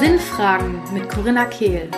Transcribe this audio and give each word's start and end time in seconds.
Sinnfragen 0.00 0.82
mit 0.92 1.08
Corinna 1.08 1.44
Kehl. 1.44 1.90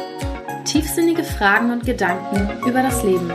Tiefsinnige 0.64 1.22
Fragen 1.22 1.70
und 1.70 1.84
Gedanken 1.84 2.68
über 2.68 2.82
das 2.82 3.04
Leben. 3.04 3.30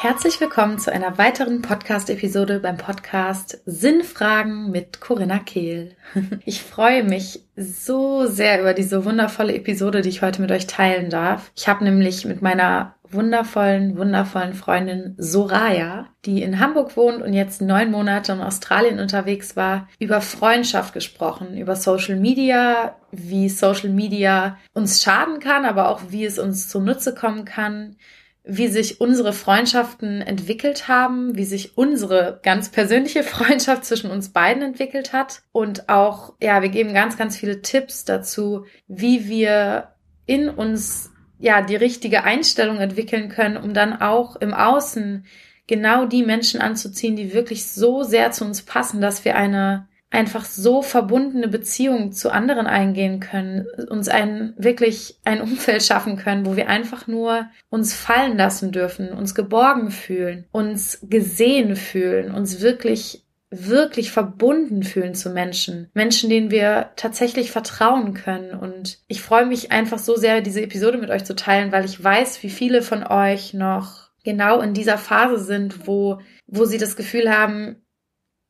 Herzlich 0.00 0.40
willkommen 0.40 0.78
zu 0.78 0.92
einer 0.92 1.18
weiteren 1.18 1.62
Podcast-Episode 1.62 2.60
beim 2.60 2.76
Podcast 2.76 3.60
Sinnfragen 3.66 4.70
mit 4.70 5.00
Corinna 5.00 5.38
Kehl. 5.38 5.96
Ich 6.44 6.62
freue 6.62 7.02
mich 7.02 7.44
so 7.56 8.26
sehr 8.26 8.60
über 8.60 8.74
diese 8.74 9.04
wundervolle 9.04 9.54
Episode, 9.54 10.02
die 10.02 10.08
ich 10.08 10.22
heute 10.22 10.40
mit 10.40 10.52
euch 10.52 10.66
teilen 10.66 11.10
darf. 11.10 11.50
Ich 11.56 11.66
habe 11.68 11.82
nämlich 11.84 12.24
mit 12.24 12.42
meiner 12.42 12.94
wundervollen, 13.12 13.96
wundervollen 13.96 14.54
Freundin 14.54 15.14
Soraya, 15.18 16.08
die 16.24 16.42
in 16.42 16.60
Hamburg 16.60 16.96
wohnt 16.96 17.22
und 17.22 17.32
jetzt 17.32 17.60
neun 17.60 17.90
Monate 17.90 18.32
in 18.32 18.40
Australien 18.40 18.98
unterwegs 18.98 19.56
war, 19.56 19.88
über 19.98 20.20
Freundschaft 20.20 20.94
gesprochen, 20.94 21.56
über 21.56 21.76
Social 21.76 22.16
Media, 22.16 22.96
wie 23.10 23.48
Social 23.48 23.90
Media 23.90 24.58
uns 24.72 25.02
schaden 25.02 25.38
kann, 25.40 25.64
aber 25.64 25.88
auch 25.88 26.00
wie 26.08 26.24
es 26.24 26.38
uns 26.38 26.68
zunutze 26.68 27.14
kommen 27.14 27.44
kann, 27.44 27.96
wie 28.44 28.68
sich 28.68 29.00
unsere 29.00 29.32
Freundschaften 29.32 30.20
entwickelt 30.20 30.88
haben, 30.88 31.36
wie 31.36 31.44
sich 31.44 31.78
unsere 31.78 32.40
ganz 32.42 32.70
persönliche 32.70 33.22
Freundschaft 33.22 33.84
zwischen 33.84 34.10
uns 34.10 34.30
beiden 34.30 34.62
entwickelt 34.62 35.12
hat. 35.12 35.42
Und 35.52 35.88
auch, 35.88 36.34
ja, 36.42 36.62
wir 36.62 36.68
geben 36.68 36.92
ganz, 36.92 37.16
ganz 37.16 37.36
viele 37.36 37.62
Tipps 37.62 38.04
dazu, 38.04 38.64
wie 38.88 39.28
wir 39.28 39.92
in 40.26 40.48
uns, 40.48 41.11
ja, 41.42 41.60
die 41.60 41.76
richtige 41.76 42.22
Einstellung 42.22 42.78
entwickeln 42.78 43.28
können, 43.28 43.56
um 43.56 43.74
dann 43.74 44.00
auch 44.00 44.36
im 44.36 44.54
Außen 44.54 45.26
genau 45.66 46.06
die 46.06 46.22
Menschen 46.22 46.60
anzuziehen, 46.60 47.16
die 47.16 47.34
wirklich 47.34 47.66
so 47.66 48.04
sehr 48.04 48.30
zu 48.30 48.44
uns 48.44 48.62
passen, 48.62 49.00
dass 49.00 49.24
wir 49.24 49.34
eine 49.34 49.88
einfach 50.08 50.44
so 50.44 50.82
verbundene 50.82 51.48
Beziehungen 51.48 52.12
zu 52.12 52.30
anderen 52.30 52.66
eingehen 52.66 53.18
können, 53.18 53.66
uns 53.88 54.08
ein 54.08 54.54
wirklich 54.56 55.18
ein 55.24 55.40
Umfeld 55.40 55.82
schaffen 55.82 56.16
können, 56.16 56.46
wo 56.46 56.54
wir 56.54 56.68
einfach 56.68 57.08
nur 57.08 57.46
uns 57.70 57.92
fallen 57.92 58.36
lassen 58.36 58.70
dürfen, 58.70 59.12
uns 59.12 59.34
geborgen 59.34 59.90
fühlen, 59.90 60.44
uns 60.52 61.00
gesehen 61.02 61.74
fühlen, 61.74 62.32
uns 62.32 62.60
wirklich 62.60 63.21
wirklich 63.54 64.10
verbunden 64.10 64.82
fühlen 64.82 65.14
zu 65.14 65.28
Menschen. 65.30 65.90
Menschen, 65.92 66.30
denen 66.30 66.50
wir 66.50 66.90
tatsächlich 66.96 67.50
vertrauen 67.50 68.14
können. 68.14 68.58
Und 68.58 68.98
ich 69.08 69.20
freue 69.20 69.44
mich 69.44 69.70
einfach 69.70 69.98
so 69.98 70.16
sehr, 70.16 70.40
diese 70.40 70.62
Episode 70.62 70.96
mit 70.96 71.10
euch 71.10 71.24
zu 71.24 71.36
teilen, 71.36 71.70
weil 71.70 71.84
ich 71.84 72.02
weiß, 72.02 72.42
wie 72.42 72.50
viele 72.50 72.80
von 72.80 73.06
euch 73.06 73.52
noch 73.52 74.08
genau 74.24 74.60
in 74.60 74.72
dieser 74.72 74.96
Phase 74.96 75.38
sind, 75.38 75.86
wo, 75.86 76.20
wo 76.46 76.64
sie 76.64 76.78
das 76.78 76.96
Gefühl 76.96 77.30
haben, 77.30 77.76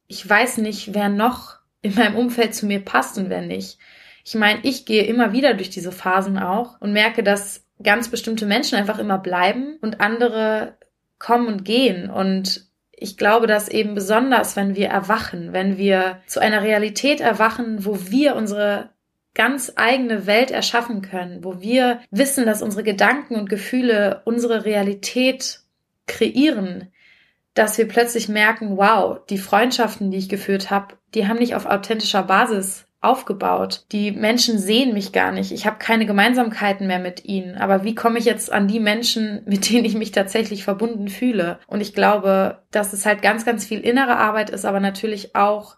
ich 0.07 0.29
weiß 0.29 0.59
nicht, 0.59 0.95
wer 0.95 1.09
noch 1.09 1.57
in 1.81 1.95
meinem 1.97 2.17
Umfeld 2.17 2.55
zu 2.55 2.67
mir 2.67 2.81
passt 2.81 3.19
und 3.19 3.29
wer 3.29 3.43
nicht. 3.43 3.79
Ich 4.25 4.37
meine, 4.37 4.61
ich 4.63 4.87
gehe 4.87 5.03
immer 5.03 5.33
wieder 5.33 5.55
durch 5.55 5.71
diese 5.71 5.91
Phasen 5.91 6.39
auch 6.39 6.81
und 6.81 6.93
merke, 6.93 7.25
dass 7.25 7.67
ganz 7.83 8.09
bestimmte 8.09 8.47
Menschen 8.47 8.79
einfach 8.79 9.01
immer 9.01 9.19
bleiben 9.19 9.79
und 9.81 10.01
andere 10.01 10.77
kommen 11.19 11.49
und 11.49 11.65
gehen. 11.65 12.09
Und 12.09 12.71
ich 13.03 13.17
glaube, 13.17 13.47
dass 13.47 13.69
eben 13.69 13.95
besonders, 13.95 14.57
wenn 14.57 14.77
wir 14.77 14.89
erwachen, 14.89 15.53
wenn 15.53 15.77
wir 15.77 16.21
zu 16.27 16.41
einer 16.41 16.63
Realität 16.63 17.21
erwachen, 17.21 17.85
wo 17.85 17.99
wir 18.11 18.37
unsere 18.37 18.91
ganz 19.35 19.73
eigene 19.77 20.27
Welt 20.27 20.51
erschaffen 20.51 21.03
können, 21.03 21.43
wo 21.43 21.61
wir 21.61 22.01
wissen, 22.11 22.47
dass 22.47 22.63
unsere 22.63 22.83
Gedanken 22.83 23.37
und 23.37 23.49
Gefühle 23.49 24.23
unsere 24.25 24.65
Realität 24.65 25.61
kreieren, 26.07 26.93
dass 27.55 27.79
wir 27.79 27.89
plötzlich 27.89 28.29
merken, 28.29 28.77
wow, 28.77 29.19
die 29.29 29.39
Freundschaften, 29.39 30.11
die 30.11 30.19
ich 30.19 30.29
geführt 30.29 30.71
habe, 30.71 30.95
die 31.15 31.27
haben 31.29 31.39
nicht 31.39 31.55
auf 31.55 31.67
authentischer 31.67 32.23
Basis 32.23 32.87
aufgebaut. 33.03 33.85
Die 33.91 34.13
Menschen 34.13 34.59
sehen 34.59 34.95
mich 34.95 35.13
gar 35.13 35.33
nicht. 35.33 35.51
Ich 35.51 35.67
habe 35.67 35.79
keine 35.79 36.07
Gemeinsamkeiten 36.07 36.87
mehr 36.87 37.01
mit 37.01 37.25
ihnen. 37.25 37.57
Aber 37.57 37.83
wie 37.83 37.97
komme 37.97 38.19
ich 38.19 38.25
jetzt 38.25 38.51
an 38.53 38.69
die 38.69 38.81
Menschen, 38.81 39.43
mit 39.47 39.69
denen 39.71 39.85
ich 39.85 39.95
mich 39.95 40.13
tatsächlich 40.13 40.65
verbunden 40.65 41.09
fühle? 41.09 41.59
Und 41.67 41.81
ich 41.81 41.95
glaube, 41.95 42.63
dass 42.71 42.93
es 42.93 43.05
halt 43.05 43.21
ganz, 43.21 43.45
ganz 43.45 43.65
viel 43.65 43.81
innere 43.81 44.17
Arbeit 44.17 44.51
ist, 44.51 44.65
aber 44.65 44.81
natürlich 44.81 45.35
auch 45.35 45.77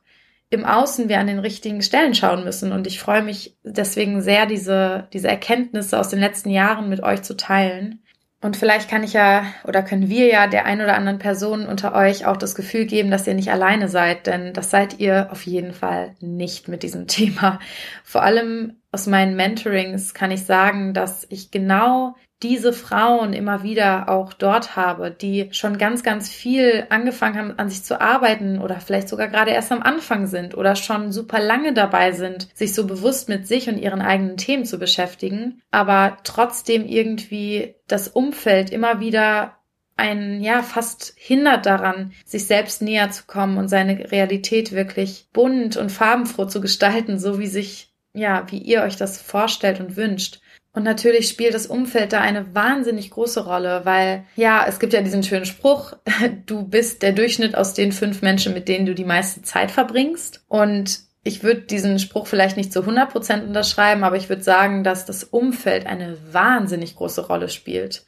im 0.50 0.64
Außen 0.64 1.08
wir 1.08 1.18
an 1.18 1.26
den 1.26 1.38
richtigen 1.38 1.82
Stellen 1.82 2.14
schauen 2.14 2.44
müssen. 2.44 2.72
Und 2.72 2.86
ich 2.86 3.00
freue 3.00 3.22
mich 3.22 3.56
deswegen 3.64 4.20
sehr, 4.20 4.46
diese, 4.46 5.08
diese 5.12 5.28
Erkenntnisse 5.28 5.98
aus 5.98 6.10
den 6.10 6.20
letzten 6.20 6.50
Jahren 6.50 6.88
mit 6.88 7.02
euch 7.02 7.22
zu 7.22 7.36
teilen. 7.36 8.03
Und 8.44 8.59
vielleicht 8.59 8.91
kann 8.91 9.03
ich 9.03 9.15
ja 9.15 9.47
oder 9.66 9.82
können 9.82 10.10
wir 10.10 10.27
ja 10.27 10.47
der 10.47 10.66
ein 10.66 10.82
oder 10.82 10.97
anderen 10.97 11.19
Person 11.19 11.66
unter 11.66 11.94
euch 11.94 12.27
auch 12.27 12.37
das 12.37 12.55
Gefühl 12.55 12.84
geben, 12.84 13.10
dass 13.10 13.27
ihr 13.27 13.32
nicht 13.32 13.50
alleine 13.50 13.88
seid, 13.88 14.27
denn 14.27 14.53
das 14.53 14.71
seid 14.71 15.00
ihr 15.00 15.28
auf 15.32 15.47
jeden 15.47 15.72
Fall 15.72 16.15
nicht 16.21 16.69
mit 16.69 16.82
diesem 16.82 17.06
Thema. 17.06 17.59
Vor 18.05 18.22
allem 18.22 18.77
aus 18.93 19.06
meinen 19.06 19.34
Mentorings 19.34 20.12
kann 20.12 20.31
ich 20.31 20.44
sagen, 20.44 20.93
dass 20.93 21.27
ich 21.31 21.53
genau 21.53 22.16
diese 22.42 22.72
Frauen 22.72 23.32
immer 23.32 23.62
wieder 23.62 24.08
auch 24.08 24.32
dort 24.32 24.76
habe, 24.76 25.10
die 25.10 25.48
schon 25.52 25.78
ganz, 25.78 26.02
ganz 26.02 26.28
viel 26.28 26.86
angefangen 26.90 27.38
haben, 27.38 27.58
an 27.58 27.70
sich 27.70 27.84
zu 27.84 28.00
arbeiten 28.00 28.58
oder 28.58 28.80
vielleicht 28.80 29.08
sogar 29.08 29.28
gerade 29.28 29.52
erst 29.52 29.72
am 29.72 29.82
Anfang 29.82 30.26
sind 30.26 30.54
oder 30.54 30.76
schon 30.76 31.12
super 31.12 31.40
lange 31.40 31.72
dabei 31.72 32.12
sind, 32.12 32.48
sich 32.54 32.74
so 32.74 32.86
bewusst 32.86 33.28
mit 33.28 33.46
sich 33.46 33.68
und 33.68 33.78
ihren 33.78 34.02
eigenen 34.02 34.36
Themen 34.36 34.66
zu 34.66 34.78
beschäftigen, 34.78 35.62
aber 35.70 36.18
trotzdem 36.24 36.84
irgendwie 36.86 37.76
das 37.86 38.08
Umfeld 38.08 38.70
immer 38.70 39.00
wieder 39.00 39.56
einen, 39.96 40.42
ja, 40.42 40.62
fast 40.62 41.14
hindert 41.16 41.66
daran, 41.66 42.12
sich 42.24 42.46
selbst 42.46 42.82
näher 42.82 43.10
zu 43.10 43.24
kommen 43.26 43.58
und 43.58 43.68
seine 43.68 44.10
Realität 44.10 44.72
wirklich 44.72 45.28
bunt 45.32 45.76
und 45.76 45.92
farbenfroh 45.92 46.46
zu 46.46 46.60
gestalten, 46.60 47.18
so 47.18 47.38
wie 47.38 47.46
sich, 47.46 47.94
ja, 48.12 48.44
wie 48.50 48.58
ihr 48.58 48.82
euch 48.82 48.96
das 48.96 49.20
vorstellt 49.20 49.80
und 49.80 49.96
wünscht. 49.96 50.40
Und 50.74 50.82
natürlich 50.82 51.28
spielt 51.28 51.54
das 51.54 51.66
Umfeld 51.66 52.12
da 52.12 52.20
eine 52.20 52.52
wahnsinnig 52.52 53.10
große 53.10 53.44
Rolle, 53.44 53.82
weil 53.84 54.24
ja, 54.34 54.66
es 54.68 54.80
gibt 54.80 54.92
ja 54.92 55.02
diesen 55.02 55.22
schönen 55.22 55.46
Spruch, 55.46 55.92
du 56.46 56.64
bist 56.64 57.02
der 57.02 57.12
Durchschnitt 57.12 57.54
aus 57.54 57.74
den 57.74 57.92
fünf 57.92 58.22
Menschen, 58.22 58.52
mit 58.52 58.68
denen 58.68 58.84
du 58.84 58.94
die 58.94 59.04
meiste 59.04 59.42
Zeit 59.42 59.70
verbringst. 59.70 60.44
Und 60.48 60.98
ich 61.22 61.44
würde 61.44 61.62
diesen 61.62 62.00
Spruch 62.00 62.26
vielleicht 62.26 62.56
nicht 62.56 62.72
zu 62.72 62.80
100 62.80 63.10
Prozent 63.10 63.46
unterschreiben, 63.46 64.02
aber 64.02 64.16
ich 64.16 64.28
würde 64.28 64.42
sagen, 64.42 64.82
dass 64.82 65.06
das 65.06 65.22
Umfeld 65.22 65.86
eine 65.86 66.18
wahnsinnig 66.32 66.96
große 66.96 67.26
Rolle 67.26 67.48
spielt 67.48 68.04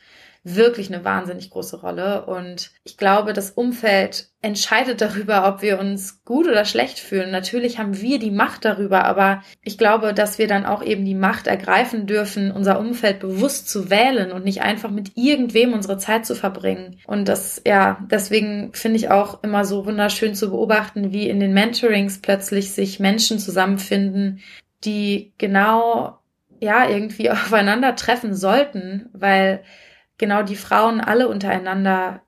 wirklich 0.49 0.93
eine 0.93 1.05
wahnsinnig 1.05 1.51
große 1.51 1.81
Rolle. 1.81 2.25
Und 2.27 2.71
ich 2.85 2.97
glaube, 2.97 3.33
das 3.33 3.51
Umfeld 3.51 4.29
entscheidet 4.43 5.01
darüber, 5.01 5.49
ob 5.49 5.61
wir 5.61 5.81
uns 5.81 6.25
gut 6.25 6.47
oder 6.47 6.65
schlecht 6.65 7.01
fühlen. 7.01 7.33
Natürlich 7.33 7.79
haben 7.79 8.01
wir 8.01 8.21
die 8.21 8.31
Macht 8.31 8.65
darüber, 8.65 9.05
aber 9.05 9.43
ich 9.63 9.77
glaube, 9.77 10.15
dass 10.15 10.39
wir 10.39 10.47
dann 10.47 10.65
auch 10.65 10.85
eben 10.85 11.05
die 11.05 11.17
Macht 11.17 11.49
ergreifen 11.49 12.07
dürfen, 12.07 12.53
unser 12.53 12.79
Umfeld 12.79 13.19
bewusst 13.19 13.69
zu 13.69 13.91
wählen 13.91 14.31
und 14.31 14.45
nicht 14.45 14.63
einfach 14.63 14.91
mit 14.91 15.13
irgendwem 15.17 15.73
unsere 15.73 15.99
Zeit 15.99 16.25
zu 16.25 16.37
verbringen. 16.37 17.01
Und 17.09 17.27
das, 17.27 17.61
ja, 17.67 17.99
deswegen 18.09 18.73
finde 18.73 18.99
ich 18.99 19.11
auch 19.11 19.43
immer 19.43 19.65
so 19.65 19.85
wunderschön 19.85 20.37
zu 20.37 20.51
beobachten, 20.51 21.13
wie 21.13 21.29
in 21.29 21.41
den 21.41 21.55
Mentorings 21.55 22.21
plötzlich 22.21 22.71
sich 22.71 23.01
Menschen 23.01 23.41
zusammenfinden, 23.41 24.41
die 24.85 25.33
genau 25.39 26.21
ja, 26.61 26.89
irgendwie 26.89 27.31
aufeinander 27.33 27.97
treffen 27.97 28.35
sollten, 28.35 29.09
weil 29.13 29.65
genau 30.19 30.43
die 30.43 30.57
Frauen 30.57 31.01
alle 31.01 31.29
untereinander 31.29 32.23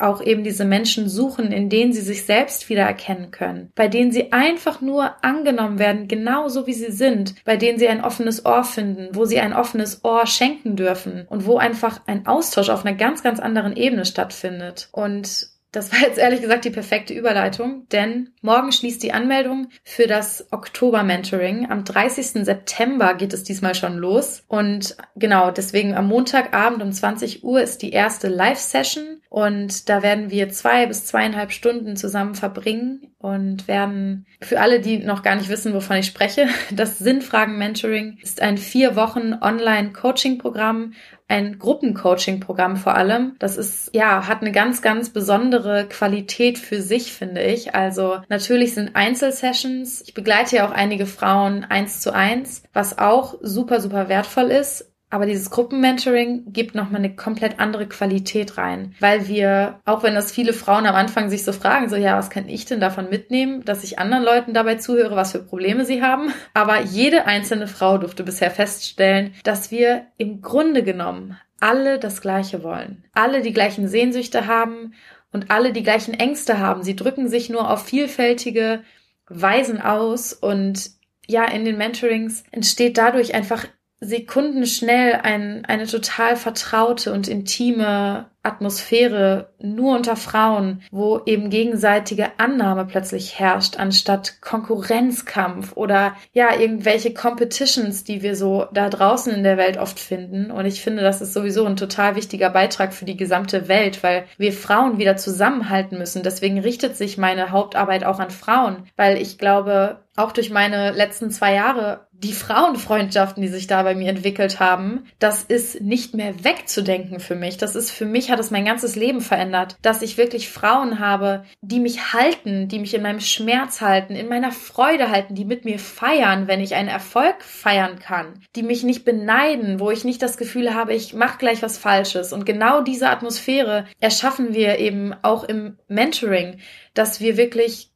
auch 0.00 0.22
eben 0.22 0.44
diese 0.44 0.64
Menschen 0.64 1.08
suchen, 1.08 1.52
in 1.52 1.68
denen 1.68 1.92
sie 1.92 2.00
sich 2.00 2.24
selbst 2.24 2.68
wieder 2.68 2.82
erkennen 2.82 3.30
können, 3.30 3.70
bei 3.74 3.88
denen 3.88 4.12
sie 4.12 4.32
einfach 4.32 4.80
nur 4.80 5.22
angenommen 5.22 5.78
werden, 5.78 6.08
genauso 6.08 6.66
wie 6.66 6.72
sie 6.72 6.90
sind, 6.90 7.44
bei 7.44 7.56
denen 7.56 7.78
sie 7.78 7.88
ein 7.88 8.02
offenes 8.02 8.44
Ohr 8.46 8.64
finden, 8.64 9.14
wo 9.14 9.24
sie 9.24 9.40
ein 9.40 9.52
offenes 9.52 10.04
Ohr 10.04 10.26
schenken 10.26 10.76
dürfen 10.76 11.26
und 11.28 11.46
wo 11.46 11.58
einfach 11.58 12.00
ein 12.06 12.26
Austausch 12.26 12.70
auf 12.70 12.84
einer 12.84 12.96
ganz, 12.96 13.22
ganz 13.22 13.40
anderen 13.40 13.76
Ebene 13.76 14.04
stattfindet. 14.04 14.88
Und 14.92 15.48
das 15.72 15.92
war 15.92 16.00
jetzt 16.00 16.18
ehrlich 16.18 16.40
gesagt 16.40 16.64
die 16.64 16.70
perfekte 16.70 17.14
Überleitung, 17.14 17.86
denn 17.92 18.30
morgen 18.42 18.72
schließt 18.72 19.02
die 19.02 19.12
Anmeldung 19.12 19.68
für 19.84 20.06
das 20.06 20.48
Oktober-Mentoring. 20.50 21.70
Am 21.70 21.84
30. 21.84 22.44
September 22.44 23.14
geht 23.14 23.32
es 23.32 23.44
diesmal 23.44 23.74
schon 23.74 23.96
los. 23.96 24.42
Und 24.48 24.96
genau, 25.14 25.50
deswegen 25.50 25.94
am 25.94 26.08
Montagabend 26.08 26.82
um 26.82 26.90
20 26.90 27.44
Uhr 27.44 27.62
ist 27.62 27.82
die 27.82 27.92
erste 27.92 28.28
Live-Session. 28.28 29.19
Und 29.30 29.88
da 29.88 30.02
werden 30.02 30.32
wir 30.32 30.50
zwei 30.50 30.86
bis 30.86 31.06
zweieinhalb 31.06 31.52
Stunden 31.52 31.96
zusammen 31.96 32.34
verbringen 32.34 33.12
und 33.18 33.68
werden 33.68 34.26
für 34.42 34.60
alle, 34.60 34.80
die 34.80 34.98
noch 34.98 35.22
gar 35.22 35.36
nicht 35.36 35.48
wissen, 35.48 35.72
wovon 35.72 35.98
ich 35.98 36.06
spreche, 36.06 36.48
das 36.72 36.98
Sinnfragen-Mentoring 36.98 38.18
ist 38.20 38.42
ein 38.42 38.58
vier 38.58 38.96
Wochen 38.96 39.34
Online-Coaching-Programm, 39.40 40.94
ein 41.28 41.60
Gruppencoaching-Programm 41.60 42.76
vor 42.76 42.96
allem. 42.96 43.36
Das 43.38 43.56
ist, 43.56 43.94
ja, 43.94 44.26
hat 44.26 44.40
eine 44.40 44.50
ganz, 44.50 44.82
ganz 44.82 45.10
besondere 45.10 45.86
Qualität 45.88 46.58
für 46.58 46.82
sich, 46.82 47.12
finde 47.12 47.40
ich. 47.40 47.72
Also 47.72 48.18
natürlich 48.28 48.74
sind 48.74 48.96
Einzelsessions. 48.96 50.02
Ich 50.04 50.14
begleite 50.14 50.56
ja 50.56 50.66
auch 50.66 50.72
einige 50.72 51.06
Frauen 51.06 51.64
eins 51.64 52.00
zu 52.00 52.12
eins, 52.12 52.64
was 52.72 52.98
auch 52.98 53.36
super, 53.42 53.80
super 53.80 54.08
wertvoll 54.08 54.50
ist. 54.50 54.89
Aber 55.10 55.26
dieses 55.26 55.50
Gruppenmentoring 55.50 56.52
gibt 56.52 56.76
nochmal 56.76 57.00
eine 57.00 57.14
komplett 57.14 57.58
andere 57.58 57.88
Qualität 57.88 58.56
rein, 58.56 58.94
weil 59.00 59.26
wir, 59.26 59.80
auch 59.84 60.04
wenn 60.04 60.14
das 60.14 60.30
viele 60.30 60.52
Frauen 60.52 60.86
am 60.86 60.94
Anfang 60.94 61.28
sich 61.30 61.44
so 61.44 61.52
fragen, 61.52 61.88
so 61.88 61.96
ja, 61.96 62.16
was 62.16 62.30
kann 62.30 62.48
ich 62.48 62.64
denn 62.64 62.80
davon 62.80 63.10
mitnehmen, 63.10 63.64
dass 63.64 63.82
ich 63.82 63.98
anderen 63.98 64.22
Leuten 64.22 64.54
dabei 64.54 64.76
zuhöre, 64.76 65.16
was 65.16 65.32
für 65.32 65.40
Probleme 65.40 65.84
sie 65.84 66.00
haben. 66.00 66.32
Aber 66.54 66.80
jede 66.80 67.26
einzelne 67.26 67.66
Frau 67.66 67.98
durfte 67.98 68.22
bisher 68.22 68.52
feststellen, 68.52 69.34
dass 69.42 69.72
wir 69.72 70.06
im 70.16 70.42
Grunde 70.42 70.84
genommen 70.84 71.36
alle 71.58 71.98
das 71.98 72.20
Gleiche 72.20 72.62
wollen, 72.62 73.04
alle 73.12 73.42
die 73.42 73.52
gleichen 73.52 73.88
Sehnsüchte 73.88 74.46
haben 74.46 74.94
und 75.32 75.50
alle 75.50 75.72
die 75.72 75.82
gleichen 75.82 76.14
Ängste 76.14 76.58
haben. 76.58 76.82
Sie 76.82 76.96
drücken 76.96 77.28
sich 77.28 77.50
nur 77.50 77.68
auf 77.68 77.84
vielfältige 77.84 78.82
Weisen 79.28 79.80
aus 79.80 80.32
und 80.32 80.90
ja, 81.26 81.44
in 81.44 81.64
den 81.64 81.78
Mentorings 81.78 82.44
entsteht 82.50 82.98
dadurch 82.98 83.34
einfach 83.34 83.66
sekundenschnell 84.00 85.20
ein, 85.22 85.64
eine 85.66 85.86
total 85.86 86.36
vertraute 86.36 87.12
und 87.12 87.28
intime 87.28 88.30
Atmosphäre 88.42 89.50
nur 89.60 89.94
unter 89.94 90.16
Frauen, 90.16 90.82
wo 90.90 91.20
eben 91.26 91.50
gegenseitige 91.50 92.38
Annahme 92.38 92.86
plötzlich 92.86 93.38
herrscht, 93.38 93.78
anstatt 93.78 94.40
Konkurrenzkampf 94.40 95.76
oder 95.76 96.14
ja, 96.32 96.58
irgendwelche 96.58 97.12
Competitions, 97.12 98.02
die 98.04 98.22
wir 98.22 98.34
so 98.36 98.66
da 98.72 98.88
draußen 98.88 99.34
in 99.34 99.42
der 99.42 99.58
Welt 99.58 99.76
oft 99.76 100.00
finden. 100.00 100.50
Und 100.50 100.64
ich 100.64 100.80
finde, 100.80 101.02
das 101.02 101.20
ist 101.20 101.34
sowieso 101.34 101.66
ein 101.66 101.76
total 101.76 102.16
wichtiger 102.16 102.48
Beitrag 102.48 102.94
für 102.94 103.04
die 103.04 103.18
gesamte 103.18 103.68
Welt, 103.68 104.02
weil 104.02 104.24
wir 104.38 104.54
Frauen 104.54 104.96
wieder 104.96 105.16
zusammenhalten 105.16 105.98
müssen. 105.98 106.22
Deswegen 106.22 106.60
richtet 106.60 106.96
sich 106.96 107.18
meine 107.18 107.50
Hauptarbeit 107.50 108.04
auch 108.04 108.20
an 108.20 108.30
Frauen, 108.30 108.88
weil 108.96 109.20
ich 109.20 109.36
glaube, 109.36 109.98
auch 110.16 110.32
durch 110.32 110.50
meine 110.50 110.90
letzten 110.90 111.30
zwei 111.30 111.54
Jahre 111.54 112.08
die 112.22 112.32
Frauenfreundschaften, 112.32 113.42
die 113.42 113.48
sich 113.48 113.66
da 113.66 113.82
bei 113.82 113.94
mir 113.94 114.10
entwickelt 114.10 114.60
haben, 114.60 115.06
das 115.18 115.42
ist 115.42 115.80
nicht 115.80 116.14
mehr 116.14 116.44
wegzudenken 116.44 117.18
für 117.18 117.34
mich. 117.34 117.56
Das 117.56 117.74
ist 117.74 117.90
für 117.90 118.04
mich 118.04 118.30
hat 118.30 118.38
es 118.38 118.50
mein 118.50 118.66
ganzes 118.66 118.94
Leben 118.94 119.22
verändert, 119.22 119.76
dass 119.80 120.02
ich 120.02 120.18
wirklich 120.18 120.50
Frauen 120.50 120.98
habe, 120.98 121.44
die 121.62 121.80
mich 121.80 122.12
halten, 122.12 122.68
die 122.68 122.78
mich 122.78 122.92
in 122.92 123.02
meinem 123.02 123.20
Schmerz 123.20 123.80
halten, 123.80 124.16
in 124.16 124.28
meiner 124.28 124.52
Freude 124.52 125.10
halten, 125.10 125.34
die 125.34 125.46
mit 125.46 125.64
mir 125.64 125.78
feiern, 125.78 126.46
wenn 126.46 126.60
ich 126.60 126.74
einen 126.74 126.88
Erfolg 126.88 127.42
feiern 127.42 127.98
kann, 127.98 128.40
die 128.54 128.62
mich 128.62 128.82
nicht 128.82 129.04
beneiden, 129.04 129.80
wo 129.80 129.90
ich 129.90 130.04
nicht 130.04 130.20
das 130.20 130.36
Gefühl 130.36 130.74
habe, 130.74 130.92
ich 130.92 131.14
mache 131.14 131.38
gleich 131.38 131.62
was 131.62 131.78
Falsches. 131.78 132.34
Und 132.34 132.44
genau 132.44 132.82
diese 132.82 133.08
Atmosphäre 133.08 133.86
erschaffen 133.98 134.52
wir 134.52 134.78
eben 134.78 135.14
auch 135.22 135.44
im 135.44 135.78
Mentoring, 135.88 136.58
dass 136.92 137.20
wir 137.20 137.38
wirklich 137.38 137.89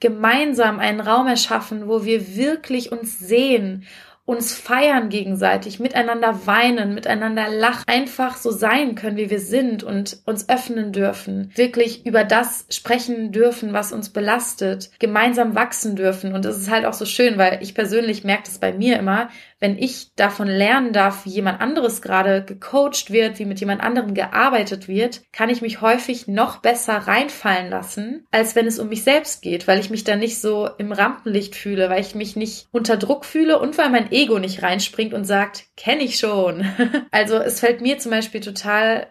gemeinsam 0.00 0.80
einen 0.80 1.00
Raum 1.00 1.26
erschaffen, 1.26 1.86
wo 1.86 2.04
wir 2.04 2.34
wirklich 2.34 2.90
uns 2.90 3.18
sehen, 3.18 3.84
uns 4.24 4.54
feiern 4.54 5.08
gegenseitig, 5.08 5.80
miteinander 5.80 6.46
weinen, 6.46 6.94
miteinander 6.94 7.48
lachen, 7.48 7.84
einfach 7.86 8.36
so 8.36 8.50
sein 8.50 8.94
können, 8.94 9.16
wie 9.16 9.30
wir 9.30 9.40
sind 9.40 9.82
und 9.82 10.18
uns 10.24 10.48
öffnen 10.48 10.92
dürfen, 10.92 11.50
wirklich 11.56 12.06
über 12.06 12.22
das 12.22 12.66
sprechen 12.70 13.32
dürfen, 13.32 13.72
was 13.72 13.92
uns 13.92 14.10
belastet, 14.10 14.90
gemeinsam 15.00 15.54
wachsen 15.54 15.96
dürfen. 15.96 16.32
Und 16.32 16.44
es 16.44 16.58
ist 16.58 16.70
halt 16.70 16.84
auch 16.84 16.92
so 16.92 17.06
schön, 17.06 17.38
weil 17.38 17.58
ich 17.60 17.74
persönlich 17.74 18.22
merke 18.22 18.44
das 18.44 18.58
bei 18.58 18.72
mir 18.72 18.98
immer, 18.98 19.30
wenn 19.60 19.76
ich 19.76 20.14
davon 20.16 20.48
lernen 20.48 20.92
darf, 20.92 21.26
wie 21.26 21.30
jemand 21.30 21.60
anderes 21.60 22.00
gerade 22.00 22.42
gecoacht 22.42 23.10
wird, 23.10 23.38
wie 23.38 23.44
mit 23.44 23.60
jemand 23.60 23.82
anderem 23.82 24.14
gearbeitet 24.14 24.88
wird, 24.88 25.22
kann 25.32 25.50
ich 25.50 25.60
mich 25.60 25.82
häufig 25.82 26.28
noch 26.28 26.58
besser 26.58 26.94
reinfallen 26.94 27.68
lassen, 27.68 28.26
als 28.30 28.56
wenn 28.56 28.66
es 28.66 28.78
um 28.78 28.88
mich 28.88 29.04
selbst 29.04 29.42
geht, 29.42 29.68
weil 29.68 29.78
ich 29.78 29.90
mich 29.90 30.04
da 30.04 30.16
nicht 30.16 30.40
so 30.40 30.70
im 30.78 30.92
Rampenlicht 30.92 31.54
fühle, 31.54 31.90
weil 31.90 32.00
ich 32.00 32.14
mich 32.14 32.36
nicht 32.36 32.68
unter 32.72 32.96
Druck 32.96 33.26
fühle 33.26 33.58
und 33.58 33.76
weil 33.76 33.90
mein 33.90 34.10
nicht 34.28 34.62
reinspringt 34.62 35.14
und 35.14 35.24
sagt, 35.24 35.64
kenne 35.76 36.02
ich 36.02 36.18
schon. 36.18 36.64
also 37.10 37.36
es 37.36 37.60
fällt 37.60 37.80
mir 37.80 37.98
zum 37.98 38.10
Beispiel 38.10 38.40
total 38.40 39.06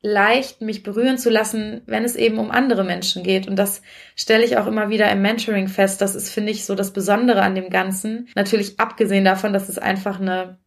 leicht, 0.00 0.60
mich 0.60 0.82
berühren 0.82 1.18
zu 1.18 1.28
lassen, 1.28 1.82
wenn 1.86 2.04
es 2.04 2.14
eben 2.14 2.38
um 2.38 2.50
andere 2.50 2.84
Menschen 2.84 3.22
geht. 3.22 3.48
Und 3.48 3.56
das 3.56 3.82
stelle 4.14 4.44
ich 4.44 4.56
auch 4.56 4.66
immer 4.66 4.90
wieder 4.90 5.10
im 5.10 5.22
Mentoring 5.22 5.68
fest. 5.68 6.00
Das 6.00 6.14
ist, 6.14 6.30
finde 6.30 6.52
ich, 6.52 6.64
so 6.64 6.74
das 6.74 6.92
Besondere 6.92 7.42
an 7.42 7.54
dem 7.54 7.70
Ganzen. 7.70 8.28
Natürlich 8.34 8.78
abgesehen 8.78 9.24
davon, 9.24 9.52
dass 9.52 9.68
es 9.68 9.78
einfach 9.78 10.20
eine 10.20 10.58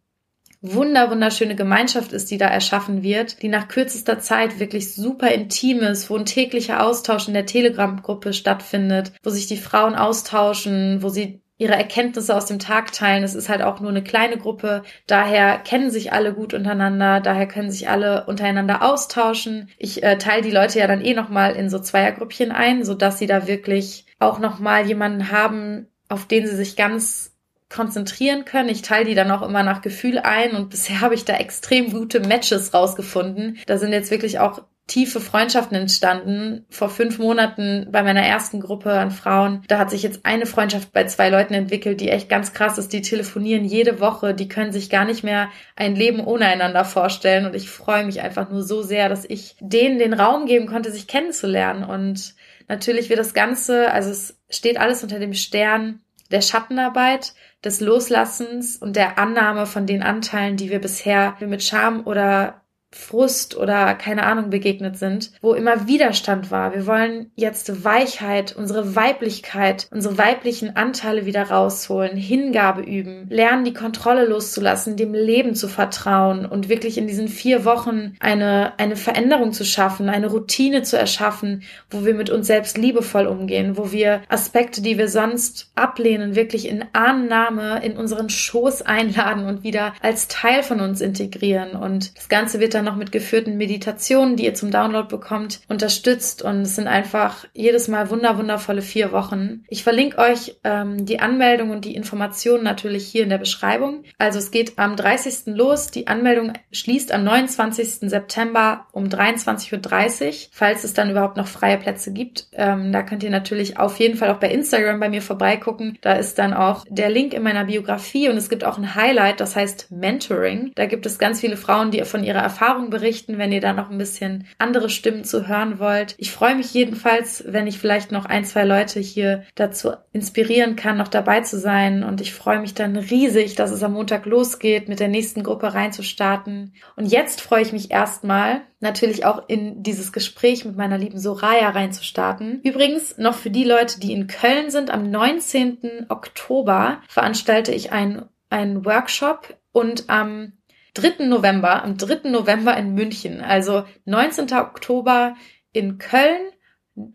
wunder, 0.62 1.10
wunderschöne 1.10 1.56
Gemeinschaft 1.56 2.12
ist, 2.12 2.30
die 2.30 2.38
da 2.38 2.46
erschaffen 2.46 3.02
wird, 3.02 3.42
die 3.42 3.48
nach 3.48 3.66
kürzester 3.66 4.20
Zeit 4.20 4.60
wirklich 4.60 4.94
super 4.94 5.28
intim 5.28 5.80
ist, 5.80 6.08
wo 6.08 6.16
ein 6.16 6.24
täglicher 6.24 6.84
Austausch 6.84 7.26
in 7.26 7.34
der 7.34 7.46
Telegram-Gruppe 7.46 8.32
stattfindet, 8.32 9.12
wo 9.24 9.30
sich 9.30 9.48
die 9.48 9.56
Frauen 9.56 9.96
austauschen, 9.96 11.02
wo 11.02 11.08
sie 11.08 11.41
ihre 11.58 11.74
Erkenntnisse 11.74 12.34
aus 12.34 12.46
dem 12.46 12.58
Tag 12.58 12.92
teilen. 12.92 13.22
Es 13.22 13.34
ist 13.34 13.48
halt 13.48 13.62
auch 13.62 13.80
nur 13.80 13.90
eine 13.90 14.02
kleine 14.02 14.36
Gruppe. 14.36 14.82
Daher 15.06 15.58
kennen 15.58 15.90
sich 15.90 16.12
alle 16.12 16.34
gut 16.34 16.54
untereinander. 16.54 17.20
Daher 17.20 17.46
können 17.46 17.70
sich 17.70 17.88
alle 17.88 18.26
untereinander 18.26 18.82
austauschen. 18.82 19.70
Ich 19.78 20.02
äh, 20.02 20.18
teile 20.18 20.42
die 20.42 20.50
Leute 20.50 20.80
ja 20.80 20.86
dann 20.86 21.04
eh 21.04 21.14
nochmal 21.14 21.54
in 21.54 21.70
so 21.70 21.78
Zweiergrüppchen 21.78 22.50
ein, 22.50 22.84
sodass 22.84 23.18
sie 23.18 23.26
da 23.26 23.46
wirklich 23.46 24.06
auch 24.18 24.38
nochmal 24.38 24.86
jemanden 24.86 25.30
haben, 25.30 25.86
auf 26.08 26.26
den 26.26 26.46
sie 26.46 26.56
sich 26.56 26.76
ganz 26.76 27.32
konzentrieren 27.72 28.44
können. 28.44 28.68
Ich 28.68 28.82
teile 28.82 29.06
die 29.06 29.14
dann 29.14 29.30
auch 29.30 29.42
immer 29.42 29.62
nach 29.62 29.82
Gefühl 29.82 30.18
ein 30.18 30.52
und 30.52 30.70
bisher 30.70 31.00
habe 31.00 31.14
ich 31.14 31.24
da 31.24 31.34
extrem 31.34 31.92
gute 31.92 32.20
Matches 32.20 32.74
rausgefunden. 32.74 33.58
Da 33.66 33.78
sind 33.78 33.92
jetzt 33.92 34.10
wirklich 34.10 34.38
auch 34.38 34.62
tiefe 34.86 35.20
Freundschaften 35.20 35.76
entstanden. 35.76 36.66
Vor 36.68 36.90
fünf 36.90 37.18
Monaten 37.18 37.88
bei 37.90 38.02
meiner 38.02 38.22
ersten 38.22 38.60
Gruppe 38.60 38.92
an 38.92 39.10
Frauen, 39.10 39.62
da 39.68 39.78
hat 39.78 39.90
sich 39.90 40.02
jetzt 40.02 40.26
eine 40.26 40.46
Freundschaft 40.46 40.92
bei 40.92 41.04
zwei 41.04 41.28
Leuten 41.28 41.54
entwickelt, 41.54 42.00
die 42.00 42.10
echt 42.10 42.28
ganz 42.28 42.52
krass 42.52 42.78
ist. 42.78 42.92
Die 42.92 43.02
telefonieren 43.02 43.64
jede 43.64 44.00
Woche, 44.00 44.34
die 44.34 44.48
können 44.48 44.72
sich 44.72 44.90
gar 44.90 45.04
nicht 45.04 45.22
mehr 45.22 45.50
ein 45.76 45.94
Leben 45.94 46.20
ohne 46.20 46.46
einander 46.46 46.84
vorstellen. 46.84 47.46
Und 47.46 47.54
ich 47.54 47.70
freue 47.70 48.04
mich 48.04 48.20
einfach 48.20 48.50
nur 48.50 48.62
so 48.62 48.82
sehr, 48.82 49.08
dass 49.08 49.24
ich 49.24 49.56
denen 49.60 49.98
den 49.98 50.14
Raum 50.14 50.46
geben 50.46 50.66
konnte, 50.66 50.90
sich 50.90 51.06
kennenzulernen. 51.06 51.84
Und 51.84 52.34
natürlich 52.68 53.08
wird 53.08 53.20
das 53.20 53.34
Ganze, 53.34 53.92
also 53.92 54.10
es 54.10 54.40
steht 54.50 54.78
alles 54.78 55.02
unter 55.02 55.18
dem 55.18 55.34
Stern 55.34 56.00
der 56.30 56.40
Schattenarbeit, 56.40 57.34
des 57.64 57.80
Loslassens 57.80 58.76
und 58.76 58.96
der 58.96 59.18
Annahme 59.18 59.66
von 59.66 59.86
den 59.86 60.02
Anteilen, 60.02 60.56
die 60.56 60.70
wir 60.70 60.80
bisher 60.80 61.36
mit 61.40 61.62
Scham 61.62 62.06
oder 62.06 62.61
Frust 62.92 63.56
oder 63.56 63.94
keine 63.94 64.24
Ahnung 64.24 64.50
begegnet 64.50 64.98
sind, 64.98 65.32
wo 65.40 65.54
immer 65.54 65.86
Widerstand 65.88 66.50
war. 66.50 66.74
Wir 66.74 66.86
wollen 66.86 67.30
jetzt 67.34 67.84
Weichheit, 67.84 68.54
unsere 68.56 68.94
Weiblichkeit, 68.94 69.88
unsere 69.90 70.18
weiblichen 70.18 70.76
Anteile 70.76 71.26
wieder 71.26 71.44
rausholen, 71.44 72.16
Hingabe 72.16 72.82
üben, 72.82 73.26
lernen, 73.30 73.64
die 73.64 73.72
Kontrolle 73.72 74.26
loszulassen, 74.26 74.96
dem 74.96 75.14
Leben 75.14 75.54
zu 75.54 75.68
vertrauen 75.68 76.46
und 76.46 76.68
wirklich 76.68 76.98
in 76.98 77.06
diesen 77.06 77.28
vier 77.28 77.64
Wochen 77.64 78.14
eine, 78.20 78.78
eine 78.78 78.96
Veränderung 78.96 79.52
zu 79.52 79.64
schaffen, 79.64 80.08
eine 80.08 80.28
Routine 80.28 80.82
zu 80.82 80.98
erschaffen, 80.98 81.62
wo 81.90 82.04
wir 82.04 82.14
mit 82.14 82.30
uns 82.30 82.46
selbst 82.46 82.76
liebevoll 82.76 83.26
umgehen, 83.26 83.76
wo 83.76 83.90
wir 83.92 84.22
Aspekte, 84.28 84.82
die 84.82 84.98
wir 84.98 85.08
sonst 85.08 85.70
ablehnen, 85.74 86.34
wirklich 86.34 86.68
in 86.68 86.84
Annahme 86.92 87.82
in 87.82 87.96
unseren 87.96 88.28
Schoß 88.28 88.82
einladen 88.82 89.46
und 89.46 89.62
wieder 89.64 89.94
als 90.00 90.28
Teil 90.28 90.62
von 90.62 90.80
uns 90.80 91.00
integrieren. 91.00 91.70
Und 91.72 92.16
das 92.16 92.28
Ganze 92.28 92.60
wird 92.60 92.74
dann 92.74 92.81
dann 92.82 92.92
noch 92.92 92.96
mit 92.96 93.12
geführten 93.12 93.56
Meditationen, 93.56 94.36
die 94.36 94.44
ihr 94.44 94.54
zum 94.54 94.70
Download 94.70 95.08
bekommt, 95.08 95.60
unterstützt. 95.68 96.42
Und 96.42 96.62
es 96.62 96.76
sind 96.76 96.88
einfach 96.88 97.46
jedes 97.54 97.88
Mal 97.88 98.10
wunder, 98.10 98.38
wundervolle 98.38 98.82
vier 98.82 99.12
Wochen. 99.12 99.64
Ich 99.68 99.84
verlinke 99.84 100.18
euch 100.18 100.56
ähm, 100.64 101.06
die 101.06 101.20
Anmeldung 101.20 101.70
und 101.70 101.84
die 101.84 101.94
Informationen 101.94 102.64
natürlich 102.64 103.06
hier 103.06 103.22
in 103.22 103.30
der 103.30 103.38
Beschreibung. 103.38 104.02
Also 104.18 104.38
es 104.38 104.50
geht 104.50 104.78
am 104.78 104.96
30. 104.96 105.54
los. 105.56 105.90
Die 105.90 106.08
Anmeldung 106.08 106.52
schließt 106.72 107.12
am 107.12 107.24
29. 107.24 108.10
September 108.10 108.86
um 108.92 109.04
23.30 109.04 110.26
Uhr, 110.26 110.32
falls 110.50 110.84
es 110.84 110.94
dann 110.94 111.10
überhaupt 111.10 111.36
noch 111.36 111.46
freie 111.46 111.78
Plätze 111.78 112.12
gibt. 112.12 112.48
Ähm, 112.52 112.92
da 112.92 113.02
könnt 113.02 113.22
ihr 113.22 113.30
natürlich 113.30 113.78
auf 113.78 113.98
jeden 113.98 114.16
Fall 114.16 114.30
auch 114.30 114.38
bei 114.38 114.50
Instagram 114.50 115.00
bei 115.00 115.08
mir 115.08 115.22
vorbeigucken. 115.22 115.98
Da 116.00 116.14
ist 116.14 116.38
dann 116.38 116.52
auch 116.52 116.84
der 116.88 117.10
Link 117.10 117.34
in 117.34 117.42
meiner 117.42 117.64
Biografie 117.64 118.28
und 118.28 118.36
es 118.36 118.48
gibt 118.48 118.64
auch 118.64 118.78
ein 118.78 118.94
Highlight, 118.94 119.40
das 119.40 119.56
heißt 119.56 119.90
Mentoring. 119.90 120.72
Da 120.74 120.86
gibt 120.86 121.06
es 121.06 121.18
ganz 121.18 121.40
viele 121.40 121.56
Frauen, 121.56 121.90
die 121.90 122.02
von 122.04 122.24
ihrer 122.24 122.40
Erfahrung 122.40 122.71
Erfahrung 122.72 122.88
berichten, 122.88 123.36
wenn 123.36 123.52
ihr 123.52 123.60
da 123.60 123.74
noch 123.74 123.90
ein 123.90 123.98
bisschen 123.98 124.46
andere 124.56 124.88
Stimmen 124.88 125.24
zu 125.24 125.46
hören 125.46 125.78
wollt. 125.78 126.14
Ich 126.16 126.32
freue 126.32 126.54
mich 126.54 126.72
jedenfalls, 126.72 127.44
wenn 127.46 127.66
ich 127.66 127.78
vielleicht 127.78 128.12
noch 128.12 128.24
ein, 128.24 128.46
zwei 128.46 128.64
Leute 128.64 128.98
hier 128.98 129.44
dazu 129.56 129.92
inspirieren 130.12 130.74
kann, 130.74 130.96
noch 130.96 131.08
dabei 131.08 131.42
zu 131.42 131.58
sein. 131.58 132.02
Und 132.02 132.22
ich 132.22 132.32
freue 132.32 132.60
mich 132.60 132.72
dann 132.72 132.96
riesig, 132.96 133.56
dass 133.56 133.72
es 133.72 133.82
am 133.82 133.92
Montag 133.92 134.24
losgeht, 134.24 134.88
mit 134.88 135.00
der 135.00 135.08
nächsten 135.08 135.42
Gruppe 135.42 135.74
reinzustarten. 135.74 136.72
Und 136.96 137.04
jetzt 137.04 137.42
freue 137.42 137.60
ich 137.60 137.74
mich 137.74 137.90
erstmal, 137.90 138.62
natürlich 138.80 139.26
auch 139.26 139.46
in 139.48 139.82
dieses 139.82 140.10
Gespräch 140.10 140.64
mit 140.64 140.74
meiner 140.74 140.96
lieben 140.96 141.18
Soraya 141.18 141.68
reinzustarten. 141.68 142.62
Übrigens 142.62 143.18
noch 143.18 143.34
für 143.34 143.50
die 143.50 143.64
Leute, 143.64 144.00
die 144.00 144.14
in 144.14 144.28
Köln 144.28 144.70
sind, 144.70 144.90
am 144.90 145.10
19. 145.10 146.06
Oktober 146.08 147.02
veranstalte 147.06 147.72
ich 147.72 147.92
einen, 147.92 148.22
einen 148.48 148.86
Workshop 148.86 149.58
und 149.72 150.08
am 150.08 150.52
3. 150.94 151.26
November, 151.26 151.82
am 151.82 151.96
3. 151.96 152.28
November 152.30 152.76
in 152.76 152.94
München, 152.94 153.40
also 153.40 153.84
19. 154.04 154.52
Oktober 154.52 155.34
in 155.72 155.98
Köln, 155.98 156.52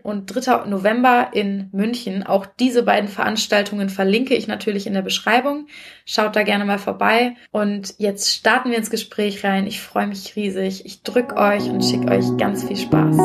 und 0.04 0.26
3. 0.26 0.66
November 0.66 1.30
in 1.34 1.70
München. 1.72 2.24
Auch 2.24 2.46
diese 2.46 2.84
beiden 2.84 3.10
Veranstaltungen 3.10 3.90
verlinke 3.90 4.34
ich 4.36 4.48
natürlich 4.48 4.88
in 4.88 4.94
der 4.94 5.04
Beschreibung. 5.04 5.68
Schaut 6.06 6.36
da 6.36 6.44
gerne 6.44 6.66
mal 6.66 6.80
vorbei. 6.80 7.36
Und 7.52 7.94
jetzt 8.00 8.34
starten 8.34 8.72
wir 8.72 8.78
ins 8.78 8.90
Gespräch 8.90 9.44
rein. 9.44 9.68
Ich 9.68 9.80
freue 9.80 10.08
mich 10.08 10.36
riesig. 10.36 10.86
Ich 10.86 11.04
drücke 11.04 11.36
euch 11.38 11.70
und 11.70 11.84
schicke 11.84 12.12
euch 12.12 12.26
ganz 12.38 12.64
viel 12.64 12.78
Spaß. 12.78 13.18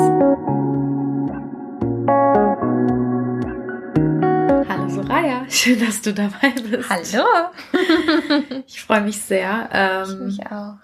Hallo 4.69 4.89
Soraya, 4.89 5.45
schön, 5.51 5.81
dass 5.81 6.03
du 6.03 6.13
dabei 6.13 6.51
bist. 6.51 6.89
Hallo. 6.89 7.27
ich 8.67 8.83
freue 8.83 9.03
mich 9.03 9.21
sehr. 9.21 9.69
Ähm, 9.73 10.29
ich 10.29 10.39
mich 10.39 10.47
auch. 10.47 10.79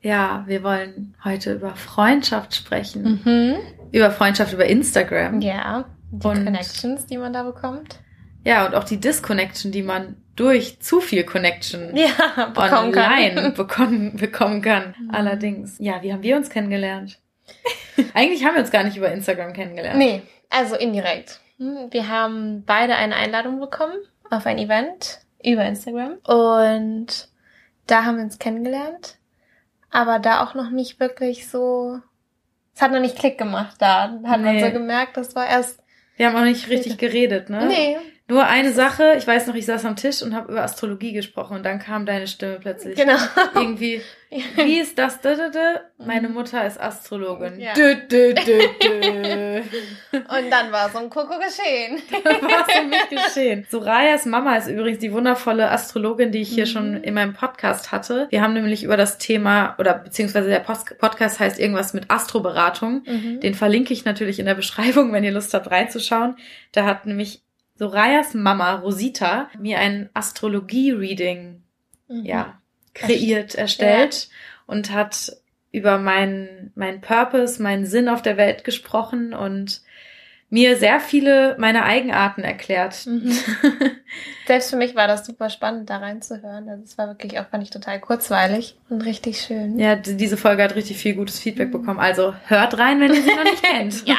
Ja, 0.00 0.44
wir 0.46 0.62
wollen 0.62 1.14
heute 1.24 1.54
über 1.54 1.74
Freundschaft 1.76 2.54
sprechen. 2.54 3.20
Mhm 3.24 3.56
über 3.92 4.10
Freundschaft 4.10 4.52
über 4.52 4.66
Instagram. 4.66 5.40
Ja, 5.40 5.84
die 6.10 6.26
und, 6.26 6.44
Connections, 6.44 7.06
die 7.06 7.18
man 7.18 7.32
da 7.32 7.42
bekommt. 7.44 8.00
Ja, 8.44 8.66
und 8.66 8.74
auch 8.74 8.84
die 8.84 8.98
Disconnection, 8.98 9.70
die 9.70 9.82
man 9.82 10.16
durch 10.34 10.80
zu 10.80 11.00
viel 11.00 11.24
Connection 11.24 11.94
ja, 11.94 12.08
bekommen 12.54 12.96
online 12.96 13.34
kann. 13.34 13.54
Bekommen, 13.54 14.16
bekommen 14.16 14.62
kann. 14.62 14.94
Mhm. 14.98 15.10
Allerdings. 15.12 15.76
Ja, 15.78 16.02
wie 16.02 16.12
haben 16.12 16.22
wir 16.22 16.36
uns 16.36 16.50
kennengelernt? 16.50 17.20
Eigentlich 18.14 18.44
haben 18.44 18.54
wir 18.54 18.62
uns 18.62 18.70
gar 18.70 18.82
nicht 18.82 18.96
über 18.96 19.12
Instagram 19.12 19.52
kennengelernt. 19.52 19.98
Nee, 19.98 20.22
also 20.48 20.74
indirekt. 20.74 21.40
Wir 21.90 22.08
haben 22.08 22.64
beide 22.64 22.96
eine 22.96 23.16
Einladung 23.16 23.60
bekommen 23.60 23.96
auf 24.30 24.46
ein 24.46 24.58
Event 24.58 25.20
über 25.44 25.64
Instagram 25.64 26.18
und 26.24 27.28
da 27.86 28.04
haben 28.04 28.16
wir 28.16 28.24
uns 28.24 28.38
kennengelernt, 28.38 29.18
aber 29.90 30.18
da 30.18 30.44
auch 30.44 30.54
noch 30.54 30.70
nicht 30.70 31.00
wirklich 31.00 31.48
so 31.48 32.00
es 32.74 32.80
hat 32.80 32.92
noch 32.92 33.00
nicht 33.00 33.18
Klick 33.18 33.38
gemacht 33.38 33.76
da. 33.78 34.18
Hat 34.24 34.40
nee. 34.40 34.46
man 34.46 34.60
so 34.60 34.70
gemerkt, 34.70 35.16
das 35.16 35.34
war 35.34 35.46
erst. 35.46 35.82
Wir 36.16 36.26
haben 36.26 36.36
auch 36.36 36.44
nicht 36.44 36.68
richtig 36.68 36.98
geredet, 36.98 37.50
ne? 37.50 37.66
Nee. 37.66 37.98
Nur 38.32 38.46
eine 38.46 38.72
Sache, 38.72 39.16
ich 39.18 39.26
weiß 39.26 39.46
noch, 39.46 39.54
ich 39.54 39.66
saß 39.66 39.84
am 39.84 39.94
Tisch 39.94 40.22
und 40.22 40.34
habe 40.34 40.52
über 40.52 40.62
Astrologie 40.62 41.12
gesprochen 41.12 41.54
und 41.54 41.64
dann 41.64 41.78
kam 41.78 42.06
deine 42.06 42.26
Stimme 42.26 42.58
plötzlich. 42.58 42.96
Genau. 42.96 43.18
Irgendwie, 43.54 44.00
wie 44.56 44.80
ist 44.80 44.98
das? 44.98 45.18
Meine 45.98 46.30
Mutter 46.30 46.66
ist 46.66 46.80
Astrologin. 46.80 47.60
Ja. 47.60 47.74
Dö, 47.74 47.94
dö, 47.94 48.32
dö, 48.32 48.68
dö. 48.82 49.60
Und 50.12 50.50
dann 50.50 50.72
war 50.72 50.88
so 50.88 50.98
ein 50.98 51.10
Koko 51.10 51.34
geschehen. 51.38 52.00
dann 52.24 52.40
war 52.40 52.66
es 52.66 52.80
um 52.80 52.88
mich 52.88 53.08
geschehen. 53.10 53.66
Sorayas 53.70 54.24
Mama 54.24 54.56
ist 54.56 54.68
übrigens 54.68 55.00
die 55.00 55.12
wundervolle 55.12 55.70
Astrologin, 55.70 56.32
die 56.32 56.40
ich 56.40 56.48
hier 56.48 56.64
mhm. 56.64 56.70
schon 56.70 57.04
in 57.04 57.12
meinem 57.12 57.34
Podcast 57.34 57.92
hatte. 57.92 58.28
Wir 58.30 58.40
haben 58.40 58.54
nämlich 58.54 58.82
über 58.82 58.96
das 58.96 59.18
Thema, 59.18 59.74
oder 59.78 59.92
beziehungsweise 59.92 60.48
der 60.48 60.60
Post 60.60 60.98
Podcast 60.98 61.38
heißt 61.38 61.60
irgendwas 61.60 61.92
mit 61.92 62.10
Astroberatung. 62.10 63.02
Mhm. 63.04 63.40
Den 63.40 63.52
verlinke 63.52 63.92
ich 63.92 64.06
natürlich 64.06 64.38
in 64.38 64.46
der 64.46 64.54
Beschreibung, 64.54 65.12
wenn 65.12 65.22
ihr 65.22 65.32
Lust 65.32 65.52
habt 65.52 65.70
reinzuschauen. 65.70 66.36
Da 66.72 66.86
hat 66.86 67.04
nämlich 67.04 67.42
Sorayas 67.82 68.32
Mama, 68.34 68.74
Rosita, 68.76 69.50
mir 69.58 69.80
ein 69.80 70.08
Astrologie-Reading, 70.14 71.64
mhm. 72.06 72.24
ja, 72.24 72.60
kreiert, 72.94 73.56
erstellt 73.56 74.28
ja. 74.28 74.28
und 74.72 74.92
hat 74.92 75.32
über 75.72 75.98
meinen, 75.98 76.70
meinen 76.76 77.00
Purpose, 77.00 77.60
meinen 77.60 77.84
Sinn 77.84 78.08
auf 78.08 78.22
der 78.22 78.36
Welt 78.36 78.62
gesprochen 78.62 79.34
und 79.34 79.82
mir 80.48 80.76
sehr 80.76 81.00
viele 81.00 81.56
meiner 81.58 81.82
Eigenarten 81.82 82.42
erklärt. 82.42 83.04
Mhm. 83.04 83.36
Selbst 84.46 84.70
für 84.70 84.76
mich 84.76 84.94
war 84.94 85.08
das 85.08 85.26
super 85.26 85.50
spannend, 85.50 85.90
da 85.90 85.96
reinzuhören. 85.96 86.68
Also 86.68 86.84
es 86.84 86.96
war 86.96 87.08
wirklich 87.08 87.40
auch, 87.40 87.48
fand 87.48 87.64
ich 87.64 87.70
total 87.70 87.98
kurzweilig 87.98 88.76
und 88.90 89.00
richtig 89.00 89.40
schön. 89.40 89.76
Ja, 89.80 89.96
diese 89.96 90.36
Folge 90.36 90.62
hat 90.62 90.76
richtig 90.76 90.98
viel 90.98 91.16
gutes 91.16 91.40
Feedback 91.40 91.66
mhm. 91.66 91.80
bekommen. 91.80 91.98
Also 91.98 92.32
hört 92.46 92.78
rein, 92.78 93.00
wenn 93.00 93.12
ihr 93.12 93.22
sie 93.22 93.34
noch 93.34 93.42
nicht 93.42 93.62
kennt. 93.64 94.06
ja. 94.06 94.18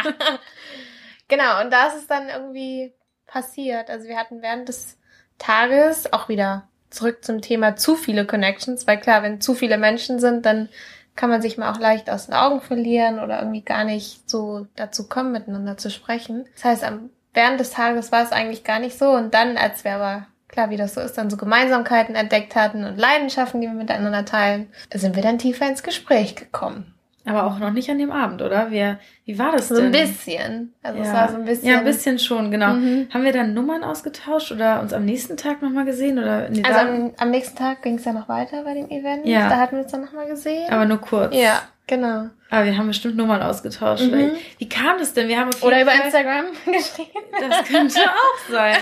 Genau, 1.30 1.62
und 1.64 1.72
da 1.72 1.88
ist 1.88 1.96
es 1.96 2.08
dann 2.08 2.28
irgendwie 2.28 2.92
passiert. 3.34 3.90
Also 3.90 4.08
wir 4.08 4.18
hatten 4.18 4.42
während 4.42 4.70
des 4.70 4.98
Tages 5.40 6.14
auch 6.14 6.30
wieder 6.30 6.68
zurück 6.92 7.26
zum 7.26 7.42
Thema 7.42 7.76
zu 7.76 7.96
viele 7.96 8.26
Connections, 8.26 8.86
weil 8.86 9.00
klar, 9.00 9.24
wenn 9.24 9.42
zu 9.42 9.56
viele 9.56 9.80
Menschen 9.80 10.20
sind, 10.20 10.46
dann 10.46 10.70
kann 11.16 11.30
man 11.30 11.42
sich 11.42 11.58
mal 11.58 11.72
auch 11.72 11.80
leicht 11.80 12.10
aus 12.10 12.28
den 12.28 12.36
Augen 12.36 12.62
verlieren 12.62 13.20
oder 13.20 13.40
irgendwie 13.40 13.62
gar 13.62 13.84
nicht 13.84 14.30
so 14.30 14.68
dazu 14.76 15.08
kommen, 15.08 15.32
miteinander 15.32 15.78
zu 15.78 15.90
sprechen. 15.90 16.46
Das 16.56 16.66
heißt, 16.66 16.86
während 17.34 17.60
des 17.60 17.72
Tages 17.72 18.12
war 18.12 18.24
es 18.24 18.32
eigentlich 18.32 18.64
gar 18.64 18.80
nicht 18.80 18.98
so 18.98 19.10
und 19.10 19.34
dann, 19.34 19.58
als 19.58 19.84
wir 19.84 19.96
aber 19.96 20.28
klar, 20.48 20.70
wie 20.70 20.78
das 20.78 20.94
so 20.94 21.02
ist, 21.02 21.18
dann 21.18 21.32
so 21.32 21.38
Gemeinsamkeiten 21.38 22.16
entdeckt 22.16 22.56
hatten 22.56 22.84
und 22.86 22.98
Leidenschaften, 22.98 23.62
die 23.62 23.68
wir 23.68 23.74
miteinander 23.74 24.26
teilen, 24.26 24.72
sind 24.94 25.16
wir 25.16 25.24
dann 25.24 25.40
tiefer 25.40 25.68
ins 25.68 25.82
Gespräch 25.82 26.36
gekommen. 26.36 26.93
Aber 27.26 27.46
auch 27.46 27.58
noch 27.58 27.72
nicht 27.72 27.90
an 27.90 27.98
dem 27.98 28.12
Abend, 28.12 28.42
oder? 28.42 28.70
Wie, 28.72 28.96
wie 29.26 29.40
war 29.40 29.54
das 29.54 29.70
so 29.70 29.76
denn? 29.76 29.94
So 29.94 30.00
ein 30.00 30.08
bisschen. 30.08 30.74
Also 30.84 31.00
ja. 31.00 31.06
es 31.06 31.14
war 31.14 31.30
so 31.30 31.36
ein 31.38 31.46
bisschen. 31.46 31.70
Ja, 31.70 31.78
ein 31.80 31.86
bisschen 31.86 32.20
schon, 32.20 32.52
genau. 32.52 32.74
Mhm. 32.74 33.08
Haben 33.14 33.24
wir 33.24 33.32
dann 33.32 33.54
Nummern 33.54 33.84
ausgetauscht 33.84 34.52
oder 34.52 34.82
uns 34.82 34.92
am 34.92 35.06
nächsten 35.06 35.38
Tag 35.38 35.62
nochmal 35.62 35.86
gesehen? 35.86 36.20
Oder 36.20 36.50
nee, 36.50 36.64
also 36.64 36.80
am, 36.80 37.12
am, 37.18 37.32
nächsten 37.32 37.58
Tag 37.58 37.82
ging 37.82 37.96
es 37.96 38.04
ja 38.04 38.12
noch 38.12 38.28
weiter 38.28 38.64
bei 38.64 38.74
dem 38.74 38.90
Event. 38.90 39.26
Ja. 39.26 39.48
Da 39.48 39.58
hatten 39.58 39.78
wir 39.78 39.84
uns 39.84 39.92
dann 39.92 40.02
nochmal 40.02 40.28
gesehen. 40.28 40.70
Aber 40.70 40.86
nur 40.86 40.98
kurz. 40.98 41.34
Ja, 41.34 41.62
genau. 41.88 42.30
Aber 42.50 42.66
wir 42.66 42.78
haben 42.78 42.88
bestimmt 42.88 43.16
Nummern 43.16 43.42
ausgetauscht. 43.42 44.12
Mhm. 44.12 44.32
Wie 44.58 44.68
kam 44.68 44.98
das 45.00 45.14
denn? 45.14 45.30
Wir 45.30 45.40
haben 45.40 45.52
Oder 45.62 45.82
über 45.82 45.92
Fall, 45.92 46.06
Instagram 46.06 46.46
geschrieben. 46.66 47.26
Das 47.40 47.64
könnte 47.70 48.00
auch 48.00 48.52
sein. 48.52 48.76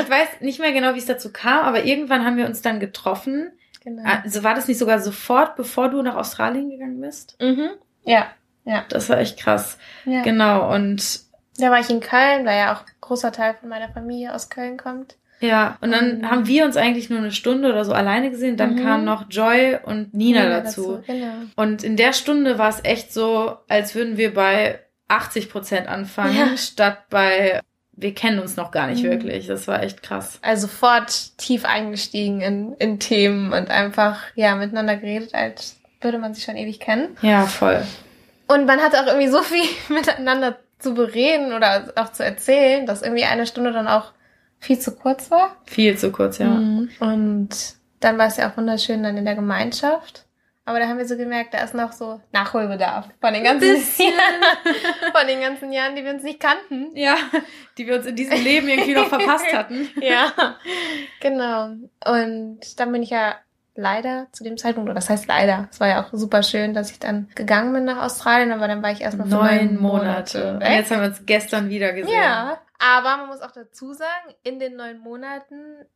Ich 0.00 0.10
weiß 0.10 0.40
nicht 0.40 0.58
mehr 0.58 0.72
genau, 0.72 0.94
wie 0.94 0.98
es 0.98 1.06
dazu 1.06 1.32
kam, 1.32 1.64
aber 1.64 1.84
irgendwann 1.84 2.24
haben 2.24 2.36
wir 2.36 2.46
uns 2.46 2.60
dann 2.60 2.80
getroffen. 2.80 3.52
Genau. 3.84 4.02
Also 4.04 4.42
war 4.42 4.54
das 4.54 4.66
nicht 4.66 4.78
sogar 4.78 4.98
sofort, 4.98 5.56
bevor 5.56 5.90
du 5.90 6.02
nach 6.02 6.16
Australien 6.16 6.70
gegangen 6.70 7.00
bist? 7.00 7.36
Mhm. 7.40 7.70
Ja. 8.04 8.26
Ja. 8.64 8.84
Das 8.88 9.08
war 9.08 9.18
echt 9.18 9.38
krass. 9.38 9.78
Ja. 10.04 10.22
Genau, 10.22 10.72
und. 10.74 11.20
Da 11.58 11.70
war 11.70 11.78
ich 11.78 11.90
in 11.90 12.00
Köln, 12.00 12.46
weil 12.46 12.58
ja 12.58 12.74
auch 12.74 12.80
ein 12.80 12.92
großer 13.00 13.30
Teil 13.30 13.54
von 13.54 13.68
meiner 13.68 13.88
Familie 13.88 14.34
aus 14.34 14.48
Köln 14.48 14.76
kommt. 14.76 15.16
Ja, 15.40 15.76
und 15.80 15.92
dann 15.92 16.18
mhm. 16.18 16.30
haben 16.30 16.46
wir 16.46 16.64
uns 16.64 16.76
eigentlich 16.76 17.10
nur 17.10 17.18
eine 17.18 17.32
Stunde 17.32 17.68
oder 17.68 17.84
so 17.84 17.92
alleine 17.92 18.30
gesehen. 18.30 18.56
Dann 18.56 18.74
mhm. 18.74 18.82
kamen 18.82 19.04
noch 19.04 19.26
Joy 19.30 19.78
und 19.82 20.14
Nina, 20.14 20.44
Nina 20.44 20.60
dazu. 20.60 20.96
dazu. 20.96 21.02
Genau. 21.06 21.32
Und 21.56 21.84
in 21.84 21.96
der 21.96 22.12
Stunde 22.12 22.58
war 22.58 22.70
es 22.70 22.82
echt 22.82 23.12
so, 23.12 23.58
als 23.68 23.94
würden 23.94 24.16
wir 24.16 24.32
bei 24.32 24.80
80 25.08 25.50
Prozent 25.50 25.86
anfangen, 25.86 26.36
ja. 26.36 26.56
statt 26.56 27.08
bei 27.10 27.60
wir 27.96 28.12
kennen 28.12 28.40
uns 28.40 28.56
noch 28.56 28.70
gar 28.72 28.88
nicht 28.88 29.04
mhm. 29.04 29.10
wirklich. 29.10 29.46
Das 29.46 29.68
war 29.68 29.82
echt 29.82 30.02
krass. 30.02 30.38
Also 30.42 30.66
sofort 30.66 31.38
tief 31.38 31.64
eingestiegen 31.64 32.40
in, 32.40 32.72
in 32.74 32.98
Themen 32.98 33.52
und 33.52 33.70
einfach, 33.70 34.20
ja, 34.34 34.56
miteinander 34.56 34.96
geredet, 34.96 35.32
als 35.34 35.76
würde 36.04 36.18
man 36.18 36.34
sich 36.34 36.44
schon 36.44 36.56
ewig 36.56 36.80
kennen. 36.80 37.16
Ja, 37.22 37.46
voll. 37.46 37.82
Und 38.46 38.66
man 38.66 38.80
hatte 38.80 39.00
auch 39.00 39.06
irgendwie 39.06 39.28
so 39.28 39.42
viel 39.42 39.64
miteinander 39.88 40.58
zu 40.78 40.94
bereden 40.94 41.52
oder 41.54 41.92
auch 41.96 42.12
zu 42.12 42.24
erzählen, 42.24 42.86
dass 42.86 43.02
irgendwie 43.02 43.24
eine 43.24 43.46
Stunde 43.46 43.72
dann 43.72 43.88
auch 43.88 44.12
viel 44.58 44.78
zu 44.78 44.94
kurz 44.94 45.30
war. 45.30 45.56
Viel 45.64 45.96
zu 45.96 46.12
kurz, 46.12 46.38
ja. 46.38 46.46
Mhm. 46.46 46.90
Und 47.00 47.48
dann 48.00 48.18
war 48.18 48.26
es 48.26 48.36
ja 48.36 48.50
auch 48.50 48.56
wunderschön 48.56 49.02
dann 49.02 49.16
in 49.16 49.24
der 49.24 49.34
Gemeinschaft. 49.34 50.24
Aber 50.66 50.78
da 50.78 50.88
haben 50.88 50.96
wir 50.96 51.06
so 51.06 51.16
gemerkt, 51.18 51.52
da 51.52 51.58
ist 51.58 51.74
noch 51.74 51.92
so 51.92 52.20
Nachholbedarf 52.32 53.08
von 53.20 53.34
den 53.34 53.44
ganzen 53.44 53.68
Jahren, 53.68 55.12
von 55.12 55.26
den 55.26 55.40
ganzen 55.40 55.72
Jahren, 55.72 55.94
die 55.94 56.04
wir 56.04 56.12
uns 56.12 56.22
nicht 56.22 56.40
kannten. 56.40 56.96
Ja, 56.96 57.16
die 57.76 57.86
wir 57.86 57.96
uns 57.96 58.06
in 58.06 58.16
diesem 58.16 58.42
Leben 58.42 58.68
irgendwie 58.68 58.94
noch 58.94 59.08
verpasst 59.08 59.52
hatten. 59.52 59.90
ja, 60.00 60.32
genau. 61.20 61.74
Und 62.06 62.80
dann 62.80 62.92
bin 62.92 63.02
ich 63.02 63.10
ja 63.10 63.34
leider 63.76 64.28
zu 64.32 64.44
dem 64.44 64.56
Zeitpunkt, 64.56 64.88
oder 64.88 64.94
das 64.94 65.10
heißt 65.10 65.26
leider, 65.26 65.68
es 65.70 65.80
war 65.80 65.88
ja 65.88 66.04
auch 66.04 66.10
super 66.12 66.42
schön, 66.42 66.74
dass 66.74 66.90
ich 66.90 66.98
dann 66.98 67.28
gegangen 67.34 67.72
bin 67.72 67.84
nach 67.84 68.02
Australien, 68.02 68.52
aber 68.52 68.68
dann 68.68 68.82
war 68.82 68.92
ich 68.92 69.00
erstmal 69.00 69.26
neun, 69.26 69.40
neun 69.40 69.80
Monate. 69.80 70.38
Monate. 70.38 70.54
Und 70.54 70.72
jetzt 70.72 70.90
haben 70.90 71.00
wir 71.00 71.08
uns 71.08 71.26
gestern 71.26 71.68
wieder 71.68 71.92
gesehen. 71.92 72.14
Ja, 72.14 72.60
aber 72.78 73.16
man 73.16 73.28
muss 73.28 73.40
auch 73.40 73.52
dazu 73.52 73.92
sagen, 73.92 74.34
in 74.42 74.58
den 74.58 74.76
neun 74.76 74.98
Monaten 74.98 75.86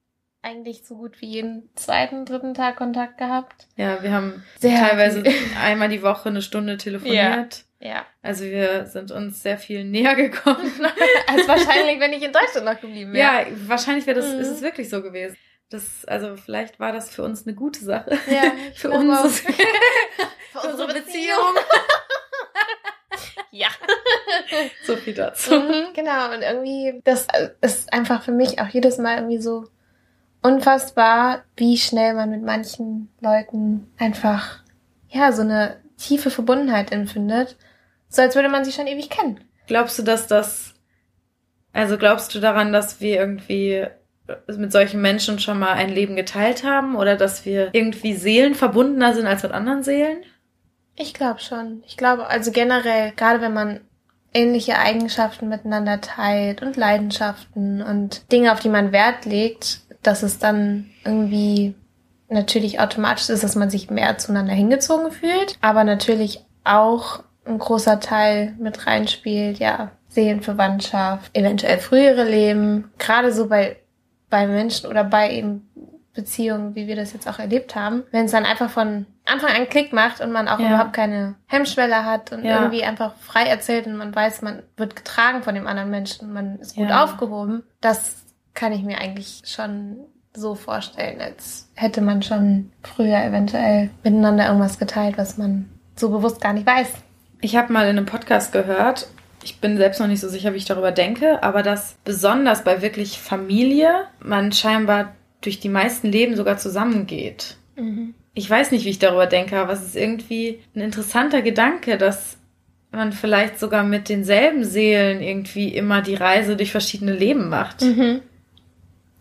eigentlich 0.43 0.85
so 0.85 0.97
gut 0.97 1.21
wie 1.21 1.27
jeden 1.27 1.69
zweiten, 1.75 2.25
dritten 2.25 2.55
Tag 2.55 2.77
Kontakt 2.77 3.19
gehabt. 3.19 3.67
Ja, 3.77 4.03
wir 4.03 4.13
haben 4.13 4.45
sehr 4.59 4.79
teilweise 4.79 5.23
einmal 5.63 5.89
die 5.89 6.03
Woche 6.03 6.29
eine 6.29 6.43
Stunde 6.43 6.77
telefoniert. 6.77 7.65
Ja. 7.81 7.89
ja. 7.89 8.07
Also 8.23 8.45
wir 8.45 8.87
sind 8.87 9.11
uns 9.11 9.43
sehr 9.43 9.59
viel 9.59 9.85
näher 9.85 10.15
gekommen. 10.15 10.71
als 11.27 11.49
wahrscheinlich, 11.49 11.99
wenn 12.01 12.13
ich 12.13 12.23
in 12.23 12.33
Deutschland 12.33 12.67
noch 12.67 12.81
geblieben 12.81 13.13
wäre. 13.13 13.21
Ja, 13.21 13.47
wahrscheinlich 13.67 14.07
wäre 14.07 14.21
das, 14.21 14.33
mhm. 14.33 14.41
ist 14.41 14.49
es 14.49 14.63
wirklich 14.63 14.89
so 14.89 15.03
gewesen. 15.03 15.37
Das, 15.71 16.05
also 16.07 16.37
vielleicht 16.37 16.81
war 16.81 16.93
das 16.93 17.11
für 17.11 17.23
uns 17.23 17.47
eine 17.47 17.55
gute 17.55 17.85
Sache. 17.85 18.19
Ja, 18.31 18.53
für, 18.75 18.91
unsere, 18.91 19.29
für 19.29 20.69
unsere 20.71 20.95
Beziehung. 20.95 21.57
ja. 23.51 23.69
so 24.85 24.97
viel 24.97 25.15
dazu. 25.15 25.55
Mhm, 25.55 25.93
genau, 25.95 26.33
und 26.33 26.43
irgendwie, 26.43 27.01
das 27.05 27.27
ist 27.61 27.93
einfach 27.93 28.23
für 28.23 28.33
mich 28.33 28.61
auch 28.61 28.69
jedes 28.69 28.99
Mal 28.99 29.19
irgendwie 29.19 29.41
so 29.41 29.67
unfassbar, 30.43 31.45
wie 31.57 31.77
schnell 31.77 32.15
man 32.15 32.31
mit 32.31 32.43
manchen 32.43 33.11
Leuten 33.21 33.93
einfach, 33.99 34.61
ja, 35.09 35.33
so 35.33 35.43
eine 35.43 35.81
tiefe 35.99 36.31
Verbundenheit 36.31 36.93
empfindet. 36.93 37.57
So 38.09 38.23
als 38.23 38.35
würde 38.35 38.49
man 38.49 38.65
sie 38.65 38.73
schon 38.73 38.87
ewig 38.87 39.11
kennen. 39.11 39.41
Glaubst 39.67 39.99
du, 39.99 40.03
dass 40.03 40.27
das, 40.27 40.75
also 41.73 41.99
glaubst 41.99 42.35
du 42.35 42.41
daran, 42.41 42.73
dass 42.73 43.01
wir 43.01 43.17
irgendwie 43.17 43.87
mit 44.57 44.73
solchen 44.73 45.01
Menschen 45.01 45.39
schon 45.39 45.59
mal 45.59 45.73
ein 45.73 45.91
Leben 45.91 46.17
geteilt 46.17 46.65
haben 46.65 46.97
oder 46.97 47.17
dass 47.17 47.45
wir 47.45 47.71
irgendwie 47.73 48.15
seelenverbundener 48.15 49.15
sind 49.15 49.27
als 49.27 49.43
mit 49.43 49.53
anderen 49.53 49.83
Seelen? 49.83 50.19
Ich 50.97 51.15
glaube 51.15 51.41
schon. 51.41 51.83
Ich 51.87 51.97
glaube, 51.97 52.27
also 52.27 52.51
generell, 52.51 53.13
gerade 53.13 53.41
wenn 53.41 53.55
man 53.55 53.81
ähnliche 54.35 54.79
Eigenschaften 54.79 55.49
miteinander 55.49 56.01
teilt 56.01 56.63
und 56.63 56.77
Leidenschaften 56.77 57.83
und 57.83 58.31
Dinge, 58.31 58.53
auf 58.53 58.61
die 58.61 58.69
man 58.69 58.93
Wert 58.93 59.25
legt, 59.25 59.81
dass 60.03 60.23
es 60.23 60.39
dann 60.39 60.91
irgendwie 61.05 61.75
natürlich 62.29 62.81
automatisch 62.81 63.29
ist, 63.31 63.43
dass 63.43 63.57
man 63.57 63.71
sich 63.71 63.91
mehr 63.91 64.19
zueinander 64.19 64.53
hingezogen 64.53 65.13
fühlt, 65.13 65.57
aber 65.61 65.85
natürlich 65.85 66.45
auch 66.65 67.23
ein 67.47 67.59
großer 67.59 68.01
Teil 68.01 68.55
mit 68.59 68.87
reinspielt, 68.87 69.59
ja, 69.59 69.93
Seelenverwandtschaft, 70.09 71.37
eventuell 71.37 71.79
frühere 71.79 72.25
Leben, 72.25 72.91
gerade 72.99 73.33
so 73.33 73.49
bei, 73.49 73.77
bei 74.31 74.47
Menschen 74.47 74.89
oder 74.89 75.05
bei 75.05 75.33
eben 75.33 75.69
Beziehungen, 76.15 76.75
wie 76.75 76.89
wir 76.89 76.97
das 76.97 77.13
jetzt 77.13 77.29
auch 77.29 77.39
erlebt 77.39 77.77
haben, 77.77 78.03
wenn 78.11 78.25
es 78.25 78.33
dann 78.33 78.45
einfach 78.45 78.71
von 78.71 79.07
Anfang 79.25 79.51
an 79.51 79.69
Klick 79.69 79.93
macht 79.93 80.21
und 80.21 80.33
man 80.33 80.49
auch 80.49 80.59
ja. 80.59 80.67
überhaupt 80.67 80.93
keine 80.93 81.37
Hemmschwelle 81.47 82.05
hat 82.05 82.33
und 82.33 82.45
ja. 82.45 82.57
irgendwie 82.57 82.83
einfach 82.83 83.15
frei 83.21 83.45
erzählt 83.45 83.87
und 83.87 83.97
man 83.97 84.15
weiß, 84.15 84.43
man 84.43 84.63
wird 84.77 84.97
getragen 84.97 85.43
von 85.43 85.55
dem 85.55 85.67
anderen 85.67 85.91
Menschen, 85.91 86.33
man 86.33 86.59
ist 86.59 86.75
gut 86.75 86.89
ja. 86.89 87.05
aufgehoben, 87.05 87.63
das 87.81 88.17
kann 88.55 88.73
ich 88.73 88.83
mir 88.83 88.99
eigentlich 88.99 89.43
schon 89.45 89.99
so 90.35 90.57
vorstellen, 90.57 91.21
als 91.21 91.71
hätte 91.75 92.01
man 92.01 92.23
schon 92.23 92.73
früher 92.83 93.23
eventuell 93.23 93.91
miteinander 94.03 94.47
irgendwas 94.47 94.79
geteilt, 94.79 95.19
was 95.19 95.39
man 95.39 95.69
so 95.95 96.11
bewusst 96.11 96.41
gar 96.41 96.53
nicht 96.53 96.67
weiß. 96.67 96.95
Ich 97.41 97.57
habe 97.57 97.73
mal 97.73 97.85
in 97.85 97.97
einem 97.97 98.07
Podcast 98.07 98.53
gehört, 98.53 99.09
ich 99.43 99.61
bin 99.61 99.77
selbst 99.77 100.01
noch 100.01 100.07
nicht 100.07 100.21
so 100.21 100.29
sicher, 100.29 100.53
wie 100.53 100.59
ich 100.59 100.65
darüber 100.65 100.93
denke, 100.93 101.43
aber 101.43 101.63
dass 101.63 101.97
besonders 102.05 102.65
bei 102.65 102.83
wirklich 102.83 103.19
Familie 103.19 104.05
man 104.21 104.53
scheinbar 104.53 105.15
durch 105.41 105.61
die 105.61 105.69
meisten 105.69 106.09
Leben 106.09 106.37
sogar 106.37 106.59
zusammengeht. 106.59 107.57
Mhm. 107.77 108.15
Ich 108.35 108.49
weiß 108.49 108.71
nicht, 108.71 108.85
wie 108.85 108.91
ich 108.91 108.99
darüber 108.99 109.27
denke, 109.27 109.59
aber 109.59 109.73
es 109.73 109.83
ist 109.83 109.97
irgendwie 109.97 110.61
ein 110.75 110.81
interessanter 110.81 111.43
Gedanke, 111.43 111.99
dass 111.99 112.37
man 112.91 113.13
vielleicht 113.13 113.59
sogar 113.59 113.85
mit 113.85 114.09
denselben 114.09 114.65
Seelen 114.65 115.21
irgendwie 115.21 115.75
immer 115.75 116.03
die 116.03 116.15
Reise 116.15 116.57
durch 116.57 116.71
verschiedene 116.71 117.13
Leben 117.13 117.49
macht. 117.49 117.83
Mhm. 117.83 118.21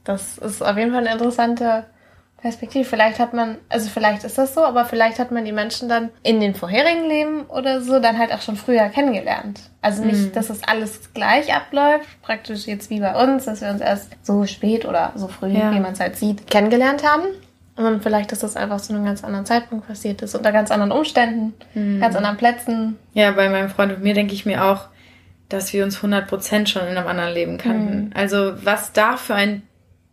Das 0.03 0.37
ist 0.37 0.61
auf 0.61 0.77
jeden 0.77 0.91
Fall 0.91 1.05
eine 1.05 1.13
interessante 1.13 1.85
Perspektive. 2.41 2.85
Vielleicht 2.85 3.19
hat 3.19 3.33
man, 3.33 3.57
also 3.67 3.89
vielleicht 3.89 4.23
ist 4.23 4.37
das 4.37 4.53
so, 4.53 4.63
aber 4.63 4.85
vielleicht 4.85 5.17
hat 5.17 5.31
man 5.31 5.43
die 5.43 5.51
Menschen 5.51 5.89
dann 5.89 6.09
in 6.21 6.39
den 6.39 6.53
vorherigen 6.53 7.07
Leben 7.07 7.41
oder 7.45 7.81
so 7.81 7.99
dann 7.99 8.17
halt 8.17 8.31
auch 8.31 8.41
schon 8.41 8.55
früher 8.55 8.89
kennengelernt. 8.89 9.59
Also 9.81 10.03
nicht, 10.03 10.19
mhm. 10.19 10.31
dass 10.33 10.49
es 10.49 10.63
alles 10.63 11.13
gleich 11.13 11.53
abläuft, 11.53 12.05
praktisch 12.21 12.67
jetzt 12.67 12.89
wie 12.89 12.99
bei 12.99 13.15
uns, 13.21 13.45
dass 13.45 13.61
wir 13.61 13.69
uns 13.69 13.81
erst 13.81 14.11
so 14.21 14.45
spät 14.45 14.85
oder 14.85 15.13
so 15.15 15.27
früh, 15.27 15.49
ja. 15.49 15.73
wie 15.73 15.79
man 15.79 15.93
es 15.93 15.99
halt 15.99 16.15
sieht, 16.15 16.47
kennengelernt 16.49 17.03
haben. 17.03 17.23
Und 17.75 18.01
vielleicht 18.01 18.31
ist 18.31 18.43
das 18.43 18.55
einfach 18.55 18.81
zu 18.81 18.93
einem 18.93 19.05
ganz 19.05 19.23
anderen 19.23 19.45
Zeitpunkt 19.45 19.87
passiert 19.87 20.21
ist, 20.21 20.35
unter 20.35 20.51
ganz 20.51 20.71
anderen 20.71 20.91
Umständen, 20.91 21.53
mhm. 21.73 21.99
ganz 21.99 22.15
anderen 22.15 22.37
Plätzen. 22.37 22.97
Ja, 23.13 23.31
bei 23.31 23.49
meinem 23.49 23.69
Freund 23.69 23.93
und 23.93 24.03
mir 24.03 24.13
denke 24.13 24.33
ich 24.33 24.45
mir 24.45 24.63
auch, 24.65 24.87
dass 25.49 25.73
wir 25.73 25.83
uns 25.83 25.99
100% 25.99 26.67
schon 26.67 26.83
in 26.83 26.97
einem 26.97 27.07
anderen 27.07 27.33
Leben 27.33 27.57
kannten. 27.57 28.05
Mhm. 28.05 28.11
Also 28.13 28.53
was 28.63 28.93
da 28.93 29.17
für 29.17 29.35
ein 29.35 29.63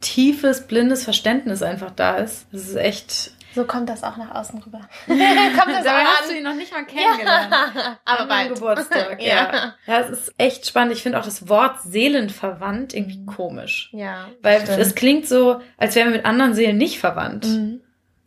tiefes, 0.05 0.67
blindes 0.67 1.05
Verständnis 1.05 1.63
einfach 1.63 1.91
da 1.91 2.17
ist. 2.17 2.47
Das 2.53 2.63
ist 2.63 2.77
echt. 2.77 3.33
So 3.55 3.65
kommt 3.65 3.89
das 3.89 4.03
auch 4.03 4.17
nach 4.17 4.35
außen 4.35 4.61
rüber. 4.63 4.81
kommt 5.07 5.19
das 5.19 5.85
Dabei 5.85 6.05
hast 6.05 6.31
du 6.31 6.37
ihn 6.37 6.43
noch 6.43 6.55
nicht 6.55 6.73
mal 6.73 6.85
kennengelernt. 6.85 7.53
Ja, 7.53 7.99
aber 8.05 8.27
beim 8.27 8.53
Geburtstag, 8.53 9.23
ja. 9.23 9.75
ja. 9.87 10.01
Es 10.01 10.11
ist 10.11 10.35
echt 10.39 10.67
spannend. 10.67 10.93
Ich 10.93 11.03
finde 11.03 11.21
auch 11.21 11.25
das 11.25 11.49
Wort 11.49 11.81
seelenverwandt 11.83 12.95
irgendwie 12.95 13.19
mhm. 13.19 13.27
komisch. 13.27 13.91
Ja. 13.93 14.27
Weil 14.43 14.63
stimmt. 14.63 14.79
es 14.81 14.95
klingt 14.95 15.29
so, 15.29 15.61
als 15.77 15.95
wären 15.95 16.09
wir 16.09 16.17
mit 16.17 16.27
anderen 16.27 16.55
Seelen 16.55 16.77
nicht 16.77 16.99
verwandt. 16.99 17.47
Mhm. 17.47 17.81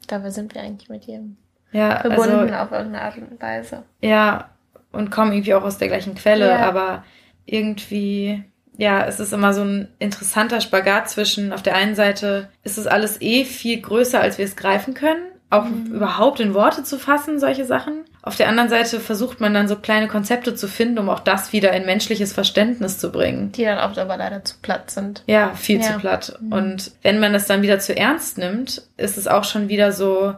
Dabei 0.07 0.29
sind 0.29 0.55
wir 0.55 0.61
eigentlich 0.61 0.89
mit 0.89 1.03
jedem 1.03 1.37
ja, 1.73 1.99
verbunden 1.99 2.49
also, 2.49 2.55
auf 2.55 2.71
irgendeine 2.71 3.01
Art 3.01 3.17
und 3.17 3.41
Weise. 3.41 3.83
Ja, 4.01 4.49
und 4.93 5.11
kommen 5.11 5.33
irgendwie 5.33 5.53
auch 5.53 5.63
aus 5.63 5.77
der 5.77 5.89
gleichen 5.89 6.15
Quelle, 6.15 6.47
ja. 6.47 6.59
aber 6.59 7.03
irgendwie 7.45 8.43
ja, 8.77 9.05
es 9.05 9.19
ist 9.19 9.33
immer 9.33 9.53
so 9.53 9.61
ein 9.61 9.87
interessanter 9.99 10.61
Spagat 10.61 11.09
zwischen, 11.09 11.51
auf 11.51 11.63
der 11.63 11.75
einen 11.75 11.95
Seite 11.95 12.49
ist 12.63 12.77
es 12.77 12.87
alles 12.87 13.21
eh 13.21 13.43
viel 13.43 13.81
größer, 13.81 14.21
als 14.21 14.37
wir 14.37 14.45
es 14.45 14.55
greifen 14.55 14.93
können, 14.93 15.23
auch 15.49 15.65
mhm. 15.65 15.95
überhaupt 15.95 16.39
in 16.39 16.53
Worte 16.53 16.83
zu 16.83 16.99
fassen, 16.99 17.39
solche 17.39 17.65
Sachen. 17.65 18.05
Auf 18.21 18.35
der 18.35 18.49
anderen 18.49 18.69
Seite 18.69 18.99
versucht 18.99 19.39
man 19.39 19.53
dann 19.53 19.67
so 19.67 19.77
kleine 19.77 20.07
Konzepte 20.07 20.53
zu 20.53 20.67
finden, 20.67 20.99
um 20.99 21.09
auch 21.09 21.21
das 21.21 21.53
wieder 21.53 21.71
in 21.73 21.85
menschliches 21.85 22.33
Verständnis 22.33 22.99
zu 22.99 23.11
bringen. 23.11 23.51
Die 23.53 23.63
dann 23.63 23.79
oft 23.79 23.97
aber 23.97 24.17
leider 24.17 24.43
zu 24.43 24.55
platt 24.61 24.91
sind. 24.91 25.23
Ja, 25.27 25.53
viel 25.53 25.79
ja. 25.79 25.93
zu 25.93 25.99
platt. 25.99 26.37
Mhm. 26.41 26.51
Und 26.51 26.91
wenn 27.01 27.19
man 27.19 27.33
das 27.33 27.47
dann 27.47 27.61
wieder 27.61 27.79
zu 27.79 27.95
ernst 27.95 28.37
nimmt, 28.37 28.83
ist 28.97 29.17
es 29.17 29.27
auch 29.27 29.45
schon 29.45 29.69
wieder 29.69 29.91
so, 29.91 30.35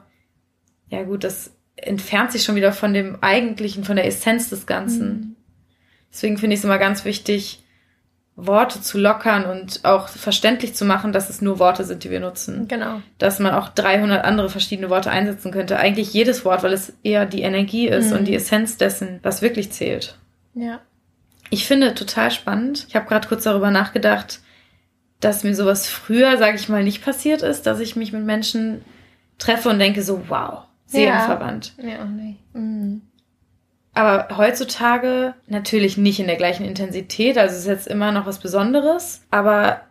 ja 0.87 1.03
gut, 1.03 1.23
das 1.23 1.51
entfernt 1.75 2.31
sich 2.31 2.43
schon 2.43 2.55
wieder 2.55 2.71
von 2.71 2.93
dem 2.93 3.17
eigentlichen, 3.21 3.83
von 3.83 3.95
der 3.95 4.05
Essenz 4.05 4.49
des 4.49 4.65
Ganzen. 4.65 5.07
Mhm. 5.07 5.35
Deswegen 6.13 6.37
finde 6.37 6.53
ich 6.53 6.59
es 6.59 6.65
immer 6.65 6.77
ganz 6.77 7.05
wichtig, 7.05 7.63
Worte 8.45 8.81
zu 8.81 8.97
lockern 8.97 9.45
und 9.45 9.83
auch 9.83 10.07
verständlich 10.07 10.75
zu 10.75 10.85
machen, 10.85 11.11
dass 11.11 11.29
es 11.29 11.41
nur 11.41 11.59
Worte 11.59 11.83
sind, 11.83 12.03
die 12.03 12.11
wir 12.11 12.19
nutzen. 12.19 12.67
Genau. 12.67 13.01
Dass 13.17 13.39
man 13.39 13.53
auch 13.53 13.69
300 13.69 14.23
andere 14.23 14.49
verschiedene 14.49 14.89
Worte 14.89 15.11
einsetzen 15.11 15.51
könnte. 15.51 15.77
Eigentlich 15.77 16.13
jedes 16.13 16.45
Wort, 16.45 16.63
weil 16.63 16.73
es 16.73 16.93
eher 17.03 17.25
die 17.25 17.41
Energie 17.41 17.87
ist 17.87 18.11
mhm. 18.11 18.17
und 18.17 18.25
die 18.27 18.35
Essenz 18.35 18.77
dessen, 18.77 19.19
was 19.23 19.41
wirklich 19.41 19.71
zählt. 19.71 20.17
Ja. 20.53 20.81
Ich 21.49 21.67
finde 21.67 21.95
total 21.95 22.31
spannend. 22.31 22.85
Ich 22.87 22.95
habe 22.95 23.07
gerade 23.07 23.27
kurz 23.27 23.43
darüber 23.43 23.71
nachgedacht, 23.71 24.39
dass 25.19 25.43
mir 25.43 25.55
sowas 25.55 25.87
früher, 25.87 26.37
sage 26.37 26.55
ich 26.55 26.69
mal, 26.69 26.83
nicht 26.83 27.03
passiert 27.03 27.41
ist, 27.41 27.65
dass 27.65 27.79
ich 27.79 27.95
mich 27.95 28.13
mit 28.13 28.23
Menschen 28.23 28.85
treffe 29.37 29.69
und 29.69 29.79
denke 29.79 30.01
so, 30.01 30.29
wow, 30.29 30.63
seelenverwandt. 30.85 31.73
Ja, 31.77 31.89
ja 31.89 32.03
auch 32.03 32.09
nicht. 32.09 32.39
Mhm. 32.53 33.01
Aber 33.93 34.37
heutzutage 34.37 35.33
natürlich 35.47 35.97
nicht 35.97 36.19
in 36.19 36.27
der 36.27 36.35
gleichen 36.35 36.65
Intensität. 36.65 37.37
Also 37.37 37.55
es 37.55 37.61
ist 37.61 37.67
jetzt 37.67 37.87
immer 37.87 38.11
noch 38.11 38.25
was 38.25 38.39
Besonderes. 38.39 39.23
Aber 39.31 39.81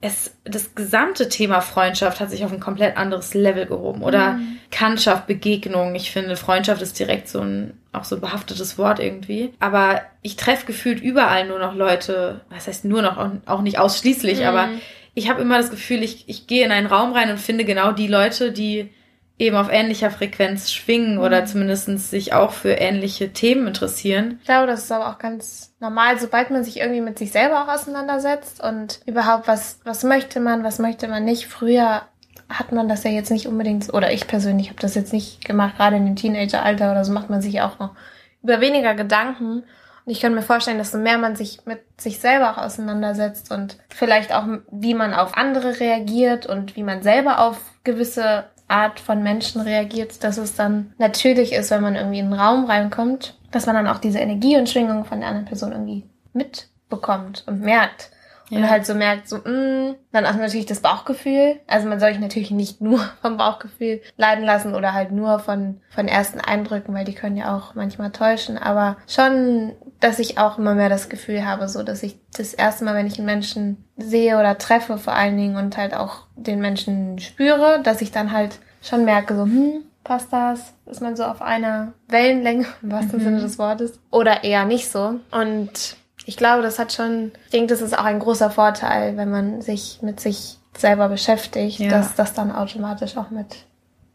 es, 0.00 0.36
das 0.44 0.74
gesamte 0.74 1.28
Thema 1.28 1.60
Freundschaft 1.60 2.20
hat 2.20 2.30
sich 2.30 2.44
auf 2.44 2.52
ein 2.52 2.60
komplett 2.60 2.96
anderes 2.96 3.34
Level 3.34 3.66
gehoben. 3.66 4.02
Oder 4.02 4.34
mhm. 4.34 4.58
Kannschaft, 4.70 5.26
Begegnung. 5.26 5.94
Ich 5.94 6.10
finde, 6.10 6.36
Freundschaft 6.36 6.82
ist 6.82 6.98
direkt 6.98 7.28
so 7.28 7.40
ein, 7.40 7.74
auch 7.92 8.04
so 8.04 8.16
ein 8.16 8.20
behaftetes 8.20 8.78
Wort 8.78 9.00
irgendwie. 9.00 9.52
Aber 9.58 10.02
ich 10.22 10.36
treffe 10.36 10.66
gefühlt 10.66 11.00
überall 11.00 11.48
nur 11.48 11.58
noch 11.58 11.74
Leute, 11.74 12.42
was 12.50 12.66
heißt 12.66 12.84
nur 12.84 13.02
noch, 13.02 13.18
auch 13.46 13.62
nicht 13.62 13.78
ausschließlich, 13.78 14.40
mhm. 14.40 14.46
aber 14.46 14.68
ich 15.16 15.30
habe 15.30 15.40
immer 15.40 15.56
das 15.56 15.70
Gefühl, 15.70 16.02
ich, 16.02 16.28
ich 16.28 16.46
gehe 16.46 16.64
in 16.64 16.70
einen 16.70 16.86
Raum 16.86 17.12
rein 17.12 17.30
und 17.30 17.40
finde 17.40 17.64
genau 17.64 17.90
die 17.90 18.06
Leute, 18.06 18.52
die 18.52 18.90
eben 19.38 19.56
auf 19.56 19.70
ähnlicher 19.70 20.10
Frequenz 20.10 20.72
schwingen 20.72 21.16
mhm. 21.16 21.20
oder 21.20 21.44
zumindest 21.44 21.86
sich 22.10 22.32
auch 22.32 22.52
für 22.52 22.72
ähnliche 22.72 23.32
Themen 23.32 23.66
interessieren. 23.66 24.38
Ich 24.40 24.46
glaube, 24.46 24.66
das 24.66 24.84
ist 24.84 24.92
aber 24.92 25.10
auch 25.10 25.18
ganz 25.18 25.74
normal, 25.80 26.18
sobald 26.18 26.50
man 26.50 26.64
sich 26.64 26.78
irgendwie 26.78 27.02
mit 27.02 27.18
sich 27.18 27.32
selber 27.32 27.64
auch 27.64 27.68
auseinandersetzt 27.68 28.62
und 28.62 29.00
überhaupt, 29.06 29.46
was, 29.46 29.80
was 29.84 30.04
möchte 30.04 30.40
man, 30.40 30.64
was 30.64 30.78
möchte 30.78 31.08
man 31.08 31.24
nicht. 31.24 31.46
Früher 31.46 32.02
hat 32.48 32.72
man 32.72 32.88
das 32.88 33.04
ja 33.04 33.10
jetzt 33.10 33.30
nicht 33.30 33.46
unbedingt, 33.46 33.92
oder 33.92 34.12
ich 34.12 34.26
persönlich 34.26 34.68
habe 34.68 34.80
das 34.80 34.94
jetzt 34.94 35.12
nicht 35.12 35.44
gemacht, 35.44 35.76
gerade 35.76 35.96
in 35.96 36.06
dem 36.06 36.16
Teenageralter 36.16 36.92
oder 36.92 37.04
so 37.04 37.12
macht 37.12 37.28
man 37.28 37.42
sich 37.42 37.60
auch 37.60 37.78
noch 37.78 37.94
über 38.42 38.60
weniger 38.60 38.94
Gedanken. 38.94 39.64
Und 40.04 40.12
ich 40.12 40.20
könnte 40.20 40.36
mir 40.36 40.42
vorstellen, 40.42 40.78
dass 40.78 40.92
so 40.92 40.98
mehr 40.98 41.18
man 41.18 41.34
sich 41.34 41.66
mit 41.66 41.80
sich 42.00 42.20
selber 42.20 42.52
auch 42.52 42.58
auseinandersetzt 42.58 43.50
und 43.50 43.76
vielleicht 43.88 44.32
auch, 44.32 44.44
wie 44.70 44.94
man 44.94 45.12
auf 45.12 45.36
andere 45.36 45.80
reagiert 45.80 46.46
und 46.46 46.76
wie 46.76 46.84
man 46.84 47.02
selber 47.02 47.40
auf 47.40 47.58
gewisse 47.82 48.44
Art 48.68 49.00
von 49.00 49.22
Menschen 49.22 49.60
reagiert, 49.60 50.24
dass 50.24 50.38
es 50.38 50.54
dann 50.54 50.92
natürlich 50.98 51.52
ist, 51.52 51.70
wenn 51.70 51.82
man 51.82 51.96
irgendwie 51.96 52.18
in 52.18 52.26
einen 52.26 52.40
Raum 52.40 52.64
reinkommt, 52.64 53.38
dass 53.50 53.66
man 53.66 53.76
dann 53.76 53.88
auch 53.88 53.98
diese 53.98 54.18
Energie 54.18 54.56
und 54.56 54.68
Schwingung 54.68 55.04
von 55.04 55.20
der 55.20 55.28
anderen 55.28 55.46
Person 55.46 55.72
irgendwie 55.72 56.04
mitbekommt 56.32 57.44
und 57.46 57.60
merkt. 57.60 58.10
Ja. 58.48 58.58
Und 58.58 58.70
halt 58.70 58.86
so 58.86 58.94
merkt, 58.94 59.28
so, 59.28 59.38
mh, 59.38 59.50
mm, 59.50 59.96
dann 60.12 60.26
auch 60.26 60.34
natürlich 60.34 60.66
das 60.66 60.80
Bauchgefühl. 60.80 61.58
Also 61.66 61.88
man 61.88 61.98
soll 61.98 62.10
sich 62.10 62.20
natürlich 62.20 62.50
nicht 62.52 62.80
nur 62.80 62.98
vom 63.22 63.36
Bauchgefühl 63.36 64.02
leiden 64.16 64.44
lassen 64.44 64.74
oder 64.74 64.92
halt 64.92 65.10
nur 65.10 65.40
von, 65.40 65.80
von 65.90 66.06
ersten 66.06 66.40
Eindrücken, 66.40 66.94
weil 66.94 67.04
die 67.04 67.14
können 67.14 67.36
ja 67.36 67.56
auch 67.56 67.74
manchmal 67.74 68.12
täuschen. 68.12 68.56
Aber 68.56 68.98
schon, 69.08 69.72
dass 70.00 70.18
ich 70.18 70.38
auch 70.38 70.58
immer 70.58 70.74
mehr 70.74 70.88
das 70.88 71.08
Gefühl 71.08 71.46
habe, 71.46 71.68
so, 71.68 71.82
dass 71.82 72.02
ich 72.02 72.16
das 72.36 72.54
erste 72.54 72.84
Mal, 72.84 72.94
wenn 72.94 73.06
ich 73.06 73.18
einen 73.18 73.26
Menschen 73.26 73.84
sehe 73.96 74.38
oder 74.38 74.58
treffe 74.58 74.98
vor 74.98 75.14
allen 75.14 75.36
Dingen 75.36 75.56
und 75.56 75.76
halt 75.76 75.94
auch 75.94 76.26
den 76.36 76.60
Menschen 76.60 77.18
spüre, 77.18 77.80
dass 77.82 78.02
ich 78.02 78.10
dann 78.10 78.32
halt 78.32 78.58
schon 78.82 79.04
merke, 79.04 79.34
so, 79.34 79.44
hm, 79.44 79.84
passt 80.04 80.32
das? 80.32 80.74
Ist 80.86 81.00
man 81.00 81.16
so 81.16 81.24
auf 81.24 81.42
einer 81.42 81.92
Wellenlänge, 82.08 82.66
im 82.82 82.92
wahrsten 82.92 83.20
mhm. 83.20 83.24
Sinne 83.24 83.40
des 83.40 83.58
Wortes? 83.58 83.98
Oder 84.10 84.44
eher 84.44 84.64
nicht 84.64 84.90
so. 84.90 85.20
Und 85.30 85.96
ich 86.26 86.36
glaube, 86.36 86.62
das 86.62 86.78
hat 86.78 86.92
schon, 86.92 87.32
ich 87.46 87.50
denke, 87.50 87.68
das 87.68 87.80
ist 87.80 87.98
auch 87.98 88.04
ein 88.04 88.18
großer 88.18 88.50
Vorteil, 88.50 89.16
wenn 89.16 89.30
man 89.30 89.62
sich 89.62 90.00
mit 90.02 90.20
sich 90.20 90.58
selber 90.76 91.08
beschäftigt, 91.08 91.80
ja. 91.80 91.90
dass 91.90 92.14
das 92.14 92.34
dann 92.34 92.52
automatisch 92.52 93.16
auch 93.16 93.30
mit 93.30 93.64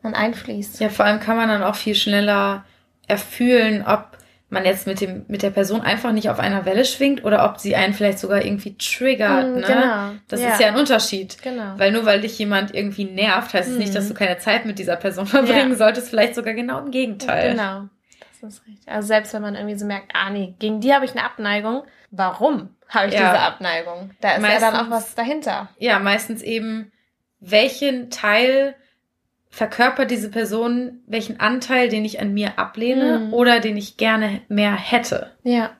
man 0.03 0.13
einfließt. 0.13 0.79
Ja, 0.79 0.89
vor 0.89 1.05
allem 1.05 1.19
kann 1.19 1.37
man 1.37 1.49
dann 1.49 1.63
auch 1.63 1.75
viel 1.75 1.95
schneller 1.95 2.65
erfühlen, 3.07 3.83
ob 3.85 4.17
man 4.51 4.65
jetzt 4.65 4.85
mit 4.85 4.99
dem 4.99 5.25
mit 5.29 5.43
der 5.43 5.49
Person 5.49 5.81
einfach 5.81 6.11
nicht 6.11 6.29
auf 6.29 6.37
einer 6.37 6.65
Welle 6.65 6.83
schwingt 6.83 7.23
oder 7.23 7.45
ob 7.45 7.59
sie 7.59 7.75
einen 7.75 7.93
vielleicht 7.93 8.19
sogar 8.19 8.43
irgendwie 8.43 8.77
triggert. 8.77 9.47
Mm, 9.47 9.55
ne? 9.55 9.61
Genau. 9.61 10.11
Das 10.27 10.41
ja. 10.41 10.49
ist 10.49 10.59
ja 10.59 10.67
ein 10.67 10.75
Unterschied. 10.75 11.41
Genau. 11.41 11.73
Weil 11.77 11.93
nur 11.93 12.05
weil 12.05 12.19
dich 12.19 12.37
jemand 12.37 12.75
irgendwie 12.75 13.05
nervt, 13.05 13.53
heißt 13.53 13.69
es 13.69 13.75
mm. 13.75 13.79
nicht, 13.79 13.95
dass 13.95 14.09
du 14.09 14.13
keine 14.13 14.37
Zeit 14.39 14.65
mit 14.65 14.77
dieser 14.77 14.97
Person 14.97 15.25
verbringen 15.27 15.71
ja. 15.71 15.75
solltest. 15.75 16.09
Vielleicht 16.09 16.35
sogar 16.35 16.53
genau 16.53 16.79
im 16.79 16.91
Gegenteil. 16.91 17.51
Genau. 17.51 17.87
Das 18.19 18.41
Das 18.41 18.53
ist 18.55 18.67
richtig. 18.67 18.91
Also 18.91 19.07
selbst 19.07 19.33
wenn 19.33 19.41
man 19.41 19.55
irgendwie 19.55 19.77
so 19.77 19.85
merkt, 19.85 20.11
ah 20.13 20.29
nee, 20.29 20.53
gegen 20.59 20.81
die 20.81 20.93
habe 20.93 21.05
ich 21.05 21.11
eine 21.11 21.23
Abneigung. 21.23 21.83
Warum 22.11 22.75
habe 22.89 23.07
ich 23.07 23.13
ja. 23.13 23.31
diese 23.31 23.39
Abneigung? 23.39 24.11
Da 24.19 24.33
ist 24.33 24.41
meistens, 24.41 24.61
ja 24.61 24.71
dann 24.71 24.85
auch 24.85 24.91
was 24.91 25.15
dahinter. 25.15 25.69
Ja, 25.77 25.99
meistens 25.99 26.41
eben, 26.41 26.91
welchen 27.39 28.09
Teil 28.09 28.75
verkörpert 29.51 30.09
diese 30.09 30.29
Person, 30.29 31.01
welchen 31.05 31.39
Anteil, 31.39 31.89
den 31.89 32.05
ich 32.05 32.19
an 32.19 32.33
mir 32.33 32.57
ablehne 32.57 33.19
mhm. 33.19 33.33
oder 33.33 33.59
den 33.59 33.77
ich 33.77 33.97
gerne 33.97 34.41
mehr 34.47 34.73
hätte. 34.73 35.31
Ja. 35.43 35.71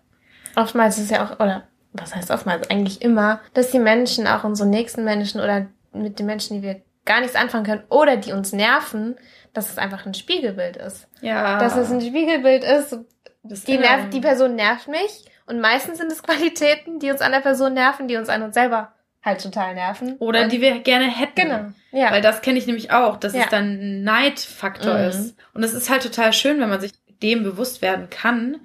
Oftmals 0.55 0.97
ist 0.97 1.05
es 1.05 1.09
ja 1.11 1.25
auch, 1.25 1.39
oder 1.39 1.63
was 1.93 2.13
heißt 2.13 2.31
oftmals, 2.31 2.69
eigentlich 2.69 3.01
immer, 3.01 3.39
dass 3.53 3.71
die 3.71 3.79
Menschen, 3.79 4.27
auch 4.27 4.43
unsere 4.43 4.69
nächsten 4.69 5.03
Menschen 5.03 5.39
oder 5.39 5.67
mit 5.93 6.19
den 6.19 6.25
Menschen, 6.25 6.57
die 6.57 6.67
wir 6.67 6.81
gar 7.05 7.21
nichts 7.21 7.35
anfangen 7.35 7.65
können 7.65 7.83
oder 7.89 8.17
die 8.17 8.33
uns 8.33 8.51
nerven, 8.51 9.15
dass 9.53 9.71
es 9.71 9.77
einfach 9.77 10.05
ein 10.05 10.13
Spiegelbild 10.13 10.77
ist. 10.77 11.07
Ja. 11.21 11.57
Dass 11.57 11.75
es 11.75 11.91
ein 11.91 12.01
Spiegelbild 12.01 12.63
ist. 12.63 12.99
Die, 13.43 13.77
nervt, 13.77 14.13
die 14.13 14.21
Person 14.21 14.55
nervt 14.55 14.87
mich 14.87 15.25
und 15.47 15.59
meistens 15.59 15.97
sind 15.97 16.11
es 16.11 16.21
Qualitäten, 16.21 16.99
die 16.99 17.09
uns 17.09 17.21
an 17.21 17.31
der 17.31 17.39
Person 17.39 17.73
nerven, 17.73 18.07
die 18.07 18.17
uns 18.17 18.29
an 18.29 18.43
uns 18.43 18.53
selber 18.53 18.93
halt 19.23 19.41
total 19.41 19.75
nerven. 19.75 20.15
Oder 20.17 20.43
und 20.43 20.51
die 20.51 20.61
wir 20.61 20.79
gerne 20.79 21.05
hätten. 21.05 21.35
Genau. 21.35 21.71
Ja. 21.91 22.11
Weil 22.11 22.21
das 22.21 22.41
kenne 22.41 22.57
ich 22.57 22.67
nämlich 22.67 22.91
auch, 22.91 23.17
dass 23.17 23.33
ja. 23.33 23.43
es 23.43 23.49
dann 23.49 23.79
ein 23.79 24.03
Neidfaktor 24.03 24.97
mhm. 24.97 25.09
ist. 25.09 25.35
Und 25.53 25.63
es 25.63 25.73
ist 25.73 25.89
halt 25.89 26.03
total 26.03 26.33
schön, 26.33 26.59
wenn 26.59 26.69
man 26.69 26.81
sich 26.81 26.91
dem 27.21 27.43
bewusst 27.43 27.81
werden 27.81 28.09
kann. 28.09 28.59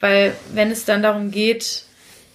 Weil 0.00 0.34
wenn 0.52 0.70
es 0.70 0.84
dann 0.84 1.02
darum 1.02 1.30
geht, 1.30 1.84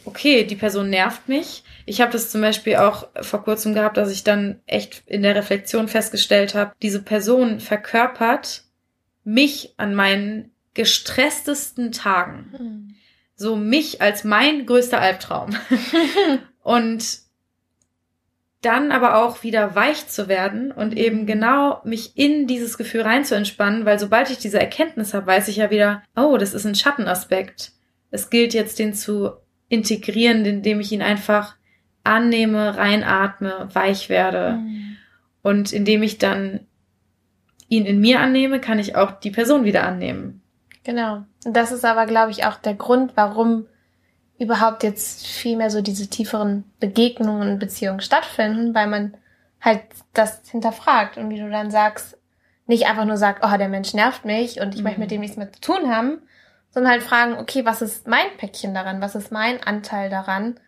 okay, 0.06 0.43
die 0.43 0.56
Person 0.56 0.89
nervt 0.89 1.28
mich. 1.28 1.63
Ich 1.86 2.02
habe 2.02 2.12
das 2.12 2.30
zum 2.30 2.41
Beispiel 2.41 2.78
auch 2.78 3.08
vor 3.22 3.43
kurzem 3.43 3.74
gehabt, 3.74 3.98
dass 3.98 4.12
ich 4.12 4.24
dann 4.24 4.60
echt 4.65 5.04
in 5.06 5.24
der 5.24 5.36
Reflexion 5.36 5.88
festgestellt 5.88 6.56
habe, 6.56 6.74
diese 6.82 7.02
Person 7.02 7.60
verkörpert 7.60 8.63
mich 9.24 9.74
an 9.78 9.96
meinen 9.96 10.52
gestresstesten 10.74 11.91
Tagen. 11.91 12.54
Mhm. 12.58 12.96
So 13.36 13.56
mich 13.56 14.02
als 14.02 14.24
mein 14.24 14.65
größter 14.65 15.00
Albtraum. 15.00 15.56
und 16.63 17.26
dann 18.67 18.91
aber 18.91 19.15
auch 19.15 19.43
wieder 19.43 19.75
weich 19.75 20.08
zu 20.08 20.27
werden 20.27 20.73
und 20.73 20.97
eben 20.97 21.25
genau 21.25 21.80
mich 21.86 22.17
in 22.17 22.47
dieses 22.47 22.77
Gefühl 22.77 23.01
rein 23.01 23.23
zu 23.23 23.34
entspannen, 23.34 23.86
weil 23.86 23.97
sobald 23.97 24.30
ich 24.30 24.39
diese 24.39 24.60
Erkenntnis 24.60 25.13
habe, 25.13 25.25
weiß 25.25 25.47
ich 25.47 25.56
ja 25.56 25.69
wieder, 25.69 26.03
oh, 26.17 26.38
das 26.38 26.53
ist 26.53 26.65
ein 26.65 26.75
Schattenaspekt. 26.75 27.71
Es 28.12 28.30
gilt 28.30 28.53
jetzt, 28.53 28.77
den 28.77 28.93
zu 28.93 29.32
integrieren, 29.69 30.43
indem 30.45 30.82
ich 30.82 30.91
ihn 30.91 31.01
einfach 31.01 31.56
annehme, 32.03 32.75
reinatme, 32.75 33.69
weich 33.71 34.10
werde. 34.10 34.58
Mhm. 34.58 34.97
Und 35.41 35.71
indem 35.71 36.03
ich 36.03 36.17
dann 36.17 36.60
ihn 37.69 37.86
in 37.86 38.01
mir 38.01 38.19
annehme, 38.19 38.60
kann 38.60 38.80
ich 38.80 38.97
auch 38.97 39.12
die 39.12 39.32
Person 39.32 39.63
wieder 39.63 39.84
annehmen. 39.84 40.41
Genau. 40.84 41.23
Und 41.45 41.56
das 41.56 41.71
ist 41.71 41.86
aber, 41.86 42.06
glaube 42.06 42.32
ich, 42.32 42.45
auch 42.45 42.58
der 42.58 42.73
Grund, 42.73 43.13
warum 43.15 43.65
überhaupt 44.39 44.84
jetzt 44.84 45.26
viel 45.26 45.58
mehr 45.58 45.69
so 45.69 45.82
diese 45.82 46.08
tieferen 46.08 46.63
Begegnungen 46.80 47.50
und 47.50 47.60
Beziehungen 47.60 48.02
stattfinden, 48.02 48.76
weil 48.76 48.88
man 48.88 49.15
halt 49.62 49.82
das 50.13 50.41
hinterfragt 50.50 51.17
und 51.17 51.30
wie 51.30 51.39
du 51.39 51.50
dann 51.50 51.71
sagst, 51.71 52.17
nicht 52.67 52.86
einfach 52.86 53.06
nur 53.06 53.17
sagt, 53.17 53.43
oh, 53.43 53.58
der 53.58 53.69
Mensch 53.69 53.93
nervt 53.93 54.26
mich 54.26 54.60
und 54.60 54.73
ich 54.73 54.80
mhm. 54.80 54.84
möchte 54.84 55.00
mit 55.00 55.12
dem 55.12 55.21
nichts 55.21 55.38
mehr 55.38 55.52
zu 55.52 55.62
tun 55.62 55.89
haben, 55.89 56.21
sondern 56.69 56.91
halt 56.91 57.04
fragen, 57.04 57.36
okay, 57.36 57.65
was 57.65 57.82
ist 57.82 58.08
mein 58.08 58.38
Päckchen 58.38 58.73
daran? 58.73 59.02
Was 59.02 59.15
ist 59.15 59.32
mein 59.32 59.63
Anteil 59.63 60.10
daran? 60.10 60.60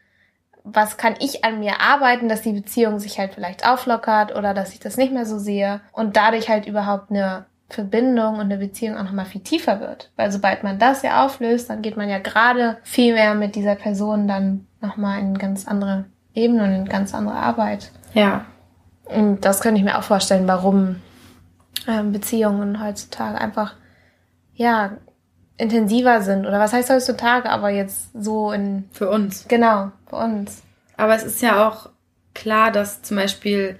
Was 0.63 0.97
kann 0.97 1.15
ich 1.19 1.43
an 1.45 1.59
mir 1.59 1.79
arbeiten, 1.81 2.29
dass 2.29 2.41
die 2.41 2.53
Beziehung 2.53 2.99
sich 2.99 3.19
halt 3.19 3.33
vielleicht 3.33 3.67
auflockert 3.67 4.35
oder 4.35 4.53
dass 4.53 4.73
ich 4.73 4.79
das 4.79 4.97
nicht 4.97 5.13
mehr 5.13 5.25
so 5.25 5.37
sehe 5.37 5.81
und 5.91 6.15
dadurch 6.15 6.49
halt 6.49 6.65
überhaupt 6.65 7.11
eine 7.11 7.45
Verbindung 7.69 8.35
und 8.35 8.41
eine 8.41 8.57
Beziehung 8.57 8.97
auch 8.97 9.03
nochmal 9.03 9.25
viel 9.25 9.41
tiefer 9.41 9.79
wird. 9.79 10.11
Weil 10.15 10.31
sobald 10.31 10.63
man 10.63 10.79
das 10.79 11.03
ja 11.03 11.25
auflöst, 11.25 11.69
dann 11.69 11.81
geht 11.81 11.97
man 11.97 12.09
ja 12.09 12.19
gerade 12.19 12.77
viel 12.83 13.13
mehr 13.13 13.35
mit 13.35 13.55
dieser 13.55 13.75
Person 13.75 14.27
dann 14.27 14.67
nochmal 14.81 15.19
in 15.19 15.37
ganz 15.37 15.67
andere 15.67 16.05
Ebene 16.33 16.63
und 16.63 16.71
in 16.71 16.85
ganz 16.85 17.13
andere 17.13 17.35
Arbeit. 17.35 17.91
Ja. 18.13 18.45
Und 19.05 19.45
das 19.45 19.61
könnte 19.61 19.79
ich 19.79 19.85
mir 19.85 19.97
auch 19.97 20.03
vorstellen, 20.03 20.47
warum 20.47 20.97
ähm, 21.87 22.11
Beziehungen 22.11 22.83
heutzutage 22.83 23.39
einfach, 23.39 23.75
ja, 24.53 24.91
intensiver 25.57 26.21
sind. 26.21 26.45
Oder 26.45 26.59
was 26.59 26.73
heißt 26.73 26.89
heutzutage, 26.89 27.49
aber 27.49 27.69
jetzt 27.69 28.09
so 28.13 28.51
in. 28.51 28.85
Für 28.91 29.09
uns. 29.09 29.47
Genau, 29.47 29.91
für 30.07 30.15
uns. 30.15 30.63
Aber 30.97 31.15
es 31.15 31.23
ist 31.23 31.41
ja 31.41 31.67
auch 31.67 31.89
klar, 32.33 32.71
dass 32.71 33.01
zum 33.01 33.17
Beispiel 33.17 33.77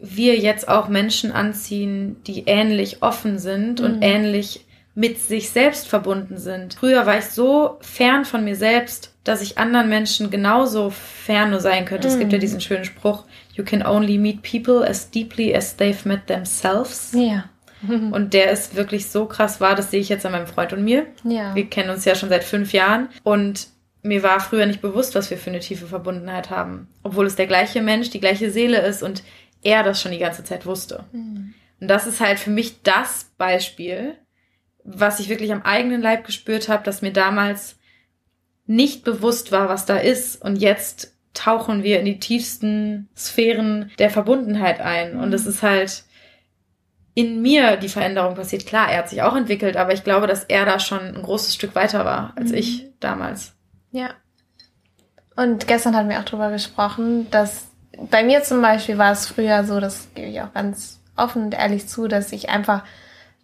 wir 0.00 0.36
jetzt 0.36 0.68
auch 0.68 0.88
Menschen 0.88 1.32
anziehen, 1.32 2.16
die 2.26 2.44
ähnlich 2.46 3.02
offen 3.02 3.38
sind 3.38 3.80
mhm. 3.80 3.86
und 3.86 4.02
ähnlich 4.02 4.64
mit 4.94 5.20
sich 5.20 5.50
selbst 5.50 5.86
verbunden 5.86 6.38
sind. 6.38 6.74
Früher 6.74 7.06
war 7.06 7.18
ich 7.18 7.26
so 7.26 7.78
fern 7.80 8.24
von 8.24 8.42
mir 8.42 8.56
selbst, 8.56 9.14
dass 9.22 9.42
ich 9.42 9.56
anderen 9.56 9.88
Menschen 9.88 10.30
genauso 10.30 10.90
fern 10.90 11.50
nur 11.50 11.60
sein 11.60 11.84
könnte. 11.84 12.08
Mhm. 12.08 12.14
Es 12.14 12.18
gibt 12.18 12.32
ja 12.32 12.38
mhm. 12.38 12.40
diesen 12.40 12.60
schönen 12.60 12.84
Spruch, 12.84 13.24
you 13.54 13.64
can 13.64 13.86
only 13.86 14.18
meet 14.18 14.42
people 14.42 14.88
as 14.88 15.08
deeply 15.10 15.54
as 15.54 15.78
they've 15.78 16.06
met 16.06 16.26
themselves. 16.26 17.12
Ja. 17.12 17.44
Und 17.88 18.34
der 18.34 18.50
ist 18.50 18.74
wirklich 18.74 19.08
so 19.08 19.26
krass 19.26 19.60
wahr, 19.60 19.76
das 19.76 19.92
sehe 19.92 20.00
ich 20.00 20.08
jetzt 20.08 20.26
an 20.26 20.32
meinem 20.32 20.48
Freund 20.48 20.72
und 20.72 20.82
mir. 20.82 21.06
Ja. 21.22 21.54
Wir 21.54 21.66
kennen 21.66 21.90
uns 21.90 22.04
ja 22.04 22.16
schon 22.16 22.28
seit 22.28 22.42
fünf 22.42 22.72
Jahren 22.72 23.08
und 23.22 23.68
mir 24.02 24.24
war 24.24 24.40
früher 24.40 24.66
nicht 24.66 24.80
bewusst, 24.80 25.14
was 25.14 25.30
wir 25.30 25.38
für 25.38 25.50
eine 25.50 25.60
tiefe 25.60 25.86
Verbundenheit 25.86 26.50
haben. 26.50 26.88
Obwohl 27.04 27.26
es 27.26 27.36
der 27.36 27.46
gleiche 27.46 27.80
Mensch, 27.80 28.10
die 28.10 28.20
gleiche 28.20 28.50
Seele 28.50 28.80
ist 28.80 29.02
und 29.02 29.22
er 29.62 29.82
das 29.82 30.00
schon 30.00 30.12
die 30.12 30.18
ganze 30.18 30.44
Zeit 30.44 30.66
wusste. 30.66 31.04
Mhm. 31.12 31.54
Und 31.80 31.88
das 31.88 32.06
ist 32.06 32.20
halt 32.20 32.38
für 32.38 32.50
mich 32.50 32.82
das 32.82 33.30
Beispiel, 33.36 34.16
was 34.84 35.20
ich 35.20 35.28
wirklich 35.28 35.52
am 35.52 35.62
eigenen 35.62 36.02
Leib 36.02 36.24
gespürt 36.24 36.68
habe, 36.68 36.84
dass 36.84 37.02
mir 37.02 37.12
damals 37.12 37.76
nicht 38.66 39.04
bewusst 39.04 39.52
war, 39.52 39.68
was 39.68 39.86
da 39.86 39.96
ist. 39.96 40.42
Und 40.42 40.56
jetzt 40.56 41.14
tauchen 41.34 41.82
wir 41.82 42.00
in 42.00 42.04
die 42.04 42.18
tiefsten 42.18 43.08
Sphären 43.16 43.90
der 43.98 44.10
Verbundenheit 44.10 44.80
ein. 44.80 45.18
Und 45.18 45.32
es 45.32 45.46
ist 45.46 45.62
halt 45.62 46.04
in 47.14 47.42
mir 47.42 47.76
die 47.76 47.88
Veränderung 47.88 48.34
passiert. 48.34 48.66
Klar, 48.66 48.90
er 48.90 48.98
hat 48.98 49.08
sich 49.08 49.22
auch 49.22 49.36
entwickelt, 49.36 49.76
aber 49.76 49.92
ich 49.92 50.04
glaube, 50.04 50.26
dass 50.26 50.44
er 50.44 50.64
da 50.64 50.78
schon 50.78 51.00
ein 51.00 51.22
großes 51.22 51.54
Stück 51.54 51.74
weiter 51.74 52.04
war 52.04 52.32
als 52.36 52.50
mhm. 52.50 52.58
ich 52.58 52.86
damals. 53.00 53.54
Ja. 53.90 54.10
Und 55.34 55.66
gestern 55.66 55.96
hatten 55.96 56.08
wir 56.08 56.18
auch 56.18 56.24
drüber 56.24 56.50
gesprochen, 56.50 57.30
dass 57.30 57.67
bei 58.10 58.22
mir 58.22 58.42
zum 58.42 58.62
Beispiel 58.62 58.98
war 58.98 59.12
es 59.12 59.26
früher 59.26 59.64
so, 59.64 59.80
das 59.80 60.08
gebe 60.14 60.28
ich 60.28 60.40
auch 60.40 60.52
ganz 60.52 61.00
offen 61.16 61.44
und 61.44 61.54
ehrlich 61.54 61.88
zu, 61.88 62.08
dass 62.08 62.32
ich 62.32 62.48
einfach 62.48 62.84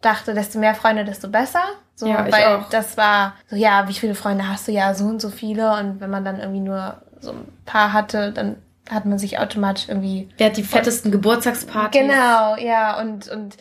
dachte, 0.01 0.35
desto 0.35 0.59
mehr 0.59 0.75
Freunde, 0.75 1.05
desto 1.05 1.29
besser. 1.29 1.63
So, 1.95 2.07
ja, 2.07 2.31
weil 2.31 2.45
auch. 2.45 2.69
das 2.71 2.97
war 2.97 3.35
so, 3.49 3.57
ja, 3.57 3.89
wie 3.89 3.95
viele 3.95 4.15
Freunde 4.15 4.49
hast 4.49 4.69
du? 4.69 4.73
Ja, 4.73 4.95
so 4.95 5.05
und 5.05 5.21
so 5.21 5.31
viele. 5.31 5.73
Und 5.79 6.01
wenn 6.01 6.11
man 6.11 6.25
dann 6.25 6.41
irgendwie 6.41 6.61
nur 6.61 7.03
so 7.21 7.33
ein 7.33 7.49
paar 7.65 7.93
hatte, 7.93 8.33
dann 8.33 8.57
hat 8.91 9.07
man 9.07 9.19
sich 9.19 9.39
automatisch 9.39 9.89
irgendwie. 9.89 10.29
Wer 10.37 10.49
hat 10.49 10.57
die 10.57 10.63
fettesten 10.63 11.11
Geburtstagspartys? 11.11 12.01
Genau, 12.01 12.57
ja, 12.57 13.01
und, 13.01 13.29
und 13.29 13.57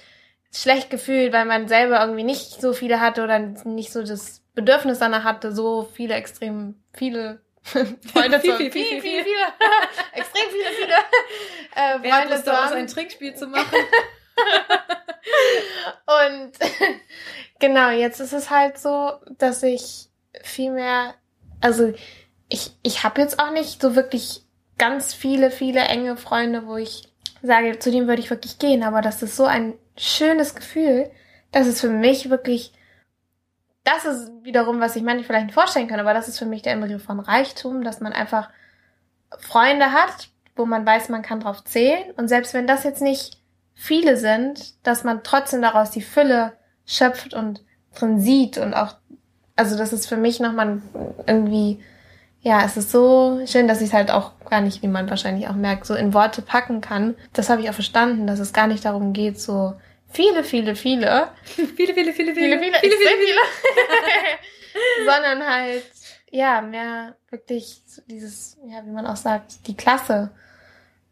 schlecht 0.51 0.89
gefühlt, 0.89 1.31
weil 1.31 1.45
man 1.45 1.67
selber 1.67 2.01
irgendwie 2.01 2.23
nicht 2.23 2.59
so 2.61 2.73
viele 2.73 2.99
hatte 2.99 3.23
oder 3.23 3.39
nicht 3.39 3.91
so 3.91 4.03
das 4.03 4.41
Bedürfnis 4.53 4.99
danach 4.99 5.23
hatte, 5.23 5.51
so 5.53 5.87
viele 5.93 6.13
extrem 6.15 6.75
viele 6.93 7.41
Freunde 8.11 8.39
viel, 8.39 8.57
viel, 8.57 8.71
viel, 8.71 8.85
viel, 8.85 9.01
viel, 9.01 9.23
viele, 9.23 9.45
extrem 10.13 10.49
viele, 10.51 10.69
viele. 10.77 10.95
Äh, 11.75 11.97
Wer 12.01 12.13
hat 12.13 12.29
Lust 12.29 12.45
daraus 12.45 12.71
ein 12.71 12.87
Trinkspiel 12.87 13.35
zu 13.35 13.47
machen? 13.47 13.77
und 16.05 16.51
genau, 17.59 17.89
jetzt 17.89 18.19
ist 18.19 18.33
es 18.33 18.49
halt 18.49 18.77
so, 18.77 19.13
dass 19.37 19.63
ich 19.63 20.09
viel 20.43 20.71
mehr, 20.71 21.15
also 21.61 21.93
ich, 22.49 22.71
ich 22.83 23.03
habe 23.03 23.21
jetzt 23.21 23.39
auch 23.39 23.51
nicht 23.51 23.81
so 23.81 23.95
wirklich 23.95 24.41
ganz 24.77 25.13
viele, 25.13 25.49
viele 25.49 25.81
enge 25.81 26.17
Freunde, 26.17 26.67
wo 26.67 26.75
ich 26.75 27.13
sage, 27.41 27.79
zu 27.79 27.91
denen 27.91 28.07
würde 28.07 28.21
ich 28.21 28.29
wirklich 28.29 28.59
gehen, 28.59 28.83
aber 28.83 29.01
das 29.01 29.23
ist 29.23 29.35
so 29.35 29.45
ein 29.45 29.73
schönes 29.97 30.55
Gefühl, 30.55 31.09
dass 31.51 31.67
es 31.67 31.81
für 31.81 31.89
mich 31.89 32.29
wirklich 32.29 32.73
das 33.83 34.05
ist 34.05 34.31
wiederum, 34.43 34.79
was 34.79 34.95
ich 34.95 35.03
manche 35.03 35.25
vielleicht 35.25 35.47
nicht 35.47 35.53
vorstellen 35.53 35.87
kann, 35.87 35.99
aber 35.99 36.13
das 36.13 36.27
ist 36.27 36.39
für 36.39 36.45
mich 36.45 36.61
der 36.61 36.73
Inbegriff 36.73 37.03
von 37.03 37.19
Reichtum, 37.19 37.83
dass 37.83 37.99
man 37.99 38.13
einfach 38.13 38.49
Freunde 39.39 39.91
hat, 39.91 40.29
wo 40.55 40.65
man 40.65 40.85
weiß, 40.85 41.09
man 41.09 41.21
kann 41.21 41.39
drauf 41.39 41.63
zählen. 41.63 42.11
Und 42.15 42.27
selbst 42.27 42.53
wenn 42.53 42.67
das 42.67 42.83
jetzt 42.83 43.01
nicht 43.01 43.37
viele 43.73 44.17
sind, 44.17 44.85
dass 44.85 45.03
man 45.03 45.23
trotzdem 45.23 45.61
daraus 45.61 45.91
die 45.91 46.01
Fülle 46.01 46.53
schöpft 46.85 47.33
und 47.33 47.63
drin 47.95 48.19
sieht 48.19 48.57
und 48.57 48.73
auch, 48.73 48.95
also 49.55 49.77
das 49.77 49.93
ist 49.93 50.07
für 50.07 50.17
mich 50.17 50.39
nochmal 50.39 50.81
irgendwie, 51.27 51.83
ja, 52.41 52.63
es 52.63 52.77
ist 52.77 52.91
so 52.91 53.41
schön, 53.45 53.67
dass 53.67 53.81
ich 53.81 53.87
es 53.87 53.93
halt 53.93 54.11
auch 54.11 54.31
gar 54.49 54.61
nicht, 54.61 54.81
wie 54.81 54.87
man 54.87 55.09
wahrscheinlich 55.09 55.47
auch 55.47 55.55
merkt, 55.55 55.85
so 55.85 55.95
in 55.95 56.13
Worte 56.13 56.41
packen 56.41 56.81
kann. 56.81 57.15
Das 57.33 57.49
habe 57.49 57.61
ich 57.61 57.69
auch 57.69 57.73
verstanden, 57.73 58.27
dass 58.27 58.39
es 58.39 58.53
gar 58.53 58.67
nicht 58.67 58.85
darum 58.85 59.13
geht, 59.13 59.39
so 59.39 59.73
viele, 60.43 60.43
viele, 60.43 60.75
viele. 60.75 61.29
viele, 61.43 61.67
viele, 61.67 61.93
viele, 61.93 62.13
viele, 62.13 62.33
viele, 62.33 62.59
viele, 62.59 62.79
viele, 62.79 62.97
viele, 62.97 63.17
viele. 63.25 65.05
sondern 65.05 65.45
halt, 65.45 65.83
ja, 66.31 66.61
mehr 66.61 67.15
wirklich 67.29 67.81
dieses, 68.07 68.57
ja, 68.65 68.85
wie 68.85 68.91
man 68.91 69.05
auch 69.05 69.15
sagt, 69.15 69.67
die 69.67 69.75
Klasse 69.75 70.31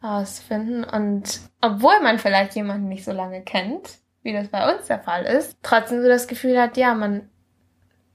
ausfinden. 0.02 0.84
Und 0.84 1.42
obwohl 1.62 2.00
man 2.02 2.20
vielleicht 2.20 2.56
jemanden 2.56 2.88
nicht 2.88 3.06
so 3.06 3.12
lange 3.12 3.42
kennt, 3.44 4.00
wie 4.24 4.34
das 4.34 4.50
bei 4.50 4.74
uns 4.74 4.88
der 4.88 5.00
Fall 5.00 5.26
ist, 5.26 5.58
trotzdem 5.62 6.02
so 6.02 6.08
das 6.08 6.28
Gefühl 6.28 6.60
hat, 6.60 6.78
ja, 6.78 6.94
man 6.94 7.30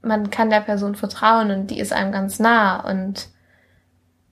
man 0.07 0.31
kann 0.31 0.51
der 0.51 0.61
Person 0.61 0.95
vertrauen 0.95 1.51
und 1.51 1.67
die 1.69 1.79
ist 1.79 1.93
einem 1.93 2.13
ganz 2.13 2.39
nah 2.39 2.81
und 2.89 3.29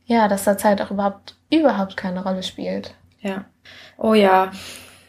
ja, 0.06 0.28
dass 0.28 0.44
da 0.44 0.56
Zeit 0.56 0.80
auch 0.80 0.90
überhaupt, 0.90 1.36
überhaupt 1.50 1.96
keine 1.96 2.22
Rolle 2.22 2.42
spielt. 2.42 2.94
Ja. 3.20 3.46
Oh 3.96 4.14
ja. 4.14 4.52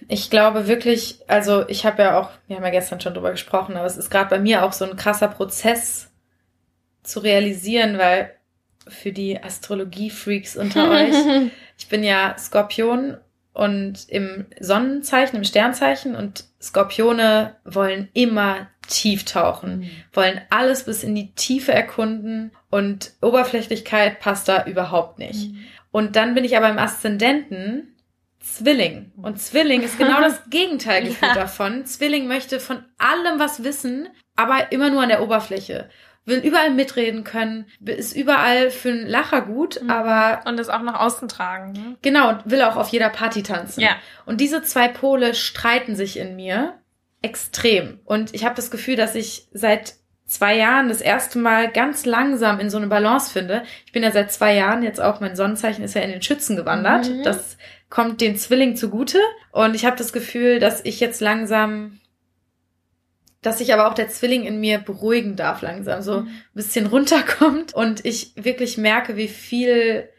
Ich 0.08 0.30
glaube 0.30 0.68
wirklich, 0.68 1.20
also 1.28 1.68
ich 1.68 1.86
habe 1.86 2.04
ja 2.04 2.20
auch, 2.20 2.30
wir 2.48 2.58
haben 2.58 2.64
ja 2.64 2.70
gestern 2.70 3.02
schon 3.02 3.14
drüber 3.14 3.32
gesprochen, 3.32 3.76
aber 3.76 3.86
es 3.86 3.98
ist 3.98 4.10
gerade 4.10 4.30
bei 4.30 4.40
mir 4.40 4.64
auch 4.64 4.74
so 4.74 4.86
ein 4.86 4.96
krasser 4.96 5.28
Prozess 5.28 6.12
zu 7.04 7.20
realisieren, 7.20 7.98
weil 7.98 8.32
für 8.88 9.12
die 9.12 9.42
Astrologie-Freaks 9.42 10.58
unter 10.58 10.90
euch, 10.92 11.16
ich 11.78 11.88
bin 11.88 12.04
ja 12.04 12.36
Skorpion 12.38 13.18
und 13.54 14.10
im 14.10 14.46
Sonnenzeichen, 14.60 15.38
im 15.38 15.44
Sternzeichen 15.44 16.16
und 16.16 16.46
Skorpione 16.62 17.56
wollen 17.64 18.10
immer 18.14 18.68
tief 18.88 19.26
tauchen, 19.26 19.80
mhm. 19.80 19.90
wollen 20.14 20.42
alles 20.50 20.84
bis 20.84 21.04
in 21.04 21.16
die 21.16 21.34
Tiefe 21.34 21.74
erkunden 21.74 22.52
und 22.70 23.14
Oberflächlichkeit 23.22 24.20
passt 24.20 24.48
da 24.48 24.66
überhaupt 24.66 25.20
nicht. 25.20 25.52
Mhm. 25.52 25.60
Und 25.92 26.16
dann 26.18 26.36
bin 26.36 26.44
ich 26.44 26.58
aber 26.58 26.70
im 26.70 26.78
Aszendenten 26.78 27.95
Zwilling. 28.46 29.12
Und 29.18 29.42
Zwilling 29.42 29.82
ist 29.82 29.98
genau 29.98 30.22
das 30.22 30.42
Gegenteil 30.50 31.16
ja. 31.22 31.34
davon. 31.34 31.86
Zwilling 31.86 32.28
möchte 32.28 32.60
von 32.60 32.86
allem 32.98 33.40
was 33.40 33.64
wissen, 33.64 34.08
aber 34.36 34.72
immer 34.72 34.90
nur 34.90 35.02
an 35.02 35.10
der 35.10 35.24
Oberfläche. 35.24 35.90
Will 36.26 36.40
überall 36.40 36.72
mitreden 36.72 37.24
können, 37.24 37.66
ist 37.84 38.16
überall 38.16 38.72
für 38.72 38.90
einen 38.90 39.08
Lacher 39.08 39.42
gut, 39.42 39.82
mhm. 39.82 39.90
aber. 39.90 40.42
Und 40.50 40.58
das 40.58 40.70
auch 40.70 40.82
nach 40.82 41.00
außen 41.00 41.28
tragen. 41.28 41.74
Ne? 41.74 41.98
Genau, 42.02 42.30
und 42.30 42.50
will 42.50 42.62
auch 42.62 42.78
auf 42.78 42.90
jeder 42.90 43.10
Party 43.10 43.44
tanzen. 43.44 43.82
Ja. 43.82 43.96
Und 44.26 44.42
diese 44.42 44.64
zwei 44.64 44.88
Pole 44.88 45.36
streiten 45.36 45.96
sich 45.96 46.18
in 46.18 46.36
mir 46.36 46.80
extrem. 47.22 48.00
Und 48.06 48.34
ich 48.34 48.46
habe 48.46 48.56
das 48.56 48.72
Gefühl, 48.72 48.96
dass 48.96 49.16
ich 49.16 49.48
seit 49.52 49.96
zwei 50.28 50.56
Jahren 50.56 50.90
das 50.90 51.02
erste 51.02 51.38
Mal 51.38 51.72
ganz 51.72 52.06
langsam 52.06 52.60
in 52.60 52.70
so 52.70 52.78
eine 52.78 52.88
Balance 52.88 53.32
finde. 53.32 53.64
Ich 53.86 53.92
bin 53.92 54.04
ja 54.04 54.12
seit 54.12 54.32
zwei 54.32 54.56
Jahren 54.56 54.84
jetzt 54.84 55.00
auch, 55.00 55.20
mein 55.20 55.36
Sonnenzeichen 55.36 55.84
ist 55.84 55.94
ja 55.94 56.02
in 56.02 56.12
den 56.12 56.22
Schützen 56.22 56.56
gewandert. 56.56 57.10
Mhm. 57.10 57.24
Das 57.24 57.58
kommt 57.90 58.22
den 58.22 58.38
Zwilling 58.38 58.76
zugute. 58.76 59.20
Und 59.52 59.76
ich 59.76 59.86
habe 59.86 59.98
das 59.98 60.14
Gefühl, 60.14 60.60
dass 60.60 60.84
ich 60.84 61.00
jetzt 61.00 61.22
langsam, 61.22 62.00
dass 63.42 63.60
sich 63.60 63.74
aber 63.74 63.88
auch 63.88 63.94
der 63.94 64.10
Zwilling 64.10 64.44
in 64.44 64.60
mir 64.60 64.80
beruhigen 64.80 65.36
darf 65.36 65.62
langsam, 65.62 66.02
so 66.02 66.22
mhm. 66.22 66.28
ein 66.28 66.44
bisschen 66.54 66.88
runterkommt 66.88 67.74
und 67.74 68.06
ich 68.06 68.34
wirklich 68.36 68.78
merke, 68.78 69.18
wie 69.18 69.28
viel 69.28 70.10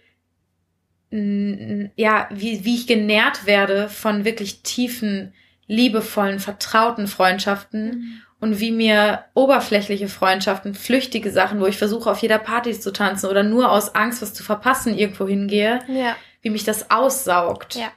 ja, 1.10 2.28
wie, 2.32 2.64
wie 2.64 2.74
ich 2.74 2.86
genährt 2.86 3.46
werde 3.46 3.88
von 3.88 4.24
wirklich 4.24 4.62
tiefen 4.62 5.32
liebevollen, 5.68 6.40
vertrauten 6.40 7.06
Freundschaften 7.06 7.86
mhm. 7.86 8.22
und 8.40 8.60
wie 8.60 8.72
mir 8.72 9.24
oberflächliche 9.34 10.08
Freundschaften, 10.08 10.74
flüchtige 10.74 11.30
Sachen, 11.30 11.60
wo 11.60 11.66
ich 11.66 11.76
versuche, 11.76 12.10
auf 12.10 12.18
jeder 12.18 12.38
Party 12.38 12.78
zu 12.78 12.92
tanzen 12.92 13.28
oder 13.28 13.42
nur 13.42 13.70
aus 13.70 13.94
Angst, 13.94 14.20
was 14.20 14.34
zu 14.34 14.42
verpassen, 14.42 14.96
irgendwo 14.96 15.26
hingehe, 15.26 15.80
ja. 15.88 16.16
Wie 16.46 16.50
mich 16.50 16.62
das 16.62 16.92
aussaugt. 16.92 17.74
Ja. 17.74 17.90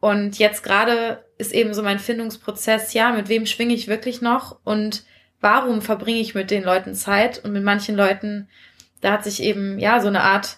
Und 0.00 0.38
jetzt 0.38 0.62
gerade 0.62 1.22
ist 1.36 1.52
eben 1.52 1.74
so 1.74 1.82
mein 1.82 1.98
Findungsprozess, 1.98 2.94
ja, 2.94 3.12
mit 3.12 3.28
wem 3.28 3.44
schwinge 3.44 3.74
ich 3.74 3.88
wirklich 3.88 4.22
noch 4.22 4.58
und 4.64 5.04
warum 5.42 5.82
verbringe 5.82 6.20
ich 6.20 6.34
mit 6.34 6.50
den 6.50 6.64
Leuten 6.64 6.94
Zeit 6.94 7.44
und 7.44 7.52
mit 7.52 7.62
manchen 7.62 7.94
Leuten, 7.94 8.48
da 9.02 9.12
hat 9.12 9.24
sich 9.24 9.42
eben, 9.42 9.78
ja, 9.78 10.00
so 10.00 10.08
eine 10.08 10.22
Art 10.22 10.56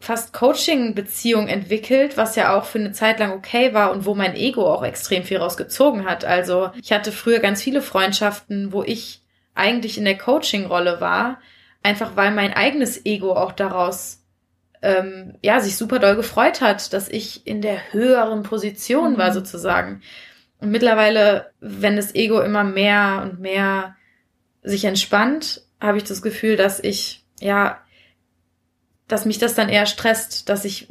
fast 0.00 0.34
Coaching-Beziehung 0.34 1.48
entwickelt, 1.48 2.18
was 2.18 2.36
ja 2.36 2.54
auch 2.56 2.66
für 2.66 2.78
eine 2.78 2.92
Zeit 2.92 3.18
lang 3.20 3.32
okay 3.32 3.72
war 3.72 3.90
und 3.90 4.04
wo 4.04 4.14
mein 4.14 4.36
Ego 4.36 4.70
auch 4.70 4.84
extrem 4.84 5.22
viel 5.22 5.38
rausgezogen 5.38 6.04
hat. 6.04 6.26
Also 6.26 6.72
ich 6.80 6.92
hatte 6.92 7.10
früher 7.10 7.38
ganz 7.38 7.62
viele 7.62 7.80
Freundschaften, 7.80 8.70
wo 8.70 8.82
ich 8.82 9.22
eigentlich 9.54 9.96
in 9.96 10.04
der 10.04 10.18
Coaching-Rolle 10.18 11.00
war, 11.00 11.40
einfach 11.82 12.16
weil 12.16 12.32
mein 12.32 12.52
eigenes 12.52 13.06
Ego 13.06 13.32
auch 13.32 13.52
daraus 13.52 14.17
ähm, 14.82 15.34
ja 15.42 15.60
sich 15.60 15.76
super 15.76 15.98
doll 15.98 16.16
gefreut 16.16 16.60
hat, 16.60 16.92
dass 16.92 17.08
ich 17.08 17.46
in 17.46 17.62
der 17.62 17.92
höheren 17.92 18.42
Position 18.42 19.14
mhm. 19.14 19.18
war 19.18 19.32
sozusagen. 19.32 20.02
Und 20.60 20.70
mittlerweile, 20.70 21.52
wenn 21.60 21.96
das 21.96 22.14
Ego 22.14 22.40
immer 22.40 22.64
mehr 22.64 23.20
und 23.22 23.40
mehr 23.40 23.96
sich 24.62 24.84
entspannt, 24.84 25.62
habe 25.80 25.98
ich 25.98 26.04
das 26.04 26.22
Gefühl, 26.22 26.56
dass 26.56 26.80
ich 26.80 27.24
ja 27.40 27.78
dass 29.08 29.24
mich 29.24 29.38
das 29.38 29.54
dann 29.54 29.70
eher 29.70 29.86
stresst, 29.86 30.48
dass 30.48 30.64
ich 30.64 30.88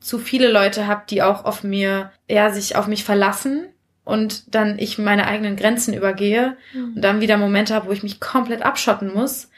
zu 0.00 0.18
viele 0.18 0.50
Leute 0.50 0.86
habe, 0.86 1.04
die 1.08 1.22
auch 1.22 1.44
auf 1.44 1.64
mir, 1.64 2.12
ja, 2.28 2.50
sich 2.50 2.76
auf 2.76 2.86
mich 2.86 3.04
verlassen 3.04 3.68
und 4.04 4.54
dann 4.54 4.78
ich 4.78 4.98
meine 4.98 5.26
eigenen 5.26 5.56
Grenzen 5.56 5.94
übergehe 5.94 6.56
mhm. 6.74 6.94
und 6.96 7.02
dann 7.02 7.20
wieder 7.20 7.36
Momente 7.38 7.74
habe, 7.74 7.88
wo 7.88 7.92
ich 7.92 8.02
mich 8.02 8.20
komplett 8.20 8.62
abschotten 8.62 9.12
muss, 9.14 9.50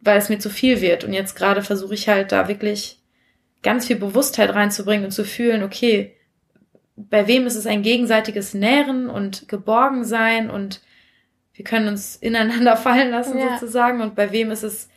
weil 0.00 0.18
es 0.18 0.28
mir 0.28 0.38
zu 0.38 0.48
viel 0.48 0.80
wird. 0.80 1.04
Und 1.04 1.12
jetzt 1.12 1.34
gerade 1.34 1.62
versuche 1.62 1.94
ich 1.94 2.08
halt 2.08 2.30
da 2.30 2.46
wirklich 2.46 2.99
ganz 3.62 3.86
viel 3.86 3.96
Bewusstheit 3.96 4.54
reinzubringen 4.54 5.04
und 5.04 5.10
zu 5.10 5.24
fühlen, 5.24 5.62
okay, 5.62 6.16
bei 6.96 7.26
wem 7.26 7.46
ist 7.46 7.56
es 7.56 7.66
ein 7.66 7.82
gegenseitiges 7.82 8.54
Nähren 8.54 9.08
und 9.08 9.48
Geborgensein 9.48 10.50
und 10.50 10.80
wir 11.54 11.64
können 11.64 11.88
uns 11.88 12.16
ineinander 12.20 12.76
fallen 12.76 13.10
lassen 13.10 13.38
ja. 13.38 13.58
sozusagen 13.58 14.00
und 14.00 14.14
bei 14.14 14.32
wem 14.32 14.50
ist 14.50 14.62
es 14.62 14.88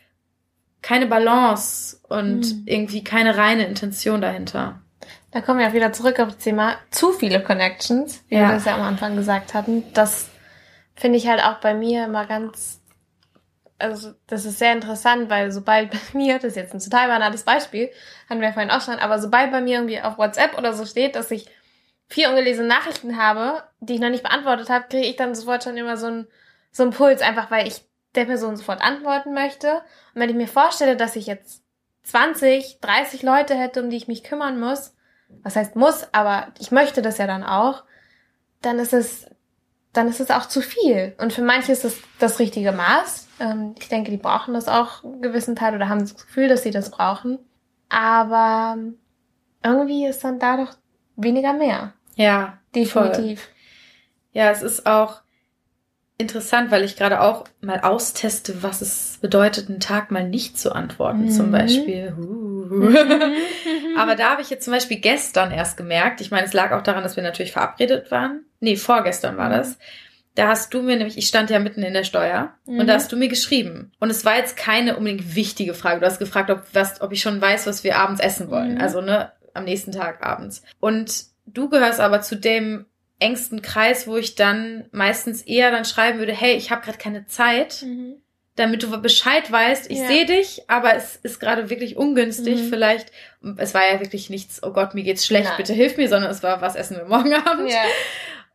keine 0.81 1.07
Balance 1.07 1.99
und 2.09 2.41
mhm. 2.41 2.63
irgendwie 2.65 3.03
keine 3.03 3.37
reine 3.37 3.65
Intention 3.65 4.21
dahinter. 4.21 4.81
Da 5.31 5.41
kommen 5.41 5.59
wir 5.59 5.67
auch 5.67 5.73
wieder 5.73 5.93
zurück 5.93 6.19
auf 6.19 6.27
das 6.27 6.37
Thema 6.37 6.75
zu 6.91 7.11
viele 7.11 7.41
Connections, 7.41 8.23
wie 8.27 8.35
ja. 8.35 8.49
wir 8.49 8.55
das 8.55 8.65
ja 8.65 8.75
am 8.75 8.81
Anfang 8.81 9.15
gesagt 9.15 9.53
hatten. 9.53 9.83
Das 9.93 10.29
finde 10.93 11.17
ich 11.17 11.27
halt 11.27 11.43
auch 11.43 11.59
bei 11.59 11.73
mir 11.73 12.05
immer 12.05 12.27
ganz, 12.27 12.81
also 13.83 14.13
das 14.27 14.45
ist 14.45 14.59
sehr 14.59 14.73
interessant, 14.73 15.29
weil 15.29 15.51
sobald 15.51 15.91
bei 15.91 15.99
mir, 16.13 16.35
das 16.35 16.45
ist 16.45 16.55
jetzt 16.55 16.73
ein 16.73 16.79
total 16.79 17.07
banales 17.07 17.43
Beispiel, 17.43 17.91
hatten 18.29 18.41
wir 18.41 18.53
vorhin 18.53 18.71
auch 18.71 18.81
schon, 18.81 18.95
aber 18.95 19.19
sobald 19.19 19.51
bei 19.51 19.61
mir 19.61 19.75
irgendwie 19.75 20.01
auf 20.01 20.17
WhatsApp 20.17 20.57
oder 20.57 20.73
so 20.73 20.85
steht, 20.85 21.15
dass 21.15 21.31
ich 21.31 21.47
vier 22.07 22.29
ungelesene 22.29 22.67
Nachrichten 22.67 23.17
habe, 23.17 23.63
die 23.79 23.95
ich 23.95 24.01
noch 24.01 24.09
nicht 24.09 24.23
beantwortet 24.23 24.69
habe, 24.69 24.85
kriege 24.89 25.07
ich 25.07 25.15
dann 25.15 25.35
sofort 25.35 25.63
schon 25.63 25.77
immer 25.77 25.97
so 25.97 26.07
einen 26.07 26.27
so 26.73 26.83
einen 26.83 26.91
Puls, 26.91 27.21
einfach 27.21 27.51
weil 27.51 27.67
ich 27.67 27.85
der 28.15 28.25
Person 28.25 28.57
sofort 28.57 28.81
antworten 28.81 29.33
möchte. 29.33 29.75
Und 30.13 30.21
wenn 30.21 30.29
ich 30.29 30.35
mir 30.35 30.47
vorstelle, 30.47 30.97
dass 30.97 31.15
ich 31.15 31.27
jetzt 31.27 31.63
20, 32.03 32.79
30 32.81 33.23
Leute 33.23 33.55
hätte, 33.55 33.81
um 33.81 33.89
die 33.89 33.97
ich 33.97 34.07
mich 34.07 34.23
kümmern 34.23 34.59
muss, 34.59 34.95
was 35.43 35.55
heißt 35.55 35.75
muss, 35.75 36.07
aber 36.11 36.47
ich 36.59 36.71
möchte 36.71 37.01
das 37.01 37.17
ja 37.17 37.27
dann 37.27 37.43
auch, 37.43 37.83
dann 38.61 38.79
ist 38.79 38.93
es, 38.93 39.27
dann 39.93 40.07
ist 40.07 40.19
es 40.19 40.31
auch 40.31 40.47
zu 40.47 40.61
viel. 40.61 41.15
Und 41.19 41.33
für 41.33 41.41
manche 41.41 41.71
ist 41.71 41.85
es 41.85 41.97
das 42.19 42.39
richtige 42.39 42.71
Maß. 42.71 43.22
Ähm, 43.39 43.75
ich 43.79 43.89
denke, 43.89 44.11
die 44.11 44.17
brauchen 44.17 44.53
das 44.53 44.67
auch 44.67 45.03
einen 45.03 45.21
gewissen 45.21 45.55
Teil 45.55 45.75
oder 45.75 45.89
haben 45.89 45.99
das 45.99 46.15
Gefühl, 46.15 46.47
dass 46.47 46.63
sie 46.63 46.71
das 46.71 46.91
brauchen. 46.91 47.39
Aber 47.89 48.77
irgendwie 49.63 50.05
ist 50.05 50.23
dann 50.23 50.39
da 50.39 50.57
doch 50.57 50.75
weniger 51.15 51.53
mehr. 51.53 51.93
Ja. 52.15 52.57
Definitiv. 52.75 53.41
Voll. 53.41 53.53
Ja, 54.33 54.49
es 54.49 54.63
ist 54.63 54.87
auch, 54.87 55.23
interessant, 56.17 56.71
weil 56.71 56.83
ich 56.83 56.95
gerade 56.95 57.21
auch 57.21 57.45
mal 57.61 57.79
austeste, 57.81 58.61
was 58.63 58.81
es 58.81 59.17
bedeutet, 59.21 59.69
einen 59.69 59.79
Tag 59.79 60.11
mal 60.11 60.27
nicht 60.27 60.57
zu 60.57 60.73
antworten, 60.73 61.25
mhm. 61.25 61.31
zum 61.31 61.51
Beispiel. 61.51 62.15
Aber 63.97 64.15
da 64.15 64.31
habe 64.31 64.41
ich 64.41 64.49
jetzt 64.49 64.65
zum 64.65 64.73
Beispiel 64.73 64.97
gestern 64.97 65.51
erst 65.51 65.77
gemerkt, 65.77 66.21
ich 66.21 66.31
meine, 66.31 66.45
es 66.45 66.53
lag 66.53 66.71
auch 66.71 66.81
daran, 66.81 67.03
dass 67.03 67.15
wir 67.15 67.23
natürlich 67.23 67.51
verabredet 67.51 68.11
waren. 68.11 68.45
Nee, 68.59 68.75
vorgestern 68.75 69.37
war 69.37 69.49
das. 69.49 69.77
Da 70.35 70.47
hast 70.47 70.73
du 70.73 70.81
mir 70.81 70.95
nämlich, 70.95 71.17
ich 71.17 71.27
stand 71.27 71.49
ja 71.49 71.59
mitten 71.59 71.83
in 71.83 71.93
der 71.93 72.03
Steuer 72.03 72.55
mhm. 72.65 72.79
und 72.79 72.87
da 72.87 72.95
hast 72.95 73.11
du 73.11 73.15
mir 73.15 73.27
geschrieben. 73.27 73.91
Und 73.99 74.09
es 74.09 74.25
war 74.25 74.37
jetzt 74.37 74.57
keine 74.57 74.97
unbedingt 74.97 75.35
wichtige 75.35 75.73
Frage. 75.73 75.99
Du 75.99 76.05
hast 76.05 76.19
gefragt, 76.19 76.49
ob, 76.49 76.63
was, 76.73 77.01
ob 77.01 77.11
ich 77.11 77.21
schon 77.21 77.39
weiß, 77.39 77.67
was 77.67 77.83
wir 77.83 77.97
abends 77.97 78.21
essen 78.21 78.49
wollen. 78.49 78.75
Mhm. 78.75 78.81
Also, 78.81 79.01
ne, 79.01 79.31
am 79.53 79.65
nächsten 79.65 79.91
Tag 79.91 80.25
abends. 80.25 80.63
Und 80.79 81.25
du 81.45 81.69
gehörst 81.69 81.99
aber 81.99 82.21
zu 82.21 82.35
dem 82.35 82.85
engsten 83.19 83.61
Kreis, 83.61 84.07
wo 84.07 84.17
ich 84.17 84.35
dann 84.35 84.85
meistens 84.91 85.41
eher 85.41 85.71
dann 85.71 85.85
schreiben 85.85 86.19
würde, 86.19 86.33
hey, 86.33 86.55
ich 86.55 86.71
habe 86.71 86.83
gerade 86.83 86.97
keine 86.97 87.25
Zeit, 87.25 87.83
mhm. 87.83 88.15
damit 88.55 88.83
du 88.83 89.01
Bescheid 89.01 89.49
weißt, 89.49 89.89
ich 89.89 89.99
ja. 89.99 90.07
sehe 90.07 90.25
dich, 90.25 90.63
aber 90.67 90.95
es 90.95 91.15
ist 91.17 91.39
gerade 91.39 91.69
wirklich 91.69 91.95
ungünstig, 91.95 92.59
mhm. 92.59 92.69
vielleicht, 92.69 93.11
es 93.57 93.73
war 93.73 93.81
ja 93.89 94.01
wirklich 94.01 94.29
nichts, 94.29 94.61
oh 94.61 94.71
Gott, 94.71 94.93
mir 94.93 95.03
geht's 95.03 95.25
schlecht, 95.25 95.49
Nein. 95.49 95.57
bitte 95.57 95.73
hilf 95.73 95.95
mir, 95.97 96.09
sondern 96.09 96.31
es 96.31 96.43
war, 96.43 96.61
was 96.61 96.75
essen 96.75 96.97
wir 96.97 97.05
morgen 97.05 97.33
Abend? 97.47 97.71
Ja. 97.71 97.83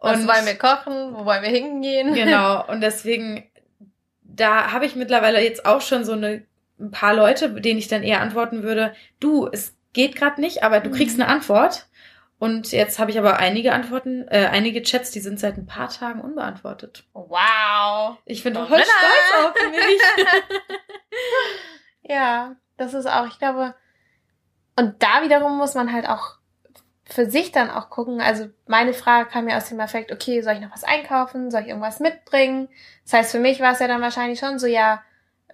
Was 0.00 0.26
wollen 0.26 0.46
wir 0.46 0.56
kochen? 0.56 1.14
Wo 1.14 1.24
wollen 1.24 1.42
wir 1.42 1.50
hingehen? 1.50 2.14
Genau. 2.14 2.64
Und 2.68 2.80
deswegen, 2.80 3.50
da 4.22 4.72
habe 4.72 4.86
ich 4.86 4.94
mittlerweile 4.94 5.42
jetzt 5.42 5.66
auch 5.66 5.80
schon 5.80 6.04
so 6.04 6.12
eine 6.12 6.46
ein 6.80 6.90
paar 6.90 7.14
Leute, 7.14 7.60
denen 7.60 7.78
ich 7.78 7.88
dann 7.88 8.02
eher 8.02 8.20
antworten 8.20 8.62
würde, 8.62 8.94
du, 9.20 9.48
es 9.50 9.76
geht 9.92 10.16
gerade 10.16 10.40
nicht, 10.40 10.62
aber 10.62 10.80
du 10.80 10.90
kriegst 10.90 11.16
mhm. 11.16 11.24
eine 11.24 11.32
Antwort. 11.32 11.86
Und 12.38 12.70
jetzt 12.70 13.00
habe 13.00 13.10
ich 13.10 13.18
aber 13.18 13.38
einige 13.38 13.72
Antworten, 13.72 14.28
äh, 14.28 14.48
einige 14.52 14.82
Chats, 14.82 15.10
die 15.10 15.18
sind 15.18 15.40
seit 15.40 15.56
ein 15.56 15.66
paar 15.66 15.88
Tagen 15.88 16.20
unbeantwortet. 16.20 17.04
Wow. 17.12 18.16
Ich 18.26 18.44
bin 18.44 18.54
voll 18.54 18.66
stolz 18.66 19.44
auf 19.44 19.54
mich. 19.70 20.00
ja, 22.02 22.54
das 22.76 22.94
ist 22.94 23.06
auch, 23.06 23.26
ich 23.26 23.40
glaube, 23.40 23.74
und 24.76 25.02
da 25.02 25.22
wiederum 25.24 25.58
muss 25.58 25.74
man 25.74 25.92
halt 25.92 26.08
auch 26.08 26.37
für 27.08 27.30
sich 27.30 27.52
dann 27.52 27.70
auch 27.70 27.88
gucken. 27.90 28.20
Also 28.20 28.48
meine 28.66 28.92
Frage 28.92 29.28
kam 29.30 29.48
ja 29.48 29.56
aus 29.56 29.68
dem 29.68 29.80
Effekt, 29.80 30.12
okay, 30.12 30.42
soll 30.42 30.54
ich 30.54 30.60
noch 30.60 30.72
was 30.72 30.84
einkaufen? 30.84 31.50
Soll 31.50 31.62
ich 31.62 31.68
irgendwas 31.68 32.00
mitbringen? 32.00 32.68
Das 33.04 33.14
heißt, 33.14 33.32
für 33.32 33.38
mich 33.38 33.60
war 33.60 33.72
es 33.72 33.78
ja 33.78 33.88
dann 33.88 34.02
wahrscheinlich 34.02 34.38
schon 34.38 34.58
so, 34.58 34.66
ja, 34.66 35.02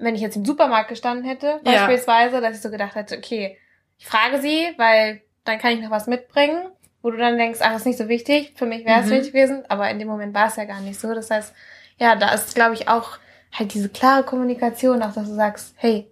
wenn 0.00 0.16
ich 0.16 0.20
jetzt 0.20 0.36
im 0.36 0.44
Supermarkt 0.44 0.88
gestanden 0.88 1.24
hätte, 1.24 1.60
Ja. 1.62 1.72
beispielsweise, 1.86 2.40
dass 2.40 2.56
ich 2.56 2.62
so 2.62 2.70
gedacht 2.70 2.96
hätte, 2.96 3.16
okay, 3.16 3.56
ich 3.98 4.06
frage 4.06 4.40
sie, 4.40 4.74
weil 4.76 5.22
dann 5.44 5.58
kann 5.58 5.72
ich 5.72 5.80
noch 5.80 5.90
was 5.90 6.08
mitbringen, 6.08 6.66
wo 7.02 7.12
du 7.12 7.18
dann 7.18 7.38
denkst, 7.38 7.60
ach, 7.62 7.76
ist 7.76 7.86
nicht 7.86 7.98
so 7.98 8.08
wichtig, 8.08 8.54
für 8.56 8.66
mich 8.66 8.84
wäre 8.84 9.00
es 9.00 9.06
Mhm. 9.06 9.10
wichtig 9.12 9.32
gewesen, 9.32 9.64
aber 9.68 9.88
in 9.90 10.00
dem 10.00 10.08
Moment 10.08 10.34
war 10.34 10.48
es 10.48 10.56
ja 10.56 10.64
gar 10.64 10.80
nicht 10.80 10.98
so. 10.98 11.14
Das 11.14 11.30
heißt, 11.30 11.54
ja, 11.98 12.16
da 12.16 12.32
ist, 12.34 12.56
glaube 12.56 12.74
ich, 12.74 12.88
auch 12.88 13.18
halt 13.52 13.72
diese 13.74 13.88
klare 13.88 14.24
Kommunikation, 14.24 15.02
auch 15.02 15.12
dass 15.14 15.28
du 15.28 15.34
sagst, 15.34 15.74
hey, 15.76 16.10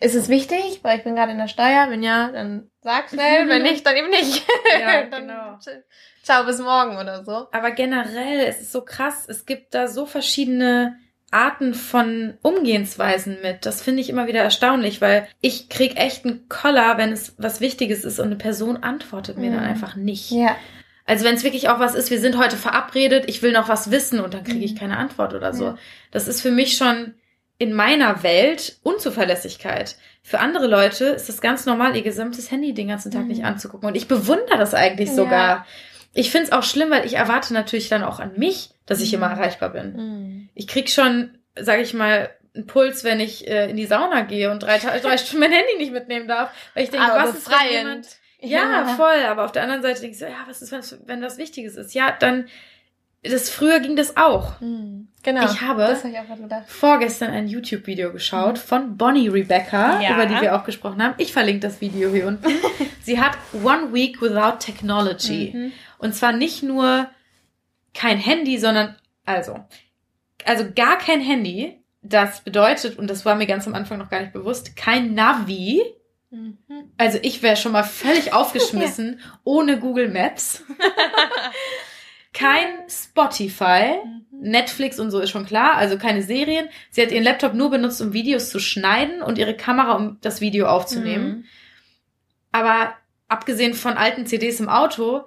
ist 0.00 0.14
es 0.14 0.28
wichtig, 0.28 0.80
weil 0.82 0.98
ich 0.98 1.04
bin 1.04 1.14
gerade 1.14 1.32
in 1.32 1.38
der 1.38 1.48
Steuer, 1.48 1.86
wenn 1.88 2.02
ja, 2.02 2.30
dann 2.30 2.70
sag 2.86 3.10
schnell, 3.10 3.48
wenn 3.48 3.62
nicht, 3.62 3.84
dann 3.84 3.96
eben 3.96 4.10
nicht. 4.10 4.44
Ja, 4.80 5.02
dann 5.10 5.22
genau. 5.26 5.58
Ciao, 6.22 6.44
bis 6.44 6.58
morgen 6.60 6.96
oder 6.96 7.24
so. 7.24 7.46
Aber 7.52 7.70
generell, 7.72 8.40
es 8.46 8.60
ist 8.60 8.72
so 8.72 8.80
krass, 8.82 9.26
es 9.28 9.44
gibt 9.46 9.74
da 9.74 9.86
so 9.88 10.06
verschiedene 10.06 10.96
Arten 11.30 11.74
von 11.74 12.38
Umgehensweisen 12.42 13.38
mit. 13.42 13.66
Das 13.66 13.82
finde 13.82 14.00
ich 14.00 14.08
immer 14.10 14.26
wieder 14.28 14.40
erstaunlich, 14.40 15.00
weil 15.00 15.26
ich 15.40 15.68
krieg 15.68 15.96
echt 15.96 16.24
einen 16.24 16.48
Koller, 16.48 16.98
wenn 16.98 17.12
es 17.12 17.34
was 17.38 17.60
Wichtiges 17.60 18.04
ist 18.04 18.18
und 18.20 18.26
eine 18.26 18.36
Person 18.36 18.76
antwortet 18.78 19.36
mir 19.36 19.50
dann 19.50 19.64
Mhm. 19.64 19.70
einfach 19.70 19.96
nicht. 19.96 20.30
Ja. 20.30 20.56
Also 21.04 21.24
wenn 21.24 21.34
es 21.34 21.44
wirklich 21.44 21.68
auch 21.68 21.78
was 21.80 21.94
ist, 21.94 22.10
wir 22.10 22.20
sind 22.20 22.38
heute 22.38 22.56
verabredet, 22.56 23.24
ich 23.28 23.42
will 23.42 23.52
noch 23.52 23.68
was 23.68 23.90
wissen 23.90 24.20
und 24.20 24.34
dann 24.34 24.44
kriege 24.44 24.64
ich 24.64 24.74
Mhm. 24.74 24.78
keine 24.78 24.96
Antwort 24.96 25.34
oder 25.34 25.52
so. 25.52 25.64
Ja. 25.64 25.78
Das 26.12 26.28
ist 26.28 26.40
für 26.42 26.50
mich 26.50 26.76
schon 26.76 27.14
in 27.58 27.72
meiner 27.72 28.22
Welt 28.22 28.76
Unzuverlässigkeit. 28.82 29.96
Für 30.22 30.40
andere 30.40 30.66
Leute 30.66 31.06
ist 31.06 31.28
es 31.28 31.40
ganz 31.40 31.66
normal, 31.66 31.96
ihr 31.96 32.02
gesamtes 32.02 32.50
Handy 32.50 32.74
den 32.74 32.88
ganzen 32.88 33.10
Tag 33.10 33.22
Mhm. 33.22 33.28
nicht 33.28 33.44
anzugucken. 33.44 33.88
Und 33.88 33.94
ich 33.96 34.08
bewundere 34.08 34.58
das 34.58 34.74
eigentlich 34.74 35.10
Ja. 35.10 35.14
sogar. 35.14 35.66
Ich 36.12 36.30
finde 36.30 36.46
es 36.46 36.52
auch 36.52 36.62
schlimm, 36.62 36.90
weil 36.90 37.06
ich 37.06 37.14
erwarte 37.14 37.52
natürlich 37.54 37.88
dann 37.88 38.02
auch 38.04 38.20
an 38.20 38.32
mich, 38.36 38.70
dass 38.86 39.00
ich 39.00 39.08
Mhm. 39.12 39.18
immer 39.18 39.30
erreichbar 39.30 39.70
bin. 39.70 39.92
Mhm. 39.96 40.48
Ich 40.54 40.66
krieg 40.66 40.90
schon, 40.90 41.38
sage 41.58 41.82
ich 41.82 41.94
mal, 41.94 42.30
einen 42.54 42.66
Puls, 42.66 43.04
wenn 43.04 43.20
ich 43.20 43.46
äh, 43.46 43.68
in 43.70 43.76
die 43.76 43.86
Sauna 43.86 44.22
gehe 44.22 44.50
und 44.50 44.62
drei, 44.62 44.78
drei 44.78 44.88
Stunden 45.18 45.40
mein 45.40 45.52
Handy 45.52 45.76
nicht 45.78 45.92
mitnehmen 45.92 46.26
darf. 46.26 46.50
Weil 46.74 46.84
ich 46.84 46.90
denke, 46.90 47.06
Aber 47.12 47.22
was 47.28 47.36
ist, 47.36 47.50
wenn 47.50 47.70
jemand... 47.70 48.02
befreiend. 48.02 48.16
Ja, 48.40 48.84
voll. 48.96 49.24
Aber 49.28 49.44
auf 49.44 49.52
der 49.52 49.62
anderen 49.62 49.82
Seite 49.82 50.00
denke 50.00 50.12
ich 50.14 50.18
so, 50.18 50.26
ja, 50.26 50.44
was 50.46 50.60
ist, 50.62 50.96
wenn 51.06 51.20
das 51.22 51.36
Wichtiges 51.38 51.76
ist? 51.76 51.94
Ja, 51.94 52.12
dann, 52.18 52.48
das, 53.22 53.50
früher 53.50 53.80
ging 53.80 53.96
das 53.96 54.16
auch. 54.16 54.60
Mhm. 54.60 55.08
Genau. 55.22 55.44
Ich 55.44 55.60
habe- 55.60 55.88
habe 55.88 56.62
ich. 56.66 56.72
Vorgestern 56.72 57.30
ein 57.32 57.48
YouTube-Video 57.48 58.12
geschaut 58.12 58.58
von 58.58 58.96
Bonnie 58.96 59.26
Rebecca, 59.28 60.00
Ja. 60.00 60.14
über 60.14 60.26
die 60.26 60.40
wir 60.40 60.54
auch 60.54 60.62
gesprochen 60.64 61.02
haben. 61.02 61.14
Ich 61.18 61.32
verlinke 61.32 61.60
das 61.60 61.80
Video 61.80 62.10
hier 62.12 62.26
unten. 62.28 62.46
Sie 63.02 63.20
hat 63.20 63.36
One 63.64 63.92
Week 63.92 64.20
Without 64.22 64.58
Technology. 64.60 65.52
Mhm. 65.54 65.72
Und 65.98 66.14
zwar 66.14 66.32
nicht 66.32 66.62
nur 66.62 67.08
kein 67.92 68.18
Handy, 68.18 68.58
sondern, 68.58 68.94
also, 69.24 69.58
also 70.44 70.64
gar 70.74 70.98
kein 70.98 71.20
Handy. 71.20 71.80
Das 72.02 72.42
bedeutet, 72.42 72.96
und 72.98 73.08
das 73.10 73.24
war 73.24 73.34
mir 73.34 73.46
ganz 73.46 73.66
am 73.66 73.74
Anfang 73.74 73.98
noch 73.98 74.10
gar 74.10 74.20
nicht 74.20 74.32
bewusst, 74.32 74.76
kein 74.76 75.14
Navi. 75.14 75.82
Mhm. 76.30 76.56
Also 76.98 77.18
ich 77.22 77.42
wäre 77.42 77.56
schon 77.56 77.72
mal 77.72 77.82
völlig 77.82 78.32
aufgeschmissen 78.32 79.18
ohne 79.42 79.80
Google 79.80 80.08
Maps. 80.08 80.62
Kein 82.36 82.88
Spotify. 82.88 84.00
Mhm. 84.04 84.16
Netflix 84.38 85.00
und 85.00 85.10
so 85.10 85.20
ist 85.20 85.30
schon 85.30 85.46
klar, 85.46 85.76
also 85.76 85.96
keine 85.96 86.22
Serien. 86.22 86.68
Sie 86.90 87.02
hat 87.02 87.10
ihren 87.10 87.24
Laptop 87.24 87.54
nur 87.54 87.70
benutzt, 87.70 88.02
um 88.02 88.12
Videos 88.12 88.50
zu 88.50 88.58
schneiden 88.58 89.22
und 89.22 89.38
ihre 89.38 89.56
Kamera, 89.56 89.94
um 89.96 90.18
das 90.20 90.40
Video 90.40 90.66
aufzunehmen. 90.66 91.28
Mhm. 91.28 91.44
Aber 92.52 92.94
abgesehen 93.28 93.74
von 93.74 93.94
alten 93.94 94.26
CDs 94.26 94.60
im 94.60 94.68
Auto, 94.68 95.24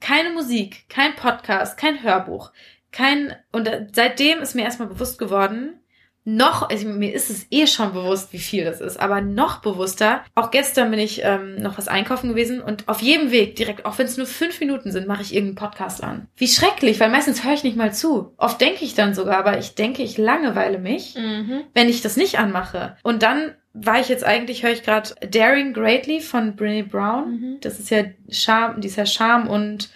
keine 0.00 0.30
Musik, 0.30 0.88
kein 0.88 1.14
Podcast, 1.16 1.76
kein 1.76 2.02
Hörbuch, 2.02 2.52
kein, 2.90 3.34
und 3.52 3.66
äh, 3.66 3.86
seitdem 3.92 4.40
ist 4.40 4.54
mir 4.54 4.62
erstmal 4.62 4.88
bewusst 4.88 5.18
geworden, 5.18 5.80
noch, 6.24 6.70
also 6.70 6.88
mir 6.88 7.12
ist 7.12 7.30
es 7.30 7.46
eh 7.50 7.66
schon 7.66 7.92
bewusst, 7.92 8.32
wie 8.32 8.38
viel 8.38 8.64
das 8.64 8.80
ist, 8.80 9.00
aber 9.00 9.20
noch 9.20 9.60
bewusster. 9.60 10.22
Auch 10.34 10.50
gestern 10.52 10.90
bin 10.90 11.00
ich 11.00 11.22
ähm, 11.24 11.56
noch 11.56 11.78
was 11.78 11.88
einkaufen 11.88 12.28
gewesen 12.28 12.60
und 12.62 12.88
auf 12.88 13.02
jedem 13.02 13.32
Weg 13.32 13.56
direkt, 13.56 13.84
auch 13.84 13.98
wenn 13.98 14.06
es 14.06 14.16
nur 14.16 14.26
fünf 14.26 14.60
Minuten 14.60 14.92
sind, 14.92 15.08
mache 15.08 15.22
ich 15.22 15.34
irgendeinen 15.34 15.68
Podcast 15.68 16.02
an. 16.02 16.28
Wie 16.36 16.46
schrecklich, 16.46 17.00
weil 17.00 17.10
meistens 17.10 17.44
höre 17.44 17.54
ich 17.54 17.64
nicht 17.64 17.76
mal 17.76 17.92
zu. 17.92 18.32
Oft 18.36 18.60
denke 18.60 18.84
ich 18.84 18.94
dann 18.94 19.14
sogar, 19.14 19.36
aber 19.38 19.58
ich 19.58 19.74
denke, 19.74 20.02
ich 20.02 20.16
langeweile 20.18 20.78
mich 20.78 21.14
Mhm. 21.16 21.64
wenn 21.74 21.88
ich 21.88 22.02
das 22.02 22.16
nicht 22.16 22.38
anmache. 22.38 22.96
Und 23.02 23.22
dann 23.22 23.54
war 23.74 23.98
ich 24.00 24.08
jetzt 24.08 24.24
eigentlich, 24.24 24.62
höre 24.62 24.72
ich 24.72 24.82
gerade 24.82 25.10
Daring 25.30 25.72
Greatly 25.72 26.20
von 26.20 26.54
Brene 26.56 26.84
Brown. 26.84 27.30
Mhm. 27.30 27.56
Das 27.62 27.80
ist 27.80 27.90
ja 27.90 28.04
Charme, 28.30 28.80
die 28.80 28.88
ist 28.88 28.96
ja 28.96 29.06
Charme 29.06 29.48
und 29.48 29.90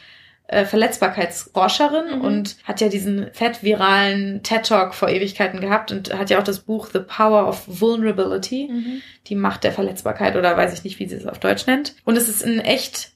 äh, 0.48 0.64
Verletzbarkeitsforscherin 0.64 2.18
Mhm. 2.18 2.20
und 2.24 2.56
hat 2.64 2.80
ja 2.80 2.88
diesen 2.88 3.28
fett 3.32 3.62
viralen 3.62 4.42
TED-Talk 4.42 4.94
vor 4.94 5.08
Ewigkeiten 5.08 5.60
gehabt 5.60 5.90
und 5.92 6.16
hat 6.16 6.30
ja 6.30 6.38
auch 6.38 6.44
das 6.44 6.60
Buch 6.60 6.88
The 6.92 7.00
Power 7.00 7.48
of 7.48 7.62
Vulnerability, 7.66 8.68
Mhm. 8.70 9.02
die 9.26 9.34
Macht 9.34 9.64
der 9.64 9.72
Verletzbarkeit 9.72 10.36
oder 10.36 10.56
weiß 10.56 10.72
ich 10.74 10.84
nicht, 10.84 10.98
wie 10.98 11.08
sie 11.08 11.16
es 11.16 11.26
auf 11.26 11.38
Deutsch 11.38 11.66
nennt. 11.66 11.94
Und 12.04 12.16
es 12.16 12.28
ist 12.28 12.44
ein 12.44 12.60
echt, 12.60 13.10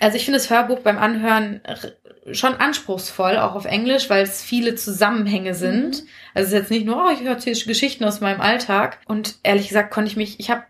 also 0.00 0.16
ich 0.16 0.24
finde 0.24 0.38
das 0.38 0.50
Hörbuch 0.50 0.80
beim 0.80 0.98
Anhören 0.98 1.60
schon 2.30 2.54
anspruchsvoll, 2.54 3.36
auch 3.38 3.56
auf 3.56 3.64
Englisch, 3.64 4.08
weil 4.08 4.22
es 4.22 4.42
viele 4.42 4.76
Zusammenhänge 4.76 5.54
sind. 5.54 6.02
Mhm. 6.02 6.08
Also 6.34 6.46
es 6.46 6.52
ist 6.52 6.52
jetzt 6.52 6.70
nicht 6.70 6.86
nur, 6.86 7.04
oh, 7.04 7.10
ich 7.12 7.20
höre 7.22 7.34
Geschichten 7.34 8.04
aus 8.04 8.20
meinem 8.20 8.40
Alltag. 8.40 8.98
Und 9.06 9.36
ehrlich 9.42 9.66
gesagt 9.68 9.92
konnte 9.92 10.08
ich 10.10 10.16
mich, 10.16 10.38
ich 10.38 10.48
habe 10.50 10.62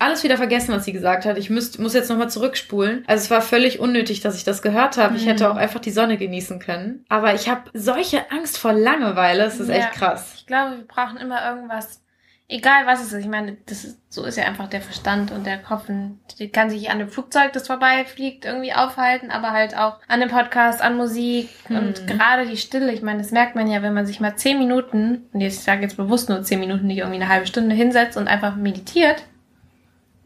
alles 0.00 0.24
wieder 0.24 0.36
vergessen, 0.36 0.74
was 0.74 0.84
sie 0.84 0.92
gesagt 0.92 1.24
hat. 1.26 1.38
Ich 1.38 1.50
müsst, 1.50 1.78
muss 1.78 1.94
jetzt 1.94 2.08
nochmal 2.10 2.30
zurückspulen. 2.30 3.04
Also 3.06 3.24
es 3.24 3.30
war 3.30 3.42
völlig 3.42 3.78
unnötig, 3.80 4.20
dass 4.20 4.36
ich 4.36 4.44
das 4.44 4.62
gehört 4.62 4.96
habe. 4.96 5.16
Ich 5.16 5.24
Mhm. 5.24 5.28
hätte 5.30 5.50
auch 5.50 5.56
einfach 5.56 5.80
die 5.80 5.90
Sonne 5.90 6.16
genießen 6.16 6.58
können. 6.58 7.04
Aber 7.08 7.34
ich 7.34 7.48
habe 7.48 7.70
solche 7.74 8.30
Angst 8.30 8.58
vor 8.58 8.72
Langeweile. 8.72 9.44
Es 9.44 9.60
ist 9.60 9.68
Ja. 9.68 9.74
echt 9.76 9.92
krass. 9.92 10.32
Ich 10.36 10.46
glaube, 10.46 10.78
wir 10.78 10.86
brauchen 10.86 11.18
immer 11.18 11.44
irgendwas, 11.48 12.02
egal 12.48 12.86
was 12.86 13.00
es 13.02 13.12
ist. 13.12 13.20
Ich 13.20 13.28
meine, 13.28 13.58
das 13.66 13.84
ist, 13.84 13.98
so 14.08 14.24
ist 14.24 14.36
ja 14.36 14.44
einfach 14.44 14.68
der 14.68 14.80
Verstand 14.80 15.30
und 15.32 15.44
der 15.46 15.58
Kopf. 15.58 15.88
Und 15.88 16.18
die 16.38 16.48
kann 16.48 16.70
sich 16.70 16.88
an 16.90 16.98
einem 16.98 17.08
Flugzeug, 17.10 17.52
das 17.52 17.66
vorbeifliegt, 17.66 18.44
irgendwie 18.44 18.72
aufhalten, 18.72 19.30
aber 19.30 19.50
halt 19.52 19.76
auch 19.76 19.98
an 20.08 20.20
einem 20.22 20.30
Podcast, 20.30 20.80
an 20.82 20.96
Musik 20.96 21.48
und 21.68 22.02
Mhm. 22.02 22.06
gerade 22.06 22.46
die 22.46 22.56
Stille. 22.56 22.90
Ich 22.92 23.02
meine, 23.02 23.18
das 23.22 23.30
merkt 23.32 23.54
man 23.54 23.70
ja, 23.70 23.82
wenn 23.82 23.94
man 23.94 24.06
sich 24.06 24.18
mal 24.18 24.34
zehn 24.36 24.58
Minuten, 24.58 25.28
und 25.32 25.40
jetzt, 25.40 25.58
ich 25.58 25.64
sage 25.64 25.82
jetzt 25.82 25.96
bewusst 25.96 26.28
nur 26.28 26.42
zehn 26.42 26.58
Minuten, 26.58 26.86
nicht 26.86 26.98
irgendwie 26.98 27.20
eine 27.20 27.28
halbe 27.28 27.46
Stunde 27.46 27.74
hinsetzt 27.74 28.16
und 28.16 28.26
einfach 28.28 28.56
meditiert, 28.56 29.22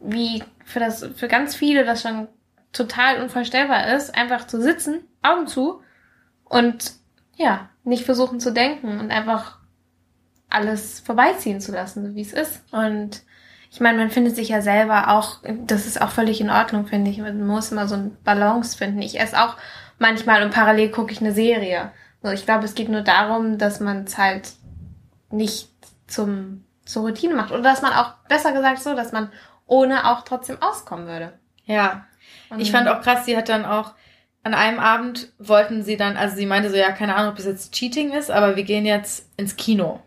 wie 0.05 0.43
für 0.63 0.79
das, 0.79 1.07
für 1.15 1.27
ganz 1.27 1.55
viele 1.55 1.85
das 1.85 2.01
schon 2.01 2.27
total 2.71 3.21
unvorstellbar 3.21 3.95
ist, 3.95 4.15
einfach 4.15 4.47
zu 4.47 4.61
sitzen, 4.61 5.03
Augen 5.21 5.47
zu 5.47 5.81
und 6.43 6.93
ja, 7.35 7.69
nicht 7.83 8.05
versuchen 8.05 8.39
zu 8.39 8.51
denken 8.51 8.99
und 8.99 9.11
einfach 9.11 9.59
alles 10.49 10.99
vorbeiziehen 10.99 11.61
zu 11.61 11.71
lassen, 11.71 12.05
so 12.05 12.15
wie 12.15 12.21
es 12.21 12.33
ist. 12.33 12.63
Und 12.71 13.23
ich 13.71 13.79
meine, 13.81 13.97
man 13.97 14.09
findet 14.09 14.35
sich 14.35 14.49
ja 14.49 14.61
selber 14.61 15.09
auch, 15.09 15.39
das 15.65 15.85
ist 15.85 16.01
auch 16.01 16.09
völlig 16.09 16.39
in 16.39 16.49
Ordnung, 16.49 16.87
finde 16.87 17.11
ich. 17.11 17.17
Man 17.17 17.45
muss 17.45 17.71
immer 17.71 17.87
so 17.87 17.95
ein 17.95 18.17
Balance 18.23 18.77
finden. 18.77 19.01
Ich 19.01 19.19
esse 19.19 19.41
auch 19.41 19.57
manchmal 19.99 20.43
und 20.43 20.53
parallel 20.53 20.91
gucke 20.91 21.11
ich 21.11 21.19
eine 21.19 21.33
Serie. 21.33 21.91
So, 22.23 22.29
ich 22.29 22.45
glaube, 22.45 22.65
es 22.65 22.75
geht 22.75 22.89
nur 22.89 23.01
darum, 23.01 23.57
dass 23.57 23.79
man 23.79 24.05
es 24.05 24.17
halt 24.17 24.53
nicht 25.29 25.69
zum, 26.07 26.63
zur 26.85 27.03
Routine 27.03 27.35
macht. 27.35 27.51
Oder 27.51 27.63
dass 27.63 27.81
man 27.81 27.93
auch, 27.93 28.13
besser 28.29 28.53
gesagt 28.53 28.79
so, 28.79 28.95
dass 28.95 29.11
man 29.11 29.29
ohne 29.67 30.09
auch 30.11 30.23
trotzdem 30.23 30.61
auskommen 30.61 31.07
würde. 31.07 31.33
Ja. 31.65 32.05
Und 32.49 32.59
Ich 32.59 32.71
fand 32.71 32.87
auch 32.87 33.01
krass, 33.01 33.25
sie 33.25 33.35
hat 33.37 33.49
dann 33.49 33.65
auch 33.65 33.93
an 34.43 34.53
einem 34.53 34.79
Abend 34.79 35.31
wollten 35.39 35.83
sie 35.83 35.97
dann, 35.97 36.17
also 36.17 36.35
sie 36.35 36.45
meinte 36.45 36.69
so, 36.69 36.75
ja, 36.75 36.91
keine 36.91 37.15
Ahnung, 37.15 37.31
ob 37.31 37.37
das 37.37 37.45
jetzt 37.47 37.73
Cheating 37.73 38.11
ist, 38.11 38.29
aber 38.29 38.55
wir 38.55 38.63
gehen 38.63 38.85
jetzt 38.85 39.27
ins 39.37 39.55
Kino. 39.55 40.01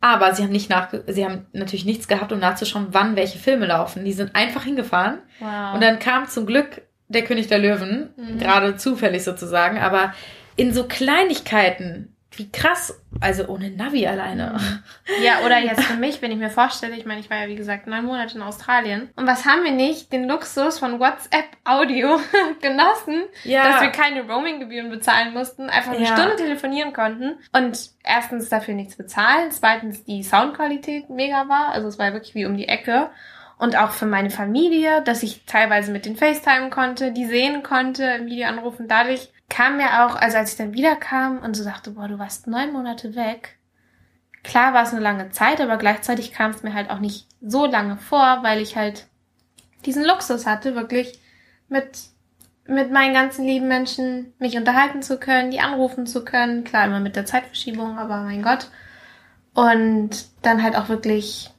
Aber 0.00 0.32
sie 0.34 0.42
haben 0.44 0.52
nicht 0.52 0.70
nach, 0.70 0.88
sie 1.08 1.24
haben 1.24 1.46
natürlich 1.52 1.84
nichts 1.84 2.06
gehabt, 2.06 2.30
um 2.30 2.38
nachzuschauen, 2.38 2.88
wann 2.90 3.16
welche 3.16 3.38
Filme 3.38 3.66
laufen. 3.66 4.04
Die 4.04 4.12
sind 4.12 4.36
einfach 4.36 4.62
hingefahren 4.62 5.18
wow. 5.40 5.74
und 5.74 5.82
dann 5.82 5.98
kam 5.98 6.28
zum 6.28 6.46
Glück 6.46 6.82
der 7.08 7.24
König 7.24 7.48
der 7.48 7.58
Löwen, 7.58 8.10
Mhm. 8.16 8.38
gerade 8.38 8.76
zufällig 8.76 9.24
sozusagen, 9.24 9.78
aber 9.78 10.14
in 10.56 10.72
so 10.72 10.84
Kleinigkeiten, 10.86 12.13
wie 12.38 12.50
krass, 12.50 13.00
also 13.20 13.46
ohne 13.46 13.70
Navi 13.70 14.06
alleine. 14.06 14.58
Ja, 15.22 15.40
oder 15.44 15.58
jetzt 15.58 15.84
für 15.84 15.96
mich, 15.96 16.20
wenn 16.22 16.30
ich 16.32 16.38
mir 16.38 16.50
vorstelle, 16.50 16.96
ich 16.96 17.06
meine, 17.06 17.20
ich 17.20 17.30
war 17.30 17.38
ja 17.38 17.48
wie 17.48 17.54
gesagt 17.56 17.86
neun 17.86 18.04
Monate 18.04 18.36
in 18.36 18.42
Australien. 18.42 19.10
Und 19.16 19.26
was 19.26 19.44
haben 19.44 19.64
wir 19.64 19.70
nicht? 19.70 20.12
Den 20.12 20.28
Luxus 20.28 20.78
von 20.78 21.00
WhatsApp 21.00 21.46
Audio 21.64 22.20
genossen, 22.60 23.24
dass 23.44 23.82
wir 23.82 23.90
keine 23.90 24.22
Roaming-Gebühren 24.22 24.90
bezahlen 24.90 25.32
mussten, 25.32 25.68
einfach 25.70 25.92
eine 25.92 26.04
Ja. 26.04 26.16
Stunde 26.16 26.36
telefonieren 26.36 26.92
konnten 26.92 27.36
und 27.52 27.90
erstens 28.02 28.48
dafür 28.48 28.74
nichts 28.74 28.96
bezahlen, 28.96 29.50
zweitens 29.50 30.04
die 30.04 30.22
Soundqualität 30.22 31.10
mega 31.10 31.48
war, 31.48 31.68
also 31.72 31.88
es 31.88 31.98
war 31.98 32.12
wirklich 32.12 32.34
wie 32.34 32.46
um 32.46 32.56
die 32.56 32.68
Ecke. 32.68 33.10
Und 33.56 33.76
auch 33.78 33.92
für 33.92 34.06
meine 34.06 34.30
Familie, 34.30 35.00
dass 35.02 35.22
ich 35.22 35.44
teilweise 35.46 35.92
mit 35.92 36.06
den 36.06 36.16
FaceTime 36.16 36.70
konnte, 36.70 37.12
die 37.12 37.24
sehen 37.24 37.62
konnte, 37.62 38.02
im 38.04 38.26
Video 38.26 38.48
anrufen. 38.48 38.88
Dadurch 38.88 39.30
kam 39.48 39.76
mir 39.76 40.04
auch, 40.04 40.16
also 40.16 40.38
als 40.38 40.52
ich 40.52 40.56
dann 40.56 40.74
wiederkam 40.74 41.38
und 41.38 41.54
so 41.54 41.64
dachte, 41.64 41.92
boah, 41.92 42.08
du 42.08 42.18
warst 42.18 42.46
neun 42.46 42.72
Monate 42.72 43.14
weg, 43.14 43.58
Klar 44.44 44.74
war 44.74 44.82
es 44.82 44.92
eine 44.92 45.00
lange 45.00 45.30
Zeit, 45.30 45.60
aber 45.60 45.78
gleichzeitig 45.78 46.32
kam 46.32 46.50
es 46.50 46.62
mir 46.62 46.74
halt 46.74 46.90
auch 46.90 47.00
nicht 47.00 47.26
so 47.40 47.64
lange 47.64 47.96
vor, 47.96 48.40
weil 48.42 48.60
ich 48.60 48.76
halt 48.76 49.06
diesen 49.86 50.04
Luxus 50.04 50.46
hatte, 50.46 50.76
wirklich 50.76 51.18
mit 51.68 51.88
mit 52.66 52.90
meinen 52.90 53.12
ganzen 53.12 53.44
lieben 53.44 53.68
Menschen 53.68 54.32
mich 54.38 54.56
unterhalten 54.56 55.02
zu 55.02 55.18
können, 55.18 55.50
die 55.50 55.60
anrufen 55.60 56.06
zu 56.06 56.24
können. 56.24 56.64
Klar, 56.64 56.86
immer 56.86 57.00
mit 57.00 57.14
der 57.14 57.26
Zeitverschiebung, 57.26 57.98
aber 57.98 58.22
mein 58.22 58.42
Gott. 58.42 58.70
Und 59.52 60.10
dann 60.40 60.62
halt 60.62 60.74
auch 60.74 60.88
wirklich, 60.88 61.50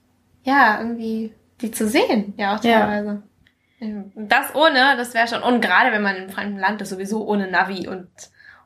ja, 0.44 0.80
irgendwie 0.80 1.32
die 1.62 1.70
zu 1.70 1.88
sehen, 1.88 2.34
ja 2.38 2.56
auch 2.56 2.60
teilweise. 2.60 3.08
Ja. 3.08 3.22
Das 3.80 4.56
ohne, 4.56 4.96
das 4.98 5.14
wäre 5.14 5.28
schon, 5.28 5.44
und 5.44 5.62
gerade 5.62 5.92
wenn 5.92 6.02
man 6.02 6.16
in 6.16 6.24
einem 6.24 6.32
fremden 6.32 6.60
Land 6.60 6.82
ist, 6.82 6.90
sowieso 6.90 7.28
ohne 7.28 7.50
Navi 7.50 7.88
und, 7.88 8.08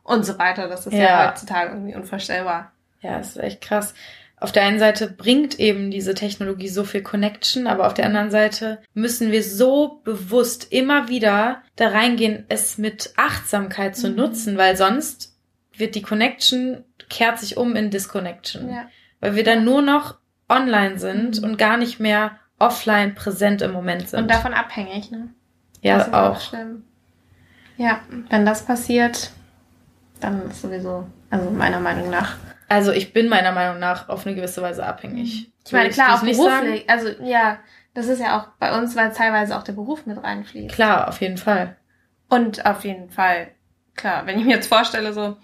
und 0.03 0.23
so 0.23 0.37
weiter, 0.37 0.67
das 0.67 0.85
ist 0.85 0.93
ja, 0.93 0.99
ja 0.99 1.29
heutzutage 1.29 1.71
irgendwie 1.73 1.95
unvorstellbar. 1.95 2.71
Ja, 3.01 3.17
das 3.17 3.29
ist 3.29 3.37
echt 3.37 3.61
krass 3.61 3.93
auf 4.39 4.51
der 4.51 4.63
einen 4.63 4.79
Seite 4.79 5.09
bringt 5.09 5.59
eben 5.59 5.91
diese 5.91 6.13
Technologie 6.13 6.69
so 6.69 6.83
viel 6.83 7.01
Connection, 7.01 7.67
aber 7.67 7.87
auf 7.87 7.93
der 7.93 8.05
anderen 8.05 8.31
Seite 8.31 8.79
müssen 8.93 9.31
wir 9.31 9.43
so 9.43 10.01
bewusst 10.03 10.71
immer 10.71 11.09
wieder 11.09 11.61
da 11.75 11.89
reingehen, 11.89 12.45
es 12.47 12.77
mit 12.77 13.13
Achtsamkeit 13.17 13.97
zu 13.97 14.09
mhm. 14.09 14.15
nutzen, 14.15 14.57
weil 14.57 14.77
sonst 14.77 15.35
wird 15.75 15.95
die 15.95 16.01
Connection, 16.01 16.85
kehrt 17.09 17.39
sich 17.39 17.57
um 17.57 17.75
in 17.75 17.89
Disconnection. 17.89 18.69
Ja. 18.69 18.87
Weil 19.19 19.35
wir 19.35 19.43
dann 19.43 19.65
nur 19.65 19.81
noch 19.81 20.17
online 20.47 20.99
sind 20.99 21.39
mhm. 21.39 21.43
und 21.43 21.57
gar 21.57 21.75
nicht 21.75 21.99
mehr 21.99 22.39
offline 22.59 23.15
präsent 23.15 23.61
im 23.61 23.71
Moment 23.71 24.09
sind. 24.09 24.19
Und 24.19 24.31
davon 24.31 24.53
abhängig, 24.53 25.11
ne? 25.11 25.29
Ja, 25.81 26.07
auch. 26.09 26.53
auch 26.53 26.53
ja, 27.77 28.01
wenn 28.29 28.45
das 28.45 28.65
passiert, 28.65 29.31
dann 30.19 30.49
ist 30.49 30.61
sowieso, 30.61 31.07
also 31.29 31.49
meiner 31.49 31.79
Meinung 31.79 32.09
nach, 32.09 32.35
also 32.67 32.91
ich 32.91 33.13
bin 33.13 33.29
meiner 33.29 33.53
Meinung 33.53 33.79
nach 33.79 34.09
auf 34.09 34.25
eine 34.25 34.35
gewisse 34.35 34.61
Weise 34.61 34.85
abhängig. 34.85 35.49
Ich 35.65 35.71
meine, 35.71 35.89
klar, 35.89 36.15
auch 36.15 36.21
beruflich. 36.21 36.89
Also 36.89 37.09
ja, 37.23 37.59
das 37.93 38.07
ist 38.07 38.19
ja 38.19 38.37
auch 38.37 38.47
bei 38.59 38.77
uns, 38.77 38.95
weil 38.95 39.11
teilweise 39.13 39.57
auch 39.57 39.63
der 39.63 39.73
Beruf 39.73 40.05
mit 40.05 40.21
reinfließt. 40.21 40.75
Klar, 40.75 41.07
auf 41.07 41.21
jeden 41.21 41.37
Fall. 41.37 41.77
Und 42.27 42.65
auf 42.65 42.83
jeden 42.83 43.09
Fall, 43.09 43.51
klar, 43.95 44.25
wenn 44.25 44.37
ich 44.37 44.45
mir 44.45 44.55
jetzt 44.55 44.67
vorstelle, 44.67 45.13
so, 45.13 45.37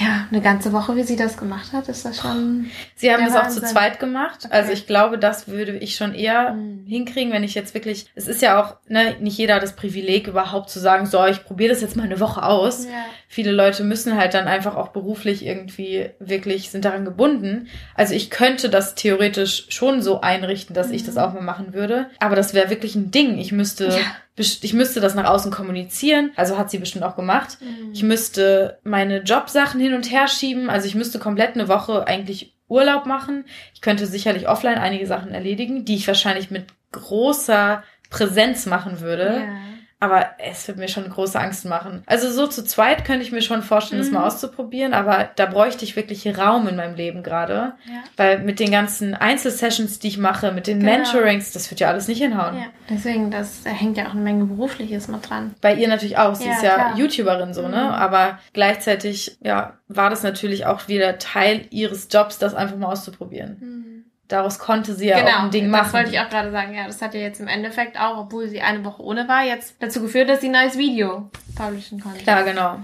ja, 0.00 0.28
eine 0.30 0.40
ganze 0.40 0.72
Woche, 0.72 0.94
wie 0.94 1.02
sie 1.02 1.16
das 1.16 1.36
gemacht 1.36 1.72
hat, 1.72 1.88
ist 1.88 2.04
das 2.04 2.18
schon. 2.20 2.70
Sie 2.94 3.12
haben 3.12 3.24
das 3.24 3.34
auch 3.34 3.48
zu 3.48 3.60
zweit 3.62 3.98
gemacht. 3.98 4.44
Okay. 4.44 4.54
Also 4.54 4.72
ich 4.72 4.86
glaube, 4.86 5.18
das 5.18 5.48
würde 5.48 5.76
ich 5.76 5.96
schon 5.96 6.14
eher 6.14 6.52
mhm. 6.52 6.86
hinkriegen, 6.86 7.32
wenn 7.32 7.42
ich 7.42 7.54
jetzt 7.54 7.74
wirklich. 7.74 8.06
Es 8.14 8.28
ist 8.28 8.40
ja 8.40 8.62
auch, 8.62 8.76
ne, 8.88 9.16
nicht 9.18 9.36
jeder 9.36 9.56
hat 9.56 9.62
das 9.64 9.74
Privileg, 9.74 10.28
überhaupt 10.28 10.70
zu 10.70 10.78
sagen, 10.78 11.06
so, 11.06 11.24
ich 11.26 11.44
probiere 11.44 11.70
das 11.70 11.80
jetzt 11.80 11.96
mal 11.96 12.04
eine 12.04 12.20
Woche 12.20 12.44
aus. 12.44 12.84
Ja. 12.84 12.92
Viele 13.26 13.50
Leute 13.50 13.82
müssen 13.82 14.16
halt 14.16 14.34
dann 14.34 14.46
einfach 14.46 14.76
auch 14.76 14.88
beruflich 14.88 15.44
irgendwie 15.44 16.10
wirklich 16.20 16.70
sind 16.70 16.84
daran 16.84 17.04
gebunden. 17.04 17.66
Also 17.96 18.14
ich 18.14 18.30
könnte 18.30 18.70
das 18.70 18.94
theoretisch 18.94 19.66
schon 19.70 20.00
so 20.00 20.20
einrichten, 20.20 20.74
dass 20.74 20.88
mhm. 20.88 20.94
ich 20.94 21.04
das 21.04 21.16
mhm. 21.16 21.22
auch 21.22 21.32
mal 21.32 21.42
machen 21.42 21.74
würde. 21.74 22.08
Aber 22.20 22.36
das 22.36 22.54
wäre 22.54 22.70
wirklich 22.70 22.94
ein 22.94 23.10
Ding. 23.10 23.38
Ich 23.38 23.50
müsste. 23.50 23.86
Ja 23.86 23.98
ich 24.38 24.72
müsste 24.72 25.00
das 25.00 25.14
nach 25.14 25.24
außen 25.24 25.50
kommunizieren, 25.50 26.30
also 26.36 26.58
hat 26.58 26.70
sie 26.70 26.78
bestimmt 26.78 27.04
auch 27.04 27.16
gemacht. 27.16 27.58
Mhm. 27.60 27.92
Ich 27.92 28.02
müsste 28.02 28.78
meine 28.84 29.22
Jobsachen 29.22 29.80
hin 29.80 29.94
und 29.94 30.10
her 30.10 30.28
schieben, 30.28 30.70
also 30.70 30.86
ich 30.86 30.94
müsste 30.94 31.18
komplett 31.18 31.54
eine 31.54 31.68
Woche 31.68 32.06
eigentlich 32.06 32.54
Urlaub 32.68 33.06
machen. 33.06 33.44
Ich 33.74 33.80
könnte 33.80 34.06
sicherlich 34.06 34.48
offline 34.48 34.78
einige 34.78 35.06
Sachen 35.06 35.32
erledigen, 35.32 35.84
die 35.84 35.96
ich 35.96 36.06
wahrscheinlich 36.06 36.50
mit 36.50 36.66
großer 36.92 37.82
Präsenz 38.10 38.66
machen 38.66 39.00
würde. 39.00 39.42
Ja. 39.46 39.77
Aber 40.00 40.26
es 40.38 40.68
wird 40.68 40.78
mir 40.78 40.86
schon 40.86 41.10
große 41.10 41.38
Angst 41.38 41.64
machen. 41.64 42.04
Also 42.06 42.30
so 42.30 42.46
zu 42.46 42.64
zweit 42.64 43.04
könnte 43.04 43.22
ich 43.22 43.32
mir 43.32 43.42
schon 43.42 43.62
vorstellen, 43.62 44.00
mhm. 44.00 44.04
das 44.04 44.12
mal 44.12 44.20
mhm. 44.20 44.26
auszuprobieren, 44.26 44.94
aber 44.94 45.28
da 45.34 45.46
bräuchte 45.46 45.84
ich 45.84 45.96
wirklich 45.96 46.38
Raum 46.38 46.68
in 46.68 46.76
meinem 46.76 46.94
Leben 46.94 47.24
gerade. 47.24 47.74
Ja. 47.84 48.04
Weil 48.16 48.38
mit 48.40 48.60
den 48.60 48.70
ganzen 48.70 49.14
Einzelsessions, 49.14 49.98
die 49.98 50.08
ich 50.08 50.18
mache, 50.18 50.52
mit 50.52 50.68
den 50.68 50.78
genau. 50.78 50.92
Mentorings, 50.92 51.50
das 51.50 51.68
wird 51.70 51.80
ja 51.80 51.88
alles 51.88 52.06
nicht 52.06 52.22
hinhauen. 52.22 52.56
Ja. 52.56 52.66
Deswegen, 52.88 53.32
das 53.32 53.64
da 53.64 53.70
hängt 53.70 53.96
ja 53.96 54.06
auch 54.06 54.12
eine 54.12 54.20
Menge 54.20 54.44
Berufliches 54.44 55.08
mit 55.08 55.28
dran. 55.28 55.54
Bei 55.60 55.74
ihr 55.74 55.88
natürlich 55.88 56.16
auch. 56.16 56.36
Sie 56.36 56.46
ja, 56.46 56.52
ist 56.52 56.62
ja 56.62 56.74
klar. 56.74 56.96
YouTuberin 56.96 57.52
so, 57.52 57.62
ne? 57.62 57.68
mhm. 57.68 57.72
ne? 57.74 57.94
Aber 57.94 58.38
gleichzeitig, 58.52 59.36
ja, 59.42 59.78
war 59.88 60.10
das 60.10 60.22
natürlich 60.22 60.66
auch 60.66 60.86
wieder 60.86 61.18
Teil 61.18 61.62
ihres 61.70 62.06
Jobs, 62.10 62.38
das 62.38 62.54
einfach 62.54 62.76
mal 62.76 62.92
auszuprobieren. 62.92 63.56
Mhm 63.60 63.97
daraus 64.28 64.58
konnte 64.58 64.94
sie 64.94 65.08
ja 65.08 65.18
genau, 65.18 65.30
auch 65.30 65.42
ein 65.44 65.50
Ding 65.50 65.68
machen. 65.68 65.84
Das 65.84 65.92
wollte 65.92 66.10
ich 66.10 66.20
auch 66.20 66.28
gerade 66.28 66.52
sagen. 66.52 66.74
Ja, 66.74 66.86
das 66.86 67.02
hat 67.02 67.14
ja 67.14 67.20
jetzt 67.20 67.40
im 67.40 67.48
Endeffekt 67.48 67.98
auch, 67.98 68.18
obwohl 68.18 68.48
sie 68.48 68.60
eine 68.60 68.84
Woche 68.84 69.02
ohne 69.02 69.26
war, 69.26 69.44
jetzt 69.44 69.76
dazu 69.80 70.00
geführt, 70.02 70.28
dass 70.28 70.40
sie 70.40 70.48
ein 70.48 70.52
neues 70.52 70.78
Video 70.78 71.30
publishen 71.56 72.00
konnte. 72.00 72.22
Klar, 72.22 72.44
genau. 72.44 72.78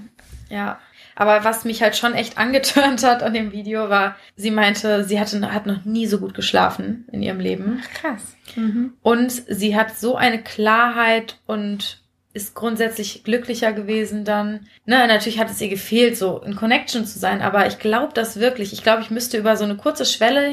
Ja. 0.48 0.78
Aber 1.16 1.44
was 1.44 1.64
mich 1.64 1.80
halt 1.80 1.96
schon 1.96 2.14
echt 2.14 2.38
angetörnt 2.38 3.04
hat 3.04 3.22
an 3.22 3.34
dem 3.34 3.52
Video 3.52 3.88
war, 3.88 4.16
sie 4.34 4.50
meinte, 4.50 5.04
sie 5.04 5.20
hatte, 5.20 5.52
hat 5.52 5.66
noch 5.66 5.84
nie 5.84 6.06
so 6.06 6.18
gut 6.18 6.34
geschlafen 6.34 7.06
in 7.12 7.22
ihrem 7.22 7.38
Leben. 7.38 7.82
Ach, 7.84 8.00
krass. 8.00 8.36
Mhm. 8.56 8.94
Und 9.00 9.30
sie 9.30 9.76
hat 9.76 9.96
so 9.96 10.16
eine 10.16 10.42
Klarheit 10.42 11.38
und 11.46 12.00
ist 12.32 12.56
grundsätzlich 12.56 13.22
glücklicher 13.22 13.72
gewesen 13.72 14.24
dann. 14.24 14.66
Ne, 14.86 15.06
natürlich 15.06 15.38
hat 15.38 15.50
es 15.50 15.60
ihr 15.60 15.68
gefehlt, 15.68 16.16
so 16.16 16.40
in 16.40 16.56
Connection 16.56 17.06
zu 17.06 17.20
sein, 17.20 17.40
aber 17.40 17.68
ich 17.68 17.78
glaube 17.78 18.12
das 18.12 18.40
wirklich. 18.40 18.72
Ich 18.72 18.82
glaube, 18.82 19.02
ich 19.02 19.10
müsste 19.10 19.38
über 19.38 19.56
so 19.56 19.62
eine 19.62 19.76
kurze 19.76 20.04
Schwelle 20.04 20.52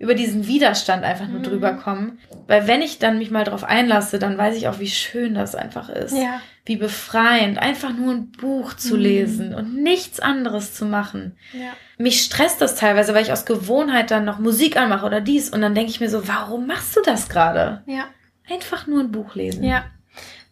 über 0.00 0.14
diesen 0.14 0.46
Widerstand 0.46 1.04
einfach 1.04 1.28
nur 1.28 1.40
mhm. 1.40 1.44
drüber 1.44 1.74
kommen. 1.74 2.18
Weil 2.46 2.66
wenn 2.66 2.80
ich 2.80 2.98
dann 2.98 3.18
mich 3.18 3.30
mal 3.30 3.44
drauf 3.44 3.64
einlasse, 3.64 4.18
dann 4.18 4.38
weiß 4.38 4.56
ich 4.56 4.66
auch, 4.66 4.80
wie 4.80 4.88
schön 4.88 5.34
das 5.34 5.54
einfach 5.54 5.90
ist. 5.90 6.16
Ja. 6.16 6.40
Wie 6.64 6.76
befreiend, 6.76 7.58
einfach 7.58 7.92
nur 7.92 8.14
ein 8.14 8.30
Buch 8.32 8.72
zu 8.72 8.96
mhm. 8.96 9.02
lesen 9.02 9.54
und 9.54 9.74
nichts 9.82 10.18
anderes 10.18 10.72
zu 10.72 10.86
machen. 10.86 11.36
Ja. 11.52 11.72
Mich 11.98 12.22
stresst 12.22 12.62
das 12.62 12.76
teilweise, 12.76 13.12
weil 13.12 13.24
ich 13.24 13.32
aus 13.32 13.44
Gewohnheit 13.44 14.10
dann 14.10 14.24
noch 14.24 14.38
Musik 14.38 14.78
anmache 14.78 15.04
oder 15.04 15.20
dies 15.20 15.50
und 15.50 15.60
dann 15.60 15.74
denke 15.74 15.90
ich 15.90 16.00
mir 16.00 16.08
so, 16.08 16.26
warum 16.26 16.66
machst 16.66 16.96
du 16.96 17.02
das 17.04 17.28
gerade? 17.28 17.82
Ja. 17.86 18.06
Einfach 18.50 18.86
nur 18.86 19.00
ein 19.00 19.12
Buch 19.12 19.34
lesen. 19.34 19.62
Ja. 19.62 19.84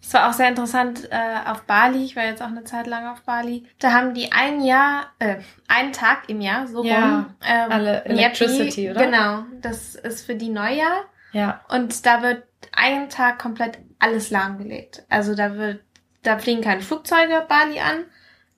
Es 0.09 0.15
war 0.15 0.31
auch 0.31 0.33
sehr 0.33 0.49
interessant 0.49 1.07
äh, 1.11 1.51
auf 1.51 1.65
Bali. 1.65 2.03
Ich 2.03 2.17
war 2.17 2.25
jetzt 2.25 2.41
auch 2.41 2.47
eine 2.47 2.65
Zeit 2.65 2.87
lang 2.87 3.09
auf 3.09 3.21
Bali. 3.25 3.67
Da 3.79 3.93
haben 3.93 4.15
die 4.15 4.33
ein 4.33 4.65
Jahr, 4.65 5.13
äh, 5.19 5.37
einen 5.69 5.93
Tag 5.93 6.31
im 6.31 6.41
Jahr 6.41 6.67
so 6.67 6.83
ja, 6.83 7.17
rum. 7.17 7.27
Ähm, 7.47 7.71
alle 7.71 8.05
Electricity, 8.07 8.85
Yappy, 8.87 8.91
oder? 8.91 9.05
Genau, 9.05 9.45
das 9.61 9.97
ist 9.97 10.25
für 10.25 10.35
die 10.35 10.49
Neujahr. 10.49 11.05
Ja. 11.33 11.61
Und 11.69 12.07
da 12.07 12.23
wird 12.23 12.45
einen 12.73 13.11
Tag 13.11 13.39
komplett 13.39 13.81
alles 13.99 14.31
lahmgelegt. 14.31 15.03
Also 15.11 15.35
da 15.35 15.57
wird, 15.57 15.81
da 16.23 16.39
fliegen 16.39 16.63
keine 16.63 16.81
Flugzeuge 16.81 17.45
Bali 17.47 17.79
an, 17.79 18.05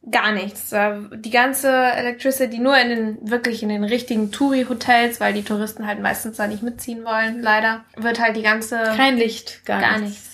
gar 0.08 0.30
nichts. 0.30 0.70
Die 0.70 1.30
ganze 1.30 1.68
Electricity 1.68 2.60
nur 2.60 2.78
in 2.78 2.90
den 2.90 3.28
wirklich 3.28 3.64
in 3.64 3.70
den 3.70 3.82
richtigen 3.82 4.30
Touri-Hotels, 4.30 5.18
weil 5.18 5.32
die 5.32 5.42
Touristen 5.42 5.84
halt 5.88 6.00
meistens 6.00 6.36
da 6.36 6.46
nicht 6.46 6.62
mitziehen 6.62 7.04
wollen. 7.04 7.42
Leider 7.42 7.84
wird 7.96 8.20
halt 8.20 8.36
die 8.36 8.42
ganze 8.42 8.80
kein 8.96 9.16
Licht, 9.16 9.66
gar, 9.66 9.80
gar 9.80 9.98
nichts. 9.98 10.10
nichts 10.10 10.29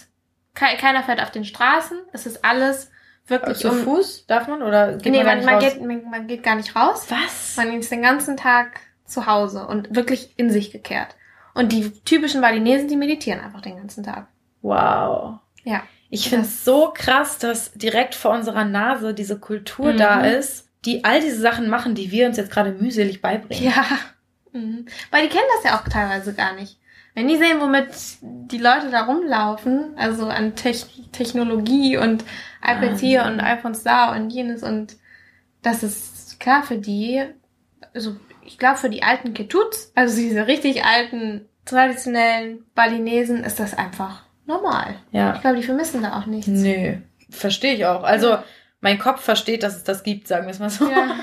keiner 0.56 1.02
fährt 1.02 1.22
auf 1.22 1.30
den 1.30 1.44
Straßen. 1.44 1.98
Es 2.12 2.26
ist 2.26 2.44
alles 2.44 2.90
wirklich 3.28 3.58
Zu 3.58 3.70
um, 3.70 3.78
Fuß 3.82 4.26
darf 4.26 4.48
man 4.48 4.62
oder 4.62 4.94
geht 4.94 5.12
nee, 5.12 5.22
man, 5.22 5.44
man, 5.44 5.44
man 5.44 5.58
geht 5.58 5.80
man, 5.80 6.10
man 6.10 6.26
geht 6.26 6.42
gar 6.42 6.56
nicht 6.56 6.74
raus. 6.74 7.06
Was? 7.08 7.56
Man 7.56 7.72
ist 7.78 7.90
den 7.90 8.02
ganzen 8.02 8.36
Tag 8.36 8.80
zu 9.04 9.26
Hause 9.26 9.66
und 9.66 9.94
wirklich 9.94 10.34
in 10.36 10.50
sich 10.50 10.70
gekehrt. 10.70 11.16
Und 11.54 11.72
die 11.72 11.90
typischen 12.04 12.40
Balinesen, 12.40 12.88
die 12.88 12.96
meditieren 12.96 13.40
einfach 13.40 13.62
den 13.62 13.76
ganzen 13.76 14.04
Tag. 14.04 14.26
Wow. 14.62 15.38
Ja. 15.64 15.82
Ich 16.10 16.28
finde 16.28 16.44
es 16.44 16.64
so 16.64 16.92
krass, 16.94 17.38
dass 17.38 17.72
direkt 17.72 18.14
vor 18.14 18.32
unserer 18.32 18.64
Nase 18.64 19.14
diese 19.14 19.38
Kultur 19.38 19.92
mhm. 19.92 19.96
da 19.96 20.20
ist, 20.24 20.68
die 20.84 21.04
all 21.04 21.20
diese 21.20 21.40
Sachen 21.40 21.68
machen, 21.68 21.94
die 21.94 22.10
wir 22.10 22.26
uns 22.26 22.36
jetzt 22.36 22.52
gerade 22.52 22.72
mühselig 22.72 23.22
beibringen. 23.22 23.64
Ja. 23.64 23.84
Mhm. 24.52 24.86
Weil 25.10 25.22
die 25.22 25.28
kennen 25.28 25.48
das 25.56 25.70
ja 25.70 25.78
auch 25.78 25.88
teilweise 25.88 26.34
gar 26.34 26.54
nicht. 26.54 26.78
Wenn 27.16 27.28
die 27.28 27.38
sehen, 27.38 27.62
womit 27.62 27.88
die 28.20 28.58
Leute 28.58 28.90
da 28.90 29.04
rumlaufen, 29.04 29.94
also 29.96 30.26
an 30.26 30.54
Te 30.54 30.72
Technologie 31.12 31.96
und 31.96 32.22
iPads 32.62 33.00
hier 33.00 33.24
und 33.24 33.40
iPhones 33.40 33.82
da 33.82 34.14
und 34.14 34.28
jenes 34.28 34.62
und 34.62 34.98
das 35.62 35.82
ist 35.82 36.38
klar 36.38 36.62
für 36.62 36.76
die, 36.76 37.24
also 37.94 38.16
ich 38.42 38.58
glaube 38.58 38.76
für 38.76 38.90
die 38.90 39.02
alten 39.02 39.32
Ketuts, 39.32 39.92
also 39.94 40.14
diese 40.14 40.46
richtig 40.46 40.84
alten, 40.84 41.48
traditionellen 41.64 42.66
Balinesen 42.74 43.44
ist 43.44 43.60
das 43.60 43.72
einfach 43.72 44.24
normal. 44.44 44.96
Ja. 45.10 45.36
Ich 45.36 45.40
glaube, 45.40 45.56
die 45.56 45.62
vermissen 45.62 46.02
da 46.02 46.18
auch 46.18 46.26
nichts. 46.26 46.48
Nö, 46.48 46.96
verstehe 47.30 47.76
ich 47.76 47.86
auch. 47.86 48.02
Also 48.02 48.36
mein 48.82 48.98
Kopf 48.98 49.22
versteht, 49.22 49.62
dass 49.62 49.74
es 49.74 49.84
das 49.84 50.02
gibt, 50.02 50.28
sagen 50.28 50.44
wir 50.44 50.50
es 50.50 50.58
mal 50.58 50.68
so. 50.68 50.86
Ja. 50.90 50.96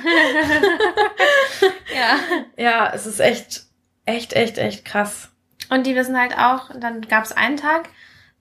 ja. 1.95 2.17
Ja, 2.57 2.91
es 2.95 3.05
ist 3.05 3.19
echt, 3.19 3.65
echt, 4.07 4.33
echt, 4.33 4.57
echt 4.57 4.85
krass. 4.85 5.29
Und 5.73 5.87
die 5.87 5.95
wissen 5.95 6.19
halt 6.19 6.37
auch, 6.37 6.69
dann 6.79 7.01
gab 7.01 7.23
es 7.23 7.31
einen 7.31 7.57
Tag, 7.57 7.89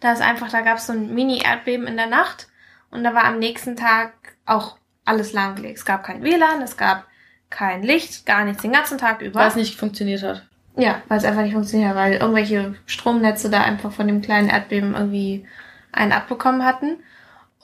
da 0.01 0.13
ist 0.13 0.21
einfach, 0.21 0.51
da 0.51 0.61
gab 0.61 0.77
es 0.77 0.87
so 0.87 0.93
ein 0.93 1.15
Mini-Erdbeben 1.15 1.87
in 1.87 1.97
der 1.97 2.07
Nacht 2.07 2.49
und 2.91 3.05
da 3.05 3.15
war 3.15 3.25
am 3.25 3.39
nächsten 3.39 3.75
Tag 3.75 4.13
auch 4.45 4.77
alles 5.07 5.33
lahmgelegt. 5.33 5.79
Es 5.79 5.87
gab 5.87 6.05
kein 6.05 6.23
WLAN, 6.23 6.61
es 6.61 6.77
gab 6.77 7.07
kein 7.49 7.83
Licht, 7.83 8.27
gar 8.27 8.45
nichts 8.45 8.61
den 8.61 8.73
ganzen 8.73 8.99
Tag 8.99 9.23
über. 9.23 9.41
Weil 9.41 9.49
es 9.49 9.57
nicht 9.57 9.79
funktioniert 9.79 10.23
hat. 10.23 10.47
Ja, 10.77 11.01
weil 11.09 11.17
es 11.17 11.25
einfach 11.25 11.41
nicht 11.41 11.55
funktioniert 11.55 11.91
hat, 11.91 11.97
weil 11.97 12.13
irgendwelche 12.15 12.75
Stromnetze 12.85 13.49
da 13.49 13.63
einfach 13.63 13.93
von 13.93 14.07
dem 14.07 14.21
kleinen 14.21 14.51
Erdbeben 14.51 14.95
irgendwie 14.95 15.47
einen 15.91 16.13
abbekommen 16.13 16.67
hatten. 16.67 17.03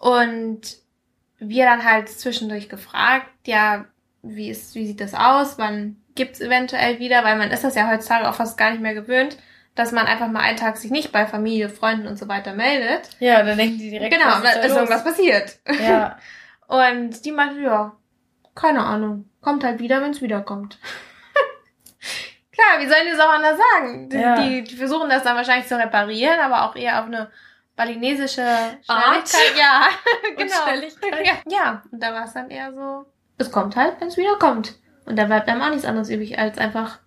Und 0.01 0.79
wir 1.39 1.67
dann 1.67 1.85
halt 1.85 2.09
zwischendurch 2.09 2.71
gefragt, 2.71 3.29
ja, 3.47 3.85
wie 4.23 4.49
ist, 4.49 4.75
wie 4.75 4.87
sieht 4.87 5.01
das 5.03 5.13
aus? 5.13 5.59
Wann 5.59 5.97
gibt's 6.15 6.41
eventuell 6.41 6.99
wieder? 6.99 7.23
Weil 7.23 7.37
man 7.37 7.51
ist 7.51 7.65
das 7.65 7.75
ja 7.75 7.91
heutzutage 7.91 8.29
auch 8.29 8.35
fast 8.35 8.57
gar 8.57 8.71
nicht 8.71 8.81
mehr 8.81 8.95
gewöhnt, 8.95 9.37
dass 9.79 9.93
man 9.93 10.07
einfach 10.07 10.29
mal 10.29 10.41
einen 10.41 10.57
Tag 10.57 10.77
sich 10.77 10.91
nicht 10.91 11.13
bei 11.13 11.27
Familie, 11.27 11.69
Freunden 11.69 12.07
und 12.09 12.19
so 12.19 12.27
weiter 12.29 12.53
meldet. 12.55 13.11
Ja, 13.21 13.43
dann 13.43 13.57
denken 13.57 13.79
die 13.79 13.91
direkt, 13.91 14.13
Genau, 14.13 14.27
was 14.27 14.43
dann 14.43 14.55
da 14.55 14.61
ist 14.67 14.75
irgendwas 14.75 15.05
passiert. 15.05 15.59
Ja, 15.81 16.17
Und 16.67 17.25
die 17.25 17.33
meinte, 17.33 17.61
ja, 17.61 17.97
keine 18.55 18.85
Ahnung. 18.85 19.31
Kommt 19.41 19.65
halt 19.65 19.79
wieder, 19.79 20.03
wenn 20.03 20.11
es 20.11 20.21
wiederkommt. 20.21 20.79
Klar, 22.53 22.81
wie 22.81 22.89
sollen 22.89 23.05
die 23.07 23.13
es 23.13 23.21
auch 23.21 23.33
anders 23.33 23.57
sagen? 23.73 24.09
Die, 24.11 24.17
Ja. 24.17 24.35
die, 24.41 24.65
die 24.65 24.77
versuchen 24.77 25.09
das 25.09 25.23
dann 25.23 25.37
wahrscheinlich 25.37 25.69
zu 25.69 25.79
reparieren, 25.79 26.41
aber 26.41 26.65
auch 26.69 26.75
eher 26.77 26.99
auf 27.01 27.07
eine 27.07 27.31
balinesische 27.77 28.43
Art. 28.89 29.29
Schnelligkeit. 29.29 29.59
Ja, 29.59 29.89
Und 30.31 30.37
genau. 30.37 30.63
Schnelligkeit. 30.65 31.27
Ja. 31.27 31.33
ja, 31.47 31.83
und 31.93 32.03
da 32.03 32.13
war 32.13 32.25
es 32.25 32.33
dann 32.35 32.51
eher 32.51 32.73
so, 32.75 33.07
es 33.39 33.53
kommt 33.53 33.77
halt, 33.77 34.01
wenn 34.01 34.09
es 34.09 34.17
wiederkommt. 34.17 34.75
Und 35.07 35.17
da 35.17 35.25
bleibt 35.25 35.49
einem 35.49 35.63
auch 35.63 35.71
nichts 35.71 35.85
anderes 35.87 36.11
übrig, 36.11 36.39
als 36.39 36.59
einfach 36.59 36.99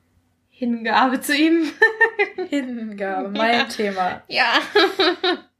Hingabe 0.61 1.19
zu 1.21 1.35
ihm. 1.35 1.63
Hingabe, 2.49 3.29
mein 3.29 3.53
Ja. 3.61 3.63
Thema. 3.63 4.21
Ja. 4.27 4.45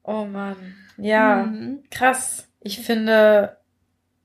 Oh 0.04 0.26
Mann. 0.26 0.76
Ja, 0.98 1.38
Mhm. 1.38 1.84
krass. 1.90 2.48
Ich 2.60 2.82
finde, 2.82 3.58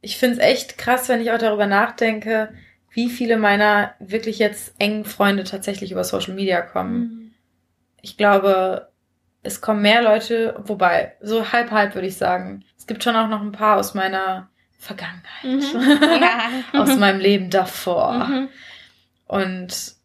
ich 0.03 0.19
finde 0.19 0.35
es 0.37 0.43
echt 0.43 0.77
krass, 0.77 1.09
wenn 1.09 1.23
ich 1.23 1.31
auch 1.33 1.39
darüber 1.39 1.65
nachdenke, 1.67 2.53
wie 2.91 3.09
viele 3.09 3.39
meiner 3.39 3.95
wirklich 4.01 4.39
jetzt 4.39 4.75
engen 4.79 5.07
Freunde 5.07 5.45
tatsächlich 5.45 5.93
über 5.93 6.05
Social 6.05 6.35
Media 6.35 6.61
kommen. 6.61 6.99
Mhm. 7.01 7.31
Ich 8.03 8.19
glaube, 8.19 8.91
es 9.43 9.63
kommen 9.63 9.81
mehr 9.81 10.03
Leute, 10.03 10.57
wobei, 10.67 11.17
so 11.23 11.53
halb 11.53 11.71
halb 11.71 11.95
würde 11.95 12.09
ich 12.09 12.19
sagen. 12.19 12.65
Es 12.77 12.87
gibt 12.87 13.03
schon 13.03 13.17
auch 13.17 13.29
noch 13.29 13.41
ein 13.41 13.53
paar 13.53 13.79
aus 13.79 13.95
meiner 13.95 14.51
Vergangenheit. 14.79 15.43
Mhm. 15.43 15.63
Ja. 16.21 16.83
aus 16.83 16.95
meinem 16.99 17.21
Leben 17.21 17.49
davor. 17.49 18.27
Mhm. 18.29 18.49
Und 19.27 19.96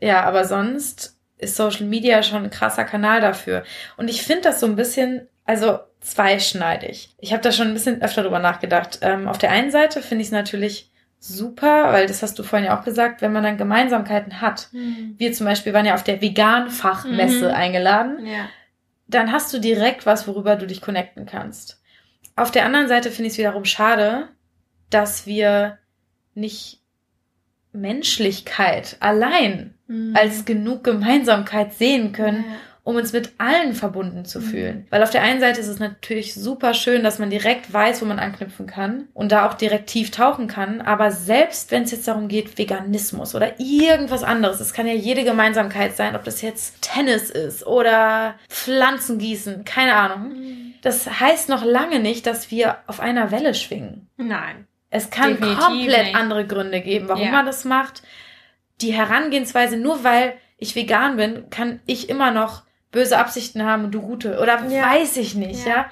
ja, 0.00 0.22
aber 0.24 0.44
sonst 0.44 1.18
ist 1.38 1.56
Social 1.56 1.86
Media 1.86 2.22
schon 2.22 2.44
ein 2.44 2.50
krasser 2.50 2.84
Kanal 2.84 3.20
dafür. 3.20 3.64
Und 3.96 4.08
ich 4.08 4.22
finde 4.22 4.42
das 4.42 4.60
so 4.60 4.66
ein 4.66 4.76
bisschen, 4.76 5.28
also 5.44 5.78
zweischneidig. 6.00 7.14
Ich 7.18 7.32
habe 7.32 7.42
da 7.42 7.50
schon 7.52 7.68
ein 7.68 7.74
bisschen 7.74 8.02
öfter 8.02 8.22
drüber 8.22 8.38
nachgedacht. 8.38 8.98
Ähm, 9.02 9.26
auf 9.28 9.38
der 9.38 9.50
einen 9.50 9.70
Seite 9.70 10.02
finde 10.02 10.22
ich 10.22 10.28
es 10.28 10.32
natürlich 10.32 10.90
super, 11.18 11.92
weil 11.92 12.06
das 12.06 12.22
hast 12.22 12.38
du 12.38 12.42
vorhin 12.42 12.66
ja 12.66 12.78
auch 12.78 12.84
gesagt, 12.84 13.22
wenn 13.22 13.32
man 13.32 13.42
dann 13.42 13.56
Gemeinsamkeiten 13.56 14.40
hat. 14.42 14.68
Mhm. 14.72 15.14
Wir 15.16 15.32
zum 15.32 15.46
Beispiel 15.46 15.72
waren 15.72 15.86
ja 15.86 15.94
auf 15.94 16.04
der 16.04 16.20
Vegan-Fachmesse 16.20 17.48
Mhm. 17.48 17.54
eingeladen. 17.54 18.26
Ja. 18.26 18.48
Dann 19.06 19.32
hast 19.32 19.52
du 19.52 19.58
direkt 19.58 20.06
was, 20.06 20.26
worüber 20.28 20.56
du 20.56 20.66
dich 20.66 20.80
connecten 20.80 21.26
kannst. 21.26 21.80
Auf 22.36 22.50
der 22.50 22.64
anderen 22.66 22.88
Seite 22.88 23.10
finde 23.10 23.28
ich 23.28 23.34
es 23.34 23.38
wiederum 23.38 23.64
schade, 23.64 24.28
dass 24.90 25.26
wir 25.26 25.78
nicht 26.34 26.80
Menschlichkeit 27.72 28.96
allein 29.00 29.73
Mhm. 29.86 30.16
als 30.16 30.44
genug 30.44 30.82
Gemeinsamkeit 30.84 31.74
sehen 31.74 32.12
können, 32.12 32.44
Ja. 32.48 32.56
um 32.84 32.96
uns 32.96 33.12
mit 33.12 33.32
allen 33.38 33.74
verbunden 33.74 34.24
zu 34.26 34.40
Mhm. 34.40 34.44
fühlen. 34.44 34.86
Weil 34.90 35.02
auf 35.02 35.10
der 35.10 35.22
einen 35.22 35.40
Seite 35.40 35.60
ist 35.60 35.68
es 35.68 35.78
natürlich 35.78 36.34
super 36.34 36.74
schön, 36.74 37.02
dass 37.02 37.18
man 37.18 37.30
direkt 37.30 37.72
weiß, 37.72 38.02
wo 38.02 38.04
man 38.06 38.18
anknüpfen 38.18 38.66
kann 38.66 39.08
und 39.14 39.32
da 39.32 39.46
auch 39.46 39.54
direkt 39.54 39.88
tief 39.88 40.10
tauchen 40.10 40.46
kann. 40.48 40.80
Aber 40.82 41.10
selbst 41.10 41.70
wenn 41.70 41.82
es 41.84 41.90
jetzt 41.92 42.06
darum 42.08 42.28
geht, 42.28 42.56
Veganismus 42.58 43.34
oder 43.34 43.58
irgendwas 43.58 44.22
anderes, 44.22 44.60
es 44.60 44.72
kann 44.74 44.86
ja 44.86 44.92
jede 44.94 45.24
Gemeinsamkeit 45.24 45.96
sein, 45.96 46.14
ob 46.16 46.24
das 46.24 46.42
jetzt 46.42 46.82
Tennis 46.82 47.30
ist 47.30 47.66
oder 47.66 48.34
Pflanzen 48.48 49.18
gießen, 49.18 49.64
keine 49.64 49.94
Ahnung. 49.94 50.28
Mhm. 50.34 50.74
Das 50.82 51.20
heißt 51.20 51.48
noch 51.48 51.64
lange 51.64 52.00
nicht, 52.00 52.26
dass 52.26 52.50
wir 52.50 52.76
auf 52.86 53.00
einer 53.00 53.30
Welle 53.30 53.54
schwingen. 53.54 54.08
Nein. 54.18 54.66
Es 54.90 55.10
kann 55.10 55.30
Definitiv 55.30 55.58
komplett 55.64 56.04
nicht. 56.04 56.14
andere 56.16 56.46
Gründe 56.46 56.80
geben, 56.80 57.08
warum 57.08 57.24
Ja. 57.24 57.30
man 57.32 57.46
das 57.46 57.64
macht. 57.64 58.02
Die 58.84 58.92
Herangehensweise, 58.92 59.76
nur 59.78 60.04
weil 60.04 60.34
ich 60.58 60.76
vegan 60.76 61.16
bin, 61.16 61.48
kann 61.50 61.80
ich 61.86 62.08
immer 62.10 62.30
noch 62.30 62.62
böse 62.92 63.16
Absichten 63.18 63.64
haben 63.64 63.84
und 63.86 63.92
du 63.92 64.02
gute. 64.02 64.38
Oder 64.40 64.62
Ja. 64.68 64.90
weiß 64.92 65.16
ich 65.16 65.34
nicht, 65.34 65.66
ja. 65.66 65.72
Ja. 65.74 65.90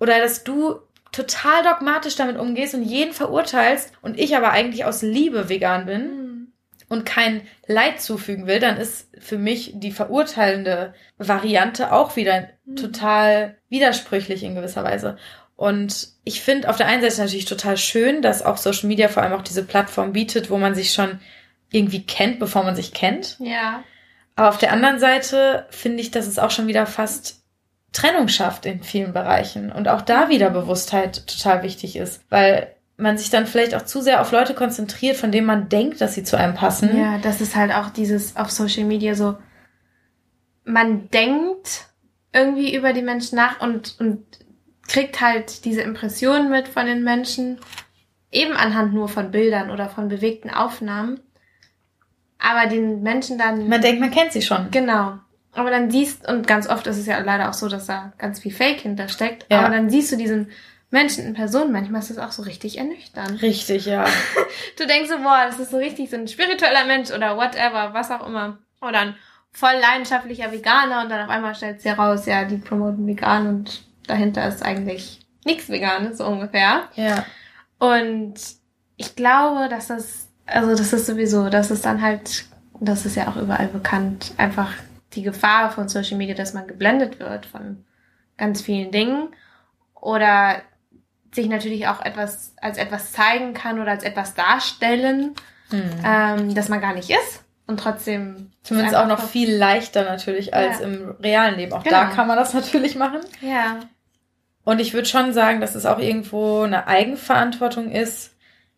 Oder 0.00 0.18
dass 0.18 0.42
du 0.44 0.76
total 1.12 1.62
dogmatisch 1.62 2.16
damit 2.16 2.38
umgehst 2.38 2.74
und 2.74 2.82
jeden 2.82 3.12
verurteilst 3.12 3.92
und 4.00 4.18
ich 4.18 4.34
aber 4.34 4.50
eigentlich 4.50 4.84
aus 4.86 5.02
Liebe 5.02 5.48
vegan 5.50 5.84
bin 5.86 6.00
Mhm. 6.02 6.52
und 6.88 7.04
kein 7.04 7.42
Leid 7.66 8.00
zufügen 8.00 8.46
will, 8.46 8.60
dann 8.60 8.78
ist 8.78 9.08
für 9.20 9.36
mich 9.38 9.72
die 9.74 9.92
verurteilende 9.92 10.94
Variante 11.18 11.92
auch 11.92 12.16
wieder 12.16 12.48
Mhm. 12.64 12.76
total 12.76 13.56
widersprüchlich 13.68 14.42
in 14.42 14.54
gewisser 14.54 14.84
Weise. 14.84 15.16
Und 15.54 16.08
ich 16.24 16.40
finde 16.40 16.70
auf 16.70 16.76
der 16.78 16.86
einen 16.86 17.02
Seite 17.02 17.20
natürlich 17.20 17.44
total 17.44 17.76
schön, 17.76 18.22
dass 18.22 18.42
auch 18.42 18.56
Social 18.56 18.88
Media 18.88 19.08
vor 19.08 19.22
allem 19.22 19.34
auch 19.34 19.42
diese 19.42 19.62
Plattform 19.64 20.12
bietet, 20.12 20.50
wo 20.50 20.56
man 20.58 20.74
sich 20.74 20.92
schon 20.92 21.20
irgendwie 21.72 22.04
kennt, 22.04 22.38
bevor 22.38 22.62
man 22.62 22.76
sich 22.76 22.92
kennt. 22.92 23.36
Ja. 23.40 23.82
Aber 24.36 24.48
auf 24.48 24.58
der 24.58 24.72
anderen 24.72 24.98
Seite 24.98 25.66
finde 25.70 26.00
ich, 26.00 26.10
dass 26.10 26.26
es 26.26 26.38
auch 26.38 26.50
schon 26.50 26.66
wieder 26.66 26.86
fast 26.86 27.42
Trennung 27.92 28.28
schafft 28.28 28.64
in 28.64 28.82
vielen 28.82 29.12
Bereichen 29.12 29.70
und 29.70 29.88
auch 29.88 30.00
da 30.00 30.28
wieder 30.28 30.50
Bewusstheit 30.50 31.26
total 31.26 31.62
wichtig 31.62 31.96
ist, 31.96 32.22
weil 32.30 32.74
man 32.96 33.18
sich 33.18 33.30
dann 33.30 33.46
vielleicht 33.46 33.74
auch 33.74 33.82
zu 33.82 34.00
sehr 34.00 34.20
auf 34.20 34.32
Leute 34.32 34.54
konzentriert, 34.54 35.16
von 35.16 35.32
denen 35.32 35.46
man 35.46 35.68
denkt, 35.68 36.00
dass 36.00 36.14
sie 36.14 36.24
zu 36.24 36.36
einem 36.36 36.54
passen. 36.54 36.96
Ja, 36.96 37.18
das 37.18 37.40
ist 37.40 37.56
halt 37.56 37.72
auch 37.72 37.90
dieses 37.90 38.36
auf 38.36 38.50
Social 38.50 38.84
Media 38.84 39.14
so, 39.14 39.36
man 40.64 41.10
denkt 41.10 41.86
irgendwie 42.32 42.74
über 42.74 42.92
die 42.92 43.02
Menschen 43.02 43.36
nach 43.36 43.60
und, 43.60 43.96
und 43.98 44.24
kriegt 44.88 45.20
halt 45.20 45.64
diese 45.64 45.82
Impressionen 45.82 46.50
mit 46.50 46.68
von 46.68 46.86
den 46.86 47.04
Menschen, 47.04 47.60
eben 48.30 48.54
anhand 48.54 48.94
nur 48.94 49.08
von 49.08 49.30
Bildern 49.30 49.70
oder 49.70 49.88
von 49.88 50.08
bewegten 50.08 50.50
Aufnahmen. 50.50 51.20
Aber 52.44 52.68
den 52.68 53.02
Menschen 53.02 53.38
dann. 53.38 53.68
Man 53.68 53.80
denkt, 53.80 54.00
man 54.00 54.10
kennt 54.10 54.32
sie 54.32 54.42
schon. 54.42 54.70
Genau. 54.70 55.14
Aber 55.54 55.70
dann 55.70 55.90
siehst, 55.90 56.26
und 56.28 56.46
ganz 56.46 56.68
oft 56.68 56.86
ist 56.86 56.96
es 56.98 57.06
ja 57.06 57.18
leider 57.18 57.48
auch 57.48 57.52
so, 57.54 57.68
dass 57.68 57.86
da 57.86 58.12
ganz 58.18 58.40
viel 58.40 58.52
Fake 58.52 58.80
hintersteckt, 58.80 59.46
Ja. 59.50 59.60
aber 59.60 59.68
dann 59.68 59.90
siehst 59.90 60.10
du 60.10 60.16
diesen 60.16 60.50
Menschen 60.90 61.24
in 61.26 61.34
Person, 61.34 61.72
manchmal 61.72 62.00
ist 62.00 62.10
das 62.10 62.18
auch 62.18 62.32
so 62.32 62.42
richtig 62.42 62.78
ernüchternd. 62.78 63.40
Richtig, 63.42 63.86
ja. 63.86 64.04
Du 64.78 64.86
denkst 64.86 65.08
so, 65.10 65.18
boah, 65.18 65.44
das 65.46 65.58
ist 65.58 65.70
so 65.70 65.76
richtig 65.76 66.10
so 66.10 66.16
ein 66.16 66.26
spiritueller 66.28 66.84
Mensch 66.86 67.10
oder 67.10 67.36
whatever, 67.36 67.92
was 67.94 68.10
auch 68.10 68.26
immer. 68.26 68.58
Oder 68.80 69.00
ein 69.00 69.14
voll 69.52 69.74
leidenschaftlicher 69.80 70.50
Veganer 70.52 71.02
und 71.02 71.10
dann 71.10 71.22
auf 71.24 71.30
einmal 71.30 71.54
stellt 71.54 71.80
sich 71.82 71.90
heraus, 71.90 72.24
ja, 72.26 72.44
die 72.44 72.56
promoten 72.56 73.06
vegan 73.06 73.46
und 73.46 73.82
dahinter 74.06 74.48
ist 74.48 74.62
eigentlich 74.62 75.20
nichts 75.44 75.68
Veganes, 75.68 76.18
so 76.18 76.26
ungefähr. 76.26 76.88
Ja. 76.94 77.24
Und 77.78 78.34
ich 78.96 79.14
glaube, 79.16 79.68
dass 79.68 79.88
das, 79.88 80.28
also 80.52 80.70
das 80.76 80.92
ist 80.92 81.06
sowieso, 81.06 81.48
das 81.48 81.70
ist 81.70 81.84
dann 81.84 82.00
halt, 82.02 82.44
das 82.80 83.06
ist 83.06 83.16
ja 83.16 83.28
auch 83.28 83.36
überall 83.36 83.68
bekannt, 83.68 84.32
einfach 84.36 84.70
die 85.14 85.22
Gefahr 85.22 85.70
von 85.70 85.88
Social 85.88 86.16
Media, 86.16 86.34
dass 86.34 86.54
man 86.54 86.66
geblendet 86.66 87.18
wird 87.20 87.46
von 87.46 87.84
ganz 88.38 88.62
vielen 88.62 88.90
Dingen 88.90 89.28
oder 89.94 90.56
sich 91.34 91.48
natürlich 91.48 91.86
auch 91.88 92.02
etwas 92.04 92.54
als 92.60 92.78
etwas 92.78 93.12
zeigen 93.12 93.54
kann 93.54 93.80
oder 93.80 93.90
als 93.92 94.04
etwas 94.04 94.34
darstellen, 94.34 95.34
Hm. 95.70 95.82
ähm, 96.04 96.54
das 96.54 96.68
man 96.68 96.80
gar 96.82 96.92
nicht 96.94 97.08
ist 97.10 97.42
und 97.66 97.80
trotzdem 97.80 98.50
Zumindest 98.62 98.94
auch 98.94 99.06
noch 99.06 99.20
viel 99.22 99.54
leichter 99.54 100.04
natürlich 100.04 100.52
als 100.54 100.80
Ja. 100.80 100.84
im 100.86 101.10
realen 101.22 101.56
Leben. 101.56 101.72
Auch 101.72 101.82
Genau. 101.82 101.96
da 101.96 102.06
kann 102.06 102.26
man 102.26 102.36
das 102.36 102.52
natürlich 102.52 102.94
machen. 102.96 103.20
ja 103.40 103.80
Und 104.64 104.80
ich 104.80 104.92
würde 104.92 105.08
schon 105.08 105.32
sagen, 105.32 105.60
dass 105.62 105.74
es 105.74 105.86
auch 105.86 105.98
irgendwo 105.98 106.62
eine 106.62 106.86
Eigenverantwortung 106.86 107.90
ist, 107.90 108.31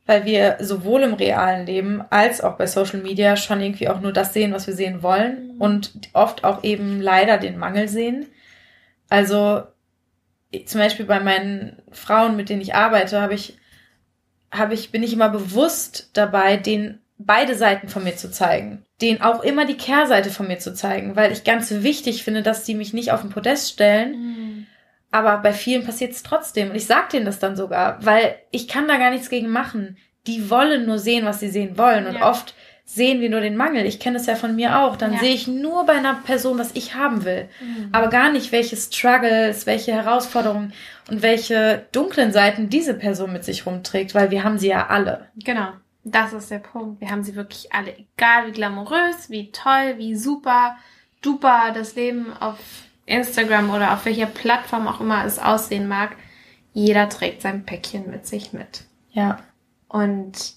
weil 0.07 0.25
wir 0.25 0.59
sowohl 0.61 1.03
im 1.03 1.15
realen 1.15 1.67
Leben 1.67 2.03
als 2.11 2.41
auch 2.43 2.57
bei 2.57 2.67
Social 2.67 3.01
Media 3.01 3.37
schon 3.37 3.61
irgendwie 3.61 3.89
auch 3.89 4.01
nur 4.01 4.13
das 4.13 4.33
sehen, 4.35 4.53
was 4.53 4.67
wir 4.67 4.75
sehen 4.75 5.03
wollen 5.03 5.55
Mhm. 5.55 5.61
und 5.61 5.93
oft 6.13 6.45
auch 6.45 6.63
eben 6.65 7.01
leider 7.01 7.39
den 7.39 7.57
Mangel 7.59 7.89
sehen. 7.89 8.27
Also 9.09 9.63
zum 10.67 10.81
Beispiel 10.81 11.07
bei 11.07 11.21
meinen 11.21 11.83
Frauen, 11.91 12.37
mit 12.37 12.49
denen 12.49 12.61
ich 12.63 12.75
arbeite, 12.75 13.21
habe 13.21 13.35
ich, 13.35 13.57
habe 14.53 14.75
ich, 14.75 14.91
bin 14.93 15.03
ich 15.03 15.13
immer 15.13 15.29
bewusst 15.29 16.11
dabei, 16.13 16.57
denen 16.57 17.01
beide 17.19 17.55
Seiten 17.55 17.89
von 17.89 18.05
mir 18.05 18.17
zu 18.17 18.31
zeigen. 18.31 18.85
Denen 19.01 19.23
auch 19.23 19.43
immer 19.43 19.67
die 19.67 19.77
Kehrseite 19.77 20.31
von 20.31 20.47
mir 20.47 20.59
zu 20.59 20.75
zeigen, 20.75 21.17
weil 21.17 21.33
ich 21.33 21.45
ganz 21.45 21.71
wichtig 21.71 22.23
finde, 22.25 22.43
dass 22.43 22.65
die 22.65 22.75
mich 22.75 22.93
nicht 22.93 23.11
auf 23.13 23.23
den 23.23 23.31
Podest 23.31 23.73
stellen, 23.73 24.67
aber 25.15 25.39
bei 25.39 25.53
vielen 25.53 25.85
passiert 25.87 26.13
es 26.13 26.23
trotzdem. 26.23 26.71
Und 26.71 26.77
ich 26.77 26.87
sag 26.87 27.09
denen 27.11 27.25
das 27.25 27.39
dann 27.39 27.57
sogar, 27.57 28.05
weil 28.05 28.35
ich 28.51 28.67
kann 28.69 28.89
da 28.89 28.97
gar 28.99 29.11
nichts 29.11 29.31
gegen 29.31 29.49
machen. 29.49 29.97
Die 30.27 30.51
wollen 30.51 30.87
nur 30.87 30.99
sehen, 30.99 31.25
was 31.25 31.41
sie 31.41 31.49
sehen 31.49 31.79
wollen. 31.79 32.07
Und 32.07 32.17
Ja. 32.17 32.29
oft 32.31 32.55
sehen 32.85 33.21
wir 33.21 33.31
nur 33.31 33.41
den 33.41 33.57
Mangel. 33.57 33.87
Ich 33.87 34.01
kenne 34.01 34.17
es 34.17 34.27
ja 34.27 34.35
von 34.35 34.57
mir 34.57 34.81
auch. 34.81 34.97
Dann 34.97 35.13
Ja. 35.15 35.19
sehe 35.21 35.33
ich 35.35 35.47
nur 35.47 35.87
bei 35.87 35.93
einer 35.95 36.15
Person, 36.15 36.59
was 36.59 36.73
ich 36.75 36.95
haben 36.95 37.25
will. 37.25 37.49
Mhm. 37.61 37.91
Aber 37.93 38.09
gar 38.09 38.31
nicht, 38.33 38.51
welche 38.53 38.77
Struggles, 38.77 39.67
welche 39.67 39.93
Herausforderungen 39.93 40.73
und 41.11 41.23
welche 41.23 41.87
dunklen 41.93 42.33
Seiten 42.33 42.69
diese 42.69 42.95
Person 42.95 43.33
mit 43.33 43.45
sich 43.45 43.67
rumträgt, 43.67 44.15
weil 44.15 44.31
wir 44.31 44.43
haben 44.45 44.59
sie 44.59 44.69
ja 44.69 44.87
alle. 44.89 45.29
Genau. 45.37 45.69
Das 46.07 46.33
ist 46.35 46.51
der 46.51 46.59
Punkt. 46.59 47.01
Wir 47.01 47.11
haben 47.11 47.23
sie 47.23 47.35
wirklich 47.35 47.73
alle, 47.73 47.95
egal 47.97 48.49
wie 48.49 48.53
glamourös, 48.53 49.31
wie 49.31 49.51
toll, 49.53 49.95
wie 49.97 50.15
super, 50.17 50.77
duper 51.23 51.71
das 51.75 51.95
Leben 51.95 52.33
auf 52.41 52.59
Instagram 53.07 53.71
oder 53.71 53.93
auf 53.93 54.05
welcher 54.05 54.27
Plattform 54.27 54.89
auch 54.89 55.01
immer 55.01 55.25
es 55.25 55.39
aussehen 55.39 55.89
mag. 55.89 56.17
Jeder 56.73 57.09
trägt 57.09 57.43
sein 57.43 57.65
Päckchen 57.65 58.11
mit 58.11 58.27
sich 58.27 58.53
mit. 58.53 58.85
Ja. 59.13 59.39
Und 59.89 60.55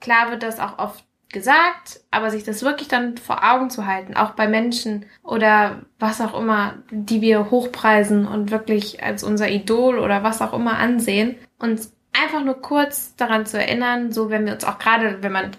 klar 0.00 0.30
wird 0.30 0.42
das 0.42 0.58
auch 0.58 0.78
oft 0.78 1.04
gesagt, 1.32 2.00
aber 2.10 2.30
sich 2.30 2.44
das 2.44 2.62
wirklich 2.62 2.88
dann 2.88 3.16
vor 3.16 3.42
Augen 3.42 3.70
zu 3.70 3.86
halten, 3.86 4.14
auch 4.14 4.32
bei 4.32 4.46
Menschen 4.46 5.06
oder 5.22 5.82
was 5.98 6.20
auch 6.20 6.38
immer, 6.38 6.74
die 6.90 7.20
wir 7.20 7.50
hochpreisen 7.50 8.26
und 8.26 8.50
wirklich 8.50 9.02
als 9.02 9.24
unser 9.24 9.48
Idol 9.48 9.98
oder 9.98 10.22
was 10.22 10.42
auch 10.42 10.52
immer 10.52 10.78
ansehen, 10.78 11.36
uns 11.58 11.94
einfach 12.12 12.44
nur 12.44 12.60
kurz 12.60 13.16
daran 13.16 13.46
zu 13.46 13.58
erinnern, 13.58 14.12
so 14.12 14.30
wenn 14.30 14.44
wir 14.44 14.52
uns 14.52 14.64
auch 14.64 14.78
gerade, 14.78 15.22
wenn 15.22 15.32
man 15.32 15.52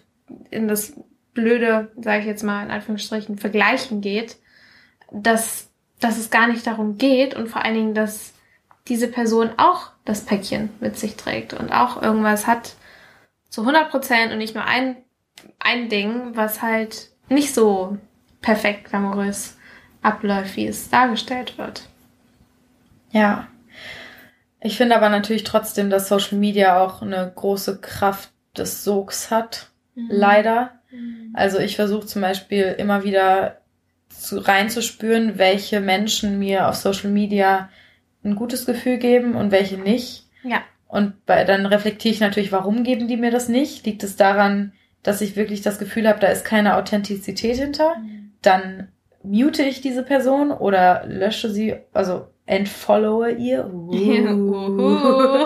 in 0.51 0.67
das 0.67 0.93
blöde, 1.33 1.91
sage 1.99 2.19
ich 2.19 2.25
jetzt 2.25 2.43
mal 2.43 2.63
in 2.63 2.71
Anführungsstrichen, 2.71 3.37
Vergleichen 3.37 4.01
geht, 4.01 4.37
dass, 5.11 5.69
dass 6.03 6.17
es 6.17 6.29
gar 6.29 6.47
nicht 6.47 6.67
darum 6.67 6.97
geht 6.97 7.35
und 7.35 7.47
vor 7.47 7.63
allen 7.63 7.75
Dingen, 7.75 7.93
dass 7.93 8.33
diese 8.87 9.07
Person 9.07 9.51
auch 9.57 9.91
das 10.05 10.25
Päckchen 10.25 10.69
mit 10.79 10.97
sich 10.97 11.15
trägt 11.15 11.53
und 11.53 11.71
auch 11.71 12.01
irgendwas 12.01 12.47
hat 12.47 12.75
zu 13.49 13.61
100 13.61 13.89
Prozent 13.89 14.31
und 14.31 14.39
nicht 14.39 14.55
nur 14.55 14.65
ein, 14.65 14.97
ein 15.59 15.87
Ding, 15.87 16.35
was 16.35 16.61
halt 16.61 17.09
nicht 17.29 17.53
so 17.53 17.97
perfekt 18.41 18.89
glamourös 18.89 19.57
abläuft, 20.01 20.57
wie 20.57 20.67
es 20.67 20.89
dargestellt 20.89 21.57
wird. 21.57 21.87
Ja. 23.11 23.47
Ich 24.59 24.75
finde 24.77 24.95
aber 24.95 25.09
natürlich 25.09 25.43
trotzdem, 25.43 25.89
dass 25.89 26.09
Social 26.09 26.37
Media 26.37 26.81
auch 26.81 27.01
eine 27.01 27.31
große 27.33 27.79
Kraft 27.79 28.31
des 28.57 28.83
Sogs 28.83 29.31
hat. 29.31 29.69
Mhm. 29.95 30.07
Leider. 30.09 30.71
Mhm. 30.91 31.31
Also 31.33 31.59
ich 31.59 31.75
versuche 31.75 32.05
zum 32.05 32.21
Beispiel 32.21 32.75
immer 32.77 33.03
wieder 33.03 33.61
zu, 34.23 34.39
reinzuspüren, 34.39 35.37
welche 35.37 35.81
Menschen 35.81 36.39
mir 36.39 36.67
auf 36.67 36.75
Social 36.75 37.11
Media 37.11 37.69
ein 38.23 38.35
gutes 38.35 38.65
Gefühl 38.65 38.97
geben 38.97 39.35
und 39.35 39.51
welche 39.51 39.77
nicht. 39.77 40.25
Ja. 40.43 40.61
Und 40.87 41.25
bei, 41.25 41.43
dann 41.43 41.65
reflektiere 41.65 42.13
ich 42.13 42.19
natürlich, 42.19 42.51
warum 42.51 42.83
geben 42.83 43.07
die 43.07 43.17
mir 43.17 43.31
das 43.31 43.49
nicht? 43.49 43.85
Liegt 43.85 44.03
es 44.03 44.15
daran, 44.15 44.73
dass 45.01 45.21
ich 45.21 45.35
wirklich 45.35 45.61
das 45.61 45.79
Gefühl 45.79 46.07
habe, 46.07 46.19
da 46.19 46.27
ist 46.27 46.45
keine 46.45 46.77
Authentizität 46.77 47.57
hinter? 47.57 47.97
Mhm. 47.97 48.31
Dann 48.41 48.87
mute 49.23 49.63
ich 49.63 49.81
diese 49.81 50.03
Person 50.03 50.51
oder 50.51 51.03
lösche 51.05 51.49
sie, 51.49 51.75
also 51.93 52.27
entfollowe 52.45 53.31
ihr. 53.31 53.69
Uh. 53.73 55.45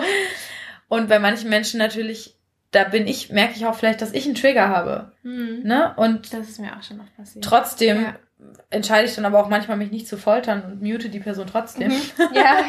und 0.88 1.08
bei 1.08 1.18
manchen 1.18 1.50
Menschen 1.50 1.78
natürlich, 1.78 2.36
da 2.70 2.84
bin 2.84 3.06
ich, 3.06 3.30
merke 3.30 3.54
ich 3.56 3.66
auch 3.66 3.74
vielleicht, 3.74 4.02
dass 4.02 4.12
ich 4.12 4.26
einen 4.26 4.34
Trigger 4.34 4.68
habe. 4.68 5.12
Mhm. 5.22 5.62
Ne? 5.64 5.94
Und 5.96 6.32
das 6.32 6.48
ist 6.48 6.60
mir 6.60 6.76
auch 6.76 6.82
schon 6.82 6.98
noch 6.98 7.16
passiert. 7.16 7.44
Trotzdem 7.44 8.02
ja. 8.02 8.14
Entscheide 8.70 9.08
ich 9.08 9.14
dann 9.14 9.24
aber 9.24 9.40
auch 9.40 9.48
manchmal, 9.48 9.76
mich 9.76 9.90
nicht 9.90 10.08
zu 10.08 10.16
foltern 10.16 10.62
und 10.62 10.82
mute 10.82 11.08
die 11.08 11.20
Person 11.20 11.46
trotzdem. 11.46 11.90
Mhm. 11.90 12.00
Ja. 12.34 12.60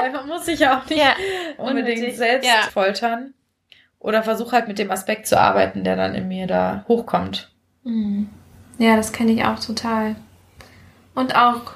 Weil 0.00 0.12
man 0.12 0.26
muss 0.26 0.46
sich 0.46 0.60
ja 0.60 0.78
auch 0.78 0.88
nicht 0.88 0.98
ja. 0.98 1.14
unbedingt 1.58 1.98
Unnötig. 1.98 2.16
selbst 2.16 2.48
ja. 2.48 2.62
foltern. 2.72 3.34
Oder 3.98 4.22
versuche 4.22 4.52
halt 4.52 4.68
mit 4.68 4.78
dem 4.78 4.90
Aspekt 4.90 5.26
zu 5.28 5.38
arbeiten, 5.38 5.84
der 5.84 5.94
dann 5.96 6.14
in 6.14 6.26
mir 6.26 6.46
da 6.46 6.84
hochkommt. 6.88 7.52
Mhm. 7.84 8.28
Ja, 8.78 8.96
das 8.96 9.12
kenne 9.12 9.32
ich 9.32 9.44
auch 9.44 9.60
total. 9.60 10.16
Und 11.14 11.36
auch, 11.36 11.74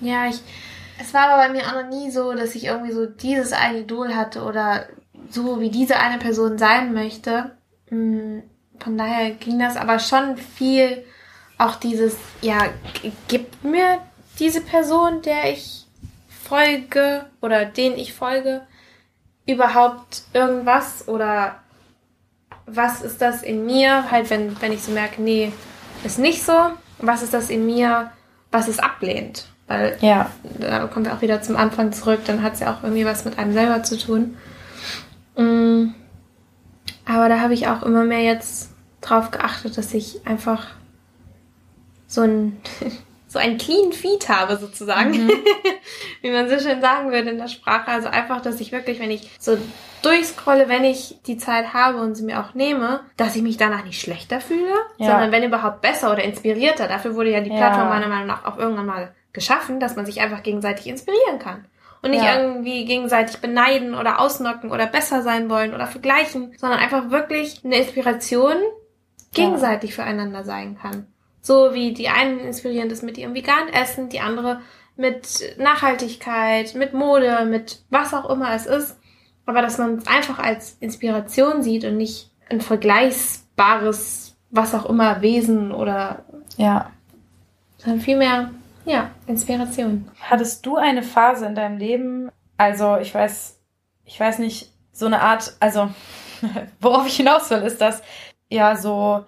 ja, 0.00 0.28
ich, 0.28 0.40
es 1.00 1.14
war 1.14 1.28
aber 1.28 1.42
bei 1.42 1.48
mir 1.48 1.62
auch 1.66 1.82
noch 1.82 1.88
nie 1.88 2.10
so, 2.10 2.34
dass 2.34 2.54
ich 2.54 2.66
irgendwie 2.66 2.92
so 2.92 3.06
dieses 3.06 3.52
eine 3.52 3.80
Idol 3.80 4.14
hatte 4.14 4.42
oder 4.42 4.86
so 5.28 5.60
wie 5.60 5.70
diese 5.70 5.98
eine 5.98 6.18
Person 6.18 6.58
sein 6.58 6.92
möchte. 6.92 7.56
Mm, 7.90 8.40
von 8.78 8.96
daher 8.96 9.30
ging 9.30 9.58
das 9.58 9.76
aber 9.76 9.98
schon 9.98 10.36
viel 10.36 11.04
auch 11.58 11.76
dieses, 11.76 12.16
ja, 12.40 12.58
gibt 13.26 13.64
mir 13.64 13.98
diese 14.38 14.60
Person, 14.60 15.22
der 15.22 15.52
ich 15.52 15.86
folge 16.28 17.26
oder 17.42 17.64
den 17.64 17.98
ich 17.98 18.14
folge, 18.14 18.62
überhaupt 19.46 20.22
irgendwas 20.32 21.08
oder 21.08 21.56
was 22.66 23.00
ist 23.00 23.20
das 23.20 23.42
in 23.42 23.66
mir, 23.66 24.10
halt 24.10 24.30
wenn, 24.30 24.60
wenn 24.60 24.72
ich 24.72 24.82
so 24.82 24.92
merke, 24.92 25.22
nee, 25.22 25.52
ist 26.04 26.18
nicht 26.18 26.42
so, 26.42 26.52
was 26.98 27.22
ist 27.22 27.34
das 27.34 27.50
in 27.50 27.66
mir, 27.66 28.10
was 28.50 28.68
es 28.68 28.78
ablehnt. 28.78 29.46
Weil 29.66 29.96
ja. 30.00 30.30
da 30.58 30.86
kommen 30.86 31.06
wir 31.06 31.14
auch 31.14 31.22
wieder 31.22 31.42
zum 31.42 31.56
Anfang 31.56 31.92
zurück, 31.92 32.20
dann 32.26 32.42
hat 32.42 32.54
es 32.54 32.60
ja 32.60 32.72
auch 32.72 32.82
irgendwie 32.82 33.04
was 33.04 33.24
mit 33.24 33.38
einem 33.38 33.52
selber 33.52 33.82
zu 33.82 33.98
tun. 33.98 34.36
Mm. 35.36 35.94
Aber 37.04 37.28
da 37.28 37.40
habe 37.40 37.54
ich 37.54 37.68
auch 37.68 37.82
immer 37.82 38.04
mehr 38.04 38.22
jetzt 38.22 38.70
drauf 39.00 39.30
geachtet, 39.30 39.78
dass 39.78 39.94
ich 39.94 40.26
einfach 40.26 40.66
so 42.08 42.22
ein 42.22 42.60
so 43.28 43.38
ein 43.38 43.58
clean 43.58 43.92
Feed 43.92 44.28
habe 44.28 44.56
sozusagen, 44.56 45.26
mhm. 45.26 45.30
wie 46.22 46.30
man 46.30 46.48
so 46.48 46.58
schön 46.58 46.80
sagen 46.80 47.12
würde 47.12 47.30
in 47.30 47.38
der 47.38 47.48
Sprache. 47.48 47.88
Also 47.88 48.08
einfach, 48.08 48.40
dass 48.40 48.58
ich 48.58 48.72
wirklich, 48.72 49.00
wenn 49.00 49.10
ich 49.10 49.30
so 49.38 49.58
durchscrolle, 50.02 50.68
wenn 50.68 50.84
ich 50.84 51.18
die 51.26 51.36
Zeit 51.36 51.74
habe 51.74 52.00
und 52.00 52.14
sie 52.14 52.24
mir 52.24 52.40
auch 52.40 52.54
nehme, 52.54 53.00
dass 53.18 53.36
ich 53.36 53.42
mich 53.42 53.58
danach 53.58 53.84
nicht 53.84 54.00
schlechter 54.00 54.40
fühle, 54.40 54.72
ja. 54.96 55.10
sondern 55.10 55.30
wenn 55.30 55.44
überhaupt 55.44 55.82
besser 55.82 56.10
oder 56.10 56.24
inspirierter. 56.24 56.88
Dafür 56.88 57.14
wurde 57.14 57.30
ja 57.30 57.40
die 57.40 57.50
Plattform 57.50 57.88
ja. 57.88 57.94
meiner 57.94 58.08
Meinung 58.08 58.26
nach 58.26 58.46
auch 58.46 58.56
irgendwann 58.56 58.86
mal 58.86 59.14
geschaffen, 59.34 59.78
dass 59.78 59.94
man 59.94 60.06
sich 60.06 60.22
einfach 60.22 60.42
gegenseitig 60.42 60.86
inspirieren 60.86 61.38
kann. 61.38 61.66
Und 62.00 62.12
nicht 62.12 62.24
ja. 62.24 62.40
irgendwie 62.40 62.84
gegenseitig 62.86 63.38
beneiden 63.38 63.94
oder 63.94 64.20
ausnocken 64.20 64.70
oder 64.70 64.86
besser 64.86 65.20
sein 65.22 65.50
wollen 65.50 65.74
oder 65.74 65.86
vergleichen, 65.86 66.54
sondern 66.56 66.78
einfach 66.78 67.10
wirklich 67.10 67.62
eine 67.64 67.76
Inspiration 67.76 68.56
gegenseitig 69.34 69.94
füreinander 69.94 70.44
sein 70.44 70.78
kann. 70.80 71.08
So 71.48 71.72
wie 71.72 71.94
die 71.94 72.10
einen 72.10 72.40
inspirieren 72.40 72.90
das 72.90 73.00
mit 73.00 73.16
ihrem 73.16 73.32
veganen 73.32 73.72
Essen, 73.72 74.10
die 74.10 74.20
andere 74.20 74.60
mit 74.96 75.56
Nachhaltigkeit, 75.56 76.74
mit 76.74 76.92
Mode, 76.92 77.46
mit 77.46 77.80
was 77.88 78.12
auch 78.12 78.28
immer 78.28 78.52
es 78.52 78.66
ist. 78.66 78.98
Aber 79.46 79.62
dass 79.62 79.78
man 79.78 79.96
es 79.96 80.06
einfach 80.06 80.38
als 80.38 80.76
Inspiration 80.80 81.62
sieht 81.62 81.86
und 81.86 81.96
nicht 81.96 82.30
ein 82.50 82.60
vergleichbares, 82.60 84.36
was 84.50 84.74
auch 84.74 84.84
immer, 84.90 85.22
Wesen 85.22 85.72
oder. 85.72 86.26
Ja. 86.58 86.90
Sondern 87.78 88.02
vielmehr, 88.02 88.50
ja, 88.84 89.10
Inspiration. 89.26 90.10
Hattest 90.20 90.66
du 90.66 90.76
eine 90.76 91.02
Phase 91.02 91.46
in 91.46 91.54
deinem 91.54 91.78
Leben, 91.78 92.30
also 92.58 92.98
ich 92.98 93.14
weiß, 93.14 93.58
ich 94.04 94.20
weiß 94.20 94.38
nicht, 94.40 94.70
so 94.92 95.06
eine 95.06 95.22
Art, 95.22 95.56
also 95.60 95.88
worauf 96.82 97.06
ich 97.06 97.16
hinaus 97.16 97.48
will, 97.48 97.62
ist, 97.62 97.80
dass 97.80 98.02
ja 98.50 98.76
so 98.76 99.24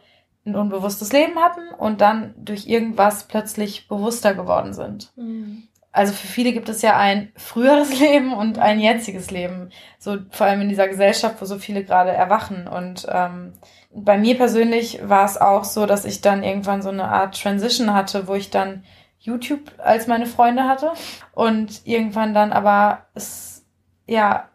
ein 0.47 0.57
unbewusstes 0.57 1.12
Leben 1.12 1.38
hatten 1.38 1.68
und 1.76 2.01
dann 2.01 2.34
durch 2.36 2.66
irgendwas 2.66 3.24
plötzlich 3.24 3.88
bewusster 3.88 4.34
geworden 4.34 4.72
sind. 4.72 5.12
Mhm. 5.16 5.64
Also 5.93 6.12
für 6.12 6.28
viele 6.28 6.53
gibt 6.53 6.68
es 6.68 6.82
ja 6.82 6.97
ein 6.97 7.32
früheres 7.36 7.99
Leben 8.01 8.32
und 8.32 8.59
ein 8.59 8.80
jetziges 8.80 9.30
Leben. 9.30 9.70
So 9.99 10.18
vor 10.30 10.47
allem 10.47 10.62
in 10.62 10.68
dieser 10.68 10.88
Gesellschaft, 10.88 11.41
wo 11.41 11.45
so 11.45 11.59
viele 11.59 11.84
gerade 11.84 12.12
erwachen. 12.12 12.68
Und 12.68 13.07
ähm, 13.11 13.55
bei 13.93 14.16
mir 14.16 14.36
persönlich 14.36 15.01
war 15.09 15.24
es 15.24 15.36
auch 15.36 15.64
so, 15.64 15.86
dass 15.86 16.05
ich 16.05 16.20
dann 16.20 16.43
irgendwann 16.43 16.82
so 16.82 16.91
eine 16.91 17.09
Art 17.09 17.41
Transition 17.41 17.93
hatte, 17.93 18.28
wo 18.28 18.34
ich 18.34 18.51
dann 18.51 18.84
YouTube 19.18 19.72
als 19.78 20.07
meine 20.07 20.26
Freunde 20.26 20.64
hatte 20.64 20.93
und 21.32 21.86
irgendwann 21.86 22.32
dann 22.32 22.53
aber 22.53 23.07
es 23.14 23.66
ja 24.07 24.49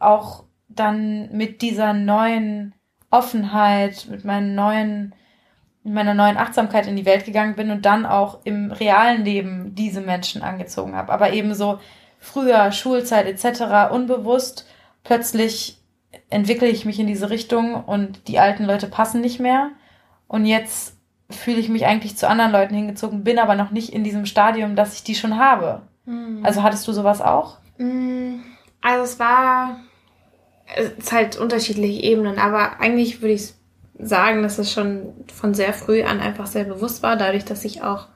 auch 0.00 0.44
dann 0.68 1.30
mit 1.30 1.62
dieser 1.62 1.92
neuen 1.92 2.74
Offenheit, 3.14 4.06
mit 4.10 4.24
meinen 4.24 4.54
neuen, 4.54 5.14
mit 5.84 5.94
meiner 5.94 6.14
neuen 6.14 6.36
Achtsamkeit 6.36 6.86
in 6.86 6.96
die 6.96 7.06
Welt 7.06 7.24
gegangen 7.24 7.54
bin 7.54 7.70
und 7.70 7.86
dann 7.86 8.06
auch 8.06 8.40
im 8.44 8.72
realen 8.72 9.24
Leben 9.24 9.74
diese 9.74 10.00
Menschen 10.00 10.42
angezogen 10.42 10.96
habe. 10.96 11.12
Aber 11.12 11.32
eben 11.32 11.54
so 11.54 11.78
früher, 12.18 12.72
Schulzeit 12.72 13.26
etc., 13.26 13.92
unbewusst, 13.92 14.66
plötzlich 15.04 15.78
entwickle 16.28 16.68
ich 16.68 16.84
mich 16.84 16.98
in 16.98 17.06
diese 17.06 17.30
Richtung 17.30 17.84
und 17.84 18.26
die 18.26 18.40
alten 18.40 18.64
Leute 18.64 18.88
passen 18.88 19.20
nicht 19.20 19.38
mehr. 19.38 19.70
Und 20.26 20.44
jetzt 20.44 20.96
fühle 21.30 21.58
ich 21.58 21.68
mich 21.68 21.86
eigentlich 21.86 22.16
zu 22.16 22.28
anderen 22.28 22.50
Leuten 22.50 22.74
hingezogen, 22.74 23.24
bin 23.24 23.38
aber 23.38 23.54
noch 23.54 23.70
nicht 23.70 23.92
in 23.92 24.02
diesem 24.02 24.26
Stadium, 24.26 24.74
dass 24.74 24.94
ich 24.94 25.04
die 25.04 25.14
schon 25.14 25.38
habe. 25.38 25.82
Mhm. 26.04 26.40
Also 26.44 26.62
hattest 26.62 26.88
du 26.88 26.92
sowas 26.92 27.20
auch? 27.20 27.58
Hm, 27.76 28.42
also 28.80 29.04
es 29.04 29.18
war 29.20 29.76
es 30.76 30.90
ist 30.90 31.12
halt 31.12 31.36
unterschiedliche 31.36 32.02
Ebenen, 32.02 32.38
aber 32.38 32.80
eigentlich 32.80 33.20
würde 33.20 33.34
ich 33.34 33.54
sagen, 33.98 34.42
dass 34.42 34.58
es 34.58 34.72
schon 34.72 35.12
von 35.32 35.54
sehr 35.54 35.72
früh 35.72 36.02
an 36.02 36.20
einfach 36.20 36.46
sehr 36.46 36.64
bewusst 36.64 37.02
war, 37.02 37.16
dadurch, 37.16 37.44
dass 37.44 37.64
ich 37.64 37.82
auch 37.82 38.08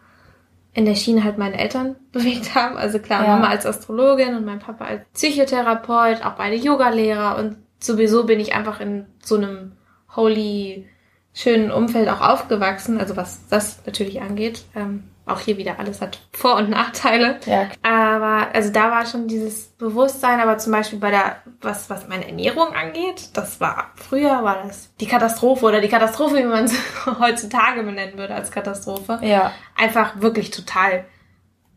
in 0.75 0.85
der 0.85 0.95
Schiene 0.95 1.25
halt 1.25 1.39
meine 1.39 1.59
Eltern 1.59 1.97
bewegt 2.13 2.55
haben. 2.55 2.77
Also 2.77 2.99
klar, 2.99 3.25
ja. 3.25 3.37
Mama 3.37 3.49
als 3.49 3.67
Astrologin 3.67 4.37
und 4.37 4.45
mein 4.45 4.59
Papa 4.59 4.85
als 4.85 5.03
Psychotherapeut, 5.15 6.25
auch 6.25 6.35
beide 6.35 6.57
Yogalehrer 6.57 7.39
und 7.39 7.57
sowieso 7.81 8.25
bin 8.25 8.41
ich 8.41 8.55
einfach 8.55 8.81
in 8.81 9.07
so 9.23 9.37
einem 9.37 9.73
holy, 10.17 10.89
schönen 11.33 11.71
Umfeld 11.71 12.09
auch 12.09 12.21
aufgewachsen, 12.21 12.99
also 12.99 13.17
was 13.17 13.47
das 13.49 13.81
natürlich 13.87 14.21
angeht. 14.21 14.65
Ähm, 14.75 15.05
auch 15.29 15.41
hier 15.41 15.57
wieder 15.57 15.79
alles 15.79 16.01
hat 16.01 16.21
Vor- 16.33 16.57
und 16.57 16.71
Nachteile. 16.71 17.39
Ja. 17.47 17.69
Aber 17.83 18.55
also 18.55 18.71
da 18.73 18.91
war 18.91 19.07
schon 19.07 19.29
dieses 19.29 19.67
Bewusstsein, 19.69 20.41
aber 20.41 20.59
zum 20.59 20.73
Beispiel 20.73 20.99
bei 20.99 21.11
der, 21.11 21.37
was, 21.61 21.91
was 21.91 22.09
meine 22.09 22.27
Ernährung 22.27 22.75
angeht, 22.75 23.31
das 23.35 23.61
war 23.61 23.93
früher 23.97 24.43
war 24.43 24.63
das 24.65 24.95
die 25.01 25.07
Katastrophe 25.07 25.67
oder 25.67 25.81
die 25.81 25.89
Katastrophe, 25.89 26.37
wie 26.37 26.45
man 26.45 26.65
es 26.65 26.75
heutzutage 27.21 27.83
benennen 27.83 28.19
würde 28.19 28.35
als 28.35 28.51
Katastrophe. 28.51 29.19
Ja. 29.23 29.53
Einfach 29.77 30.21
wirklich 30.21 30.51
total 30.51 31.05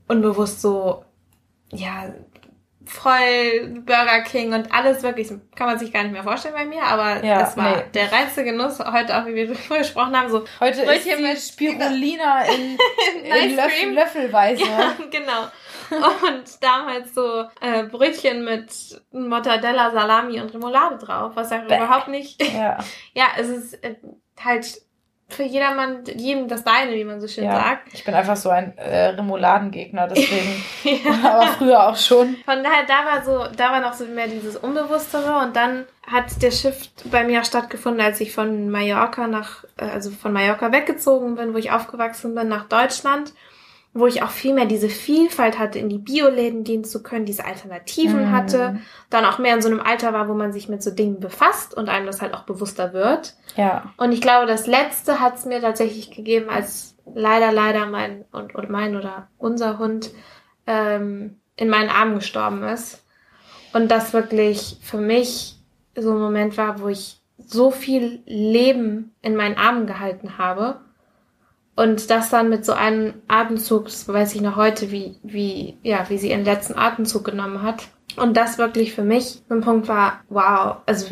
unbewusst 0.08 0.62
so, 0.62 1.06
ja, 1.72 2.14
voll 2.86 3.82
Burger 3.86 4.21
King 4.21 4.53
und 4.53 4.73
alles 4.73 5.03
wirklich, 5.03 5.29
kann 5.55 5.67
man 5.67 5.77
sich 5.79 5.93
gar 5.93 6.03
nicht 6.03 6.11
mehr 6.13 6.23
vorstellen 6.23 6.55
bei 6.55 6.65
mir, 6.65 6.84
aber 6.84 7.23
Ja, 7.23 7.39
das 7.39 7.55
war 7.57 7.77
nee. 7.77 7.84
der 7.93 8.11
reinste 8.11 8.43
Genuss 8.43 8.79
heute 8.79 9.17
auch, 9.17 9.25
wie 9.25 9.36
wir 9.36 9.47
drüber 9.53 9.77
gesprochen 9.77 10.17
haben, 10.17 10.29
so 10.29 10.45
Heute 10.59 10.84
Brötchen 10.84 11.25
ist 11.25 11.59
die 11.59 11.67
mit- 11.67 11.77
Spirulina 11.77 12.43
in, 12.45 12.77
in 13.23 13.29
Nice 13.29 13.55
Löffel. 13.55 13.93
Löffelweise. 13.93 14.63
Ja, 14.63 14.93
genau. 15.09 15.43
Und 15.91 16.43
damals 16.63 17.13
so 17.13 17.43
äh, 17.59 17.84
Brötchen 17.84 18.45
mit 18.45 18.71
Mortadella, 19.11 19.91
Salami 19.91 20.39
und 20.39 20.53
Remoulade 20.53 20.97
drauf, 20.97 21.34
was 21.36 21.49
ja 21.51 21.63
überhaupt 21.65 22.07
nicht. 22.07 22.41
Ja. 22.53 22.77
Ja, 23.13 23.25
es 23.38 23.49
ist 23.49 23.84
äh, 23.84 23.95
halt 24.43 24.82
für 25.32 25.43
jedermann, 25.43 26.03
jedem 26.15 26.47
das 26.47 26.63
Deine, 26.63 26.93
wie 26.93 27.03
man 27.03 27.21
so 27.21 27.27
schön 27.27 27.45
ja. 27.45 27.55
sagt. 27.55 27.93
Ich 27.93 28.03
bin 28.03 28.13
einfach 28.13 28.36
so 28.36 28.49
ein 28.49 28.77
äh, 28.77 29.07
Remoladengegner, 29.07 30.07
deswegen. 30.07 30.63
Ja. 30.84 31.32
aber 31.32 31.47
früher 31.47 31.88
auch 31.89 31.95
schon. 31.95 32.38
Von 32.45 32.63
daher, 32.63 32.86
da 32.88 33.05
war 33.05 33.23
so, 33.23 33.55
da 33.55 33.71
war 33.71 33.82
noch 33.82 33.93
so 33.93 34.05
mehr 34.05 34.27
dieses 34.27 34.57
Unbewusstere 34.57 35.38
und 35.38 35.55
dann 35.55 35.86
hat 36.05 36.41
der 36.41 36.51
Shift 36.51 37.09
bei 37.09 37.23
mir 37.23 37.41
auch 37.41 37.45
stattgefunden, 37.45 38.01
als 38.01 38.19
ich 38.19 38.34
von 38.34 38.69
Mallorca 38.69 39.27
nach, 39.27 39.63
äh, 39.77 39.86
also 39.86 40.11
von 40.11 40.34
Mallorca 40.34 40.71
weggezogen 40.71 41.36
bin, 41.36 41.53
wo 41.53 41.57
ich 41.57 41.71
aufgewachsen 41.71 42.36
bin, 42.36 42.47
nach 42.47 42.65
Deutschland, 42.67 43.34
wo 43.94 44.08
ich 44.08 44.24
auch 44.24 44.30
viel 44.30 44.54
mehr 44.54 44.66
diese 44.66 44.88
Vielfalt 44.88 45.60
hatte, 45.60 45.78
in 45.80 45.89
die 45.89 45.98
Bioläden 45.98 46.64
gehen 46.64 46.84
zu 46.86 47.04
können, 47.04 47.26
diese 47.26 47.44
Alternativen 47.46 48.28
Mhm. 48.28 48.32
hatte, 48.32 48.80
dann 49.10 49.26
auch 49.26 49.38
mehr 49.38 49.54
in 49.56 49.62
so 49.62 49.68
einem 49.68 49.82
Alter 49.82 50.14
war, 50.14 50.30
wo 50.30 50.34
man 50.34 50.54
sich 50.54 50.70
mit 50.70 50.82
so 50.82 50.92
Dingen 50.92 51.20
befasst 51.20 51.76
und 51.76 51.89
einem 51.89 52.06
das 52.06 52.22
halt 52.22 52.34
auch 52.34 52.44
bewusster 52.44 52.94
wird. 52.94 53.34
Ja. 53.58 53.92
Und 53.98 54.14
ich 54.14 54.22
glaube, 54.22 54.46
das 54.48 54.66
letzte 54.66 55.20
hat 55.20 55.36
es 55.38 55.46
mir 55.46 55.60
tatsächlich 55.60 56.10
gegeben, 56.12 56.50
als 56.50 56.96
leider, 57.14 57.52
leider 57.52 57.86
mein 57.86 58.24
und 58.32 58.56
oder 58.56 58.70
mein 58.70 58.96
oder 58.96 59.28
unser 59.38 59.78
Hund 59.78 60.12
ähm, 60.68 61.39
in 61.58 61.68
meinen 61.70 61.89
Armen 61.89 62.16
gestorben 62.16 62.64
ist. 62.64 63.04
Und 63.74 63.89
das 63.92 64.14
wirklich 64.14 64.78
für 64.82 64.98
mich 64.98 65.58
so 65.96 66.12
ein 66.12 66.20
Moment 66.20 66.56
war, 66.58 66.80
wo 66.80 66.88
ich 66.88 67.20
so 67.38 67.72
viel 67.72 68.22
Leben 68.26 69.14
in 69.22 69.36
meinen 69.36 69.58
Armen 69.58 69.86
gehalten 69.88 70.38
habe. 70.38 70.80
Und 71.76 72.09
das 72.09 72.30
dann 72.30 72.49
mit 72.49 72.65
so 72.65 72.74
einem 72.74 73.13
Atemzug, 73.28 73.86
das 73.86 74.07
weiß 74.07 74.36
ich 74.36 74.41
noch 74.41 74.55
heute, 74.55 74.91
wie, 74.91 75.17
wie, 75.24 75.78
ja, 75.84 76.09
wie 76.09 76.17
sie 76.17 76.32
ihren 76.32 76.43
letzten 76.43 76.78
Atemzug 76.78 77.24
genommen 77.24 77.61
hat. 77.61 77.88
Und 78.17 78.36
das 78.36 78.57
wirklich 78.57 78.93
für 78.93 79.03
mich 79.03 79.41
so 79.47 79.55
ein 79.55 79.61
Punkt 79.61 79.88
war, 79.88 80.22
wow, 80.30 80.78
also 80.86 81.07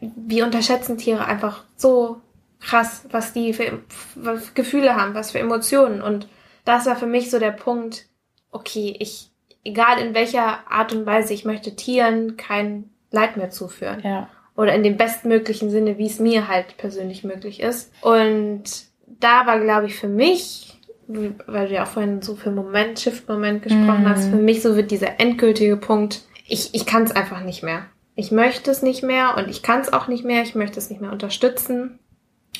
wir 0.00 0.44
unterschätzen 0.44 0.98
Tiere 0.98 1.24
einfach 1.24 1.64
so 1.76 2.20
krass, 2.60 3.06
was 3.10 3.32
die 3.32 3.52
für, 3.52 3.80
für 3.88 4.40
Gefühle 4.54 4.96
haben, 4.96 5.14
was 5.14 5.30
für 5.30 5.38
Emotionen. 5.38 6.02
Und 6.02 6.28
das 6.64 6.86
war 6.86 6.96
für 6.96 7.06
mich 7.06 7.30
so 7.30 7.38
der 7.38 7.52
Punkt, 7.52 8.06
okay, 8.50 8.94
ich, 8.98 9.30
egal 9.64 9.98
in 9.98 10.14
welcher 10.14 10.70
Art 10.70 10.92
und 10.92 11.06
Weise, 11.06 11.32
ich 11.32 11.44
möchte 11.44 11.74
Tieren 11.74 12.36
kein 12.36 12.90
Leid 13.10 13.36
mehr 13.36 13.50
zuführen. 13.50 14.00
Ja. 14.04 14.28
Oder 14.56 14.74
in 14.74 14.82
dem 14.82 14.96
bestmöglichen 14.96 15.70
Sinne, 15.70 15.98
wie 15.98 16.06
es 16.06 16.20
mir 16.20 16.48
halt 16.48 16.76
persönlich 16.76 17.24
möglich 17.24 17.60
ist. 17.60 17.92
Und 18.02 18.91
da 19.22 19.46
war, 19.46 19.58
glaube 19.60 19.86
ich, 19.86 19.94
für 19.96 20.08
mich, 20.08 20.78
weil 21.06 21.68
du 21.68 21.74
ja 21.74 21.82
auch 21.84 21.88
vorhin 21.88 22.22
so 22.22 22.36
für 22.36 22.50
Moment, 22.50 23.00
Shift-Moment 23.00 23.62
gesprochen 23.62 24.02
Mhm. 24.04 24.08
hast, 24.08 24.30
für 24.30 24.36
mich 24.36 24.62
so 24.62 24.76
wird 24.76 24.90
dieser 24.90 25.20
endgültige 25.20 25.76
Punkt, 25.76 26.22
ich, 26.46 26.74
ich 26.74 26.86
kann 26.86 27.02
es 27.04 27.12
einfach 27.12 27.42
nicht 27.42 27.62
mehr. 27.62 27.84
Ich 28.14 28.30
möchte 28.30 28.70
es 28.70 28.82
nicht 28.82 29.02
mehr 29.02 29.36
und 29.36 29.48
ich 29.48 29.62
kann 29.62 29.80
es 29.80 29.92
auch 29.92 30.06
nicht 30.08 30.24
mehr, 30.24 30.42
ich 30.42 30.54
möchte 30.54 30.78
es 30.78 30.90
nicht 30.90 31.00
mehr 31.00 31.12
unterstützen. 31.12 31.98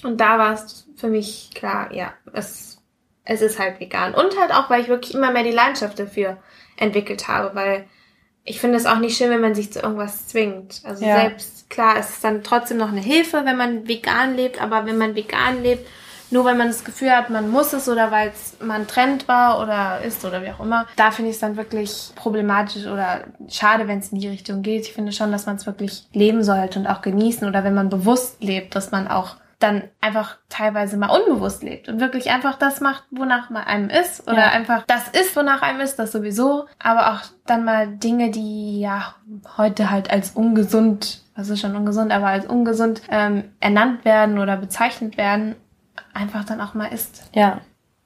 Und 0.03 0.21
da 0.21 0.39
war 0.39 0.55
es 0.55 0.89
für 0.97 1.09
mich 1.09 1.51
klar, 1.55 1.93
ja, 1.93 2.13
es, 2.33 2.79
es 3.25 3.43
ist 3.43 3.59
halt 3.59 3.79
vegan. 3.79 4.15
Und 4.15 4.39
halt 4.41 4.53
auch, 4.53 4.71
weil 4.71 4.81
ich 4.81 4.89
wirklich 4.89 5.15
immer 5.15 5.31
mehr 5.31 5.45
die 5.45 5.51
Leidenschaft 5.51 5.99
dafür 5.99 6.39
entwickelt 6.79 7.29
habe, 7.29 7.55
weil 7.55 7.85
ich 8.45 8.61
finde 8.61 8.77
es 8.79 8.87
auch 8.87 8.99
nicht 8.99 9.17
schön, 9.17 9.31
wenn 9.31 9.41
man 9.43 9.55
sich 9.55 9.73
zu 9.73 9.81
irgendwas 9.81 10.27
zwingt. 10.27 10.81
Also 10.85 11.05
Ja. 11.05 11.21
selbst, 11.21 11.71
klar, 11.71 11.97
es 11.99 12.11
ist 12.11 12.25
dann 12.25 12.43
trotzdem 12.43 12.79
noch 12.79 12.89
eine 12.91 13.01
Hilfe, 13.03 13.43
wenn 13.45 13.57
man 13.57 13.87
vegan 13.87 14.35
lebt, 14.35 14.61
aber 14.61 14.87
wenn 14.87 14.99
man 14.99 15.15
vegan 15.15 15.63
lebt, 15.63 15.87
nur 16.33 16.45
weil 16.45 16.55
man 16.55 16.69
das 16.69 16.85
Gefühl 16.85 17.11
hat, 17.11 17.31
man 17.31 17.51
muss 17.51 17.73
es 17.73 17.89
oder 17.89 18.11
weil 18.11 18.29
es 18.31 18.57
mal 18.61 18.81
ein 18.81 18.87
Trend 18.87 19.29
war 19.29 19.61
oder 19.61 20.01
ist 20.03 20.25
oder 20.25 20.43
wie 20.43 20.51
auch 20.51 20.61
immer, 20.61 20.87
da 20.97 21.11
finde 21.11 21.31
ich 21.31 21.37
es 21.37 21.41
dann 21.41 21.57
wirklich 21.57 22.11
problematisch 22.17 22.87
oder 22.87 23.21
schade, 23.49 23.87
wenn 23.87 23.99
es 23.99 24.13
in 24.13 24.19
die 24.19 24.29
Richtung 24.29 24.63
geht. 24.63 24.83
Ich 24.83 24.93
finde 24.95 25.13
schon, 25.13 25.31
dass 25.31 25.47
man 25.47 25.57
es 25.57 25.67
wirklich 25.67 26.07
leben 26.13 26.43
sollte 26.43 26.79
und 26.79 26.87
auch 26.87 27.03
genießen 27.03 27.47
oder 27.49 27.65
wenn 27.65 27.75
man 27.75 27.89
bewusst 27.91 28.43
lebt, 28.43 28.75
dass 28.75 28.91
man 28.91 29.09
auch 29.09 29.37
dann 29.59 29.85
einfach 30.01 30.39
teilweise 30.49 30.97
mal 30.97 31.11
unbewusst 31.11 31.63
lebt 31.63 31.89
und 31.89 32.01
wirklich 32.01 32.31
einfach 32.31 32.57
das 32.59 32.81
macht, 32.81 33.05
wonach 33.13 33.49
man 33.49 33.63
einem 33.63 33.91
ist 33.91 34.27
oder 34.27 34.39
Ja. 34.39 34.49
einfach 34.49 34.83
das 34.89 35.07
ist, 35.09 35.37
wonach 35.37 35.63
einem 35.63 35.81
ist, 35.81 36.01
das 36.01 36.11
sowieso, 36.11 36.67
aber 36.83 37.13
auch 37.13 37.21
dann 37.47 37.65
mal 37.65 37.87
Dinge, 37.87 38.31
die 38.33 38.81
ja 38.81 39.15
heute 39.57 39.91
halt 39.91 40.11
als 40.11 40.33
ungesund, 40.33 41.21
was 41.37 41.49
ist 41.49 41.61
schon 41.61 41.77
ungesund, 41.77 42.11
aber 42.11 42.27
als 42.27 42.47
ungesund 42.47 43.03
ähm, 43.09 43.45
ernannt 43.61 44.05
werden 44.05 44.41
oder 44.41 44.57
bezeichnet 44.57 45.17
werden, 45.17 45.55
einfach 46.15 46.45
dann 46.45 46.61
auch 46.61 46.75
mal 46.75 46.87
isst 46.87 47.25
Ja. 47.35 47.61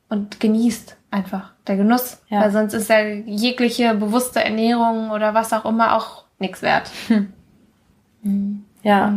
und 0.09 0.41
genießt 0.41 0.97
einfach 1.11 1.53
der 1.67 1.77
Genuss, 1.77 2.23
Ja. 2.29 2.41
weil 2.41 2.51
sonst 2.53 2.75
ist 2.75 2.91
ja 2.91 3.01
jegliche 3.01 3.95
bewusste 3.95 4.43
Ernährung 4.45 5.11
oder 5.11 5.35
was 5.35 5.53
auch 5.53 5.65
immer 5.65 5.97
auch 5.97 6.25
nichts 6.39 6.63
wert. 6.63 6.91
Ja. 8.83 9.13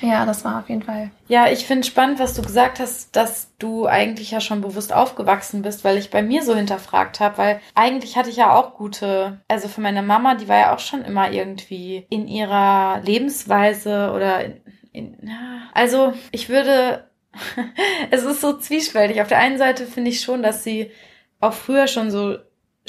Ja, 0.00 0.26
das 0.26 0.44
war 0.44 0.58
auf 0.60 0.68
jeden 0.68 0.82
Fall. 0.82 1.10
Ja, 1.28 1.46
ich 1.48 1.64
finde 1.66 1.86
spannend, 1.86 2.18
was 2.18 2.34
du 2.34 2.42
gesagt 2.42 2.80
hast, 2.80 3.14
dass 3.14 3.56
du 3.58 3.86
eigentlich 3.86 4.32
ja 4.32 4.40
schon 4.40 4.60
bewusst 4.60 4.92
aufgewachsen 4.92 5.62
bist, 5.62 5.84
weil 5.84 5.96
ich 5.98 6.10
bei 6.10 6.20
mir 6.22 6.42
so 6.42 6.54
hinterfragt 6.56 7.20
habe, 7.20 7.38
weil 7.38 7.60
eigentlich 7.76 8.16
hatte 8.16 8.28
ich 8.30 8.36
ja 8.36 8.54
auch 8.54 8.74
gute, 8.74 9.40
also 9.46 9.68
für 9.68 9.80
meine 9.80 10.02
Mama, 10.02 10.34
die 10.34 10.48
war 10.48 10.58
ja 10.58 10.74
auch 10.74 10.80
schon 10.80 11.02
immer 11.04 11.30
irgendwie 11.30 12.06
in 12.10 12.26
ihrer 12.26 13.00
Lebensweise 13.04 14.12
oder 14.12 14.44
in, 14.44 14.60
in 14.92 15.16
ja, 15.28 15.60
also 15.74 16.12
ich 16.32 16.48
würde, 16.48 17.04
es 18.10 18.24
ist 18.24 18.40
so 18.40 18.58
zwiespältig. 18.58 19.20
Auf 19.20 19.28
der 19.28 19.38
einen 19.38 19.58
Seite 19.58 19.86
finde 19.86 20.10
ich 20.10 20.20
schon, 20.20 20.42
dass 20.42 20.64
sie 20.64 20.90
auch 21.40 21.52
früher 21.52 21.86
schon 21.86 22.10
so 22.10 22.38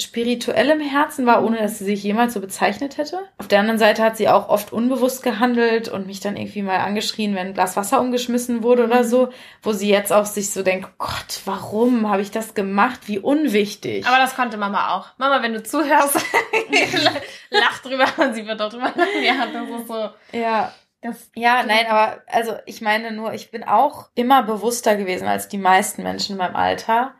spirituell 0.00 0.70
im 0.70 0.80
Herzen 0.80 1.26
war, 1.26 1.44
ohne 1.44 1.58
dass 1.58 1.78
sie 1.78 1.84
sich 1.84 2.02
jemals 2.02 2.34
so 2.34 2.40
bezeichnet 2.40 2.96
hätte. 2.96 3.20
Auf 3.38 3.48
der 3.48 3.60
anderen 3.60 3.78
Seite 3.78 4.02
hat 4.02 4.16
sie 4.16 4.28
auch 4.28 4.48
oft 4.48 4.72
unbewusst 4.72 5.22
gehandelt 5.22 5.88
und 5.88 6.06
mich 6.06 6.20
dann 6.20 6.36
irgendwie 6.36 6.62
mal 6.62 6.78
angeschrien, 6.78 7.34
wenn 7.34 7.48
ein 7.48 7.54
Glas 7.54 7.76
Wasser 7.76 8.00
umgeschmissen 8.00 8.62
wurde 8.62 8.84
oder 8.84 9.04
so, 9.04 9.28
wo 9.62 9.72
sie 9.72 9.88
jetzt 9.88 10.12
auch 10.12 10.26
sich 10.26 10.50
so 10.50 10.62
denkt, 10.62 10.88
Gott, 10.98 11.40
warum 11.44 12.08
habe 12.08 12.22
ich 12.22 12.30
das 12.30 12.54
gemacht? 12.54 13.00
Wie 13.06 13.18
unwichtig. 13.18 14.06
Aber 14.06 14.18
das 14.18 14.34
konnte 14.34 14.56
Mama 14.56 14.96
auch. 14.96 15.08
Mama, 15.18 15.42
wenn 15.42 15.52
du 15.52 15.62
zuhörst, 15.62 16.16
lach 17.50 17.78
drüber 17.82 18.06
und 18.18 18.34
sie 18.34 18.46
wird 18.46 18.60
auch 18.60 18.70
drüber 18.70 18.92
lachen. 18.94 19.22
Ja, 19.22 19.46
das 19.52 19.80
ist 19.80 19.88
so. 19.88 20.10
ja, 20.32 20.72
Das, 21.02 21.30
Ja, 21.34 21.62
nein, 21.66 21.86
aber 21.88 22.22
also 22.26 22.52
ich 22.66 22.80
meine 22.82 23.12
nur, 23.12 23.32
ich 23.32 23.50
bin 23.50 23.64
auch 23.64 24.10
immer 24.14 24.42
bewusster 24.42 24.96
gewesen 24.96 25.26
als 25.26 25.48
die 25.48 25.58
meisten 25.58 26.02
Menschen 26.02 26.32
in 26.32 26.38
meinem 26.38 26.56
Alter. 26.56 27.14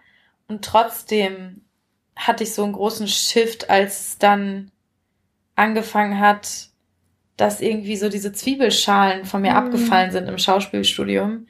Und 0.49 0.65
trotzdem 0.65 1.63
hatte 2.17 2.45
ich 2.45 2.55
so 2.55 2.65
einen 2.65 2.75
großen 2.75 3.09
Shift, 3.09 3.71
als 3.71 4.01
es 4.01 4.19
dann 4.19 4.71
angefangen 5.57 6.19
hat, 6.21 6.69
dass 7.37 7.61
irgendwie 7.61 7.97
so 7.97 8.09
diese 8.11 8.33
Zwiebelschalen 8.33 9.25
von 9.25 9.41
mir 9.41 9.53
Mhm. 9.53 9.57
abgefallen 9.57 10.11
sind 10.11 10.29
im 10.29 10.37
Schauspielstudium. 10.39 11.47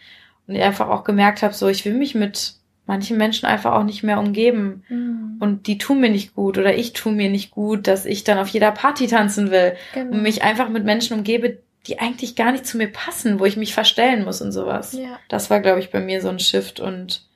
Und 0.46 0.54
ich 0.54 0.62
einfach 0.62 0.88
auch 0.88 1.04
gemerkt 1.04 1.42
habe, 1.42 1.54
so 1.54 1.68
ich 1.68 1.84
will 1.84 1.94
mich 1.94 2.14
mit 2.14 2.54
manchen 2.86 3.16
Menschen 3.16 3.46
einfach 3.46 3.72
auch 3.72 3.84
nicht 3.84 4.02
mehr 4.02 4.18
umgeben. 4.20 4.84
und 4.88 5.36
Und 5.40 5.66
die 5.66 5.78
tun 5.78 6.00
mir 6.00 6.10
nicht 6.10 6.34
gut 6.34 6.58
oder 6.58 6.74
ich 6.76 6.92
tue 6.92 7.12
mir 7.12 7.30
nicht 7.30 7.50
gut, 7.50 7.86
dass 7.86 8.04
ich 8.04 8.24
dann 8.24 8.38
auf 8.38 8.48
jeder 8.48 8.70
Party 8.72 9.06
tanzen 9.06 9.50
will 9.50 9.76
genau. 9.94 10.12
und 10.12 10.22
mich 10.22 10.42
einfach 10.42 10.68
mit 10.68 10.84
Menschen 10.84 11.16
umgebe, 11.16 11.58
die 11.86 11.98
eigentlich 11.98 12.36
gar 12.36 12.52
nicht 12.52 12.66
zu 12.66 12.76
mir 12.76 12.88
passen, 12.88 13.40
wo 13.40 13.46
ich 13.46 13.56
mich 13.56 13.74
verstellen 13.74 14.24
muss 14.24 14.42
und 14.42 14.52
sowas. 14.52 14.92
ja. 14.92 15.18
Das 15.28 15.50
war, 15.50 15.60
glaube 15.60 15.80
ich, 15.80 15.90
bei 15.90 16.00
mir 16.00 16.20
so 16.20 16.28
ein 16.28 16.38
Shift. 16.38 16.80
Und 16.80 17.26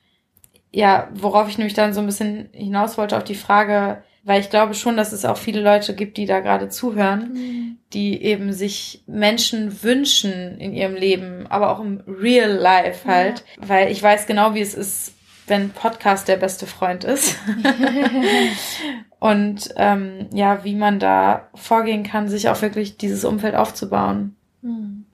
ja, 0.71 1.09
worauf 1.13 1.49
ich 1.49 1.57
nämlich 1.57 1.73
dann 1.73 1.93
so 1.93 1.99
ein 1.99 2.05
bisschen 2.05 2.49
hinaus 2.51 2.97
wollte 2.97 3.17
auf 3.17 3.23
die 3.23 3.35
Frage, 3.35 4.03
weil 4.23 4.41
ich 4.41 4.49
glaube 4.49 4.73
schon, 4.73 4.97
dass 4.97 5.13
es 5.13 5.23
auch 5.23 5.37
viele 5.37 5.61
Leute 5.61 5.95
gibt, 5.95 6.17
die 6.17 6.25
da 6.25 6.39
gerade 6.39 6.69
zuhören, 6.69 7.77
die 7.93 8.21
eben 8.23 8.53
sich 8.53 9.03
Menschen 9.05 9.83
wünschen 9.83 10.57
in 10.59 10.73
ihrem 10.73 10.95
Leben, 10.95 11.45
aber 11.47 11.71
auch 11.71 11.79
im 11.79 12.01
Real 12.07 12.51
Life 12.51 13.07
halt. 13.07 13.45
Weil 13.57 13.91
ich 13.91 14.01
weiß 14.01 14.25
genau, 14.25 14.55
wie 14.55 14.61
es 14.61 14.73
ist, 14.73 15.13
wenn 15.47 15.69
Podcast 15.69 16.27
der 16.27 16.37
beste 16.37 16.65
Freund 16.65 17.03
ist. 17.03 17.37
Und 19.25 19.73
ähm, 19.77 20.27
ja, 20.33 20.63
wie 20.63 20.75
man 20.75 20.99
da 20.99 21.47
vorgehen 21.55 22.03
kann, 22.03 22.27
sich 22.27 22.47
auch 22.47 22.61
wirklich 22.61 22.97
dieses 22.97 23.25
Umfeld 23.25 23.55
aufzubauen. 23.55 24.35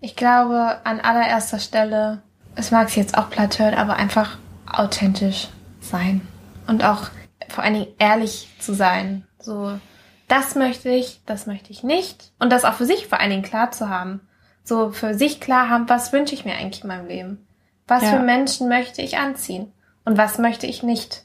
Ich 0.02 0.18
glaube, 0.18 0.82
an 0.84 1.00
allererster 1.00 1.60
Stelle, 1.60 2.22
es 2.56 2.72
mag 2.72 2.90
sich 2.90 2.98
jetzt 2.98 3.18
auch 3.18 3.30
platt 3.30 3.58
hören, 3.58 3.74
aber 3.74 3.96
einfach 3.96 4.38
authentisch 4.70 5.48
sein. 5.80 6.20
Und 6.68 6.84
auch 6.84 7.10
vor 7.48 7.64
allen 7.64 7.76
Dingen 7.76 7.94
ehrlich 8.00 8.50
zu 8.60 8.74
sein. 8.74 9.26
So, 9.40 9.80
das 10.28 10.56
möchte 10.56 10.90
ich, 10.90 11.22
das 11.26 11.48
möchte 11.48 11.72
ich 11.72 11.82
nicht. 11.82 12.34
Und 12.38 12.52
das 12.52 12.66
auch 12.66 12.74
für 12.74 12.86
sich 12.86 13.08
vor 13.08 13.22
allen 13.22 13.30
Dingen 13.30 13.44
klar 13.44 13.72
zu 13.72 13.88
haben. 13.88 14.20
So 14.66 14.92
für 14.92 15.14
sich 15.14 15.40
klar 15.40 15.70
haben, 15.70 15.88
was 15.88 16.12
wünsche 16.12 16.34
ich 16.36 16.44
mir 16.44 16.56
eigentlich 16.56 16.82
in 16.84 16.90
meinem 16.90 17.08
Leben? 17.08 17.48
Was 17.88 18.04
Ja. 18.04 18.18
für 18.18 18.20
Menschen 18.20 18.68
möchte 18.68 19.02
ich 19.02 19.18
anziehen? 19.18 19.72
Und 20.04 20.18
was 20.18 20.38
möchte 20.38 20.68
ich 20.68 20.84
nicht? 20.84 21.24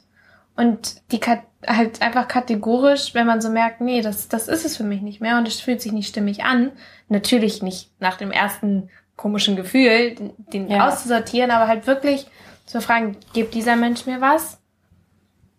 Und 0.57 1.01
die 1.11 1.19
halt 1.65 2.01
einfach 2.01 2.27
kategorisch, 2.27 3.13
wenn 3.13 3.27
man 3.27 3.41
so 3.41 3.49
merkt, 3.49 3.79
nee, 3.79 4.01
das, 4.01 4.27
das 4.27 4.47
ist 4.47 4.65
es 4.65 4.75
für 4.75 4.83
mich 4.83 5.01
nicht 5.01 5.21
mehr 5.21 5.37
und 5.37 5.47
es 5.47 5.61
fühlt 5.61 5.81
sich 5.81 5.91
nicht 5.91 6.07
stimmig 6.07 6.43
an. 6.43 6.71
Natürlich 7.09 7.61
nicht 7.61 7.91
nach 7.99 8.17
dem 8.17 8.31
ersten 8.31 8.89
komischen 9.15 9.55
Gefühl, 9.55 10.15
den, 10.15 10.33
den 10.51 10.69
ja. 10.69 10.87
auszusortieren, 10.87 11.51
aber 11.51 11.67
halt 11.67 11.85
wirklich 11.85 12.27
zu 12.65 12.81
fragen, 12.81 13.17
gibt 13.33 13.53
dieser 13.53 13.75
Mensch 13.75 14.05
mir 14.07 14.19
was? 14.19 14.59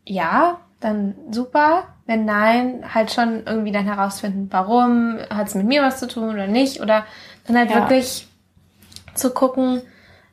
Ja, 0.05 0.61
dann 0.81 1.15
super. 1.31 1.85
Wenn 2.07 2.25
nein, 2.25 2.85
halt 2.93 3.13
schon 3.13 3.45
irgendwie 3.47 3.73
dann 3.73 3.85
herausfinden, 3.85 4.49
warum, 4.51 5.19
hat 5.31 5.49
es 5.49 5.55
mit 5.55 5.67
mir 5.67 5.83
was 5.83 6.01
zu 6.01 6.09
tun 6.09 6.31
oder 6.31 6.47
nicht. 6.47 6.81
Oder 6.81 7.05
dann 7.47 7.57
halt 7.57 7.71
ja. 7.71 7.77
wirklich 7.77 8.27
zu 9.15 9.31
gucken, 9.33 9.83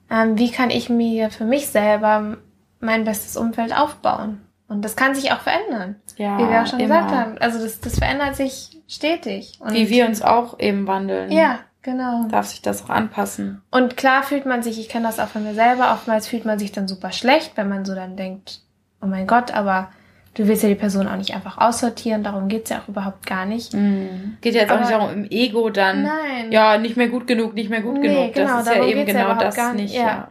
ähm, 0.09 0.37
wie 0.37 0.51
kann 0.51 0.69
ich 0.69 0.89
mir 0.89 1.29
für 1.29 1.45
mich 1.45 1.67
selber 1.67 2.37
mein 2.79 3.03
bestes 3.03 3.35
Umfeld 3.35 3.75
aufbauen. 3.75 4.44
Und 4.67 4.83
das 4.83 4.95
kann 4.95 5.13
sich 5.13 5.31
auch 5.31 5.41
verändern. 5.41 5.95
Ja, 6.17 6.37
wie 6.39 6.49
wir 6.49 6.61
auch 6.61 6.67
schon 6.67 6.79
immer. 6.79 7.01
gesagt 7.01 7.15
haben. 7.15 7.37
Also 7.37 7.61
das, 7.61 7.79
das 7.81 7.99
verändert 7.99 8.35
sich 8.35 8.81
stetig. 8.87 9.59
Und 9.59 9.73
wie 9.73 9.89
wir 9.89 10.07
uns 10.07 10.21
auch 10.21 10.59
eben 10.59 10.87
wandeln. 10.87 11.31
Ja, 11.31 11.59
genau. 11.83 12.27
Darf 12.29 12.47
sich 12.47 12.61
das 12.61 12.83
auch 12.83 12.89
anpassen. 12.89 13.61
Und 13.69 13.95
klar 13.95 14.23
fühlt 14.23 14.45
man 14.45 14.63
sich, 14.63 14.79
ich 14.79 14.89
kenne 14.89 15.05
das 15.05 15.19
auch 15.19 15.27
von 15.27 15.43
mir 15.43 15.53
selber, 15.53 15.93
oftmals 15.93 16.27
fühlt 16.27 16.45
man 16.45 16.57
sich 16.57 16.71
dann 16.71 16.87
super 16.87 17.11
schlecht, 17.11 17.51
wenn 17.55 17.69
man 17.69 17.85
so 17.85 17.93
dann 17.93 18.15
denkt, 18.15 18.61
oh 19.01 19.05
mein 19.05 19.27
Gott, 19.27 19.53
aber 19.53 19.89
du 20.33 20.47
willst 20.47 20.63
ja 20.63 20.69
die 20.69 20.75
Person 20.75 21.07
auch 21.07 21.15
nicht 21.15 21.33
einfach 21.35 21.59
aussortieren, 21.59 22.23
darum 22.23 22.47
geht's 22.47 22.71
ja 22.71 22.79
auch 22.81 22.87
überhaupt 22.87 23.25
gar 23.25 23.45
nicht. 23.45 23.73
Mhm. 23.73 24.37
Geht 24.41 24.55
ja 24.55 24.61
jetzt 24.61 24.71
Aber 24.71 24.81
auch 24.81 24.85
nicht 24.85 24.99
darum, 24.99 25.13
im 25.13 25.27
Ego 25.29 25.69
dann, 25.69 26.03
nein. 26.03 26.51
ja, 26.51 26.77
nicht 26.77 26.97
mehr 26.97 27.09
gut 27.09 27.27
genug, 27.27 27.53
nicht 27.53 27.69
mehr 27.69 27.81
gut 27.81 27.99
nee, 27.99 28.07
genug. 28.07 28.33
Genau, 28.33 28.57
das 28.57 28.67
ist 28.67 28.75
ja 28.75 28.85
eben 28.85 29.05
genau 29.05 29.29
ja 29.29 29.35
das 29.35 29.73
nicht. 29.73 29.93
Ja. 29.93 30.01
ja. 30.01 30.27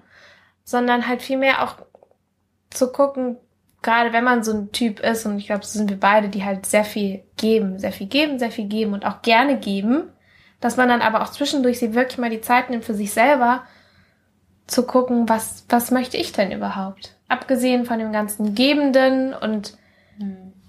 Sondern 0.65 1.09
halt 1.09 1.23
vielmehr 1.23 1.63
auch 1.63 1.77
zu 2.71 2.91
gucken, 2.91 3.37
gerade 3.85 4.13
wenn 4.13 4.25
man 4.25 4.43
so 4.43 4.53
ein 4.53 4.73
Typ 4.73 4.99
ist, 4.99 5.27
und 5.27 5.39
ich 5.39 5.47
glaube, 5.47 5.65
so 5.65 5.79
sind 5.79 5.91
wir 5.91 6.01
beide, 6.01 6.29
die 6.29 6.43
halt 6.43 6.67
sehr 6.67 6.85
viel 6.85 7.23
geben, 7.37 7.79
sehr 7.79 7.93
viel 7.93 8.09
geben, 8.09 8.41
sehr 8.41 8.51
viel 8.51 8.67
geben 8.67 8.95
und 8.95 9.07
auch 9.07 9.23
gerne 9.23 9.59
geben, 9.59 10.11
dass 10.61 10.77
man 10.77 10.89
dann 10.89 11.03
aber 11.03 11.23
auch 11.23 11.31
zwischendurch 11.31 11.79
sich 11.79 11.95
wirklich 11.95 12.19
mal 12.19 12.31
die 12.31 12.41
Zeit 12.41 12.71
nimmt 12.71 12.85
für 12.85 12.95
sich 12.95 13.13
selber, 13.13 13.63
zu 14.67 14.87
gucken, 14.87 15.29
was, 15.29 15.67
was 15.69 15.91
möchte 15.91 16.17
ich 16.17 16.33
denn 16.33 16.51
überhaupt? 16.51 17.17
Abgesehen 17.29 17.85
von 17.85 17.99
dem 17.99 18.13
ganzen 18.13 18.55
Gebenden 18.55 19.35
und 19.35 19.77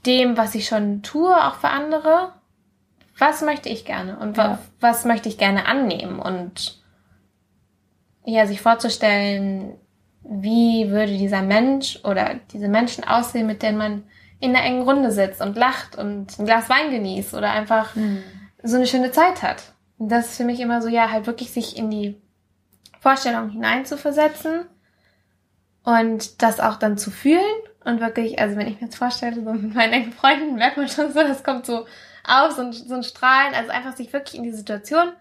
dem, 0.05 0.35
was 0.37 0.53
ich 0.53 0.67
schon 0.67 1.01
tue, 1.01 1.33
auch 1.33 1.55
für 1.55 1.69
andere, 1.69 2.33
was 3.17 3.41
möchte 3.41 3.69
ich 3.69 3.85
gerne 3.85 4.19
und 4.19 4.35
ja. 4.35 4.59
was 4.81 5.05
möchte 5.05 5.29
ich 5.29 5.37
gerne 5.37 5.65
annehmen 5.65 6.19
und 6.19 6.83
ja, 8.25 8.45
sich 8.45 8.59
vorzustellen, 8.59 9.79
wie 10.27 10.89
würde 10.89 11.17
dieser 11.17 11.41
Mensch 11.41 11.99
oder 12.03 12.35
diese 12.51 12.67
Menschen 12.67 13.03
aussehen, 13.03 13.47
mit 13.47 13.61
denen 13.61 13.77
man 13.77 14.03
in 14.39 14.53
der 14.53 14.63
engen 14.63 14.81
Runde 14.81 15.11
sitzt 15.11 15.41
und 15.41 15.55
lacht 15.55 15.97
und 15.97 16.37
ein 16.37 16.45
Glas 16.45 16.69
Wein 16.69 16.91
genießt 16.91 17.33
oder 17.33 17.51
einfach 17.51 17.95
mhm. 17.95 18.23
so 18.63 18.75
eine 18.75 18.87
schöne 18.87 19.11
Zeit 19.11 19.43
hat. 19.43 19.73
Und 19.97 20.09
das 20.09 20.31
ist 20.31 20.37
für 20.37 20.43
mich 20.43 20.59
immer 20.59 20.81
so, 20.81 20.87
ja, 20.87 21.11
halt 21.11 21.25
wirklich 21.27 21.51
sich 21.51 21.77
in 21.77 21.89
die 21.89 22.19
Vorstellung 22.99 23.49
hineinzuversetzen 23.49 24.65
und 25.83 26.41
das 26.41 26.59
auch 26.59 26.77
dann 26.77 26.97
zu 26.97 27.11
fühlen 27.11 27.41
und 27.85 28.01
wirklich, 28.01 28.39
also 28.39 28.57
wenn 28.57 28.67
ich 28.67 28.81
mir 28.81 28.87
jetzt 28.87 28.97
vorstelle, 28.97 29.35
so 29.35 29.53
mit 29.53 29.75
meinen 29.75 29.93
engen 29.93 30.11
Freunden, 30.11 30.55
merkt 30.55 30.77
man 30.77 30.89
schon 30.89 31.13
so, 31.13 31.19
das 31.21 31.43
kommt 31.43 31.67
so 31.67 31.85
auf, 32.27 32.51
so 32.51 32.63
ein, 32.63 32.73
so 32.73 32.95
ein 32.95 33.03
Strahlen. 33.03 33.53
Also 33.53 33.69
einfach 33.69 33.95
sich 33.95 34.11
wirklich 34.11 34.35
in 34.35 34.43
die 34.43 34.51
Situation 34.51 35.13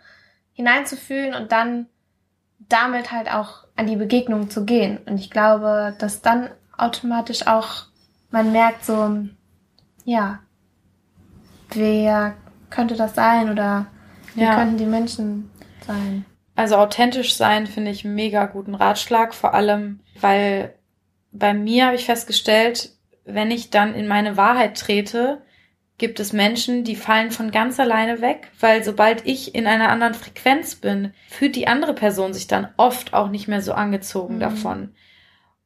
hineinzufühlen 0.54 1.34
und 1.34 1.52
dann 1.52 1.86
damit 2.58 3.12
halt 3.12 3.30
auch 3.30 3.63
an 3.76 3.86
die 3.86 3.96
Begegnung 3.96 4.50
zu 4.50 4.64
gehen. 4.64 4.98
Und 5.06 5.18
ich 5.18 5.30
glaube, 5.30 5.94
dass 5.98 6.22
dann 6.22 6.48
automatisch 6.76 7.46
auch 7.46 7.86
man 8.34 8.50
merkt 8.50 8.84
so, 8.84 9.16
ja, 10.04 10.40
wer 11.72 12.34
könnte 12.68 12.96
das 12.96 13.14
sein 13.14 13.48
oder 13.48 13.86
wie 14.34 14.42
ja. 14.42 14.56
könnten 14.56 14.76
die 14.76 14.86
Menschen 14.86 15.50
sein? 15.86 16.24
Also 16.56 16.76
authentisch 16.76 17.36
sein 17.36 17.66
finde 17.66 17.92
ich 17.92 18.04
einen 18.04 18.16
mega 18.16 18.46
guten 18.46 18.74
Ratschlag, 18.74 19.34
vor 19.34 19.54
allem 19.54 20.00
weil 20.20 20.74
bei 21.30 21.54
mir 21.54 21.86
habe 21.86 21.96
ich 21.96 22.06
festgestellt, 22.06 22.90
wenn 23.24 23.50
ich 23.50 23.70
dann 23.70 23.94
in 23.94 24.06
meine 24.06 24.36
Wahrheit 24.36 24.78
trete, 24.78 25.42
gibt 25.98 26.18
es 26.18 26.32
Menschen, 26.32 26.84
die 26.84 26.96
fallen 26.96 27.30
von 27.30 27.50
ganz 27.50 27.78
alleine 27.78 28.20
weg, 28.20 28.50
weil 28.60 28.82
sobald 28.82 29.26
ich 29.26 29.54
in 29.54 29.66
einer 29.66 29.90
anderen 29.90 30.14
Frequenz 30.14 30.74
bin, 30.74 31.12
fühlt 31.28 31.54
die 31.56 31.68
andere 31.68 31.94
Person 31.94 32.32
sich 32.32 32.46
dann 32.46 32.68
oft 32.76 33.14
auch 33.14 33.28
nicht 33.28 33.46
mehr 33.46 33.62
so 33.62 33.72
angezogen 33.72 34.36
mhm. 34.36 34.40
davon. 34.40 34.94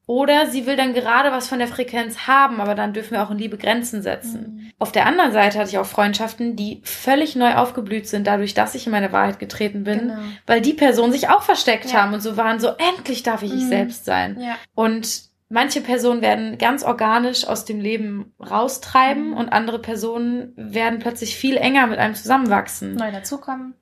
Oder 0.09 0.47
sie 0.47 0.64
will 0.64 0.76
dann 0.76 0.95
gerade 0.95 1.33
was 1.33 1.49
von 1.49 1.59
der 1.59 1.68
Frequenz 1.68 2.26
haben, 2.26 2.62
aber 2.62 2.74
dann 2.74 2.95
dürfen 2.95 3.11
wir 3.12 3.22
auch 3.22 3.31
in 3.31 3.37
Liebe 3.37 3.59
Grenzen 3.59 4.01
setzen. 4.01 4.41
Mhm. 4.41 4.70
Auf 4.79 4.91
der 4.91 5.05
anderen 5.05 5.33
Seite 5.33 5.59
hatte 5.59 5.68
ich 5.68 5.76
auch 5.76 5.85
Freundschaften, 5.85 6.57
die 6.57 6.81
völlig 6.83 7.37
neu 7.37 7.57
aufgeblüht 7.57 8.09
sind, 8.09 8.26
dadurch, 8.26 8.55
dass 8.55 8.74
ich 8.74 8.87
in 8.87 8.93
meine 8.93 9.12
Wahrheit 9.12 9.39
getreten 9.39 9.85
bin, 9.85 9.99
genau. 10.09 10.18
weil 10.47 10.62
die 10.62 10.72
Personen 10.72 11.12
sich 11.12 11.29
auch 11.29 11.43
versteckt 11.43 11.93
ja. 11.93 12.01
haben 12.01 12.14
und 12.14 12.22
so 12.22 12.39
waren, 12.39 12.59
so 12.59 12.68
endlich 12.68 13.22
darf 13.22 13.43
ich 13.43 13.53
mhm. 13.53 13.59
ich 13.59 13.64
selbst 13.66 14.07
sein. 14.07 14.41
Ja. 14.41 14.57
Und 14.74 15.28
manche 15.49 15.80
Personen 15.80 16.22
werden 16.22 16.59
ganz 16.59 16.82
organisch 16.82 17.46
aus 17.46 17.64
dem 17.64 17.80
Leben 17.80 18.34
raustreiben 18.38 19.30
mhm. 19.30 19.36
und 19.36 19.49
andere 19.49 19.78
Personen 19.78 20.53
werden 20.57 20.99
plötzlich 20.99 21.36
viel 21.36 21.57
enger 21.57 21.86
mit 21.86 21.99
einem 21.99 22.14
zusammenwachsen. 22.14 22.94
Neu 22.94 23.11
dazukommen. 23.11 23.74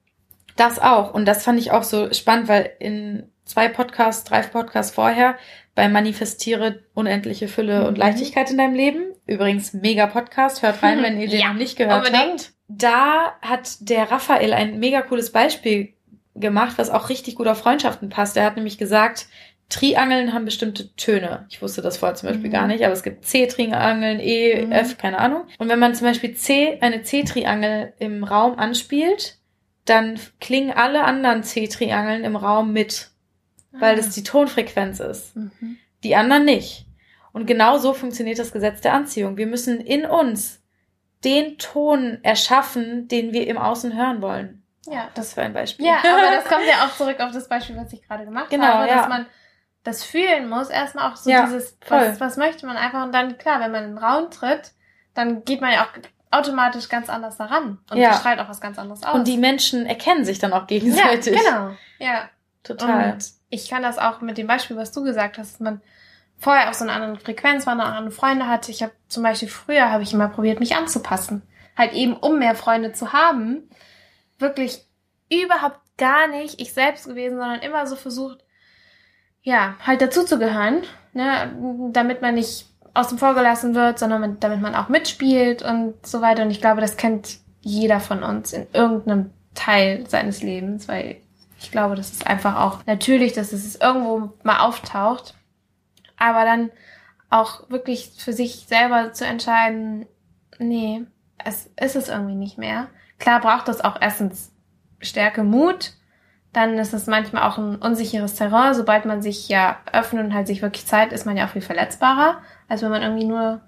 Das 0.57 0.79
auch. 0.79 1.13
Und 1.13 1.27
das 1.27 1.45
fand 1.45 1.59
ich 1.59 1.71
auch 1.71 1.83
so 1.83 2.13
spannend, 2.13 2.49
weil 2.49 2.71
in 2.79 3.31
zwei 3.45 3.69
Podcasts, 3.69 4.25
drei 4.25 4.43
Podcasts 4.43 4.95
vorher 4.95 5.37
bei 5.75 5.89
Manifestiere 5.89 6.85
unendliche 6.95 7.49
Fülle 7.49 7.81
mhm. 7.81 7.87
und 7.87 7.99
Leichtigkeit 7.99 8.51
in 8.51 8.59
deinem 8.59 8.75
Leben. 8.75 9.13
Übrigens 9.27 9.73
mega 9.73 10.07
Podcast, 10.07 10.63
hört 10.63 10.83
rein, 10.83 11.03
wenn 11.03 11.21
ihr 11.21 11.29
den 11.29 11.41
ja, 11.41 11.49
noch 11.49 11.59
nicht 11.59 11.77
gehört 11.77 12.07
unbedingt. 12.07 12.41
habt. 12.41 12.53
Da 12.69 13.37
hat 13.43 13.77
der 13.81 14.11
Raphael 14.11 14.53
ein 14.53 14.79
mega 14.79 15.03
cooles 15.03 15.31
Beispiel 15.31 15.93
gemacht, 16.35 16.79
was 16.79 16.91
auch 16.91 17.09
richtig 17.09 17.37
gut 17.37 17.47
auf 17.47 17.59
Freundschaften 17.59 18.09
passt. 18.09 18.37
Er 18.37 18.45
hat 18.45 18.57
nämlich 18.57 18.79
gesagt, 18.79 19.27
Triangeln 19.69 20.33
haben 20.33 20.45
bestimmte 20.45 20.95
Töne. 20.95 21.47
Ich 21.49 21.61
wusste 21.61 21.83
das 21.83 21.97
vorher 21.97 22.15
zum 22.15 22.29
Beispiel 22.29 22.49
mhm. 22.49 22.53
gar 22.53 22.67
nicht, 22.69 22.85
aber 22.85 22.93
es 22.93 23.03
gibt 23.03 23.25
C-Triangeln, 23.25 24.21
E, 24.21 24.65
mhm. 24.65 24.73
F, 24.73 24.97
keine 24.97 25.19
Ahnung. 25.19 25.45
Und 25.59 25.69
wenn 25.69 25.81
man 25.81 25.95
zum 25.95 26.07
Beispiel 26.07 26.35
C, 26.35 26.79
eine 26.81 27.03
C-Triangel 27.03 27.93
im 27.99 28.23
Raum 28.23 28.59
anspielt, 28.59 29.39
dann 29.85 30.21
klingen 30.41 30.73
alle 30.73 31.05
anderen 31.05 31.43
C-Triangeln 31.43 32.25
im 32.25 32.37
Raum 32.37 32.73
mit, 32.73 33.11
ah. 33.73 33.79
weil 33.81 33.97
das 33.97 34.11
die 34.11 34.23
Tonfrequenz 34.23 35.01
ist. 35.01 35.35
Mhm. 35.35 35.79
Die 36.05 36.15
anderen 36.15 36.45
nicht. 36.45 36.87
Und 37.33 37.47
genau 37.47 37.79
so 37.79 37.93
funktioniert 37.93 38.39
das 38.39 38.53
Gesetz 38.53 38.81
der 38.81 38.95
Anziehung. 38.95 39.37
Wir 39.37 39.47
müssen 39.47 39.81
in 39.81 40.07
uns 40.07 40.63
den 41.25 41.59
Ton 41.59 42.19
erschaffen, 42.23 43.09
den 43.09 43.33
wir 43.33 43.47
im 43.49 43.59
Außen 43.59 43.97
hören 43.97 44.23
wollen. 44.23 44.63
Ja. 44.87 45.09
Das 45.15 45.35
für 45.35 45.43
ein 45.43 45.53
Beispiel. 45.53 45.87
Ja, 45.87 45.99
aber 45.99 46.37
das 46.37 46.45
kommt 46.49 46.67
ja 46.67 46.87
auch 46.87 46.97
zurück 46.97 47.19
auf 47.21 47.33
das 47.33 47.49
Beispiel, 47.49 47.77
was 47.77 47.93
ich 47.93 48.03
gerade 48.03 48.25
gemacht 48.25 48.51
genau, 48.51 48.67
habe, 48.67 48.87
dass 48.87 49.03
ja. 49.03 49.09
man 49.09 49.27
das 49.87 50.05
fühlen 50.05 50.49
muss, 50.49 50.69
erstmal 50.69 51.11
auch 51.11 51.17
so 51.17 51.31
ja, 51.31 51.47
dieses, 51.47 51.79
was, 51.89 52.21
was 52.21 52.37
möchte 52.37 52.67
man 52.67 52.77
einfach 52.77 53.05
und 53.05 53.13
dann, 53.13 53.39
klar, 53.39 53.61
wenn 53.61 53.71
man 53.71 53.85
in 53.85 53.91
den 53.91 53.99
Raum 53.99 54.31
tritt, 54.31 54.73
dann 55.15 55.45
geht 55.45 55.61
man 55.61 55.73
ja 55.73 55.85
auch 55.85 55.91
automatisch 56.31 56.89
ganz 56.89 57.09
anders 57.09 57.37
daran 57.37 57.79
und 57.91 57.97
ja. 57.97 58.13
strahlt 58.15 58.41
auch 58.41 58.49
was 58.49 58.61
ganz 58.61 58.79
anderes 58.79 59.03
aus. 59.05 59.15
Und 59.15 59.29
die 59.29 59.39
Menschen 59.39 59.87
erkennen 59.87 60.25
sich 60.25 60.39
dann 60.39 60.53
auch 60.53 60.67
gegenseitig. 60.67 61.35
Ja, 61.35 61.51
genau. 61.51 61.77
Ja. 61.99 62.29
Total. 62.63 63.13
Und 63.13 63.25
ich 63.49 63.71
kann 63.71 63.83
das 63.83 63.97
auch 63.99 64.21
mit 64.21 64.39
dem 64.39 64.49
Beispiel, 64.49 64.77
was 64.77 64.91
du 64.91 65.05
gesagt 65.05 65.39
hast, 65.39 65.55
dass 65.55 65.61
man 65.61 65.81
vorher 66.37 66.69
auf 66.69 66.75
so 66.75 66.85
einer 66.85 66.95
anderen 66.95 67.19
Frequenz 67.19 67.67
war, 67.67 67.77
noch 67.77 67.85
andere 67.85 68.11
Freunde 68.11 68.49
hatte. 68.49 68.73
Ich 68.73 68.83
habe 68.83 68.93
zum 69.09 69.23
Beispiel 69.23 69.49
früher 69.49 69.91
habe 69.91 70.03
ich 70.03 70.13
immer 70.13 70.29
probiert, 70.29 70.59
mich 70.59 70.75
anzupassen. 70.75 71.43
Halt 71.77 71.93
eben, 71.93 72.17
um 72.17 72.39
mehr 72.39 72.57
Freunde 72.57 72.93
zu 72.93 73.13
haben. 73.13 73.71
Wirklich 74.39 74.85
überhaupt 75.31 75.81
gar 75.97 76.27
nicht 76.27 76.61
ich 76.61 76.73
selbst 76.73 77.07
gewesen, 77.07 77.39
sondern 77.39 77.61
immer 77.61 77.87
so 77.87 77.97
versucht, 77.97 78.45
ja, 79.47 79.77
halt 79.87 80.03
dazuzugehören, 80.03 80.83
ne, 81.13 81.57
damit 81.93 82.21
man 82.21 82.35
nicht 82.35 82.67
außen 82.95 83.17
vor 83.17 83.35
gelassen 83.35 83.77
wird, 83.77 83.97
sondern 83.97 84.41
damit 84.41 84.61
man 84.61 84.75
auch 84.75 84.89
mitspielt 84.89 85.63
und 85.63 86.05
so 86.05 86.21
weiter. 86.21 86.43
Und 86.43 86.51
ich 86.51 86.61
glaube, 86.61 86.81
das 86.81 86.97
kennt 86.97 87.39
jeder 87.61 88.01
von 88.01 88.25
uns 88.25 88.53
in 88.53 88.67
irgendeinem 88.73 89.31
Teil 89.55 90.05
seines 90.09 90.43
Lebens, 90.43 90.89
weil 90.89 91.19
ich 91.61 91.71
glaube, 91.71 91.95
das 91.95 92.11
ist 92.11 92.27
einfach 92.27 92.57
auch 92.57 92.85
natürlich, 92.87 93.35
dass 93.35 93.53
es 93.53 93.77
irgendwo 93.77 94.33
mal 94.43 94.59
auftaucht. 94.59 95.35
Aber 96.17 96.45
dann 96.45 96.73
auch 97.31 97.71
wirklich 97.71 98.15
für 98.19 98.33
sich 98.33 98.67
selber 98.67 99.13
zu 99.13 99.25
entscheiden, 99.25 100.07
nee, 100.59 101.03
es 101.45 101.71
ist 101.81 101.95
es 101.95 102.09
irgendwie 102.09 102.35
nicht 102.35 102.59
mehr. 102.59 102.89
Klar 103.21 103.41
braucht 103.41 103.69
das 103.69 103.81
auch 103.81 103.97
erstens 104.01 104.51
Stärke, 104.99 105.45
Mut, 105.45 105.93
dann 106.57 106.79
ist 106.79 106.95
es 106.95 107.07
manchmal 107.07 107.43
auch 107.43 107.59
ein 107.59 107.77
unsicheres 107.77 108.35
Terrain. 108.35 108.73
Sobald 108.73 109.05
man 109.05 109.21
sich 109.21 109.47
ja 109.51 109.77
öffnet 109.93 110.25
und 110.25 110.33
halt 110.33 110.47
sich 110.47 110.63
wirklich 110.63 110.87
zeigt, 110.87 111.13
ist 111.13 111.27
man 111.27 111.37
ja 111.37 111.45
auch 111.45 111.51
viel 111.51 111.61
verletzbarer, 111.61 112.39
als 112.67 112.81
wenn 112.81 112.89
man 112.89 113.03
irgendwie 113.03 113.27
nur, 113.27 113.61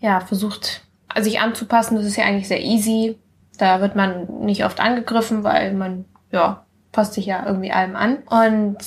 ja, 0.00 0.20
versucht, 0.20 0.86
sich 1.20 1.40
anzupassen. 1.40 1.96
Das 1.96 2.06
ist 2.06 2.16
ja 2.16 2.24
eigentlich 2.24 2.48
sehr 2.48 2.62
easy. 2.62 3.18
Da 3.58 3.82
wird 3.82 3.94
man 3.94 4.40
nicht 4.40 4.64
oft 4.64 4.80
angegriffen, 4.80 5.44
weil 5.44 5.74
man, 5.74 6.06
ja, 6.30 6.64
passt 6.92 7.12
sich 7.12 7.26
ja 7.26 7.44
irgendwie 7.44 7.72
allem 7.72 7.94
an. 7.94 8.16
Und 8.30 8.78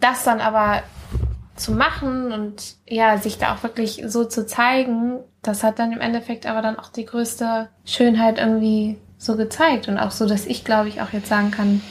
das 0.00 0.24
dann 0.24 0.40
aber 0.40 0.82
zu 1.56 1.72
machen 1.72 2.32
und 2.32 2.76
ja, 2.88 3.18
sich 3.18 3.36
da 3.36 3.54
auch 3.54 3.62
wirklich 3.62 4.04
so 4.06 4.24
zu 4.24 4.46
zeigen, 4.46 5.18
das 5.42 5.62
hat 5.62 5.78
dann 5.78 5.92
im 5.92 6.00
Endeffekt 6.00 6.46
aber 6.46 6.62
dann 6.62 6.78
auch 6.78 6.88
die 6.88 7.04
größte 7.04 7.68
Schönheit 7.84 8.38
irgendwie 8.38 8.96
so 9.18 9.36
gezeigt 9.36 9.86
und 9.88 9.98
auch 9.98 10.12
so, 10.12 10.26
dass 10.26 10.46
ich 10.46 10.64
glaube 10.64 10.88
ich 10.88 11.02
auch 11.02 11.12
jetzt 11.12 11.28
sagen 11.28 11.50
kann, 11.50 11.82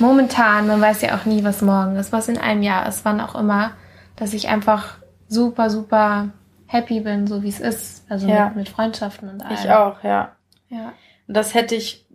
momentan, 0.00 0.66
man 0.66 0.80
weiß 0.80 1.02
ja 1.02 1.16
auch 1.16 1.24
nie, 1.24 1.44
was 1.44 1.62
morgen 1.62 1.96
ist, 1.96 2.12
was 2.12 2.28
in 2.28 2.38
einem 2.38 2.62
Jahr 2.62 2.86
ist, 2.88 3.04
wann 3.04 3.20
auch 3.20 3.34
immer, 3.34 3.72
dass 4.16 4.34
ich 4.34 4.48
einfach 4.48 4.96
super, 5.28 5.70
super 5.70 6.30
happy 6.66 7.00
bin, 7.00 7.26
so 7.26 7.42
wie 7.42 7.48
es 7.48 7.60
ist. 7.60 8.10
Also 8.10 8.28
ja. 8.28 8.46
mit, 8.46 8.56
mit, 8.56 8.68
Freundschaften 8.68 9.28
und 9.28 9.42
allem. 9.42 9.54
Ich 9.54 9.70
auch, 9.70 10.02
ja. 10.02 10.36
Ja. 10.68 10.92
Und 11.26 11.36
das 11.36 11.54
hätte 11.54 11.74
ich 11.74 12.06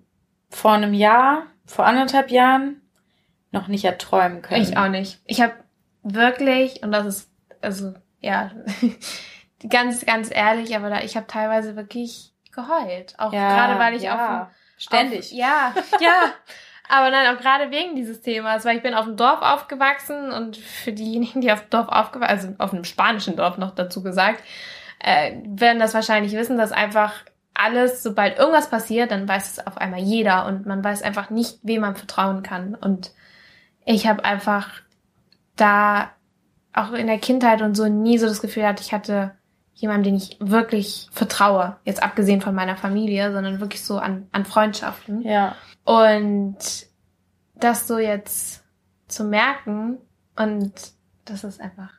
vor 0.50 0.72
einem 0.72 0.94
Jahr, 0.94 1.44
vor 1.66 1.86
anderthalb 1.86 2.32
Jahren 2.32 2.82
noch 3.52 3.68
nicht 3.68 3.86
erträumen 3.86 4.42
können. 4.42 4.64
Ich 4.64 4.78
auch 4.78 4.90
nicht. 4.90 5.20
Ich 5.26 5.42
habe 5.42 5.54
wirklich, 6.04 6.84
und 6.84 6.92
das 6.92 7.06
ist, 7.06 7.32
also, 7.62 7.94
ja, 8.20 8.52
ganz, 9.70 10.06
ganz 10.06 10.30
ehrlich, 10.34 10.76
aber 10.76 10.90
da, 10.90 11.02
ich 11.02 11.16
habe 11.16 11.28
teilweise 11.28 11.76
wirklich 11.76 12.34
geheult. 12.52 13.16
Auch 13.18 13.34
ja, 13.34 13.50
gerade, 13.56 13.80
weil 13.80 13.96
ich 13.96 14.04
ja. 14.04 14.44
auf, 14.44 14.48
ständig. 14.78 15.32
Auf, 15.32 15.38
ja, 15.38 15.74
ja. 16.00 16.24
Aber 16.90 17.10
nein, 17.10 17.36
auch 17.36 17.40
gerade 17.40 17.72
wegen 17.72 17.96
dieses 17.96 18.22
Themas, 18.22 18.66
weil 18.66 18.78
ich 18.78 18.84
bin 18.84 18.94
auf 18.94 19.06
dem 19.06 19.18
Dorf 19.18 19.42
aufgewachsen 19.42 20.32
und 20.32 20.58
für 20.58 20.94
diejenigen, 20.94 21.42
die 21.42 21.52
auf 21.52 21.62
dem 21.62 21.70
Dorf 21.70 21.88
aufgewachsen, 21.90 22.32
also 22.32 22.50
auf 22.60 22.74
einem 22.74 22.84
spanischen 22.84 23.36
Dorf 23.36 23.58
noch 23.58 23.74
dazu 23.74 24.04
gesagt, 24.04 24.44
äh, 25.00 25.34
werden 25.46 25.80
das 25.80 25.94
wahrscheinlich 25.94 26.34
wissen, 26.34 26.58
dass 26.58 26.72
einfach 26.72 27.14
alles, 27.54 28.04
sobald 28.04 28.38
irgendwas 28.38 28.70
passiert, 28.70 29.12
dann 29.12 29.28
weiß 29.28 29.54
es 29.54 29.66
auf 29.66 29.78
einmal 29.78 30.02
jeder 30.02 30.46
und 30.46 30.66
man 30.66 30.84
weiß 30.84 31.02
einfach 31.02 31.30
nicht, 31.30 31.60
wem 31.64 31.82
man 31.82 31.96
vertrauen 31.96 32.44
kann. 32.44 32.76
Und 32.76 33.12
ich 33.86 34.08
habe 34.08 34.26
einfach 34.26 34.70
da 35.56 36.12
auch 36.74 36.92
in 36.92 37.08
der 37.08 37.20
Kindheit 37.20 37.62
und 37.62 37.76
so 37.76 37.88
nie 37.88 38.18
so 38.18 38.28
das 38.28 38.42
Gefühl 38.42 38.68
hatte, 38.68 38.84
ich 38.84 38.94
hatte 38.94 39.32
jemandem, 39.74 40.14
den 40.14 40.16
ich 40.16 40.38
wirklich 40.40 41.08
vertraue. 41.12 41.78
Jetzt 41.84 42.04
abgesehen 42.04 42.42
von 42.42 42.56
meiner 42.56 42.78
Familie, 42.78 43.32
sondern 43.32 43.60
wirklich 43.60 43.84
so 43.84 43.98
an, 43.98 44.28
an 44.32 44.46
Freundschaften. 44.46 45.22
Ja. 45.22 45.56
Und 45.86 46.58
das 47.54 47.88
so 47.88 48.00
jetzt 48.00 48.64
zu 49.08 49.24
merken 49.24 50.00
und 50.36 50.74
das 51.26 51.44
ist 51.44 51.62
einfach, 51.62 51.94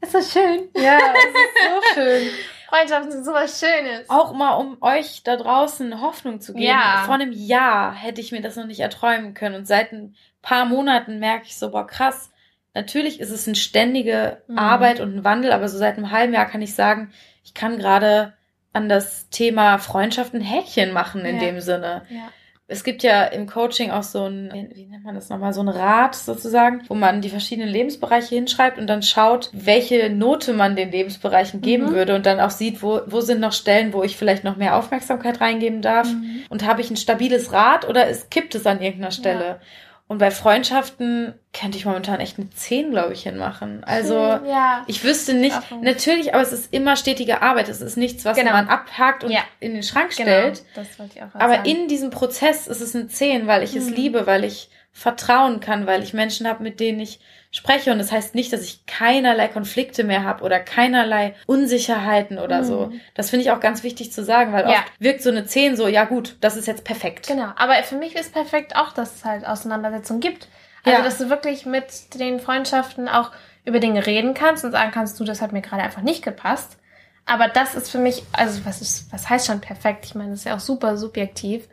es 0.00 0.14
ist 0.14 0.32
so 0.32 0.40
schön. 0.40 0.68
Ja, 0.74 0.98
es 0.98 1.24
ist 1.24 1.94
so 1.94 1.94
schön. 1.94 2.28
Freundschaften 2.68 3.12
sind 3.12 3.24
so 3.24 3.32
was 3.32 3.60
Schönes. 3.60 4.08
Auch 4.08 4.32
mal, 4.32 4.54
um 4.54 4.78
euch 4.80 5.22
da 5.22 5.36
draußen 5.36 6.00
Hoffnung 6.00 6.40
zu 6.40 6.54
geben. 6.54 6.64
Ja. 6.64 7.02
Vor 7.04 7.14
einem 7.14 7.32
Jahr 7.32 7.94
hätte 7.94 8.22
ich 8.22 8.32
mir 8.32 8.40
das 8.40 8.56
noch 8.56 8.66
nicht 8.66 8.80
erträumen 8.80 9.34
können. 9.34 9.56
Und 9.56 9.66
seit 9.66 9.92
ein 9.92 10.16
paar 10.40 10.64
Monaten 10.64 11.18
merke 11.18 11.44
ich 11.46 11.58
so, 11.58 11.70
boah, 11.70 11.86
krass. 11.86 12.30
Natürlich 12.74 13.20
ist 13.20 13.30
es 13.30 13.46
eine 13.46 13.56
ständige 13.56 14.42
mhm. 14.48 14.58
Arbeit 14.58 15.00
und 15.00 15.14
ein 15.14 15.24
Wandel, 15.24 15.52
aber 15.52 15.68
so 15.68 15.76
seit 15.76 15.98
einem 15.98 16.10
halben 16.10 16.32
Jahr 16.32 16.46
kann 16.46 16.62
ich 16.62 16.74
sagen, 16.74 17.12
ich 17.44 17.52
kann 17.52 17.78
gerade 17.78 18.32
an 18.72 18.88
das 18.88 19.28
Thema 19.28 19.76
Freundschaft 19.76 20.32
ein 20.32 20.40
Häkchen 20.40 20.92
machen 20.92 21.26
in 21.26 21.36
ja. 21.36 21.42
dem 21.42 21.60
Sinne. 21.60 22.06
Ja 22.08 22.30
es 22.68 22.84
gibt 22.84 23.02
ja 23.02 23.24
im 23.24 23.46
Coaching 23.46 23.90
auch 23.90 24.02
so 24.02 24.24
ein, 24.24 24.70
wie 24.74 24.86
nennt 24.86 25.04
man 25.04 25.14
das 25.14 25.28
nochmal, 25.28 25.52
so 25.52 25.60
ein 25.60 25.68
Rad 25.68 26.14
sozusagen, 26.14 26.82
wo 26.88 26.94
man 26.94 27.20
die 27.20 27.28
verschiedenen 27.28 27.68
Lebensbereiche 27.68 28.34
hinschreibt 28.34 28.78
und 28.78 28.86
dann 28.86 29.02
schaut, 29.02 29.50
welche 29.52 30.08
Note 30.10 30.52
man 30.52 30.76
den 30.76 30.90
Lebensbereichen 30.90 31.60
geben 31.60 31.86
mhm. 31.86 31.92
würde 31.92 32.14
und 32.14 32.24
dann 32.24 32.40
auch 32.40 32.50
sieht, 32.50 32.82
wo, 32.82 33.00
wo 33.06 33.20
sind 33.20 33.40
noch 33.40 33.52
Stellen, 33.52 33.92
wo 33.92 34.02
ich 34.02 34.16
vielleicht 34.16 34.44
noch 34.44 34.56
mehr 34.56 34.76
Aufmerksamkeit 34.76 35.40
reingeben 35.40 35.82
darf. 35.82 36.08
Mhm. 36.08 36.44
Und 36.48 36.66
habe 36.66 36.80
ich 36.80 36.90
ein 36.90 36.96
stabiles 36.96 37.52
Rad 37.52 37.88
oder 37.88 38.08
es 38.08 38.30
kippt 38.30 38.54
es 38.54 38.66
an 38.66 38.80
irgendeiner 38.80 39.12
Stelle? 39.12 39.44
Ja. 39.44 39.58
Und 40.12 40.18
bei 40.18 40.30
Freundschaften 40.30 41.32
könnte 41.54 41.78
ich 41.78 41.86
momentan 41.86 42.20
echt 42.20 42.38
eine 42.38 42.50
10, 42.50 42.90
glaube 42.90 43.14
ich, 43.14 43.22
hinmachen. 43.22 43.82
Also 43.82 44.12
ja, 44.14 44.84
ich 44.86 45.02
wüsste 45.04 45.32
nicht, 45.32 45.56
natürlich, 45.80 46.34
aber 46.34 46.42
es 46.42 46.52
ist 46.52 46.70
immer 46.70 46.96
stetige 46.96 47.40
Arbeit. 47.40 47.70
Es 47.70 47.80
ist 47.80 47.96
nichts, 47.96 48.26
was 48.26 48.36
genau. 48.36 48.52
man 48.52 48.68
abhakt 48.68 49.24
und 49.24 49.30
ja. 49.30 49.40
in 49.58 49.72
den 49.72 49.82
Schrank 49.82 50.14
genau. 50.14 50.28
stellt. 50.28 50.64
Das 50.74 50.98
wollte 50.98 51.16
ich 51.16 51.22
auch 51.22 51.28
aber 51.32 51.54
sagen. 51.54 51.64
in 51.64 51.88
diesem 51.88 52.10
Prozess 52.10 52.66
ist 52.66 52.82
es 52.82 52.94
eine 52.94 53.08
10, 53.08 53.46
weil 53.46 53.62
ich 53.62 53.72
mhm. 53.72 53.78
es 53.78 53.88
liebe, 53.88 54.26
weil 54.26 54.44
ich 54.44 54.68
vertrauen 54.92 55.60
kann, 55.60 55.86
weil 55.86 56.02
ich 56.02 56.12
Menschen 56.12 56.46
habe, 56.46 56.62
mit 56.62 56.78
denen 56.78 57.00
ich 57.00 57.18
spreche. 57.52 57.92
Und 57.92 57.98
das 57.98 58.10
heißt 58.10 58.34
nicht, 58.34 58.52
dass 58.52 58.62
ich 58.62 58.84
keinerlei 58.86 59.46
Konflikte 59.46 60.02
mehr 60.02 60.24
habe 60.24 60.42
oder 60.42 60.58
keinerlei 60.58 61.34
Unsicherheiten 61.46 62.38
oder 62.38 62.62
mhm. 62.62 62.64
so. 62.64 62.92
Das 63.14 63.30
finde 63.30 63.44
ich 63.44 63.52
auch 63.52 63.60
ganz 63.60 63.84
wichtig 63.84 64.12
zu 64.12 64.24
sagen, 64.24 64.52
weil 64.52 64.64
ja. 64.64 64.78
oft 64.78 64.92
wirkt 64.98 65.22
so 65.22 65.30
eine 65.30 65.44
10 65.44 65.76
so, 65.76 65.86
ja 65.86 66.04
gut, 66.04 66.36
das 66.40 66.56
ist 66.56 66.66
jetzt 66.66 66.82
perfekt. 66.82 67.28
Genau, 67.28 67.52
aber 67.56 67.74
für 67.84 67.96
mich 67.96 68.16
ist 68.16 68.32
perfekt 68.32 68.74
auch, 68.74 68.92
dass 68.92 69.16
es 69.16 69.24
halt 69.24 69.46
Auseinandersetzungen 69.46 70.20
gibt. 70.20 70.48
Also, 70.84 70.98
ja. 70.98 71.04
dass 71.04 71.18
du 71.18 71.30
wirklich 71.30 71.64
mit 71.64 72.18
den 72.18 72.40
Freundschaften 72.40 73.08
auch 73.08 73.30
über 73.64 73.78
Dinge 73.78 74.04
reden 74.04 74.34
kannst 74.34 74.64
und 74.64 74.72
sagen 74.72 74.90
kannst, 74.90 75.20
du, 75.20 75.24
das 75.24 75.40
hat 75.40 75.52
mir 75.52 75.62
gerade 75.62 75.82
einfach 75.82 76.02
nicht 76.02 76.24
gepasst. 76.24 76.78
Aber 77.24 77.46
das 77.46 77.76
ist 77.76 77.88
für 77.88 77.98
mich, 77.98 78.24
also 78.32 78.64
was 78.64 78.80
ist, 78.80 79.12
was 79.12 79.30
heißt 79.30 79.46
schon 79.46 79.60
perfekt? 79.60 80.04
Ich 80.06 80.16
meine, 80.16 80.30
das 80.30 80.40
ist 80.40 80.44
ja 80.46 80.56
auch 80.56 80.60
super 80.60 80.96
subjektiv. 80.96 81.68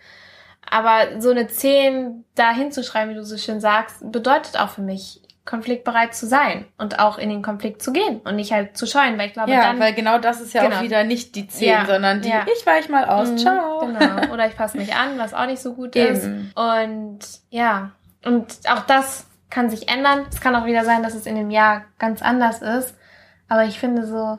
Aber 0.69 1.19
so 1.19 1.31
eine 1.31 1.47
10 1.47 2.25
da 2.35 2.51
hinzuschreiben, 2.51 3.11
wie 3.11 3.17
du 3.17 3.25
so 3.25 3.37
schön 3.37 3.59
sagst, 3.59 4.11
bedeutet 4.11 4.59
auch 4.59 4.69
für 4.69 4.81
mich, 4.81 5.21
konfliktbereit 5.49 6.13
zu 6.13 6.27
sein 6.27 6.65
und 6.77 6.99
auch 6.99 7.17
in 7.17 7.29
den 7.29 7.41
Konflikt 7.41 7.81
zu 7.81 7.91
gehen 7.91 8.19
und 8.19 8.35
nicht 8.35 8.51
halt 8.51 8.77
zu 8.77 8.85
scheuen, 8.85 9.17
weil 9.17 9.29
ich 9.29 9.33
glaube, 9.33 9.51
ja, 9.51 9.63
dann. 9.63 9.79
weil 9.79 9.95
genau 9.95 10.19
das 10.19 10.41
ist 10.41 10.53
ja 10.53 10.61
genau. 10.61 10.77
auch 10.77 10.81
wieder 10.83 11.03
nicht 11.03 11.33
die 11.33 11.47
10, 11.47 11.67
ja, 11.67 11.85
sondern 11.87 12.21
die, 12.21 12.29
ja. 12.29 12.45
ich 12.55 12.63
weich 12.67 12.87
mal 12.87 13.05
aus, 13.05 13.31
mhm, 13.31 13.37
ciao. 13.39 13.79
Genau. 13.79 14.31
Oder 14.31 14.45
ich 14.45 14.55
passe 14.55 14.77
mich 14.77 14.93
an, 14.93 15.17
was 15.17 15.33
auch 15.33 15.47
nicht 15.47 15.59
so 15.59 15.73
gut 15.73 15.95
Eben. 15.95 16.13
ist. 16.13 16.29
Und 16.55 17.19
ja, 17.49 17.93
und 18.23 18.59
auch 18.69 18.81
das 18.81 19.25
kann 19.49 19.71
sich 19.71 19.89
ändern. 19.89 20.27
Es 20.31 20.39
kann 20.39 20.55
auch 20.55 20.67
wieder 20.67 20.85
sein, 20.85 21.01
dass 21.01 21.15
es 21.15 21.25
in 21.25 21.35
dem 21.35 21.49
Jahr 21.49 21.85
ganz 21.97 22.21
anders 22.21 22.61
ist. 22.61 22.95
Aber 23.47 23.65
ich 23.65 23.79
finde 23.79 24.05
so, 24.05 24.37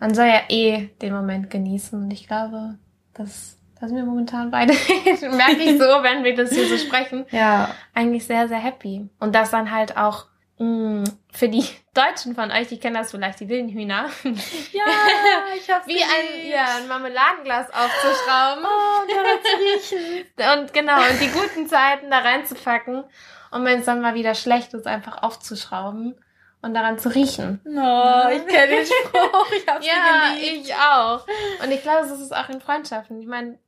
man 0.00 0.14
soll 0.14 0.26
ja 0.26 0.40
eh 0.48 0.88
den 1.02 1.12
Moment 1.12 1.50
genießen 1.50 2.02
und 2.02 2.10
ich 2.10 2.26
glaube, 2.26 2.76
das 3.12 3.58
da 3.78 3.88
sind 3.88 3.96
wir 3.96 4.04
momentan 4.04 4.50
beide, 4.50 4.72
merke 5.36 5.60
ich 5.60 5.78
so, 5.78 5.84
wenn 6.02 6.24
wir 6.24 6.34
das 6.34 6.50
hier 6.50 6.66
so 6.66 6.78
sprechen, 6.78 7.26
ja. 7.30 7.68
eigentlich 7.92 8.24
sehr, 8.24 8.48
sehr 8.48 8.56
happy. 8.56 9.10
Und 9.20 9.34
das 9.34 9.50
dann 9.50 9.70
halt 9.70 9.98
auch 9.98 10.28
für 10.58 11.48
die 11.48 11.64
Deutschen 11.94 12.34
von 12.34 12.50
euch, 12.50 12.68
die 12.68 12.78
kennen 12.78 12.94
das 12.94 13.10
vielleicht, 13.10 13.40
die 13.40 13.48
wilden 13.48 13.68
Hühner. 13.68 14.10
Ja, 14.24 14.84
ich 15.56 15.70
hab's 15.70 15.86
Wie 15.86 16.02
ein, 16.02 16.48
ja, 16.48 16.76
ein 16.78 16.88
Marmeladenglas 16.88 17.68
aufzuschrauben. 17.70 18.64
Oh, 18.64 19.02
und 19.02 19.10
daran 19.10 19.38
zu 19.42 19.56
riechen. 19.58 20.26
Und 20.62 20.72
genau, 20.72 20.96
und 20.96 21.20
die 21.20 21.30
guten 21.30 21.66
Zeiten 21.68 22.10
da 22.10 22.18
reinzupacken. 22.18 23.04
Und 23.50 23.64
wenn 23.64 23.80
es 23.80 23.86
dann 23.86 24.00
mal 24.00 24.14
wieder 24.14 24.34
schlecht 24.34 24.74
ist, 24.74 24.86
einfach 24.86 25.22
aufzuschrauben 25.22 26.18
und 26.60 26.74
daran 26.74 26.98
zu 26.98 27.14
riechen. 27.14 27.60
Oh, 27.64 28.28
ich 28.30 28.46
kenne 28.46 28.76
den 28.76 28.86
Spruch. 28.86 29.52
Ich 29.52 29.66
hab's 29.66 29.86
ja, 29.86 30.34
ich 30.38 30.74
auch. 30.74 31.26
Und 31.62 31.70
ich 31.70 31.82
glaube, 31.82 32.06
es 32.06 32.20
ist 32.20 32.34
auch 32.34 32.48
in 32.48 32.60
Freundschaften. 32.60 33.20
Ich 33.20 33.26
meine, 33.26 33.58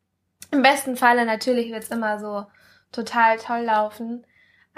im 0.51 0.63
besten 0.63 0.97
Falle 0.97 1.25
natürlich 1.25 1.71
wird's 1.73 1.89
immer 1.89 2.19
so 2.19 2.47
total 2.93 3.39
toll 3.39 3.63
laufen. 3.63 4.27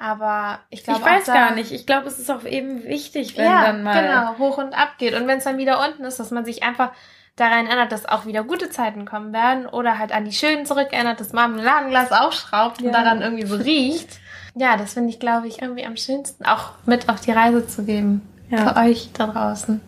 Aber 0.00 0.60
ich 0.70 0.82
glaube 0.82 1.00
Ich 1.00 1.04
weiß 1.04 1.26
da, 1.26 1.34
gar 1.34 1.54
nicht. 1.54 1.72
Ich 1.72 1.84
glaube, 1.84 2.08
es 2.08 2.18
ist 2.18 2.30
auch 2.30 2.44
eben 2.44 2.84
wichtig, 2.84 3.36
wenn 3.36 3.44
ja, 3.44 3.66
dann 3.66 3.82
mal. 3.82 4.02
Genau, 4.02 4.38
hoch 4.38 4.56
und 4.56 4.72
ab 4.72 4.94
geht. 4.96 5.14
Und 5.14 5.26
wenn 5.26 5.38
es 5.38 5.44
dann 5.44 5.58
wieder 5.58 5.84
unten 5.86 6.04
ist, 6.04 6.18
dass 6.18 6.30
man 6.30 6.46
sich 6.46 6.62
einfach 6.62 6.92
daran 7.36 7.66
erinnert, 7.66 7.92
dass 7.92 8.06
auch 8.06 8.24
wieder 8.24 8.42
gute 8.42 8.70
Zeiten 8.70 9.04
kommen 9.04 9.34
werden. 9.34 9.66
Oder 9.66 9.98
halt 9.98 10.12
an 10.12 10.24
die 10.24 10.32
schönen 10.32 10.64
zurückerinnert, 10.64 11.20
dass 11.20 11.34
man 11.34 11.54
ein 11.54 11.62
Ladenglas 11.62 12.12
aufschraubt 12.12 12.80
ja. 12.80 12.86
und 12.86 12.92
daran 12.94 13.20
irgendwie 13.20 13.44
so 13.44 13.56
riecht. 13.56 14.20
Ja, 14.54 14.78
das 14.78 14.94
finde 14.94 15.10
ich, 15.10 15.20
glaube 15.20 15.48
ich, 15.48 15.60
irgendwie 15.60 15.84
am 15.84 15.96
schönsten, 15.98 16.46
auch 16.46 16.72
mit 16.86 17.10
auf 17.10 17.20
die 17.20 17.32
Reise 17.32 17.68
zu 17.68 17.84
geben. 17.84 18.22
Ja. 18.48 18.72
Für 18.72 18.80
euch 18.80 19.10
da 19.12 19.26
draußen. 19.26 19.82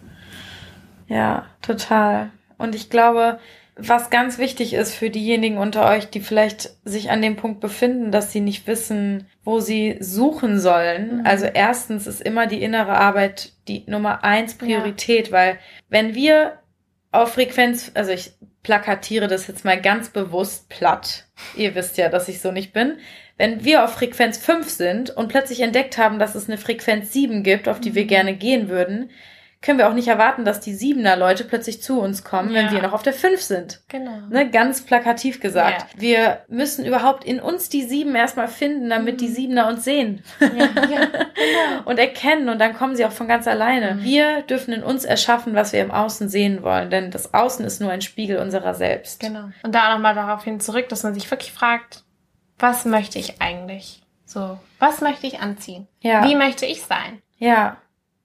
Ja, 1.08 1.46
total. 1.62 2.30
Und 2.58 2.74
ich 2.74 2.90
glaube, 2.90 3.40
was 3.76 4.10
ganz 4.10 4.38
wichtig 4.38 4.74
ist 4.74 4.94
für 4.94 5.08
diejenigen 5.08 5.56
unter 5.56 5.88
euch, 5.88 6.10
die 6.10 6.20
vielleicht 6.20 6.70
sich 6.84 7.10
an 7.10 7.22
dem 7.22 7.36
Punkt 7.36 7.60
befinden, 7.60 8.12
dass 8.12 8.30
sie 8.30 8.40
nicht 8.40 8.66
wissen, 8.66 9.26
wo 9.44 9.60
sie 9.60 9.96
suchen 10.00 10.60
sollen. 10.60 11.18
Mhm. 11.18 11.26
Also 11.26 11.46
erstens 11.46 12.06
ist 12.06 12.20
immer 12.20 12.46
die 12.46 12.62
innere 12.62 12.92
Arbeit 12.92 13.52
die 13.68 13.84
Nummer 13.86 14.24
eins 14.24 14.54
Priorität, 14.54 15.28
ja. 15.28 15.32
weil 15.32 15.58
wenn 15.88 16.14
wir 16.14 16.58
auf 17.12 17.34
Frequenz, 17.34 17.90
also 17.94 18.12
ich 18.12 18.32
plakatiere 18.62 19.28
das 19.28 19.46
jetzt 19.46 19.64
mal 19.64 19.80
ganz 19.80 20.10
bewusst 20.10 20.68
platt. 20.68 21.26
Ihr 21.56 21.74
wisst 21.74 21.96
ja, 21.96 22.08
dass 22.08 22.28
ich 22.28 22.40
so 22.40 22.52
nicht 22.52 22.72
bin. 22.72 22.98
Wenn 23.36 23.64
wir 23.64 23.84
auf 23.84 23.94
Frequenz 23.94 24.38
5 24.38 24.68
sind 24.68 25.10
und 25.10 25.28
plötzlich 25.28 25.60
entdeckt 25.60 25.98
haben, 25.98 26.18
dass 26.18 26.34
es 26.34 26.48
eine 26.48 26.58
Frequenz 26.58 27.12
7 27.12 27.42
gibt, 27.42 27.68
auf 27.68 27.80
die 27.80 27.90
mhm. 27.90 27.94
wir 27.94 28.04
gerne 28.04 28.34
gehen 28.34 28.68
würden, 28.68 29.10
können 29.62 29.78
wir 29.78 29.88
auch 29.88 29.94
nicht 29.94 30.08
erwarten, 30.08 30.44
dass 30.44 30.58
die 30.58 30.74
Siebener 30.74 31.16
Leute 31.16 31.44
plötzlich 31.44 31.80
zu 31.80 32.00
uns 32.00 32.24
kommen, 32.24 32.50
ja. 32.50 32.60
wenn 32.60 32.72
wir 32.72 32.82
noch 32.82 32.92
auf 32.92 33.04
der 33.04 33.12
Fünf 33.12 33.40
sind. 33.40 33.80
Genau. 33.88 34.18
Ne, 34.28 34.50
ganz 34.50 34.82
plakativ 34.82 35.40
gesagt. 35.40 35.86
Ja. 35.94 36.00
Wir 36.00 36.38
müssen 36.48 36.84
überhaupt 36.84 37.24
in 37.24 37.38
uns 37.40 37.68
die 37.68 37.84
Sieben 37.84 38.16
erstmal 38.16 38.48
finden, 38.48 38.90
damit 38.90 39.14
mhm. 39.14 39.18
die 39.18 39.28
Siebener 39.28 39.68
uns 39.68 39.84
sehen. 39.84 40.24
Ja, 40.40 40.48
ja, 40.48 40.66
genau. 41.06 41.82
und 41.84 41.98
erkennen 41.98 42.48
und 42.48 42.58
dann 42.58 42.74
kommen 42.74 42.96
sie 42.96 43.06
auch 43.06 43.12
von 43.12 43.28
ganz 43.28 43.46
alleine. 43.46 43.94
Mhm. 43.94 44.02
Wir 44.04 44.42
dürfen 44.42 44.74
in 44.74 44.82
uns 44.82 45.04
erschaffen, 45.04 45.54
was 45.54 45.72
wir 45.72 45.80
im 45.80 45.92
Außen 45.92 46.28
sehen 46.28 46.64
wollen, 46.64 46.90
denn 46.90 47.12
das 47.12 47.32
Außen 47.32 47.64
ist 47.64 47.80
nur 47.80 47.92
ein 47.92 48.02
Spiegel 48.02 48.38
unserer 48.38 48.74
selbst. 48.74 49.20
Genau. 49.20 49.50
Und 49.62 49.74
da 49.74 49.94
nochmal 49.94 50.16
darauf 50.16 50.42
hin 50.42 50.58
zurück, 50.58 50.88
dass 50.88 51.04
man 51.04 51.14
sich 51.14 51.30
wirklich 51.30 51.52
fragt, 51.52 52.02
was 52.58 52.84
möchte 52.84 53.20
ich 53.20 53.40
eigentlich? 53.40 54.02
So, 54.26 54.58
was 54.80 55.00
möchte 55.00 55.28
ich 55.28 55.40
anziehen? 55.40 55.86
Ja. 56.00 56.24
Wie 56.24 56.34
möchte 56.34 56.66
ich 56.66 56.82
sein? 56.82 57.22
Ja 57.38 57.76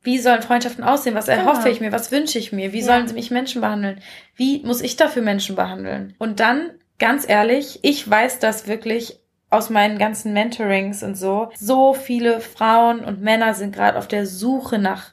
wie 0.07 0.19
sollen 0.19 0.41
Freundschaften 0.41 0.85
aussehen? 0.85 1.15
Was 1.15 1.27
erhoffe 1.27 1.63
genau. 1.63 1.73
ich 1.73 1.81
mir? 1.81 1.91
Was 1.91 2.13
wünsche 2.13 2.39
ich 2.39 2.53
mir? 2.53 2.71
Wie 2.71 2.79
ja. 2.79 2.85
sollen 2.85 3.13
mich 3.13 3.29
Menschen 3.29 3.59
behandeln? 3.59 3.99
Wie 4.37 4.63
muss 4.63 4.79
ich 4.79 4.95
dafür 4.95 5.21
Menschen 5.21 5.57
behandeln? 5.57 6.15
Und 6.17 6.39
dann, 6.39 6.71
ganz 6.97 7.27
ehrlich, 7.27 7.79
ich 7.81 8.09
weiß 8.09 8.39
das 8.39 8.67
wirklich 8.67 9.19
aus 9.49 9.69
meinen 9.69 9.97
ganzen 9.97 10.31
Mentorings 10.31 11.03
und 11.03 11.15
so. 11.15 11.51
So 11.57 11.93
viele 11.93 12.39
Frauen 12.39 13.03
und 13.03 13.21
Männer 13.21 13.53
sind 13.53 13.75
gerade 13.75 13.97
auf 13.97 14.07
der 14.07 14.25
Suche 14.25 14.79
nach 14.79 15.11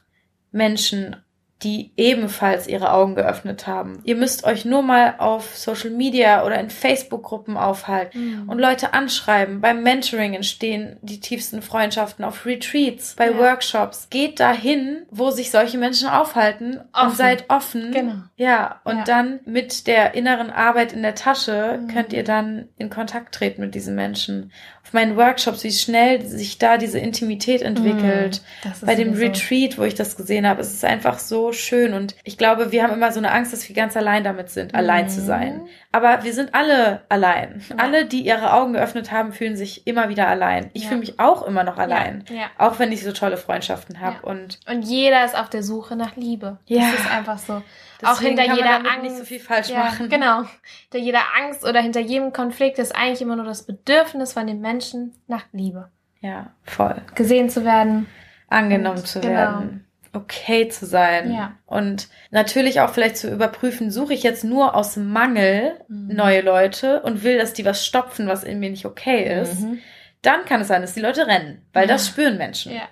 Menschen 0.53 1.17
die 1.63 1.91
ebenfalls 1.95 2.67
ihre 2.67 2.91
Augen 2.91 3.15
geöffnet 3.15 3.65
haben. 3.65 4.01
Ihr 4.03 4.17
müsst 4.17 4.43
euch 4.43 4.65
nur 4.65 4.81
mal 4.81 5.15
auf 5.19 5.55
Social 5.55 5.89
Media 5.89 6.45
oder 6.45 6.59
in 6.59 6.69
Facebook-Gruppen 6.69 7.55
aufhalten 7.55 8.43
mhm. 8.43 8.49
und 8.49 8.59
Leute 8.59 8.93
anschreiben. 8.93 9.61
Beim 9.61 9.81
Mentoring 9.81 10.33
entstehen 10.33 10.97
die 11.01 11.21
tiefsten 11.21 11.61
Freundschaften, 11.61 12.25
auf 12.25 12.45
Retreats, 12.45 13.15
bei 13.15 13.31
ja. 13.31 13.37
Workshops. 13.37 14.07
Geht 14.09 14.41
dahin, 14.41 15.05
wo 15.09 15.31
sich 15.31 15.49
solche 15.49 15.77
Menschen 15.77 16.09
aufhalten 16.09 16.81
offen. 16.91 17.07
und 17.07 17.15
seid 17.15 17.45
offen. 17.49 17.91
Genau. 17.93 18.15
Ja, 18.35 18.81
und 18.83 18.97
ja. 18.97 19.03
dann 19.05 19.39
mit 19.45 19.87
der 19.87 20.13
inneren 20.13 20.49
Arbeit 20.49 20.91
in 20.91 21.03
der 21.03 21.15
Tasche 21.15 21.79
mhm. 21.81 21.87
könnt 21.87 22.11
ihr 22.11 22.25
dann 22.25 22.67
in 22.77 22.89
Kontakt 22.89 23.33
treten 23.33 23.61
mit 23.61 23.75
diesen 23.75 23.95
Menschen 23.95 24.51
meinen 24.95 25.15
Workshops, 25.15 25.63
wie 25.63 25.71
schnell 25.71 26.25
sich 26.25 26.57
da 26.57 26.77
diese 26.77 26.97
Intimität 26.97 27.61
entwickelt. 27.61 28.41
Mm, 28.63 28.85
Bei 28.85 28.95
dem 28.95 29.13
Retreat, 29.13 29.77
wo 29.77 29.83
ich 29.83 29.93
das 29.93 30.17
gesehen 30.17 30.47
habe, 30.47 30.61
es 30.61 30.73
ist 30.73 30.83
einfach 30.83 31.19
so 31.19 31.53
schön. 31.53 31.93
Und 31.93 32.15
ich 32.23 32.39
glaube, 32.39 32.71
wir 32.71 32.81
haben 32.81 32.93
immer 32.93 33.11
so 33.11 33.19
eine 33.19 33.31
Angst, 33.31 33.53
dass 33.53 33.69
wir 33.69 33.75
ganz 33.75 33.95
allein 33.95 34.23
damit 34.23 34.49
sind, 34.49 34.73
mm. 34.73 34.75
allein 34.75 35.07
zu 35.09 35.21
sein. 35.21 35.61
Aber 35.95 36.25
wir 36.25 36.33
sind 36.33 36.53
alle 36.53 37.03
allein. 37.07 37.63
Ja. 37.69 37.77
Alle, 37.77 38.05
die 38.05 38.25
ihre 38.25 38.51
Augen 38.51 38.73
geöffnet 38.73 39.13
haben, 39.13 39.31
fühlen 39.31 39.55
sich 39.55 39.87
immer 39.87 40.09
wieder 40.09 40.27
allein. 40.27 40.69
Ich 40.73 40.83
ja. 40.83 40.89
fühle 40.89 40.99
mich 40.99 41.21
auch 41.21 41.47
immer 41.47 41.63
noch 41.63 41.77
allein. 41.77 42.25
Ja. 42.27 42.47
Auch 42.57 42.79
wenn 42.79 42.91
ich 42.91 43.01
so 43.01 43.13
tolle 43.13 43.37
Freundschaften 43.37 44.01
habe. 44.01 44.25
Und, 44.25 44.59
und 44.67 44.81
jeder 44.81 45.23
ist 45.23 45.39
auf 45.39 45.49
der 45.49 45.63
Suche 45.63 45.95
nach 45.95 46.17
Liebe. 46.17 46.57
Ja. 46.65 46.81
Das 46.81 46.99
ist 46.99 47.09
einfach 47.09 47.37
so. 47.37 47.61
Deswegen 48.01 48.11
auch 48.11 48.19
hinter 48.19 48.55
jeder 48.55 48.75
Angst. 48.75 49.03
nicht 49.03 49.15
so 49.15 49.23
viel 49.23 49.39
falsch 49.39 49.71
machen. 49.71 50.09
Genau. 50.09 50.43
Hinter 50.91 51.05
jeder 51.05 51.21
Angst 51.41 51.63
oder 51.63 51.79
hinter 51.79 52.01
jedem 52.01 52.33
Konflikt 52.33 52.77
ist 52.77 52.93
eigentlich 52.93 53.21
immer 53.21 53.37
nur 53.37 53.45
das 53.45 53.65
Bedürfnis 53.65 54.33
von 54.33 54.47
den 54.47 54.59
Menschen 54.59 55.13
nach 55.27 55.45
Liebe. 55.53 55.91
Ja, 56.19 56.51
voll. 56.63 57.01
Gesehen 57.15 57.49
zu 57.49 57.63
werden. 57.63 58.07
Angenommen 58.49 58.97
und, 58.97 59.07
zu 59.07 59.21
genau. 59.21 59.33
werden 59.33 59.84
okay 60.15 60.67
zu 60.69 60.85
sein. 60.85 61.33
Ja. 61.33 61.57
Und 61.65 62.07
natürlich 62.31 62.81
auch 62.81 62.91
vielleicht 62.91 63.17
zu 63.17 63.29
überprüfen, 63.29 63.91
suche 63.91 64.13
ich 64.13 64.23
jetzt 64.23 64.43
nur 64.43 64.75
aus 64.75 64.97
Mangel 64.97 65.79
mhm. 65.87 66.15
neue 66.15 66.41
Leute 66.41 67.01
und 67.01 67.23
will, 67.23 67.37
dass 67.37 67.53
die 67.53 67.65
was 67.65 67.85
stopfen, 67.85 68.27
was 68.27 68.43
in 68.43 68.59
mir 68.59 68.69
nicht 68.69 68.85
okay 68.85 69.41
ist. 69.41 69.61
Mhm. 69.61 69.79
Dann 70.21 70.45
kann 70.45 70.61
es 70.61 70.67
sein, 70.67 70.81
dass 70.81 70.93
die 70.93 71.01
Leute 71.01 71.27
rennen, 71.27 71.65
weil 71.73 71.87
ja. 71.87 71.93
das 71.93 72.07
spüren 72.07 72.37
Menschen. 72.37 72.73
Ja. 72.73 72.87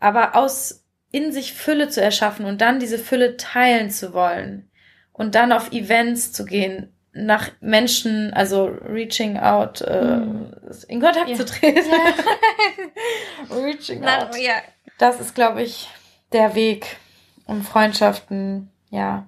Aber 0.00 0.36
aus 0.36 0.84
in 1.10 1.30
sich 1.30 1.52
Fülle 1.52 1.88
zu 1.88 2.02
erschaffen 2.02 2.44
und 2.44 2.60
dann 2.60 2.80
diese 2.80 2.98
Fülle 2.98 3.36
teilen 3.36 3.90
zu 3.90 4.12
wollen 4.12 4.68
und 5.12 5.36
dann 5.36 5.52
auf 5.52 5.70
Events 5.70 6.32
zu 6.32 6.44
gehen, 6.44 6.94
nach 7.14 7.50
Menschen, 7.60 8.34
also 8.34 8.64
reaching 8.64 9.38
out, 9.38 9.80
äh, 9.80 10.16
mm. 10.16 10.52
in 10.88 11.00
Kontakt 11.00 11.28
ja. 11.28 11.36
zu 11.36 11.44
treten. 11.44 11.78
Reaching 13.50 14.00
nach, 14.00 14.28
out. 14.28 14.36
Ja. 14.36 14.54
Das 14.98 15.20
ist, 15.20 15.34
glaube 15.34 15.62
ich, 15.62 15.88
der 16.34 16.54
Weg, 16.54 16.98
um 17.46 17.62
Freundschaften, 17.62 18.70
ja, 18.90 19.26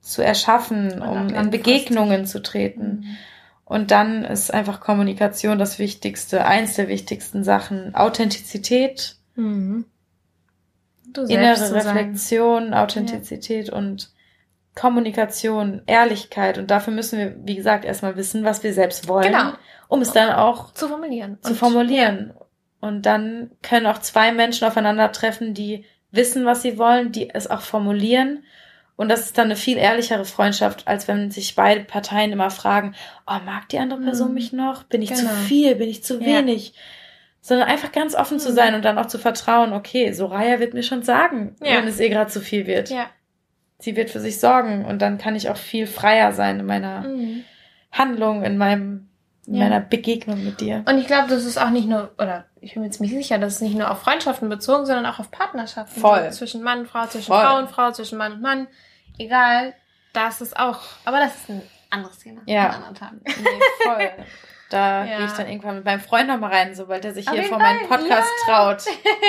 zu 0.00 0.22
erschaffen, 0.22 1.00
um 1.00 1.30
in 1.30 1.50
Begegnungen 1.50 2.26
zu 2.26 2.42
treten. 2.42 3.00
Mhm. 3.00 3.16
Und 3.64 3.90
dann 3.90 4.24
ist 4.24 4.52
einfach 4.54 4.80
Kommunikation 4.80 5.58
das 5.58 5.78
Wichtigste, 5.78 6.44
eins 6.44 6.74
der 6.74 6.86
wichtigsten 6.86 7.42
Sachen. 7.42 7.94
Authentizität. 7.94 9.16
Mhm 9.34 9.86
innere 11.24 11.74
Reflexion, 11.74 12.74
Authentizität 12.74 13.68
ja. 13.68 13.74
und 13.74 14.10
Kommunikation, 14.74 15.82
Ehrlichkeit. 15.86 16.58
Und 16.58 16.70
dafür 16.70 16.92
müssen 16.92 17.18
wir, 17.18 17.36
wie 17.44 17.56
gesagt, 17.56 17.84
erstmal 17.84 18.16
wissen, 18.16 18.44
was 18.44 18.62
wir 18.62 18.74
selbst 18.74 19.08
wollen, 19.08 19.32
genau. 19.32 19.52
um 19.88 20.02
es 20.02 20.12
dann 20.12 20.32
auch 20.32 20.72
zu 20.74 20.88
formulieren. 20.88 21.38
Zu 21.40 21.52
und, 21.52 21.56
formulieren. 21.58 22.34
Ja. 22.34 22.46
Und 22.88 23.06
dann 23.06 23.50
können 23.62 23.86
auch 23.86 23.98
zwei 23.98 24.32
Menschen 24.32 24.66
aufeinandertreffen, 24.68 25.54
die 25.54 25.84
wissen, 26.10 26.44
was 26.44 26.62
sie 26.62 26.78
wollen, 26.78 27.12
die 27.12 27.30
es 27.30 27.48
auch 27.48 27.60
formulieren. 27.60 28.44
Und 28.96 29.10
das 29.10 29.20
ist 29.20 29.36
dann 29.36 29.46
eine 29.46 29.56
viel 29.56 29.76
ehrlichere 29.76 30.24
Freundschaft, 30.24 30.88
als 30.88 31.06
wenn 31.06 31.30
sich 31.30 31.54
beide 31.54 31.84
Parteien 31.84 32.32
immer 32.32 32.50
fragen, 32.50 32.94
oh, 33.26 33.38
mag 33.44 33.68
die 33.68 33.78
andere 33.78 34.00
Person 34.00 34.28
mhm. 34.28 34.34
mich 34.34 34.52
noch? 34.52 34.84
Bin 34.84 35.02
ich 35.02 35.10
genau. 35.10 35.28
zu 35.28 35.36
viel? 35.36 35.74
Bin 35.74 35.88
ich 35.88 36.02
zu 36.02 36.20
wenig? 36.20 36.68
Ja 36.68 36.80
sondern 37.46 37.68
einfach 37.68 37.92
ganz 37.92 38.16
offen 38.16 38.40
zu 38.40 38.52
sein 38.52 38.74
und 38.74 38.84
dann 38.84 38.98
auch 38.98 39.06
zu 39.06 39.20
vertrauen, 39.20 39.72
okay, 39.72 40.10
Soraya 40.10 40.58
wird 40.58 40.74
mir 40.74 40.82
schon 40.82 41.04
sagen, 41.04 41.54
ja. 41.62 41.76
wenn 41.76 41.86
es 41.86 42.00
ihr 42.00 42.08
gerade 42.08 42.28
zu 42.28 42.40
viel 42.40 42.66
wird. 42.66 42.90
Ja. 42.90 43.08
Sie 43.78 43.94
wird 43.94 44.10
für 44.10 44.18
sich 44.18 44.40
sorgen 44.40 44.84
und 44.84 45.00
dann 45.00 45.16
kann 45.16 45.36
ich 45.36 45.48
auch 45.48 45.56
viel 45.56 45.86
freier 45.86 46.32
sein 46.32 46.58
in 46.58 46.66
meiner 46.66 47.02
mhm. 47.02 47.44
Handlung, 47.92 48.42
in 48.42 48.58
meinem 48.58 48.82
in 48.88 49.05
ja. 49.46 49.64
meiner 49.64 49.80
Begegnung 49.80 50.44
mit 50.44 50.60
dir. 50.60 50.84
Und 50.88 50.98
ich 50.98 51.06
glaube, 51.06 51.28
das 51.28 51.44
ist 51.44 51.58
auch 51.58 51.70
nicht 51.70 51.88
nur, 51.88 52.12
oder 52.18 52.46
ich 52.60 52.74
bin 52.74 52.82
mir 52.82 52.90
ziemlich 52.90 53.12
sicher, 53.12 53.38
das 53.38 53.54
ist 53.54 53.62
nicht 53.62 53.76
nur 53.76 53.90
auf 53.90 54.00
Freundschaften 54.00 54.48
bezogen, 54.48 54.86
sondern 54.86 55.06
auch 55.06 55.18
auf 55.18 55.30
Partnerschaften. 55.30 56.00
Voll. 56.00 56.30
So 56.30 56.38
zwischen 56.38 56.62
Mann 56.62 56.80
und 56.80 56.88
Frau, 56.88 57.06
zwischen 57.06 57.26
Voll. 57.26 57.44
Frau 57.44 57.58
und 57.58 57.70
Frau, 57.70 57.92
zwischen 57.92 58.18
Mann 58.18 58.32
und 58.32 58.42
Mann. 58.42 58.66
Egal, 59.18 59.74
das 60.12 60.40
ist 60.40 60.58
auch, 60.58 60.80
aber 61.04 61.18
das 61.18 61.36
ist 61.36 61.48
ein 61.50 61.62
anderes 61.90 62.18
Thema. 62.18 62.42
Ja. 62.46 62.68
An 62.68 62.74
anderen 62.74 62.94
Tagen. 62.94 63.20
Nee, 63.24 63.60
voll. 63.84 64.10
Da 64.70 65.04
ja. 65.04 65.16
gehe 65.18 65.26
ich 65.26 65.32
dann 65.32 65.48
irgendwann 65.48 65.76
mit 65.76 65.84
meinem 65.84 66.00
Freund 66.00 66.28
nochmal 66.28 66.52
rein, 66.52 66.74
sobald 66.74 67.04
er 67.04 67.14
sich 67.14 67.28
hier 67.28 67.44
vor 67.44 67.58
meinem 67.58 67.86
Podcast 67.86 68.28
ja. 68.48 68.54
traut. 68.54 68.84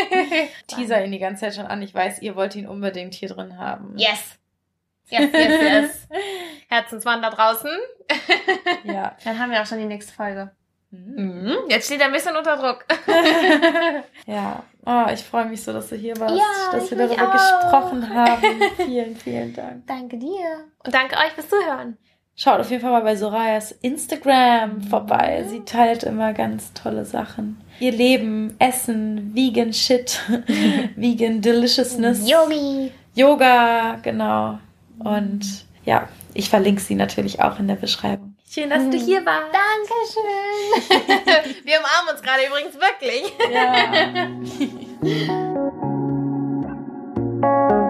Teaser 0.68 1.04
ihn 1.04 1.12
die 1.12 1.20
ganze 1.20 1.42
Zeit 1.42 1.56
schon 1.56 1.68
an. 1.68 1.82
Ich 1.82 1.94
weiß, 1.94 2.22
ihr 2.22 2.36
wollt 2.36 2.56
ihn 2.56 2.68
unbedingt 2.68 3.14
hier 3.14 3.30
drin 3.30 3.58
haben. 3.58 3.94
Yes. 3.98 4.38
Yes, 5.10 5.32
yes, 5.32 5.62
yes. 5.62 6.08
Herzensmann 6.68 7.22
da 7.22 7.30
draußen. 7.30 7.72
ja. 8.84 9.16
Dann 9.24 9.40
haben 9.40 9.52
wir 9.52 9.62
auch 9.62 9.66
schon 9.66 9.80
die 9.80 9.86
nächste 9.86 10.14
Folge. 10.14 10.52
Mhm. 10.92 11.54
Jetzt 11.68 11.88
steht 11.88 12.00
er 12.00 12.08
ein 12.08 12.14
bisschen 12.14 12.36
unter 12.36 12.56
Druck. 12.58 12.86
ja. 14.26 14.64
Oh, 14.86 15.06
ich 15.14 15.22
freue 15.22 15.46
mich 15.46 15.62
so, 15.62 15.74
dass 15.74 15.90
du 15.90 15.96
hier 15.98 16.18
warst, 16.18 16.36
ja, 16.36 16.72
dass 16.72 16.90
wir 16.90 16.98
darüber 16.98 17.32
gesprochen 17.32 18.14
haben. 18.14 18.62
Vielen, 18.78 19.16
vielen 19.18 19.54
Dank. 19.54 19.86
Danke 19.86 20.18
dir. 20.18 20.66
Und 20.86 20.94
danke 20.94 21.18
euch 21.18 21.34
fürs 21.34 21.50
Zuhören. 21.50 21.98
Schaut 22.36 22.60
auf 22.60 22.70
jeden 22.70 22.84
Fall 22.84 22.92
mal 22.92 23.02
bei 23.02 23.16
Sorayas 23.16 23.72
Instagram 23.72 24.82
vorbei. 24.82 25.44
Sie 25.48 25.62
teilt 25.62 26.04
immer 26.04 26.34
ganz 26.34 26.72
tolle 26.74 27.04
Sachen. 27.04 27.60
Ihr 27.80 27.92
Leben, 27.92 28.56
Essen, 28.60 29.34
Vegan 29.34 29.74
Shit, 29.74 30.22
Vegan 30.96 31.42
Deliciousness. 31.42 32.30
Yogi. 32.30 32.92
Yoga, 33.16 33.96
genau. 34.04 34.60
Und 35.00 35.66
ja, 35.86 36.10
ich 36.34 36.50
verlinke 36.50 36.82
sie 36.82 36.96
natürlich 36.96 37.42
auch 37.42 37.60
in 37.60 37.68
der 37.68 37.76
Beschreibung. 37.76 38.36
Schön, 38.50 38.70
dass 38.70 38.90
du 38.90 38.98
hier 38.98 39.26
warst. 39.26 39.54
Dankeschön. 39.54 40.24
Wir 41.66 41.80
umarmen 41.80 42.12
uns 42.14 42.22
gerade 42.22 42.44
übrigens 42.48 42.76
wirklich. 42.76 43.34
Ja. 43.52 43.84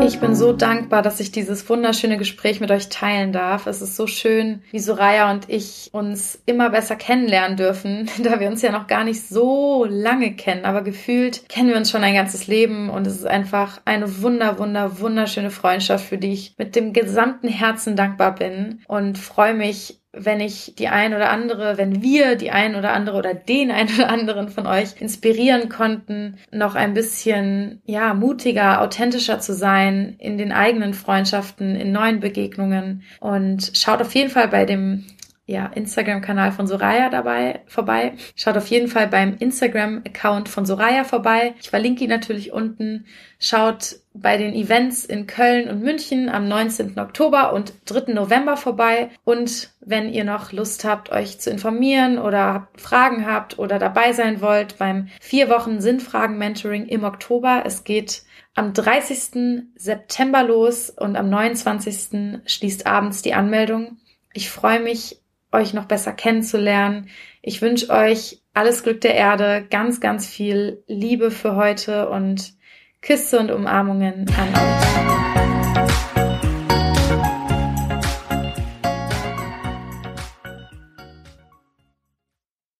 Ich 0.00 0.20
bin 0.20 0.34
so 0.34 0.52
dankbar, 0.52 1.02
dass 1.02 1.20
ich 1.20 1.32
dieses 1.32 1.68
wunderschöne 1.68 2.16
Gespräch 2.18 2.60
mit 2.60 2.70
euch 2.70 2.88
teilen 2.88 3.32
darf. 3.32 3.66
Es 3.66 3.82
ist 3.82 3.96
so 3.96 4.06
schön, 4.06 4.62
wie 4.70 4.78
Soraya 4.78 5.30
und 5.30 5.50
ich 5.50 5.90
uns 5.92 6.40
immer 6.46 6.70
besser 6.70 6.96
kennenlernen 6.96 7.56
dürfen, 7.56 8.08
da 8.22 8.40
wir 8.40 8.48
uns 8.48 8.62
ja 8.62 8.72
noch 8.72 8.86
gar 8.86 9.04
nicht 9.04 9.28
so 9.28 9.84
lange 9.88 10.34
kennen, 10.34 10.64
aber 10.64 10.82
gefühlt 10.82 11.48
kennen 11.48 11.68
wir 11.68 11.76
uns 11.76 11.90
schon 11.90 12.04
ein 12.04 12.14
ganzes 12.14 12.46
Leben 12.46 12.90
und 12.90 13.06
es 13.06 13.16
ist 13.16 13.26
einfach 13.26 13.80
eine 13.84 14.22
wunder, 14.22 14.58
wunder, 14.58 15.00
wunderschöne 15.00 15.50
Freundschaft, 15.50 16.06
für 16.06 16.18
die 16.18 16.32
ich 16.32 16.54
mit 16.58 16.76
dem 16.76 16.92
gesamten 16.92 17.48
Herzen 17.48 17.96
dankbar 17.96 18.34
bin 18.34 18.80
und 18.86 19.18
freue 19.18 19.54
mich 19.54 20.00
wenn 20.18 20.40
ich 20.40 20.74
die 20.78 20.88
ein 20.88 21.14
oder 21.14 21.30
andere, 21.30 21.78
wenn 21.78 22.02
wir 22.02 22.36
die 22.36 22.50
ein 22.50 22.76
oder 22.76 22.92
andere 22.92 23.16
oder 23.16 23.34
den 23.34 23.70
ein 23.70 23.88
oder 23.94 24.08
anderen 24.08 24.48
von 24.48 24.66
euch 24.66 25.00
inspirieren 25.00 25.68
konnten, 25.68 26.38
noch 26.50 26.74
ein 26.74 26.94
bisschen, 26.94 27.80
ja, 27.84 28.14
mutiger, 28.14 28.80
authentischer 28.80 29.40
zu 29.40 29.54
sein 29.54 30.16
in 30.18 30.38
den 30.38 30.52
eigenen 30.52 30.94
Freundschaften, 30.94 31.76
in 31.76 31.92
neuen 31.92 32.20
Begegnungen. 32.20 33.02
Und 33.20 33.72
schaut 33.74 34.00
auf 34.00 34.14
jeden 34.14 34.30
Fall 34.30 34.48
bei 34.48 34.64
dem 34.64 35.06
ja, 35.48 35.64
Instagram-Kanal 35.64 36.52
von 36.52 36.66
Soraya 36.66 37.08
dabei 37.08 37.62
vorbei. 37.66 38.12
Schaut 38.36 38.58
auf 38.58 38.66
jeden 38.66 38.86
Fall 38.86 39.08
beim 39.08 39.34
Instagram-Account 39.38 40.46
von 40.46 40.66
Soraya 40.66 41.04
vorbei. 41.04 41.54
Ich 41.58 41.70
verlinke 41.70 42.04
ihn 42.04 42.10
natürlich 42.10 42.52
unten. 42.52 43.06
Schaut 43.38 43.96
bei 44.12 44.36
den 44.36 44.52
Events 44.52 45.06
in 45.06 45.26
Köln 45.26 45.70
und 45.70 45.80
München 45.80 46.28
am 46.28 46.48
19. 46.48 46.98
Oktober 46.98 47.54
und 47.54 47.72
3. 47.86 48.12
November 48.12 48.58
vorbei. 48.58 49.08
Und 49.24 49.70
wenn 49.80 50.12
ihr 50.12 50.24
noch 50.24 50.52
Lust 50.52 50.84
habt, 50.84 51.10
euch 51.10 51.40
zu 51.40 51.48
informieren 51.48 52.18
oder 52.18 52.68
Fragen 52.76 53.24
habt 53.24 53.58
oder 53.58 53.78
dabei 53.78 54.12
sein 54.12 54.42
wollt 54.42 54.76
beim 54.76 55.08
vier 55.18 55.48
Wochen 55.48 55.80
Sinnfragen-Mentoring 55.80 56.84
im 56.84 57.04
Oktober, 57.04 57.62
es 57.64 57.84
geht 57.84 58.22
am 58.54 58.74
30. 58.74 59.62
September 59.76 60.44
los 60.44 60.90
und 60.90 61.16
am 61.16 61.30
29. 61.30 62.42
schließt 62.44 62.86
abends 62.86 63.22
die 63.22 63.32
Anmeldung. 63.32 63.96
Ich 64.34 64.50
freue 64.50 64.80
mich 64.80 65.22
euch 65.52 65.74
noch 65.74 65.86
besser 65.86 66.12
kennenzulernen. 66.12 67.08
Ich 67.42 67.62
wünsche 67.62 67.90
euch 67.90 68.42
alles 68.54 68.82
Glück 68.82 69.00
der 69.00 69.14
Erde, 69.14 69.66
ganz, 69.70 70.00
ganz 70.00 70.26
viel 70.26 70.82
Liebe 70.86 71.30
für 71.30 71.56
heute 71.56 72.08
und 72.08 72.54
Küsse 73.00 73.38
und 73.38 73.50
Umarmungen 73.50 74.26
an 74.36 74.48
euch. 74.48 75.37